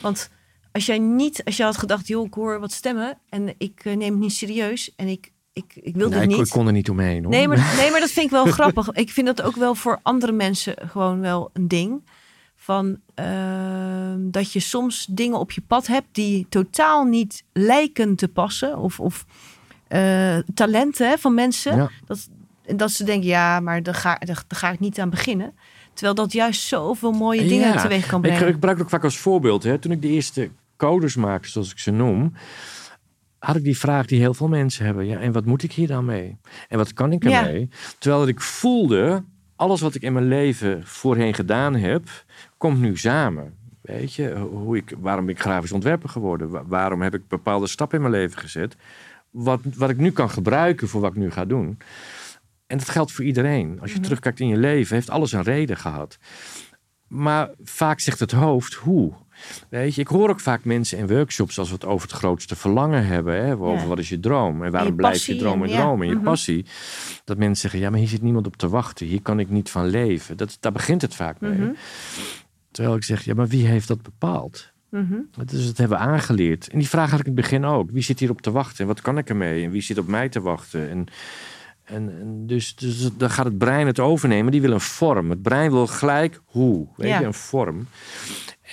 Want 0.01 0.29
als 0.71 0.85
jij 0.85 0.99
niet, 0.99 1.43
als 1.43 1.57
je 1.57 1.63
had 1.63 1.77
gedacht, 1.77 2.07
joh, 2.07 2.25
ik 2.25 2.33
hoor 2.33 2.59
wat 2.59 2.71
stemmen 2.71 3.17
en 3.29 3.53
ik 3.57 3.81
eh, 3.83 3.95
neem 3.95 4.11
het 4.11 4.21
niet 4.21 4.33
serieus 4.33 4.95
en 4.95 5.07
ik, 5.07 5.31
ik, 5.53 5.73
ik 5.75 5.95
wil 5.95 6.09
Nee, 6.09 6.19
dit 6.19 6.29
ik, 6.31 6.37
niet. 6.37 6.47
ik 6.47 6.53
kon 6.53 6.67
er 6.67 6.73
niet 6.73 6.89
omheen 6.89 7.23
hoor. 7.23 7.31
Nee 7.31 7.47
maar, 7.47 7.57
nee, 7.79 7.91
maar 7.91 7.99
dat 7.99 8.11
vind 8.11 8.25
ik 8.25 8.31
wel 8.31 8.45
grappig. 8.45 8.91
Ik 8.91 9.09
vind 9.09 9.27
dat 9.27 9.41
ook 9.41 9.55
wel 9.55 9.75
voor 9.75 9.99
andere 10.01 10.31
mensen 10.31 10.75
gewoon 10.87 11.19
wel 11.19 11.49
een 11.53 11.67
ding. 11.67 12.03
Van 12.65 12.99
ehm, 13.15 14.17
dat 14.31 14.51
je 14.51 14.59
soms 14.59 15.05
dingen 15.09 15.39
op 15.39 15.51
je 15.51 15.61
pad 15.67 15.87
hebt 15.87 16.07
die 16.11 16.45
totaal 16.49 17.03
niet 17.03 17.43
lijken 17.53 18.15
te 18.15 18.27
passen. 18.27 18.77
Of, 18.77 18.99
of 18.99 19.25
eh, 19.87 20.37
talenten 20.53 21.09
hè, 21.09 21.17
van 21.17 21.33
mensen. 21.33 21.75
Ja. 21.77 21.89
Dat, 22.05 22.29
dat 22.75 22.91
ze 22.91 23.03
denken, 23.03 23.27
ja, 23.27 23.59
maar 23.59 23.83
daar 23.83 23.93
ga, 23.95 24.15
daar, 24.15 24.43
daar 24.47 24.59
ga 24.59 24.71
ik 24.71 24.79
niet 24.79 24.99
aan 24.99 25.09
beginnen. 25.09 25.53
Terwijl 25.93 26.15
dat 26.15 26.31
juist 26.31 26.61
zoveel 26.61 27.11
mooie 27.11 27.47
dingen 27.47 27.67
Ja, 27.73 27.81
teweeg 27.81 28.05
kan 28.05 28.19
Ik, 28.23 28.29
brengen. 28.29 28.47
ik 28.47 28.53
gebruik 28.53 28.75
het 28.77 28.85
ook 28.85 28.91
vaak 28.91 29.03
als 29.03 29.17
voorbeeld. 29.17 29.63
Hè. 29.63 29.77
Toen 29.79 29.91
ik 29.91 30.01
de 30.01 30.07
eerste 30.07 30.49
codes 30.77 31.15
maakte, 31.15 31.49
zoals 31.49 31.71
ik 31.71 31.79
ze 31.79 31.91
noem, 31.91 32.33
had 33.39 33.55
ik 33.55 33.63
die 33.63 33.77
vraag 33.77 34.05
die 34.05 34.19
heel 34.19 34.33
veel 34.33 34.47
mensen 34.47 34.85
hebben. 34.85 35.05
Ja, 35.05 35.19
en 35.19 35.31
wat 35.31 35.45
moet 35.45 35.63
ik 35.63 35.71
hier 35.71 35.87
dan 35.87 36.05
mee? 36.05 36.37
En 36.69 36.77
wat 36.77 36.93
kan 36.93 37.11
ik 37.11 37.23
Ja. 37.23 37.45
ermee? 37.45 37.69
Terwijl 37.97 38.27
ik 38.27 38.41
voelde, 38.41 39.23
alles 39.55 39.81
wat 39.81 39.95
ik 39.95 40.01
in 40.01 40.13
mijn 40.13 40.27
leven 40.27 40.87
voorheen 40.87 41.33
gedaan 41.33 41.75
heb, 41.75 42.07
komt 42.57 42.79
nu 42.79 42.97
samen. 42.97 43.55
Weet 43.81 44.13
je, 44.13 44.35
hoe 44.35 44.77
ik, 44.77 44.93
waarom 44.99 45.25
ben 45.25 45.35
ik 45.35 45.41
grafisch 45.41 45.71
ontwerper 45.71 46.09
geworden? 46.09 46.49
Wa- 46.49 46.65
waarom 46.65 47.01
heb 47.01 47.13
ik 47.13 47.27
bepaalde 47.27 47.67
stappen 47.67 47.97
in 47.97 48.09
mijn 48.09 48.21
leven 48.21 48.39
gezet? 48.39 48.75
Wat, 49.29 49.59
wat 49.75 49.89
ik 49.89 49.97
nu 49.97 50.11
kan 50.11 50.29
gebruiken 50.29 50.87
voor 50.87 51.01
wat 51.01 51.11
ik 51.11 51.17
nu 51.17 51.31
ga 51.31 51.45
doen. 51.45 51.77
En 52.67 52.77
dat 52.77 52.89
geldt 52.89 53.11
voor 53.11 53.25
iedereen. 53.25 53.77
Als 53.81 53.93
je 53.93 53.99
terugkijkt 53.99 54.39
in 54.39 54.47
je 54.47 54.57
leven, 54.57 54.95
heeft 54.95 55.09
alles 55.09 55.31
een 55.31 55.41
reden 55.43 55.77
gehad. 55.77 56.17
Maar 57.07 57.49
vaak 57.63 57.99
zegt 57.99 58.19
het 58.19 58.31
hoofd 58.31 58.73
hoe. 58.73 59.13
Weet 59.69 59.95
je, 59.95 60.01
ik 60.01 60.07
hoor 60.07 60.29
ook 60.29 60.39
vaak 60.39 60.63
mensen 60.63 60.97
in 60.97 61.07
workshops 61.07 61.59
als 61.59 61.67
we 61.67 61.73
het 61.73 61.85
over 61.85 62.07
het 62.07 62.17
grootste 62.17 62.55
verlangen 62.55 63.05
hebben. 63.05 63.45
Hè, 63.45 63.53
over 63.53 63.81
Ja. 63.81 63.87
wat 63.87 63.99
is 63.99 64.09
je 64.09 64.19
droom 64.19 64.63
en 64.63 64.71
waarom 64.71 64.89
je 64.89 64.95
blijf 64.95 65.25
je 65.25 65.35
droom 65.35 65.63
en 65.63 65.69
droom 65.69 66.01
en 66.01 66.07
je 66.07 66.15
mhm. 66.15 66.23
passie. 66.23 66.65
Dat 67.23 67.37
mensen 67.37 67.61
zeggen, 67.61 67.79
ja, 67.79 67.89
maar 67.89 67.99
hier 67.99 68.07
zit 68.07 68.21
niemand 68.21 68.47
op 68.47 68.55
te 68.55 68.69
wachten. 68.69 69.05
Hier 69.05 69.21
kan 69.21 69.39
ik 69.39 69.49
niet 69.49 69.69
van 69.69 69.85
leven. 69.87 70.37
Dat, 70.37 70.57
daar 70.59 70.71
begint 70.71 71.01
het 71.01 71.15
vaak 71.15 71.39
mee. 71.39 71.57
Mhm. 71.57 71.71
Terwijl 72.71 72.95
ik 72.95 73.03
zeg, 73.03 73.23
ja, 73.25 73.33
maar 73.33 73.47
wie 73.47 73.65
heeft 73.67 73.87
dat 73.87 74.01
bepaald? 74.01 74.73
Dus 75.45 75.65
dat 75.65 75.77
hebben 75.77 75.97
we 75.97 76.03
aangeleerd. 76.03 76.67
En 76.69 76.79
die 76.79 76.89
vraag 76.89 77.09
had 77.11 77.19
ik 77.19 77.25
in 77.25 77.31
het 77.31 77.41
begin 77.41 77.65
ook. 77.65 77.91
Wie 77.91 78.03
zit 78.03 78.19
hier 78.19 78.29
op 78.29 78.41
te 78.41 78.51
wachten? 78.51 78.79
En 78.79 78.87
wat 78.87 79.01
kan 79.01 79.17
ik 79.17 79.29
ermee? 79.29 79.63
En 79.63 79.71
wie 79.71 79.81
zit 79.81 79.97
op 79.97 80.07
mij 80.07 80.29
te 80.29 80.41
wachten? 80.41 80.89
En, 80.89 81.05
en, 81.83 82.19
en 82.19 82.47
dus, 82.47 82.75
dus 82.75 83.09
dan 83.17 83.29
gaat 83.29 83.45
het 83.45 83.57
brein 83.57 83.87
het 83.87 83.99
overnemen. 83.99 84.51
Die 84.51 84.61
wil 84.61 84.71
een 84.71 84.79
vorm. 84.79 85.29
Het 85.29 85.41
brein 85.41 85.71
wil 85.71 85.87
gelijk 85.87 86.41
hoe. 86.45 86.87
Weet 86.95 87.09
Ja. 87.09 87.19
je, 87.19 87.25
een 87.25 87.33
vorm. 87.33 87.87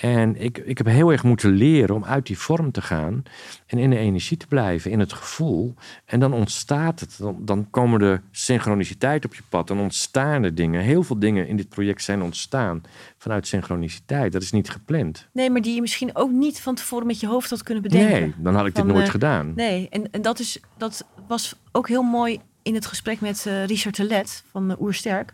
En 0.01 0.41
ik, 0.41 0.57
ik 0.57 0.77
heb 0.77 0.87
heel 0.87 1.11
erg 1.11 1.23
moeten 1.23 1.51
leren 1.51 1.95
om 1.95 2.05
uit 2.05 2.25
die 2.25 2.37
vorm 2.37 2.71
te 2.71 2.81
gaan. 2.81 3.23
En 3.65 3.77
in 3.77 3.89
de 3.89 3.97
energie 3.97 4.37
te 4.37 4.47
blijven. 4.47 4.91
In 4.91 4.99
het 4.99 5.13
gevoel. 5.13 5.73
En 6.05 6.19
dan 6.19 6.33
ontstaat 6.33 6.99
het. 6.99 7.17
Dan, 7.17 7.37
dan 7.39 7.69
komen 7.69 7.99
de 7.99 8.19
synchroniciteit 8.31 9.25
op 9.25 9.35
je 9.35 9.41
pad. 9.49 9.67
Dan 9.67 9.79
ontstaan 9.79 10.43
er 10.43 10.55
dingen. 10.55 10.81
Heel 10.81 11.03
veel 11.03 11.19
dingen 11.19 11.47
in 11.47 11.55
dit 11.55 11.69
project 11.69 12.03
zijn 12.03 12.21
ontstaan 12.21 12.81
vanuit 13.17 13.47
synchroniciteit. 13.47 14.31
Dat 14.31 14.41
is 14.41 14.51
niet 14.51 14.69
gepland. 14.69 15.27
Nee, 15.33 15.49
maar 15.49 15.61
die 15.61 15.75
je 15.75 15.81
misschien 15.81 16.15
ook 16.15 16.31
niet 16.31 16.61
van 16.61 16.75
tevoren 16.75 17.07
met 17.07 17.19
je 17.19 17.27
hoofd 17.27 17.49
had 17.49 17.63
kunnen 17.63 17.83
bedenken. 17.83 18.19
Nee, 18.19 18.33
dan 18.37 18.55
had 18.55 18.65
ik 18.65 18.75
dit 18.75 18.85
nooit 18.85 19.05
eh, 19.05 19.11
gedaan. 19.11 19.53
Nee, 19.55 19.87
en, 19.89 20.11
en 20.11 20.21
dat, 20.21 20.39
is, 20.39 20.59
dat 20.77 21.05
was 21.27 21.55
ook 21.71 21.87
heel 21.87 22.03
mooi 22.03 22.39
in 22.61 22.73
het 22.73 22.85
gesprek 22.85 23.21
met 23.21 23.45
eh, 23.45 23.65
Richard 23.65 23.95
Telet 23.95 24.43
van 24.51 24.71
uh, 24.71 24.81
Oersterk. 24.81 25.33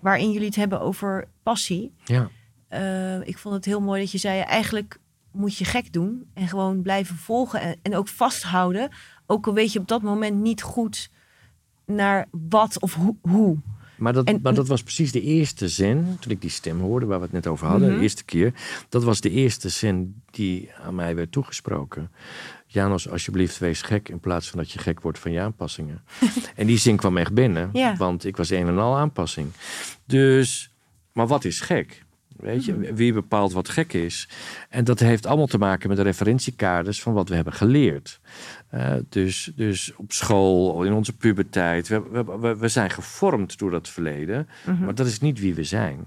Waarin 0.00 0.30
jullie 0.30 0.46
het 0.46 0.56
hebben 0.56 0.80
over 0.80 1.28
passie. 1.42 1.92
Ja. 2.04 2.30
Eh, 2.68 3.26
ik 3.26 3.38
vond 3.38 3.54
het 3.54 3.64
heel 3.64 3.80
mooi 3.80 4.00
dat 4.00 4.10
je 4.12 4.18
zei, 4.18 4.40
eigenlijk 4.40 4.98
moet 5.32 5.56
je 5.56 5.64
gek 5.64 5.92
doen. 5.92 6.26
En 6.34 6.48
gewoon 6.48 6.82
blijven 6.82 7.16
volgen 7.16 7.60
en, 7.60 7.76
en 7.82 7.96
ook 7.96 8.08
vasthouden. 8.08 8.90
Ook 9.26 9.46
al 9.46 9.54
weet 9.54 9.72
je 9.72 9.78
op 9.78 9.88
dat 9.88 10.02
moment 10.02 10.36
niet 10.40 10.62
goed 10.62 11.10
naar 11.86 12.26
wat 12.30 12.80
of 12.80 12.94
hoe. 12.94 13.16
hoe. 13.20 13.56
Maar 13.96 14.12
dat, 14.12 14.26
En- 14.26 14.40
maar 14.42 14.54
dat 14.54 14.68
was 14.68 14.82
precies 14.82 15.12
de 15.12 15.20
eerste 15.22 15.68
zin, 15.68 16.16
toen 16.20 16.32
ik 16.32 16.40
die 16.40 16.50
stem 16.50 16.80
hoorde 16.80 17.06
waar 17.06 17.18
we 17.18 17.24
het 17.24 17.32
net 17.32 17.46
over 17.46 17.66
hadden, 17.66 17.88
Mhm. 17.88 17.96
de 17.96 18.02
eerste 18.02 18.24
keer. 18.24 18.52
Dat 18.88 19.04
was 19.04 19.20
de 19.20 19.30
eerste 19.30 19.68
zin 19.68 20.22
die 20.30 20.70
aan 20.84 20.94
mij 20.94 21.14
werd 21.14 21.32
toegesproken. 21.32 22.10
Janos, 22.66 23.08
alsjeblieft, 23.08 23.58
wees 23.58 23.82
gek 23.82 24.08
in 24.08 24.20
plaats 24.20 24.48
van 24.50 24.58
dat 24.58 24.70
je 24.70 24.78
gek 24.78 25.00
wordt 25.00 25.18
van 25.18 25.32
je 25.32 25.40
aanpassingen. 25.40 26.02
en 26.56 26.66
die 26.66 26.78
zin 26.78 26.96
kwam 26.96 27.16
echt 27.16 27.32
binnen, 27.34 27.70
Ja. 27.72 27.96
want 27.96 28.24
ik 28.24 28.36
was 28.36 28.50
een 28.50 28.66
en 28.66 28.78
al 28.78 28.96
aanpassing. 28.98 29.50
Dus, 30.06 30.70
maar 31.12 31.26
wat 31.26 31.44
is 31.44 31.60
gek? 31.60 32.04
Weet 32.40 32.66
Mhm. 32.66 32.82
je, 32.82 32.94
wie 32.94 33.12
bepaalt 33.12 33.52
wat 33.52 33.68
gek 33.68 33.92
is? 33.92 34.28
En 34.68 34.84
dat 34.84 34.98
heeft 34.98 35.26
allemaal 35.26 35.46
te 35.46 35.58
maken 35.58 35.88
met 35.88 35.96
de 35.96 36.02
referentiekaders 36.02 37.02
van 37.02 37.12
wat 37.12 37.28
we 37.28 37.34
hebben 37.34 37.52
geleerd. 37.52 38.20
Eh, 38.68 38.94
dus, 39.08 39.52
dus 39.56 39.92
op 39.96 40.12
school, 40.12 40.84
in 40.84 40.92
onze 40.92 41.16
puberteit. 41.16 41.88
We, 41.88 42.02
we, 42.40 42.56
we, 42.56 42.68
zijn 42.68 42.90
gevormd 42.90 43.58
door 43.58 43.70
dat 43.70 43.88
verleden. 43.88 44.48
Mhm. 44.66 44.84
Maar 44.84 44.94
dat 44.94 45.06
is 45.06 45.20
niet 45.20 45.40
wie 45.40 45.54
we 45.54 45.64
zijn. 45.64 46.06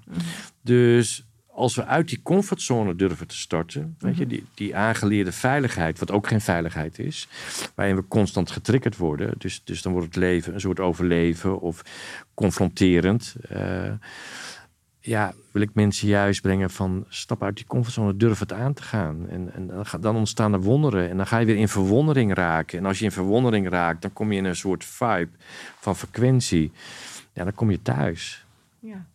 Dus 0.62 1.26
als 1.54 1.76
we 1.76 1.86
uit 1.86 2.10
die 2.10 2.22
comfortzone 2.24 2.96
durven 2.96 3.28
te 3.28 3.38
starten, 3.38 3.96
weet 4.00 4.18
je, 4.18 4.28
die, 4.28 4.46
die 4.54 4.76
aangeleerde 4.76 5.32
veiligheid, 5.32 6.00
wat 6.00 6.12
ook 6.12 6.28
geen 6.28 6.42
veiligheid 6.42 7.00
is, 7.00 7.28
waarin 7.76 7.96
we 7.96 8.08
constant 8.08 8.52
getriggerd 8.52 8.98
worden. 8.98 9.34
Dus, 9.38 9.62
dus 9.64 9.82
dan 9.82 9.92
wordt 9.92 10.08
het 10.08 10.16
leven 10.16 10.54
een 10.54 10.60
soort 10.60 10.80
overleven 10.80 11.60
of 11.60 11.82
confronterend. 12.34 13.36
Eh, 13.50 13.92
ja, 15.02 15.34
wil 15.52 15.62
ik 15.62 15.74
mensen 15.74 16.08
juist 16.08 16.42
brengen 16.42 16.70
van 16.70 17.06
stap 17.08 17.44
uit 17.44 17.56
die 17.56 17.66
comfortzone, 17.66 18.18
durf 18.18 18.40
het 18.40 18.54
aan 18.54 18.74
te 18.74 18.84
gaan. 18.84 19.30
En, 19.30 19.54
en 19.54 19.84
dan 20.00 20.16
ontstaan 20.16 20.54
er 20.54 20.62
wonderen 20.62 21.10
en 21.10 21.18
dan 21.18 21.28
ga 21.28 21.38
je 21.38 21.46
weer 21.46 21.56
in 21.56 21.68
verwondering 21.68 22.34
raken. 22.34 22.78
En 22.78 22.86
als 22.86 23.00
je 23.00 23.06
in 23.06 23.12
verwondering 23.12 23.70
raakt, 23.70 24.02
dan 24.02 24.14
kom 24.14 24.32
je 24.32 24.38
in 24.38 24.46
een 24.46 24.56
soort 24.56 24.86
vibe 24.86 25.30
van 25.80 25.96
frequentie. 25.96 26.72
Ja, 27.34 27.44
dan 27.44 27.54
kom 27.54 27.72
je 27.72 27.82
thuis. 27.82 28.46
Ja. 28.80 29.06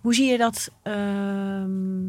Hoe 0.00 0.14
zie 0.14 0.30
je 0.30 0.38
dat 0.38 0.70
ehm, 0.82 2.08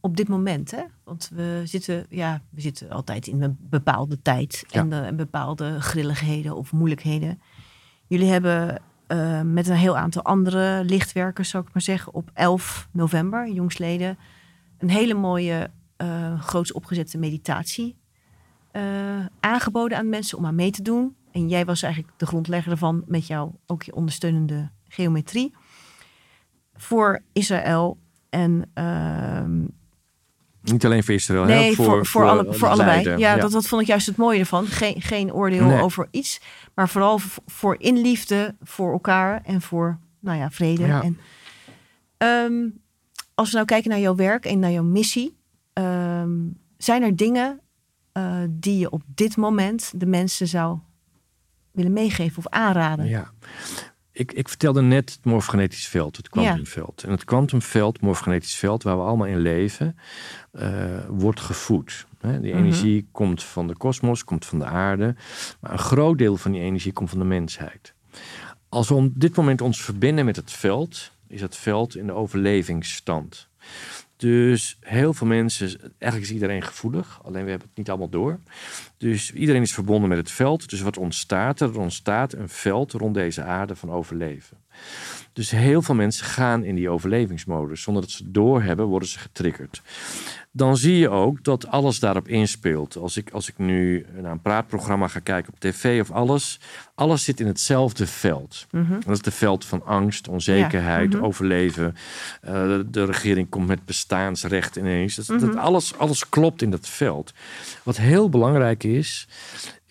op 0.00 0.16
dit 0.16 0.28
moment? 0.28 0.70
Hè? 0.70 0.82
Want 1.04 1.30
we 1.34 1.62
zitten, 1.64 2.06
ja, 2.08 2.42
we 2.50 2.60
zitten 2.60 2.90
altijd 2.90 3.26
in 3.26 3.42
een 3.42 3.56
bepaalde 3.60 4.22
tijd 4.22 4.64
Ja. 4.68 4.80
en, 4.80 4.92
eh, 4.92 5.06
en 5.06 5.16
bepaalde 5.16 5.80
grilligheden 5.80 6.56
of 6.56 6.72
moeilijkheden. 6.72 7.40
Jullie 8.06 8.28
hebben 8.28 8.82
eh, 9.12 9.40
met 9.40 9.68
een 9.68 9.76
heel 9.76 9.96
aantal 9.96 10.22
andere 10.22 10.84
lichtwerkers, 10.84 11.48
zou 11.48 11.64
ik 11.64 11.72
maar 11.72 11.82
zeggen, 11.82 12.14
op 12.14 12.30
11 12.34 12.88
november, 12.92 13.50
jongsleden, 13.50 14.18
een 14.78 14.90
hele 14.90 15.14
mooie, 15.14 15.70
eh 15.96 16.40
groots 16.40 16.72
opgezette 16.72 17.18
meditatie 17.18 17.96
eh, 18.70 18.82
aangeboden 19.40 19.98
aan 19.98 20.08
mensen 20.08 20.38
om 20.38 20.46
aan 20.46 20.54
mee 20.54 20.70
te 20.70 20.82
doen. 20.82 21.16
En 21.32 21.48
jij 21.48 21.64
was 21.64 21.82
eigenlijk 21.82 22.18
de 22.18 22.26
grondlegger 22.26 22.72
ervan 22.72 23.02
met 23.06 23.26
jou 23.26 23.50
ook 23.66 23.82
je 23.82 23.94
ondersteunende 23.94 24.70
geometrie 24.88 25.54
voor 26.74 27.22
Israël 27.32 27.98
en 28.30 28.70
ehm, 28.74 29.64
Niet 30.62 30.84
alleen 30.84 31.04
voor 31.04 31.14
Israël, 31.14 31.44
nee, 31.44 31.68
hè, 31.68 31.74
voor, 31.74 32.06
voor, 32.06 32.28
alle, 32.28 32.52
voor 32.54 32.68
allebei. 32.68 32.94
lijden. 32.94 33.18
Ja, 33.18 33.36
Dat, 33.36 33.50
dat 33.52 33.66
vond 33.66 33.82
ik 33.82 33.88
juist 33.88 34.06
het 34.06 34.16
mooie 34.16 34.38
ervan. 34.38 34.66
Geen, 34.66 35.00
geen 35.02 35.32
oordeel 35.32 35.64
Nee. 35.64 35.80
over 35.82 36.08
iets, 36.10 36.40
maar 36.74 36.88
vooral 36.88 37.20
voor 37.46 37.76
in 37.78 38.00
liefde 38.00 38.54
voor 38.62 38.92
elkaar 38.92 39.40
en 39.44 39.60
voor 39.60 39.98
nou 40.20 40.38
ja, 40.38 40.50
vrede. 40.50 40.86
Ja. 40.86 41.02
En, 41.02 41.18
ehm, 42.16 42.68
als 43.34 43.48
we 43.48 43.54
nou 43.54 43.66
kijken 43.66 43.90
naar 43.90 43.98
jouw 44.00 44.14
werk 44.14 44.44
en 44.44 44.58
naar 44.58 44.70
jouw 44.70 44.82
missie, 44.82 45.36
ehm, 45.72 46.30
zijn 46.78 47.02
er 47.02 47.16
dingen 47.16 47.60
eh, 48.12 48.36
die 48.50 48.78
je 48.78 48.90
op 48.90 49.02
dit 49.06 49.36
moment 49.36 49.92
de 49.96 50.06
mensen 50.06 50.46
zou 50.46 50.78
willen 51.70 51.92
meegeven 51.92 52.38
of 52.38 52.48
aanraden? 52.48 53.06
Ja. 53.08 53.30
Ik, 54.12 54.32
ik 54.32 54.48
vertelde 54.48 54.82
net 54.82 55.10
het 55.12 55.24
morfogenetisch 55.24 55.88
veld, 55.88 56.16
het 56.16 56.28
kwantumveld. 56.28 57.02
En 57.02 57.10
het 57.10 57.24
kwantumveld, 57.24 58.00
morfogenetisch 58.00 58.54
veld, 58.54 58.82
waar 58.82 58.96
we 58.96 59.02
allemaal 59.02 59.26
in 59.26 59.38
leven, 59.38 59.96
eh, 60.52 60.84
wordt 61.08 61.40
gevoed. 61.40 62.06
Hè, 62.20 62.40
Die 62.40 62.54
Mhm. 62.54 62.62
energie 62.64 63.08
komt 63.12 63.42
van 63.44 63.66
de 63.66 63.76
kosmos, 63.76 64.24
komt 64.24 64.46
van 64.46 64.58
de 64.58 64.64
aarde. 64.64 65.14
Maar 65.60 65.72
een 65.72 65.78
groot 65.78 66.18
deel 66.18 66.36
van 66.36 66.52
die 66.52 66.60
energie 66.60 66.92
komt 66.92 67.10
van 67.10 67.18
de 67.18 67.24
mensheid. 67.24 67.94
Als 68.68 68.88
we 68.88 68.94
op 68.94 69.10
dit 69.14 69.36
moment 69.36 69.60
ons 69.60 69.82
verbinden 69.82 70.24
met 70.24 70.36
het 70.36 70.50
veld, 70.52 71.10
is 71.28 71.40
het 71.40 71.56
veld 71.56 71.96
in 71.96 72.06
de 72.06 72.12
overlevingsstand. 72.12 73.48
Dus 74.22 74.76
heel 74.80 75.14
veel 75.14 75.26
mensen, 75.26 75.80
eigenlijk 75.98 76.30
is 76.30 76.36
iedereen 76.36 76.62
gevoelig, 76.62 77.20
alleen 77.24 77.44
we 77.44 77.50
hebben 77.50 77.68
het 77.68 77.76
niet 77.76 77.88
allemaal 77.88 78.08
door. 78.08 78.38
Dus 78.96 79.32
iedereen 79.32 79.62
is 79.62 79.74
verbonden 79.74 80.08
met 80.08 80.18
het 80.18 80.30
veld. 80.30 80.70
Dus 80.70 80.80
wat 80.80 80.96
ontstaat 80.96 81.60
er? 81.60 81.68
Er 81.68 81.78
ontstaat 81.78 82.32
een 82.32 82.48
veld 82.48 82.92
rond 82.92 83.14
deze 83.14 83.42
aarde 83.42 83.76
van 83.76 83.90
overleven. 83.90 84.56
Dus 85.32 85.50
heel 85.50 85.82
veel 85.82 85.94
mensen 85.94 86.24
gaan 86.26 86.64
in 86.64 86.74
die 86.74 86.88
overlevingsmodus. 86.90 87.82
Zonder 87.82 88.02
dat 88.02 88.10
ze 88.10 88.22
het 88.24 88.34
doorhebben, 88.34 88.86
worden 88.86 89.08
ze 89.08 89.18
getriggerd. 89.18 89.82
Dan 90.54 90.76
zie 90.76 90.96
je 90.98 91.08
ook 91.08 91.44
dat 91.44 91.66
alles 91.66 91.98
daarop 91.98 92.28
inspeelt. 92.28 92.96
Als 92.96 93.16
ik, 93.16 93.30
als 93.30 93.48
ik 93.48 93.58
nu 93.58 94.06
naar 94.20 94.32
een 94.32 94.40
praatprogramma 94.40 95.08
ga 95.08 95.18
kijken 95.20 95.52
op 95.52 95.60
tv 95.60 96.00
of 96.00 96.10
alles. 96.10 96.60
Alles 96.94 97.24
zit 97.24 97.40
in 97.40 97.46
hetzelfde 97.46 98.06
veld. 98.06 98.66
Mhm. 98.70 98.92
Dat 98.92 99.18
is 99.18 99.24
het 99.24 99.34
veld 99.34 99.64
van 99.64 99.84
angst, 99.86 100.28
onzekerheid, 100.28 101.12
Ja, 101.12 101.16
mhm. 101.18 101.26
overleven. 101.26 101.96
Eh, 102.40 102.78
de 102.86 103.04
regering 103.04 103.48
komt 103.48 103.66
met 103.66 103.84
bestaansrecht 103.84 104.76
ineens. 104.76 105.14
Dat, 105.14 105.26
dat 105.26 105.40
Mhm. 105.40 105.58
alles, 105.58 105.98
alles 105.98 106.28
klopt 106.28 106.62
in 106.62 106.70
dat 106.70 106.88
veld. 106.88 107.32
Wat 107.82 107.96
heel 107.96 108.28
belangrijk 108.28 108.84
is, 108.84 109.28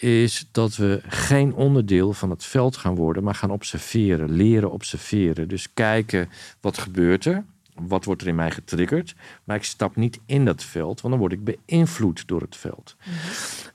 is 0.01 0.47
dat 0.51 0.75
we 0.75 1.01
geen 1.07 1.53
onderdeel 1.53 2.13
van 2.13 2.29
het 2.29 2.45
veld 2.45 2.77
gaan 2.77 2.95
worden, 2.95 3.23
maar 3.23 3.35
gaan 3.35 3.51
observeren, 3.51 4.31
leren 4.31 4.71
observeren. 4.71 5.47
Dus 5.47 5.73
kijken 5.73 6.29
wat 6.61 6.77
gebeurt 6.77 7.25
er. 7.25 7.43
wat 7.87 8.05
wordt 8.05 8.21
er 8.21 8.27
in 8.27 8.35
mij 8.35 8.51
getriggerd. 8.51 9.15
Maar 9.43 9.55
ik 9.55 9.63
stap 9.63 9.95
niet 9.95 10.19
in 10.25 10.45
dat 10.45 10.63
veld, 10.63 11.01
want 11.01 11.13
dan 11.13 11.17
word 11.17 11.31
ik 11.31 11.57
beïnvloed 11.65 12.27
door 12.27 12.41
het 12.41 12.55
veld. 12.55 12.95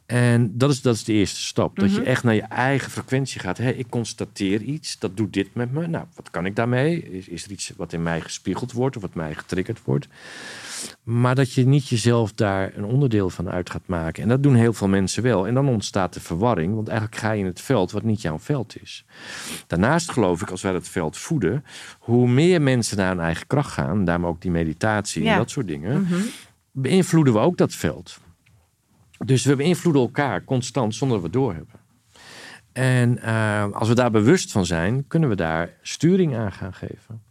En 0.07 0.59
dat 0.59 0.71
is, 0.71 0.83
dat 0.83 0.95
is 0.95 1.05
de 1.05 1.13
eerste 1.13 1.41
stap. 1.41 1.79
Dat 1.79 1.95
je 1.95 2.03
echt 2.03 2.25
naar 2.25 2.35
je 2.35 2.43
eigen 2.43 2.91
frequentie 2.91 3.41
gaat. 3.41 3.59
Hey, 3.59 3.73
ik 3.73 3.87
constateer 3.89 4.63
iets, 4.63 4.99
dat 4.99 5.17
doet 5.17 5.33
dit 5.33 5.55
met 5.55 5.73
me. 5.73 5.87
Nou, 5.87 6.05
wat 6.15 6.31
kan 6.31 6.47
ik 6.47 6.57
daarmee? 6.57 7.03
Is, 7.03 7.29
is 7.29 7.45
er 7.45 7.51
iets 7.51 7.73
wat 7.77 7.93
in 7.93 8.03
mij 8.03 8.21
gespiegeld 8.21 8.73
wordt 8.73 8.97
of 8.97 9.03
wat 9.03 9.15
mij 9.15 9.35
getriggerd 9.35 9.85
wordt? 9.85 10.09
Maar 11.03 11.35
dat 11.35 11.53
je 11.53 11.67
niet 11.67 11.89
jezelf 11.89 12.33
daar 12.33 12.77
een 12.77 12.85
onderdeel 12.85 13.31
van 13.31 13.51
uit 13.51 13.71
gaat 13.71 13.87
maken. 13.87 14.23
En 14.23 14.29
dat 14.29 14.43
doen 14.43 14.55
heel 14.55 14.73
veel 14.73 14.89
mensen 14.89 15.23
wel. 15.23 15.47
En 15.47 15.55
dan 15.55 15.69
ontstaat 15.69 16.15
de 16.15 16.21
verwarring, 16.21 16.75
want 16.75 16.89
eigenlijk 16.89 17.19
ga 17.19 17.33
je 17.33 17.41
in 17.41 17.47
het 17.47 17.61
veld 17.61 17.91
wat 17.91 18.03
niet 18.03 18.23
jouw 18.23 18.39
veld 18.39 18.83
is. 18.83 19.05
Daarnaast 19.67 20.11
geloof 20.11 20.43
ik, 20.43 20.51
als 20.51 20.63
wij 20.63 20.73
dat 20.73 20.89
veld 20.89 21.17
voeden, 21.17 21.65
hoe 21.99 22.29
meer 22.29 22.63
mensen 22.63 22.97
naar 22.97 23.09
hun 23.09 23.21
eigen 23.21 23.47
kracht 23.47 23.73
gaan, 23.73 24.05
daarom 24.05 24.27
ook 24.27 24.41
die 24.41 24.51
meditatie 24.51 25.29
en 25.29 25.37
dat 25.37 25.51
soort 25.51 25.67
dingen, 25.67 26.01
mm 26.01 26.25
beïnvloeden 26.79 27.33
we 27.33 27.39
ook 27.39 27.57
dat 27.57 27.75
veld. 27.75 28.19
Dus 29.25 29.45
we 29.45 29.57
beïnvloeden 29.57 30.03
elkaar 30.03 30.45
constant 30.45 30.95
zonder 30.95 31.21
dat 31.21 31.31
we 31.31 31.39
het 31.39 31.47
doorhebben. 31.47 31.81
En 32.73 33.19
uh, 33.25 33.73
als 33.73 33.89
we 33.89 33.95
daar 33.95 34.11
bewust 34.11 34.53
van 34.53 34.67
zijn, 34.67 35.07
kunnen 35.07 35.29
we 35.29 35.37
daar 35.37 35.71
sturing 35.83 36.37
aan 36.37 36.53
gaan 36.53 36.75
geven. 36.75 37.23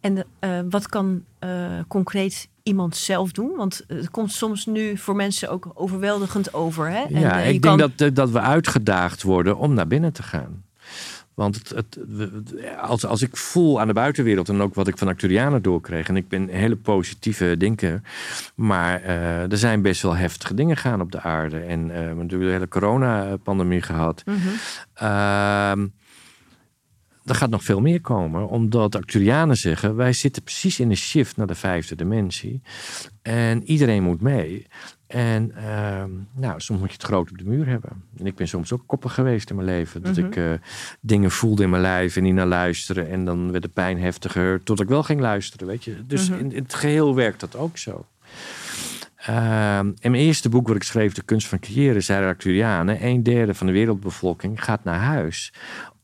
En 0.00 0.26
uh, 0.40 0.60
wat 0.70 0.88
kan 0.88 1.24
uh, 1.44 1.80
concreet 1.88 2.48
iemand 2.62 2.96
zelf 2.96 3.32
doen? 3.32 3.56
Want 3.56 3.84
het 3.86 4.10
komt 4.10 4.32
soms 4.32 4.66
nu 4.66 4.96
voor 4.96 5.16
mensen 5.16 5.50
ook 5.50 5.70
overweldigend 5.74 6.54
over. 6.54 6.90
Hè? 6.90 7.02
En, 7.02 7.20
ja, 7.20 7.38
ik 7.38 7.62
denk 7.62 7.78
dat, 7.78 8.14
dat 8.14 8.30
we 8.30 8.40
uitgedaagd 8.40 9.22
worden 9.22 9.56
om 9.56 9.74
naar 9.74 9.86
binnen 9.86 10.12
te 10.12 10.22
gaan. 10.22 10.64
Want 11.36 11.56
het, 11.56 11.68
het, 11.68 11.98
als, 12.80 13.06
als 13.06 13.22
ik 13.22 13.36
voel 13.36 13.80
aan 13.80 13.86
de 13.86 13.92
buitenwereld 13.92 14.48
en 14.48 14.60
ook 14.60 14.74
wat 14.74 14.88
ik 14.88 14.98
van 14.98 15.08
Acturianen 15.08 15.62
doorkreeg, 15.62 16.08
en 16.08 16.16
ik 16.16 16.28
ben 16.28 16.42
een 16.42 16.48
hele 16.48 16.76
positieve 16.76 17.54
denker, 17.58 18.00
maar 18.54 19.02
uh, 19.02 19.50
er 19.50 19.58
zijn 19.58 19.82
best 19.82 20.02
wel 20.02 20.16
heftige 20.16 20.54
dingen 20.54 20.76
gaan 20.76 21.00
op 21.00 21.12
de 21.12 21.20
aarde. 21.20 21.58
En 21.58 21.80
uh, 21.80 21.86
we 21.86 21.92
hebben 21.92 22.16
natuurlijk 22.16 22.50
de 22.50 22.56
hele 22.56 22.68
coronapandemie 22.68 23.82
gehad. 23.82 24.22
Mm 24.24 24.34
-hmm 24.36 25.92
er 27.26 27.34
gaat 27.34 27.50
nog 27.50 27.64
veel 27.64 27.80
meer 27.80 28.00
komen, 28.00 28.48
omdat 28.48 28.94
Acturianen 28.94 29.56
zeggen: 29.56 29.96
wij 29.96 30.12
zitten 30.12 30.42
precies 30.42 30.80
in 30.80 30.88
de 30.88 30.94
shift 30.94 31.36
naar 31.36 31.46
de 31.46 31.54
vijfde 31.54 31.94
dimensie. 31.94 32.62
En 33.22 33.62
iedereen 33.64 34.02
moet 34.02 34.20
mee. 34.20 34.66
En 35.16 35.52
uh, 35.56 36.04
nou, 36.32 36.60
soms 36.60 36.80
moet 36.80 36.88
je 36.88 36.96
het 36.96 37.02
groot 37.02 37.30
op 37.30 37.38
de 37.38 37.44
muur 37.44 37.66
hebben. 37.66 37.90
En 38.18 38.26
ik 38.26 38.34
ben 38.34 38.48
soms 38.48 38.72
ook 38.72 38.82
koppig 38.86 39.14
geweest 39.14 39.50
in 39.50 39.56
mijn 39.56 39.68
leven. 39.68 40.02
Dat 40.02 40.16
ik 40.16 40.36
uh, 40.36 40.52
dingen 41.00 41.30
voelde 41.30 41.62
in 41.62 41.70
mijn 41.70 41.82
lijf 41.82 42.16
en 42.16 42.22
niet 42.22 42.34
naar 42.34 42.46
luisteren. 42.46 43.10
En 43.10 43.24
dan 43.24 43.50
werd 43.50 43.62
de 43.62 43.68
pijn 43.68 44.00
heftiger, 44.00 44.62
tot 44.62 44.80
ik 44.80 44.88
wel 44.88 45.02
ging 45.02 45.20
luisteren. 45.20 45.66
Weet 45.66 45.84
je? 45.84 46.06
Dus 46.06 46.30
mhm. 46.30 46.38
in, 46.38 46.52
in, 46.52 46.62
het 46.62 46.74
geheel 46.74 47.14
werkt 47.14 47.40
dat 47.40 47.56
ook 47.56 47.78
zo. 47.78 48.06
Uh, 49.28 49.78
in 49.78 50.10
mijn 50.10 50.22
eerste 50.22 50.48
boek 50.48 50.66
wat 50.66 50.76
ik 50.76 50.82
schreef, 50.82 51.12
De 51.12 51.22
kunst 51.22 51.48
van 51.48 51.58
creëren, 51.58 52.02
zei 52.02 52.26
Arcturianen, 52.26 53.06
een 53.06 53.22
derde 53.22 53.54
van 53.54 53.66
de 53.66 53.72
wereldbevolking 53.72 54.64
gaat 54.64 54.84
naar 54.84 55.00
huis 55.00 55.52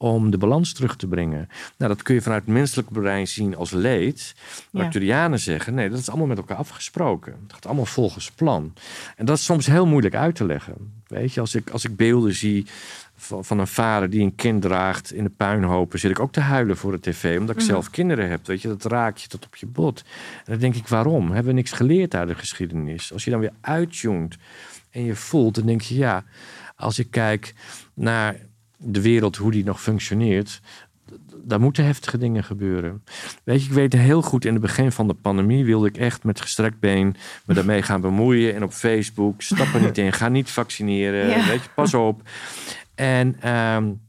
om 0.02 0.30
de 0.30 0.38
balans 0.38 0.72
terug 0.72 0.96
te 0.96 1.06
brengen. 1.06 1.48
Nou, 1.76 1.94
dat 1.94 2.02
kun 2.02 2.14
je 2.14 2.22
vanuit 2.22 2.44
het 2.44 2.54
menselijke 2.54 2.92
brein 2.92 3.28
zien 3.28 3.56
als 3.56 3.70
leed. 3.70 4.34
Maar 4.70 4.82
Arcturianen 4.82 5.38
zeggen, 5.38 5.74
nee, 5.74 5.90
dat 5.90 5.98
is 5.98 6.08
allemaal 6.08 6.26
met 6.26 6.36
elkaar 6.36 6.56
afgesproken. 6.56 7.32
Het 7.42 7.52
gaat 7.52 7.66
allemaal 7.66 7.86
volgens 7.86 8.30
plan. 8.30 8.72
En 9.16 9.26
dat 9.26 9.36
is 9.36 9.44
soms 9.44 9.66
heel 9.66 9.86
moeilijk 9.86 10.14
uit 10.14 10.34
te 10.34 10.44
leggen. 10.44 11.02
Weet 11.06 11.34
je, 11.34 11.40
als 11.40 11.54
ik, 11.54 11.70
als 11.70 11.84
ik 11.84 11.96
beelden 11.96 12.34
zie 12.34 12.66
van, 13.16 13.44
van 13.44 13.58
een 13.58 13.66
vader 13.66 14.10
die 14.10 14.22
een 14.22 14.34
kind 14.34 14.62
draagt 14.62 15.12
in 15.12 15.24
de 15.24 15.30
puinhopen, 15.30 15.98
zit 15.98 16.10
ik 16.10 16.20
ook 16.20 16.32
te 16.32 16.40
huilen 16.40 16.76
voor 16.76 16.92
de 16.92 17.00
tv, 17.00 17.38
omdat 17.38 17.54
ik 17.54 17.62
mhm. 17.62 17.70
zelf 17.70 17.90
kinderen 17.90 18.30
heb. 18.30 18.46
Weet 18.46 18.62
je, 18.62 18.68
dat 18.68 18.84
raak 18.84 19.16
je 19.16 19.28
tot 19.28 19.46
op 19.46 19.56
je 19.56 19.66
bot. 19.66 20.04
En 20.36 20.52
dan 20.52 20.58
denk 20.58 20.74
ik, 20.74 20.88
waarom? 20.88 21.26
Hebben 21.26 21.52
we 21.52 21.52
niks 21.52 21.72
geleerd 21.72 22.14
uit 22.14 22.28
de 22.28 22.34
geschiedenis? 22.34 23.12
Als 23.12 23.24
je 23.24 23.30
dan 23.30 23.40
weer 23.40 23.54
uitjongt 23.60 24.36
en 24.90 25.04
je 25.04 25.14
voelt, 25.14 25.54
dan 25.54 25.66
denk 25.66 25.80
je, 25.80 25.94
ja, 25.94 26.24
als 26.76 26.98
ik 26.98 27.10
kijk 27.10 27.54
naar 27.94 28.36
de 28.82 29.00
wereld, 29.00 29.36
hoe 29.36 29.50
die 29.50 29.64
nog 29.64 29.82
functioneert, 29.82 30.60
daar 31.44 31.60
moeten 31.60 31.84
heftige 31.84 32.18
dingen 32.18 32.44
gebeuren. 32.44 33.04
Weet 33.44 33.62
je, 33.62 33.68
ik 33.68 33.74
weet 33.74 33.92
heel 33.92 34.22
goed, 34.22 34.44
in 34.44 34.52
het 34.52 34.62
begin 34.62 34.92
van 34.92 35.08
de 35.08 35.14
pandemie 35.14 35.64
wilde 35.64 35.88
ik 35.88 35.96
echt 35.96 36.24
met 36.24 36.40
gestrekt 36.40 36.80
been 36.80 37.16
me 37.46 37.54
daarmee 37.54 37.82
gaan 37.82 38.00
bemoeien. 38.00 38.54
En 38.54 38.62
op 38.62 38.72
Facebook, 38.72 39.42
stap 39.42 39.74
er 39.74 39.80
niet 39.80 39.98
in, 39.98 40.12
ga 40.12 40.28
niet 40.28 40.50
vaccineren, 40.50 41.26
weet 41.46 41.62
je, 41.62 41.68
pas 41.74 41.94
op. 41.94 42.22
En 42.94 43.50
um, 43.50 44.00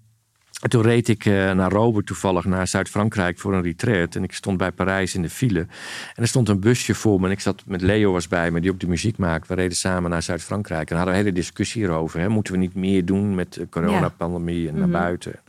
toen 0.70 0.82
reed 0.82 1.08
ik 1.08 1.26
uh, 1.26 1.52
naar 1.52 1.72
Robert 1.72 2.06
toevallig 2.06 2.46
naar 2.46 2.68
Zuid-Frankrijk 2.68 3.40
voor 3.40 3.54
een 3.54 3.62
retreat. 3.62 4.16
En 4.16 4.24
ik 4.24 4.34
stond 4.34 4.58
bij 4.58 4.72
Parijs 4.72 5.16
in 5.16 5.22
de 5.22 5.30
file. 5.30 5.60
En 5.60 6.22
er 6.22 6.28
stond 6.28 6.50
een 6.50 6.60
busje 6.60 6.96
voor 6.96 7.20
me. 7.20 7.26
En 7.26 7.32
ik 7.32 7.40
zat 7.40 7.64
met 7.66 7.82
Leo 7.82 8.12
was 8.12 8.28
bij 8.28 8.52
me, 8.52 8.60
die 8.60 8.72
ook 8.72 8.80
de 8.80 8.88
muziek 8.88 9.18
maakt. 9.18 9.48
We 9.48 9.54
reden 9.54 9.78
samen 9.78 10.10
naar 10.10 10.22
Zuid-Frankrijk. 10.22 10.90
En 10.90 10.96
hadden 10.96 11.14
een 11.14 11.20
hele 11.20 11.36
discussie 11.36 11.82
hierover. 11.82 12.20
Hè. 12.20 12.30
Moeten 12.30 12.54
we 12.54 12.60
niet 12.60 12.76
meer 12.76 13.06
doen 13.06 13.36
met 13.36 13.54
de 13.54 13.70
coronapandemie 13.70 14.68
en 14.68 14.74
naar 14.74 14.88
mhm. 14.88 15.00
buiten? 15.00 15.40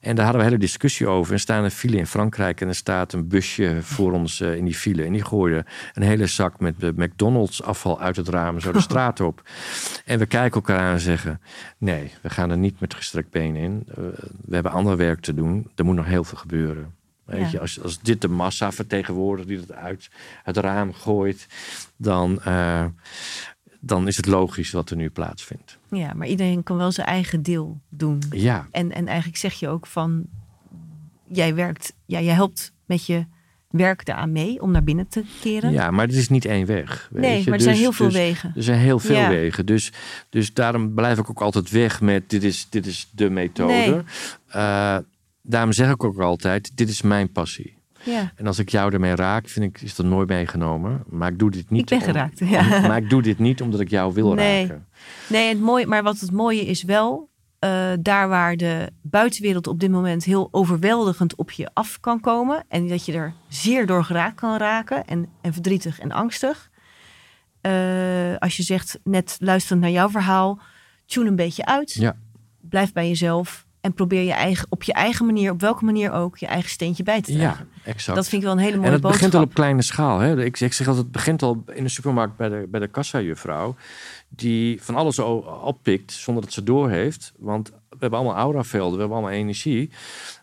En 0.00 0.14
daar 0.16 0.24
hadden 0.24 0.42
we 0.42 0.46
een 0.46 0.52
hele 0.52 0.66
discussie 0.66 1.06
over. 1.06 1.32
Er 1.32 1.40
staan 1.40 1.64
een 1.64 1.70
file 1.70 1.96
in 1.96 2.06
Frankrijk 2.06 2.60
en 2.60 2.68
er 2.68 2.74
staat 2.74 3.12
een 3.12 3.28
busje 3.28 3.78
voor 3.82 4.12
ons 4.12 4.40
uh, 4.40 4.54
in 4.54 4.64
die 4.64 4.74
file. 4.74 5.04
En 5.04 5.12
die 5.12 5.24
gooide 5.24 5.64
een 5.94 6.02
hele 6.02 6.26
zak 6.26 6.60
met 6.60 6.82
uh, 6.82 6.90
McDonald's 6.96 7.62
afval 7.62 8.00
uit 8.00 8.16
het 8.16 8.28
raam 8.28 8.60
zo 8.60 8.72
de 8.72 8.80
straat 8.80 9.20
op. 9.20 9.42
En 10.04 10.18
we 10.18 10.26
kijken 10.26 10.54
elkaar 10.54 10.80
aan 10.80 10.92
en 10.92 11.00
zeggen: 11.00 11.40
nee, 11.78 12.12
we 12.22 12.30
gaan 12.30 12.50
er 12.50 12.58
niet 12.58 12.80
met 12.80 12.94
gestrekt 12.94 13.30
been 13.30 13.56
in. 13.56 13.86
Uh, 13.88 13.94
we 14.44 14.54
hebben 14.54 14.72
ander 14.72 14.96
werk 14.96 15.20
te 15.20 15.34
doen. 15.34 15.70
Er 15.74 15.84
moet 15.84 15.96
nog 15.96 16.06
heel 16.06 16.24
veel 16.24 16.38
gebeuren. 16.38 16.94
Weet 17.24 17.50
je, 17.50 17.60
als, 17.60 17.82
als 17.82 18.00
dit 18.00 18.20
de 18.20 18.28
massa 18.28 18.72
vertegenwoordigt 18.72 19.48
die 19.48 19.58
het 19.58 19.72
uit 19.72 20.10
het 20.42 20.56
raam 20.56 20.92
gooit, 20.92 21.46
dan, 21.96 22.40
dan 23.80 24.06
is 24.06 24.16
het 24.16 24.26
logisch 24.26 24.70
wat 24.70 24.90
er 24.90 24.96
nu 24.96 25.10
plaatsvindt. 25.10 25.78
Ja, 25.90 26.12
maar 26.14 26.26
iedereen 26.26 26.62
kan 26.62 26.76
wel 26.76 26.92
zijn 26.92 27.06
eigen 27.06 27.42
deel 27.42 27.80
doen. 27.88 28.22
Ja. 28.30 28.66
En, 28.70 28.92
en 28.92 29.06
eigenlijk 29.06 29.38
zeg 29.38 29.54
je 29.54 29.68
ook 29.68 29.86
van, 29.86 30.24
jij 31.26 31.54
werkt, 31.54 31.94
ja, 32.06 32.20
jij 32.20 32.34
helpt 32.34 32.72
met 32.86 33.06
je 33.06 33.26
werk 33.70 34.04
daaraan 34.04 34.32
mee 34.32 34.62
om 34.62 34.70
naar 34.70 34.84
binnen 34.84 35.08
te 35.08 35.24
keren. 35.40 35.72
Ja, 35.72 35.90
maar 35.90 36.06
het 36.06 36.14
is 36.14 36.28
niet 36.28 36.44
één 36.44 36.66
weg. 36.66 37.08
Weet 37.12 37.22
nee, 37.22 37.38
je. 37.38 37.44
maar 37.44 37.54
er 37.54 37.60
zijn 37.60 37.74
dus- 37.74 37.82
heel 37.82 37.92
veel 37.92 38.06
dus 38.06 38.14
wegen. 38.14 38.52
Er 38.56 38.62
zijn 38.62 38.78
heel 38.78 38.98
veel 38.98 39.28
wegen. 39.28 39.66
Dus, 39.66 39.92
dus 40.28 40.54
daarom 40.54 40.94
blijf 40.94 41.18
ik 41.18 41.30
ook 41.30 41.40
altijd 41.40 41.70
weg 41.70 42.00
met 42.00 42.30
dit 42.30 42.42
is, 42.42 42.66
dit 42.70 42.86
is 42.86 43.08
de 43.12 43.30
methode. 43.30 43.72
Nee. 43.72 44.02
Uh, 44.56 44.98
daarom 45.42 45.72
zeg 45.72 45.90
ik 45.90 46.04
ook 46.04 46.18
altijd, 46.18 46.76
dit 46.76 46.88
is 46.88 47.02
mijn 47.02 47.32
passie. 47.32 47.78
Ja. 48.02 48.32
En 48.36 48.46
als 48.46 48.58
ik 48.58 48.68
jou 48.68 48.92
ermee 48.92 49.14
raak, 49.14 49.48
vind 49.48 49.64
ik, 49.64 49.82
is 49.82 49.94
dat 49.94 50.06
nooit 50.06 50.28
meegenomen. 50.28 51.02
Maar 51.06 51.30
ik 51.32 51.38
doe 51.38 51.50
dit 51.50 51.70
niet. 51.70 51.80
Ik 51.80 51.98
ben 51.98 52.00
geraakt. 52.00 52.38
ja. 52.38 52.80
maar 52.88 52.96
ik 52.96 53.10
doe 53.10 53.22
dit 53.22 53.38
niet 53.38 53.62
omdat 53.62 53.80
ik 53.80 53.90
jou 53.90 54.14
wil 54.14 54.34
nee. 54.34 54.60
raken. 54.66 54.86
Nee, 55.28 55.48
het 55.48 55.60
mooie, 55.60 55.86
maar 55.86 56.02
wat 56.02 56.20
het 56.20 56.32
mooie 56.32 56.64
is 56.64 56.82
wel, 56.82 57.30
uh, 57.64 57.92
daar 58.00 58.28
waar 58.28 58.56
de 58.56 58.90
buitenwereld 59.02 59.66
op 59.66 59.80
dit 59.80 59.90
moment 59.90 60.24
heel 60.24 60.48
overweldigend 60.50 61.34
op 61.34 61.50
je 61.50 61.70
af 61.72 62.00
kan 62.00 62.20
komen. 62.20 62.64
En 62.68 62.88
dat 62.88 63.04
je 63.04 63.12
er 63.12 63.34
zeer 63.48 63.86
door 63.86 64.04
geraakt 64.04 64.34
kan 64.34 64.56
raken. 64.56 65.04
En, 65.06 65.28
en 65.40 65.52
verdrietig 65.52 66.00
en 66.00 66.12
angstig. 66.12 66.70
Uh, 67.62 68.36
als 68.38 68.56
je 68.56 68.62
zegt, 68.62 68.98
net 69.04 69.36
luisterend 69.40 69.82
naar 69.82 69.90
jouw 69.90 70.08
verhaal, 70.08 70.60
tune 71.06 71.28
een 71.28 71.36
beetje 71.36 71.64
uit. 71.64 71.92
Ja. 71.92 72.16
Blijf 72.60 72.92
bij 72.92 73.08
jezelf. 73.08 73.66
En 73.80 73.92
probeer 73.94 74.22
je 74.22 74.32
eigen, 74.32 74.66
op 74.68 74.82
je 74.82 74.92
eigen 74.92 75.26
manier, 75.26 75.50
op 75.50 75.60
welke 75.60 75.84
manier 75.84 76.12
ook, 76.12 76.38
je 76.38 76.46
eigen 76.46 76.70
steentje 76.70 77.02
bij 77.02 77.20
te 77.20 77.32
dragen. 77.32 77.68
Ja, 77.72 77.90
exact. 77.90 78.16
Dat 78.16 78.28
vind 78.28 78.42
ik 78.42 78.48
wel 78.48 78.56
een 78.56 78.62
hele 78.64 78.76
mooie 78.76 78.90
boodschap. 78.90 79.10
En 79.10 79.12
het 79.12 79.20
begint 79.20 79.34
al 79.34 79.48
op 79.48 79.54
kleine 79.54 79.82
schaal. 79.82 80.18
Hè? 80.18 80.44
Ik, 80.44 80.60
ik 80.60 80.72
zeg 80.72 80.86
altijd, 80.86 81.04
het 81.04 81.14
begint 81.14 81.42
al 81.42 81.64
in 81.72 81.82
de 81.82 81.88
supermarkt 81.88 82.36
bij 82.36 82.48
de, 82.48 82.66
bij 82.68 82.80
de 82.80 82.88
kassa-juffrouw. 82.88 83.76
Die 84.28 84.82
van 84.82 84.94
alles 84.94 85.18
oppikt 85.62 86.12
zonder 86.12 86.42
dat 86.42 86.52
ze 86.52 86.62
doorheeft. 86.62 87.32
Want 87.38 87.68
we 87.68 87.96
hebben 87.98 88.18
allemaal 88.18 88.36
auravelden, 88.36 88.92
we 88.92 88.98
hebben 88.98 89.16
allemaal 89.16 89.36
energie. 89.36 89.90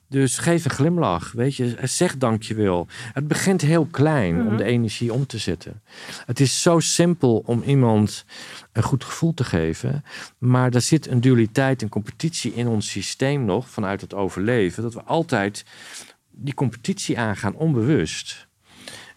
Dus 0.10 0.38
geef 0.38 0.66
een 0.66 0.72
glimlach, 0.72 1.32
weet 1.32 1.56
je. 1.56 1.78
Zeg 1.84 2.18
dankjewel. 2.18 2.88
Het 3.14 3.28
begint 3.28 3.62
heel 3.62 3.86
klein 3.86 4.40
om 4.40 4.46
mhm. 4.46 4.58
de 4.58 4.64
energie 4.64 5.14
om 5.14 5.26
te 5.26 5.38
zetten. 5.38 5.82
Het 6.26 6.40
is 6.40 6.62
zo 6.62 6.80
simpel 6.80 7.44
om 7.46 7.62
iemand 7.62 8.26
een 8.72 8.84
goed 8.84 9.04
gevoel 9.04 9.34
te 9.34 9.44
geven. 9.44 10.04
Maar 10.38 10.74
er 10.74 10.82
zit 10.82 11.08
een 11.08 11.22
dualiteit 11.22 11.82
en 11.82 11.90
competitie 11.90 12.54
in 12.54 12.68
ons 12.68 12.90
systeem 12.90 13.46
nog 13.46 13.70
vanuit 13.70 14.02
het 14.02 14.14
overleven. 14.14 14.84
Dat 14.84 14.94
we 14.94 15.04
altijd 15.04 15.66
die 16.32 16.54
competitie 16.54 17.20
aangaan 17.20 17.56
onbewust. 17.56 18.48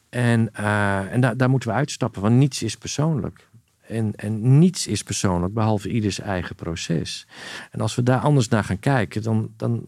En, 0.09 0.51
uh, 0.61 1.13
en 1.13 1.21
daar 1.37 1.51
moeten 1.51 1.69
we 1.69 1.75
uitstappen, 1.75 2.23
want 2.23 2.35
niets 2.35 2.63
is 2.63 2.77
persoonlijk. 2.77 3.49
En, 3.81 4.13
en 4.17 4.59
niets 4.59 4.87
is 4.87 5.03
persoonlijk, 5.03 5.55
behalve 5.55 5.89
ieders 5.89 6.21
eigen 6.21 6.55
proces. 6.55 7.27
En 7.71 7.81
als 7.81 7.95
we 7.95 8.03
daar 8.03 8.21
anders 8.21 8.49
naar 8.49 8.65
gaan 8.65 8.79
kijken, 8.79 9.23
dan, 9.23 9.51
dan 9.57 9.87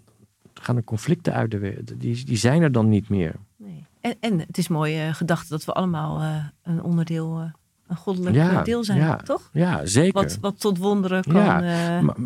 gaan 0.62 0.76
de 0.76 0.84
conflicten 0.84 1.32
uit 1.32 1.50
de 1.50 1.58
wereld. 1.58 2.00
Die, 2.00 2.24
die 2.24 2.36
zijn 2.36 2.62
er 2.62 2.72
dan 2.72 2.88
niet 2.88 3.08
meer. 3.08 3.34
Nee. 3.56 3.84
En, 4.00 4.14
en 4.20 4.38
het 4.38 4.58
is 4.58 4.68
mooi 4.68 5.06
uh, 5.06 5.14
gedachte 5.14 5.48
dat 5.48 5.64
we 5.64 5.72
allemaal 5.72 6.20
uh, 6.20 6.36
een 6.62 6.82
onderdeel 6.82 7.40
uh, 7.40 7.44
een 7.86 7.96
goddelijk 7.96 8.34
ja, 8.34 8.62
deel 8.62 8.84
zijn, 8.84 8.98
ja, 8.98 9.16
toch? 9.16 9.50
Ja, 9.52 9.86
zeker. 9.86 10.12
Wat, 10.12 10.38
wat 10.40 10.60
tot 10.60 10.78
wonderen 10.78 11.22
kan 11.22 11.42
ja, 11.42 11.62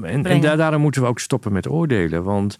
en, 0.03 0.25
en 0.25 0.41
daarom 0.41 0.83
moeten 0.83 1.03
we 1.03 1.09
ook 1.09 1.19
stoppen 1.19 1.53
met 1.53 1.69
oordelen. 1.69 2.25
Want 2.25 2.57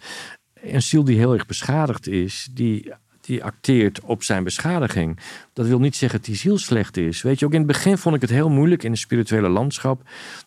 een 0.53 0.81
ziel 0.81 1.03
die 1.03 1.17
heel 1.17 1.33
erg 1.33 1.45
beschadigd 1.45 2.07
is, 2.07 2.49
die, 2.51 2.93
die 3.27 3.43
acteert 3.43 4.01
op 4.01 4.23
zijn 4.23 4.43
beschadiging. 4.43 5.19
Dat 5.53 5.67
wil 5.67 5.79
niet 5.79 5.95
zeggen 5.95 6.19
dat 6.19 6.27
die 6.27 6.37
ziel 6.37 6.57
slecht 6.57 6.97
is. 6.97 7.21
Weet 7.21 7.39
je, 7.39 7.45
ook 7.45 7.51
in 7.51 7.57
het 7.57 7.67
begin 7.67 7.97
vond 7.97 8.15
ik 8.15 8.21
het 8.21 8.29
heel 8.29 8.49
moeilijk 8.49 8.83
in 8.83 8.91
het 8.91 8.99
spirituele 8.99 9.49
landschap. 9.49 10.01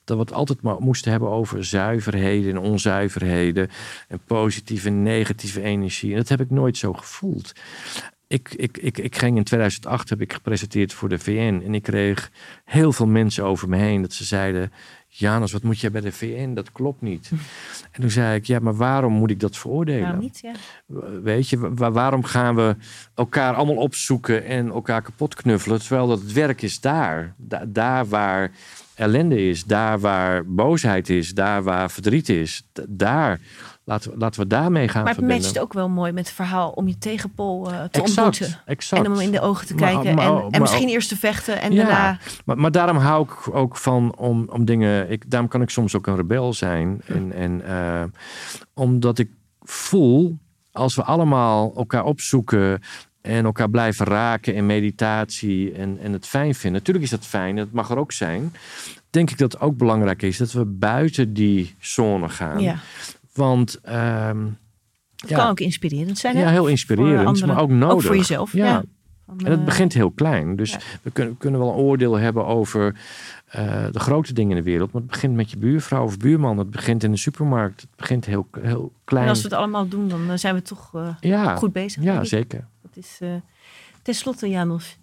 Dat 0.05 0.17
we 0.17 0.23
het 0.23 0.33
altijd 0.33 0.63
maar 0.63 0.81
moesten 0.81 1.11
hebben 1.11 1.31
over 1.31 1.65
zuiverheden 1.65 2.51
en 2.51 2.59
onzuiverheden. 2.59 3.69
En 4.09 4.21
positieve 4.27 4.89
en 4.89 5.03
negatieve 5.03 5.63
energie. 5.63 6.11
En 6.11 6.17
dat 6.17 6.29
heb 6.29 6.41
ik 6.41 6.51
nooit 6.51 6.77
zo 6.77 6.93
gevoeld. 6.93 7.53
Ik, 8.27 8.55
ik, 8.55 8.79
ik, 8.79 8.99
ik 8.99 9.17
ging 9.17 9.37
in 9.37 9.45
2008 9.45 10.09
heb 10.09 10.21
ik 10.21 10.33
gepresenteerd 10.33 10.93
voor 10.93 11.09
de 11.09 11.19
VN. 11.19 11.63
En 11.65 11.75
ik 11.75 11.83
kreeg 11.83 12.31
heel 12.65 12.93
veel 12.93 13.07
mensen 13.07 13.45
over 13.45 13.69
me 13.69 13.77
heen 13.77 14.03
dat 14.03 14.13
ze 14.13 14.25
zeiden 14.25 14.73
Janus, 15.13 15.53
wat 15.53 15.63
moet 15.63 15.81
jij 15.81 15.91
bij 15.91 16.01
de 16.01 16.13
VN? 16.13 16.55
Dat 16.55 16.73
klopt 16.73 17.01
niet. 17.01 17.31
En 17.91 18.01
toen 18.01 18.11
zei 18.11 18.37
ik, 18.37 18.45
ja, 18.45 18.59
maar 18.59 18.77
waarom 18.77 19.13
moet 19.13 19.31
ik 19.31 19.41
dat 19.41 19.57
veroordelen? 19.57 20.03
Waarom 20.03 20.21
niet? 20.21 20.41
Ja. 20.43 20.53
Weet 21.23 21.49
je, 21.49 21.75
waarom 21.75 22.25
gaan 22.25 22.55
we 22.55 22.77
elkaar 23.15 23.55
allemaal 23.55 23.77
opzoeken 23.77 24.45
en 24.45 24.71
elkaar 24.71 25.03
kapot 25.03 25.35
knuffelen, 25.35 25.79
terwijl 25.81 26.07
dat 26.07 26.21
het 26.21 26.33
werk 26.33 26.63
is 26.63 26.81
daar. 26.81 27.35
daar 27.67 28.07
waar 28.07 28.51
ellende 28.95 29.49
is, 29.49 29.65
daar 29.65 30.01
waar 30.01 30.47
boosheid 30.47 31.09
is, 31.09 31.35
daar 31.35 31.63
waar 31.63 31.91
verdriet 31.91 32.29
is, 32.29 32.67
daar 32.89 33.41
Laten 33.91 34.11
we, 34.11 34.19
laten 34.19 34.41
we 34.41 34.47
daarmee 34.47 34.89
gaan 34.89 35.03
Maar 35.03 35.11
het 35.11 35.19
verbinden. 35.19 35.47
matcht 35.47 35.63
ook 35.63 35.73
wel 35.73 35.89
mooi 35.89 36.13
met 36.13 36.27
het 36.27 36.35
verhaal 36.35 36.71
om 36.71 36.89
je 36.89 36.99
tegenpol 36.99 37.71
uh, 37.71 37.83
te 37.91 38.01
exact, 38.03 38.09
ontmoeten. 38.09 38.61
Exact. 38.67 39.05
En 39.05 39.13
om 39.13 39.21
in 39.21 39.31
de 39.31 39.41
ogen 39.41 39.67
te 39.67 39.75
kijken. 39.75 40.15
Maar, 40.15 40.33
maar, 40.33 40.43
en, 40.43 40.51
en 40.51 40.61
misschien 40.61 40.89
eerst 40.89 41.09
te 41.09 41.17
vechten 41.17 41.61
en 41.61 41.73
ja, 41.73 41.85
daarna... 41.85 42.19
Maar, 42.45 42.59
maar 42.59 42.71
daarom 42.71 42.97
hou 42.97 43.25
ik 43.25 43.55
ook 43.55 43.77
van 43.77 44.17
om, 44.17 44.49
om 44.51 44.65
dingen... 44.65 45.11
Ik, 45.11 45.31
daarom 45.31 45.49
kan 45.49 45.63
ik 45.63 45.71
soms 45.71 45.95
ook 45.97 46.07
een 46.07 46.17
rebel 46.17 46.53
zijn. 46.53 47.01
En, 47.07 47.33
en, 47.33 47.63
uh, 47.67 48.03
omdat 48.75 49.19
ik 49.19 49.31
voel, 49.63 50.39
als 50.73 50.95
we 50.95 51.03
allemaal 51.03 51.73
elkaar 51.77 52.05
opzoeken 52.05 52.83
en 53.21 53.45
elkaar 53.45 53.71
blijven 53.71 54.07
raken 54.07 54.55
in 54.55 54.67
meditatie 54.67 55.73
en, 55.73 55.99
en 56.03 56.13
het 56.13 56.27
fijn 56.27 56.55
vinden. 56.55 56.79
Natuurlijk 56.79 57.05
is 57.05 57.11
dat 57.11 57.27
fijn, 57.27 57.57
dat 57.57 57.71
mag 57.71 57.91
er 57.91 57.99
ook 57.99 58.13
zijn. 58.13 58.53
Denk 59.11 59.31
ik 59.31 59.39
dat 59.39 59.53
het 59.53 59.61
ook 59.61 59.77
belangrijk 59.77 60.23
is 60.23 60.37
dat 60.37 60.53
we 60.53 60.65
buiten 60.65 61.35
die 61.35 61.75
zone 61.79 62.29
gaan. 62.29 62.61
Ja. 62.61 62.77
Want 63.41 63.81
um, 63.89 64.59
het 65.17 65.29
ja, 65.29 65.37
kan 65.37 65.49
ook 65.49 65.61
inspirerend 65.61 66.19
zijn. 66.19 66.37
Hè? 66.37 66.43
Ja, 66.43 66.51
heel 66.51 66.67
inspirerend, 66.67 67.47
maar 67.47 67.61
ook 67.61 67.71
nodig. 67.71 67.95
Ook 67.95 68.03
voor 68.03 68.17
jezelf. 68.17 68.53
Ja. 68.53 68.67
ja. 68.67 68.83
en 69.45 69.51
het 69.51 69.65
begint 69.65 69.93
heel 69.93 70.11
klein. 70.11 70.57
Dus 70.57 70.77
we 71.03 71.11
kunnen, 71.11 71.37
kunnen 71.37 71.61
wel 71.61 71.69
een 71.69 71.75
oordeel 71.75 72.15
hebben 72.15 72.47
over 72.47 72.95
uh, 73.57 73.85
de 73.93 74.01
grote 74.01 74.33
dingen 74.33 74.51
in 74.51 74.57
de 74.65 74.71
wereld. 74.71 74.93
Maar 74.93 75.03
het 75.03 75.11
begint 75.11 75.35
met 75.35 75.51
je 75.51 75.57
buurvrouw 75.57 76.05
of 76.05 76.19
buurman. 76.19 76.59
Het 76.59 76.71
begint 76.71 77.03
in 77.03 77.11
de 77.11 77.17
supermarkt. 77.17 77.81
Het 77.81 77.97
begint 77.97 78.25
heel, 78.25 78.47
heel 78.61 78.93
klein. 79.05 79.25
En 79.25 79.31
als 79.31 79.43
we 79.43 79.49
het 79.49 79.57
allemaal 79.57 79.89
doen, 79.89 80.09
dan 80.09 80.39
zijn 80.39 80.55
we 80.55 80.63
toch 80.63 80.93
uh, 81.21 81.57
goed 81.57 81.73
bezig. 81.73 82.03
Ja, 82.03 82.25
zeker. 82.25 82.67
Dat 82.83 82.97
is, 83.05 83.19
uh, 83.23 83.29
ten 84.03 84.15
slotte, 84.15 84.49
Janos. 84.49 84.99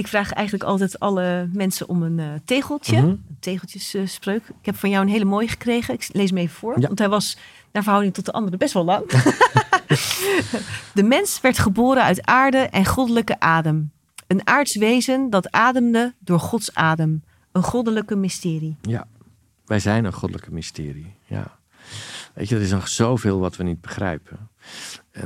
Ik 0.00 0.08
vraag 0.08 0.32
eigenlijk 0.32 0.64
altijd 0.68 1.00
alle 1.00 1.48
mensen 1.52 1.88
om 1.88 2.02
een 2.02 2.18
uh, 2.18 2.26
tegeltje. 2.44 2.96
Mm 2.96 3.02
-hmm. 3.02 3.10
Een 3.10 3.36
tegeltjesspreuk. 3.40 4.42
ik 4.48 4.66
heb 4.66 4.76
van 4.76 4.90
jou 4.90 5.04
een 5.04 5.10
hele 5.10 5.24
mooie 5.24 5.48
gekregen. 5.48 5.94
Ik 5.94 6.08
lees 6.12 6.28
hem 6.28 6.38
even 6.38 6.56
voor. 6.56 6.80
Ja. 6.80 6.86
Want 6.86 6.98
hij 6.98 7.08
was 7.08 7.36
naar 7.72 7.82
verhouding 7.82 8.14
tot 8.14 8.24
de 8.24 8.32
anderen 8.32 8.58
best 8.58 8.72
wel 8.72 8.84
lang. 8.84 9.10
de 10.98 11.02
mens 11.02 11.40
werd 11.40 11.58
geboren 11.58 12.02
uit 12.02 12.26
aarde 12.26 12.58
en 12.58 12.86
goddelijke 12.86 13.40
adem. 13.40 13.90
Een 14.26 14.46
aards 14.46 14.76
wezen 14.76 15.30
dat 15.30 15.50
ademde 15.50 16.14
door 16.18 16.40
Gods 16.40 16.74
adem. 16.74 17.22
Een 17.52 17.62
goddelijke 17.62 18.16
mysterie. 18.16 18.76
Ja, 18.82 19.06
wij 19.64 19.78
zijn 19.78 20.04
een 20.04 20.12
goddelijke 20.12 20.52
mysterie. 20.52 21.14
Ja. 21.26 21.58
Weet 22.34 22.48
je, 22.48 22.54
er 22.54 22.62
is 22.62 22.70
nog 22.70 22.88
zoveel 22.88 23.38
wat 23.38 23.56
we 23.56 23.62
niet 23.62 23.80
begrijpen. 23.80 24.48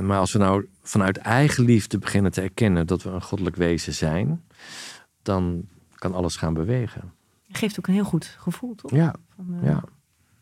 Maar 0.01 0.19
als 0.19 0.31
we 0.31 0.39
nou 0.39 0.67
vanuit 0.83 1.17
eigen 1.17 1.63
liefde 1.63 1.97
beginnen 1.97 2.31
te 2.31 2.41
erkennen 2.41 2.87
dat 2.87 3.03
we 3.03 3.09
een 3.09 3.21
goddelijk 3.21 3.55
wezen 3.55 3.93
zijn, 3.93 4.43
dan 5.25 5.67
kan 5.95 6.13
alles 6.13 6.35
gaan 6.35 6.53
bewegen. 6.53 7.13
Geeft 7.51 7.79
ook 7.79 7.87
een 7.87 7.93
heel 7.93 8.03
goed 8.03 8.37
gevoel, 8.39 8.75
toch? 8.75 8.91
Ja, 8.91 9.15
van, 9.35 9.57
uh... 9.61 9.67
ja. 9.67 9.83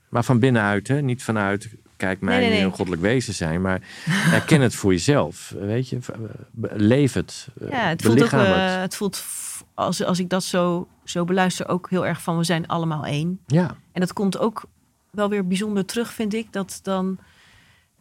maar 0.10 0.24
van 0.24 0.40
binnenuit, 0.40 0.88
hè? 0.88 1.02
niet 1.02 1.24
vanuit 1.24 1.76
kijk 1.98 2.22
mij 2.22 2.40
nee, 2.40 2.50
nee, 2.50 2.58
nee. 2.58 2.66
een 2.66 2.74
goddelijk 2.74 3.02
wezen 3.02 3.34
zijn, 3.34 3.62
maar 3.62 3.82
herken 4.36 4.62
het 4.62 4.76
voor 4.76 4.92
jezelf. 4.92 5.56
Weet 5.60 5.90
je, 5.90 6.00
leef 6.62 7.14
het. 7.14 7.48
Ja, 7.70 7.88
het 7.88 8.02
voelt 8.02 8.24
ook, 8.24 8.32
uh, 8.32 8.82
het 8.82 8.96
voelt 8.96 9.24
als, 9.74 10.04
als 10.04 10.20
ik 10.20 10.30
dat 10.30 10.44
zo, 10.44 10.88
zo 11.04 11.24
beluister 11.26 11.68
ook 11.68 11.90
heel 11.90 12.06
erg 12.06 12.22
van 12.22 12.38
we 12.38 12.44
zijn 12.44 12.68
allemaal 12.68 13.06
één. 13.06 13.40
Ja. 13.48 13.76
En 13.92 14.00
dat 14.00 14.14
komt 14.14 14.38
ook 14.38 14.66
wel 15.10 15.30
weer 15.30 15.48
bijzonder 15.48 15.86
terug, 15.86 16.14
vind 16.14 16.34
ik, 16.34 16.54
dat 16.54 16.80
dan 16.84 17.18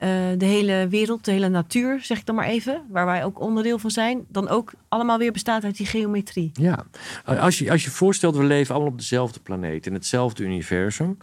uh, 0.02 0.08
de 0.38 0.44
hele 0.44 0.86
wereld, 0.88 1.24
de 1.24 1.30
hele 1.30 1.48
natuur, 1.48 2.00
zeg 2.02 2.18
ik 2.18 2.26
dan 2.26 2.34
maar 2.34 2.46
even, 2.46 2.82
waar 2.88 3.06
wij 3.06 3.24
ook 3.24 3.40
onderdeel 3.40 3.78
van 3.78 3.90
zijn, 3.90 4.24
dan 4.28 4.48
ook 4.48 4.72
allemaal 4.88 5.18
weer 5.18 5.32
bestaat 5.32 5.64
uit 5.64 5.76
die 5.76 5.86
geometrie. 5.86 6.50
Ja, 6.54 6.84
als 7.24 7.58
je 7.58 7.70
als 7.70 7.84
je 7.84 7.90
voorstelt, 7.90 8.36
we 8.36 8.44
leven 8.44 8.74
allemaal 8.74 8.92
op 8.92 8.98
dezelfde 8.98 9.40
planeet, 9.40 9.86
in 9.86 9.94
hetzelfde 9.94 10.44
universum. 10.44 11.18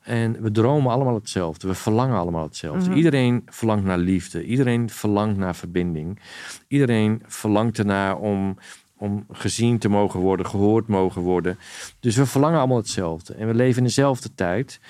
En 0.00 0.42
we 0.42 0.50
dromen 0.50 0.92
allemaal 0.92 1.14
hetzelfde. 1.14 1.68
We 1.68 1.74
verlangen 1.74 2.18
allemaal 2.18 2.44
hetzelfde. 2.44 2.80
Mm 2.80 2.86
-hmm. 2.86 2.96
Iedereen 2.96 3.42
verlangt 3.46 3.84
naar 3.84 3.98
liefde. 3.98 4.44
Iedereen 4.44 4.90
verlangt 4.90 5.36
naar 5.36 5.56
verbinding. 5.56 6.20
Iedereen 6.68 7.22
verlangt 7.26 7.78
ernaar 7.78 8.16
om, 8.16 8.56
om 8.96 9.26
gezien 9.32 9.78
te 9.78 9.88
mogen 9.88 10.20
worden, 10.20 10.46
gehoord 10.46 10.86
mogen 10.88 11.22
worden. 11.22 11.58
Dus 12.00 12.16
we 12.16 12.26
verlangen 12.26 12.58
allemaal 12.58 12.76
hetzelfde. 12.76 13.34
En 13.34 13.46
we 13.46 13.54
leven 13.54 13.78
in 13.78 13.84
dezelfde 13.84 14.34
tijd. 14.34 14.80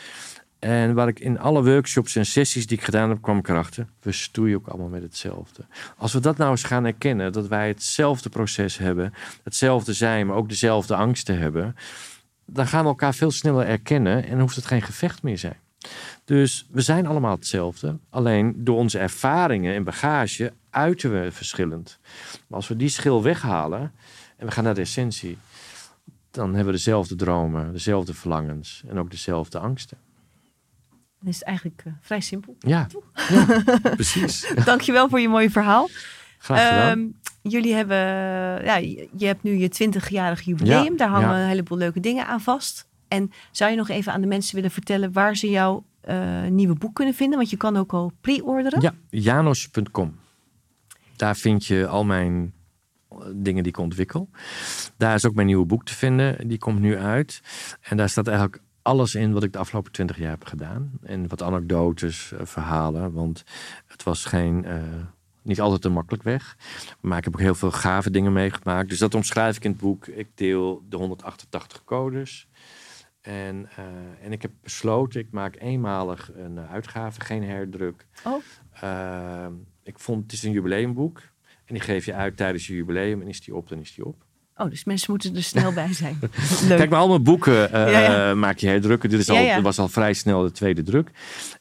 En 0.61 0.95
waar 0.95 1.09
ik 1.09 1.21
in 1.21 1.39
alle 1.39 1.65
workshops 1.65 2.17
en 2.17 2.27
sessies 2.27 2.67
die 2.67 2.79
ik 2.79 2.85
gedaan 2.85 3.09
heb, 3.09 3.23
kwam 3.23 3.39
ik 3.39 3.49
erachter. 3.49 3.87
We 4.01 4.13
stoeien 4.13 4.57
ook 4.57 4.67
allemaal 4.67 4.89
met 4.89 5.03
hetzelfde. 5.03 5.65
Als 5.97 6.13
we 6.13 6.21
dat 6.21 6.37
nou 6.37 6.51
eens 6.51 6.63
gaan 6.63 6.85
erkennen, 6.85 7.33
dat 7.33 7.49
wij 7.49 7.69
hetzelfde 7.69 8.29
proces 8.29 8.79
hebben, 8.79 9.15
hetzelfde 9.43 9.93
zijn, 9.93 10.27
maar 10.27 10.37
ook 10.37 10.49
dezelfde 10.49 10.95
angsten 10.95 11.39
hebben, 11.39 11.77
dan 12.45 12.67
gaan 12.67 12.83
we 12.83 12.89
elkaar 12.89 13.15
veel 13.15 13.31
sneller 13.31 13.67
erkennen 13.67 14.25
en 14.25 14.41
hoeft 14.41 14.57
het 14.57 14.67
geen 14.67 14.83
gevecht 14.83 15.23
meer 15.23 15.39
zijn. 15.39 15.57
Dus 16.25 16.67
we 16.71 16.81
zijn 16.81 17.07
allemaal 17.07 17.37
hetzelfde. 17.37 17.99
Alleen 18.11 18.65
door 18.65 18.77
onze 18.77 18.99
ervaringen 18.99 19.75
en 19.75 19.85
bagage 19.85 20.53
uiten 20.71 21.23
we 21.23 21.33
verschillend. 21.33 21.99
Maar 22.47 22.57
als 22.57 22.69
we 22.69 22.77
die 22.77 22.89
schil 22.89 23.23
weghalen 23.23 23.93
en 24.37 24.47
we 24.47 24.53
gaan 24.53 24.65
naar 24.65 24.75
de 24.75 24.81
essentie, 24.81 25.39
dan 26.31 26.47
hebben 26.47 26.73
we 26.73 26.79
dezelfde 26.79 27.15
dromen, 27.15 27.73
dezelfde 27.73 28.15
verlangens 28.15 28.83
en 28.89 28.99
ook 28.99 29.11
dezelfde 29.11 29.59
angsten. 29.59 29.99
Dan 31.21 31.29
is 31.29 31.39
het 31.39 31.45
eigenlijk 31.45 31.83
uh, 31.87 31.93
vrij 32.01 32.21
simpel. 32.21 32.57
Ja, 32.59 32.87
ja 33.29 33.63
precies. 33.95 34.53
Dankjewel 34.65 35.09
voor 35.09 35.21
je 35.21 35.29
mooie 35.29 35.51
verhaal. 35.51 35.89
Graag 36.39 36.69
gedaan. 36.69 36.99
Um, 36.99 37.19
jullie 37.43 37.75
hebben, 37.75 37.97
ja, 38.65 38.77
je 39.17 39.27
hebt 39.27 39.43
nu 39.43 39.57
je 39.57 39.89
20-jarig 39.89 40.41
jubileum. 40.41 40.85
Ja, 40.85 40.97
Daar 40.97 41.09
hangen 41.09 41.29
ja. 41.29 41.43
een 41.43 41.49
heleboel 41.49 41.79
leuke 41.79 42.01
dingen 42.01 42.27
aan 42.27 42.41
vast. 42.41 42.89
En 43.09 43.33
zou 43.51 43.71
je 43.71 43.77
nog 43.77 43.89
even 43.89 44.13
aan 44.13 44.21
de 44.21 44.27
mensen 44.27 44.55
willen 44.55 44.71
vertellen 44.71 45.13
waar 45.13 45.37
ze 45.37 45.51
jouw 45.51 45.85
uh, 46.09 46.47
nieuwe 46.47 46.75
boek 46.75 46.95
kunnen 46.95 47.15
vinden? 47.15 47.39
Want 47.39 47.51
je 47.51 47.57
kan 47.57 47.77
ook 47.77 47.93
al 47.93 48.13
pre-orderen. 48.21 48.81
Ja, 48.81 48.95
janos.com. 49.11 50.19
Daar 51.17 51.37
vind 51.37 51.67
je 51.67 51.87
al 51.87 52.05
mijn 52.05 52.53
dingen 53.35 53.63
die 53.63 53.73
ik 53.73 53.79
ontwikkel. 53.79 54.29
Daar 54.97 55.15
is 55.15 55.27
ook 55.27 55.35
mijn 55.35 55.47
nieuwe 55.47 55.67
boek 55.67 55.85
te 55.85 55.95
vinden. 55.95 56.49
Die 56.49 56.59
komt 56.59 56.81
nu 56.81 56.99
uit. 56.99 57.41
En 57.81 57.97
daar 57.97 58.09
staat 58.09 58.27
eigenlijk 58.27 58.63
alles 58.91 59.15
in 59.15 59.33
wat 59.33 59.43
ik 59.43 59.53
de 59.53 59.59
afgelopen 59.59 59.93
twintig 59.93 60.19
jaar 60.19 60.31
heb 60.31 60.45
gedaan. 60.45 60.91
En 61.03 61.29
wat 61.29 61.43
anekdotes, 61.43 62.33
verhalen. 62.37 63.13
Want 63.13 63.45
het 63.87 64.03
was 64.03 64.25
geen... 64.25 64.65
Uh, 64.67 64.83
niet 65.43 65.61
altijd 65.61 65.85
een 65.85 65.93
makkelijk 65.93 66.23
weg. 66.23 66.57
Maar 67.01 67.19
ik 67.19 67.25
heb 67.25 67.35
ook 67.35 67.41
heel 67.41 67.55
veel 67.55 67.71
gave 67.71 68.11
dingen 68.11 68.33
meegemaakt. 68.33 68.89
Dus 68.89 68.99
dat 68.99 69.15
omschrijf 69.15 69.57
ik 69.57 69.65
in 69.65 69.71
het 69.71 69.81
boek. 69.81 70.07
Ik 70.07 70.29
deel 70.35 70.85
de 70.89 70.97
188 70.97 71.85
codes. 71.85 72.49
En, 73.21 73.69
uh, 73.79 74.25
en 74.25 74.33
ik 74.33 74.43
heb 74.43 74.51
besloten, 74.63 75.21
ik 75.21 75.31
maak 75.31 75.57
eenmalig 75.59 76.31
een 76.35 76.59
uitgave, 76.59 77.21
geen 77.21 77.45
herdruk. 77.45 78.07
Oh. 78.25 78.43
Uh, 78.85 79.47
ik 79.83 79.99
vond, 79.99 80.23
het 80.23 80.33
is 80.33 80.43
een 80.43 80.53
jubileumboek. 80.53 81.21
En 81.65 81.75
die 81.75 81.81
geef 81.83 82.05
je 82.05 82.15
uit 82.15 82.37
tijdens 82.37 82.67
je 82.67 82.75
jubileum. 82.75 83.21
En 83.21 83.29
is 83.29 83.41
die 83.41 83.55
op, 83.55 83.69
dan 83.69 83.79
is 83.79 83.95
die 83.95 84.05
op. 84.05 84.25
Oh, 84.61 84.71
dus 84.71 84.85
mensen 84.85 85.11
moeten 85.11 85.37
er 85.37 85.43
snel 85.43 85.73
bij 85.73 85.93
zijn. 85.93 86.19
Leuk. 86.69 86.79
Kijk, 86.79 86.91
maar 86.91 86.99
al 86.99 87.09
mijn 87.09 87.23
boeken 87.23 87.53
uh, 87.53 87.93
ja, 87.93 88.01
ja. 88.01 88.35
maak 88.35 88.59
je 88.59 88.67
herdrukken. 88.67 89.11
Dit 89.11 89.21
is 89.21 89.29
al, 89.29 89.63
was 89.63 89.79
al 89.79 89.89
vrij 89.89 90.13
snel 90.13 90.43
de 90.43 90.51
tweede 90.51 90.83
druk. 90.83 91.11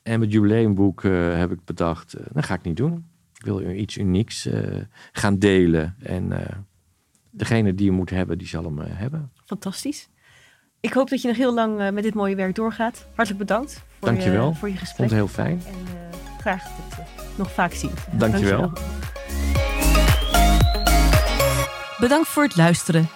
En 0.04 0.20
met 0.20 0.32
jubileumboek 0.32 1.04
heb 1.34 1.52
ik 1.52 1.66
bedacht, 1.66 2.16
dat 2.32 2.46
ga 2.46 2.54
ik 2.54 2.64
niet 2.64 2.78
doen. 2.78 3.06
Ik 3.34 3.46
wil 3.46 3.70
iets 3.70 3.98
unieks 3.98 4.50
gaan 5.12 5.38
delen. 5.38 5.96
En 6.00 6.34
degene 7.30 7.74
die 7.74 7.86
je 7.86 7.92
moet 7.92 8.10
hebben, 8.10 8.38
die 8.38 8.48
zal 8.48 8.64
hem 8.64 8.80
hebben. 8.80 9.32
Fantastisch. 9.46 10.10
Ik 10.80 10.94
hoop 10.94 11.10
dat 11.10 11.22
je 11.22 11.28
nog 11.28 11.38
heel 11.38 11.54
lang 11.54 11.92
met 11.92 12.04
dit 12.04 12.14
mooie 12.14 12.36
werk 12.36 12.56
doorgaat. 12.56 13.08
Hartelijk 13.16 13.38
bedankt 13.38 13.84
voor, 14.00 14.08
Dankjewel. 14.08 14.50
Je, 14.50 14.56
voor 14.56 14.70
je 14.70 14.78
gesprek. 14.78 15.10
Vond 15.10 15.10
het 15.10 15.20
heel 15.20 15.44
fijn. 15.46 15.62
En 15.68 15.98
graag 16.40 16.64
tot 16.64 17.38
nog 17.38 17.52
vaak 17.52 17.74
zien. 17.74 17.92
Dankjewel. 18.12 18.60
Dankjewel. 18.60 19.79
Bedankt 22.00 22.28
voor 22.28 22.44
het 22.44 22.56
luisteren. 22.56 23.10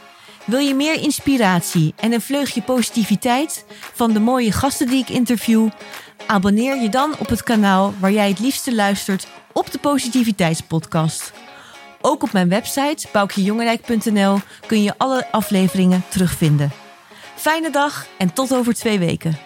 Wil 0.45 0.59
je 0.59 0.75
meer 0.75 1.01
inspiratie 1.01 1.93
en 1.95 2.13
een 2.13 2.21
vleugje 2.21 2.61
positiviteit 2.61 3.65
van 3.93 4.13
de 4.13 4.19
mooie 4.19 4.51
gasten 4.51 4.87
die 4.87 5.01
ik 5.01 5.09
interview? 5.09 5.69
Abonneer 6.27 6.81
je 6.81 6.89
dan 6.89 7.15
op 7.19 7.29
het 7.29 7.43
kanaal 7.43 7.93
waar 7.99 8.11
jij 8.11 8.29
het 8.29 8.39
liefste 8.39 8.75
luistert 8.75 9.27
op 9.53 9.71
de 9.71 9.79
Positiviteitspodcast. 9.79 11.31
Ook 12.01 12.23
op 12.23 12.31
mijn 12.31 12.49
website 12.49 13.07
boukjejongerijk.nl 13.11 14.39
kun 14.67 14.83
je 14.83 14.93
alle 14.97 15.27
afleveringen 15.31 16.03
terugvinden. 16.09 16.71
Fijne 17.35 17.69
dag 17.69 18.07
en 18.17 18.33
tot 18.33 18.53
over 18.53 18.73
twee 18.73 18.99
weken. 18.99 19.37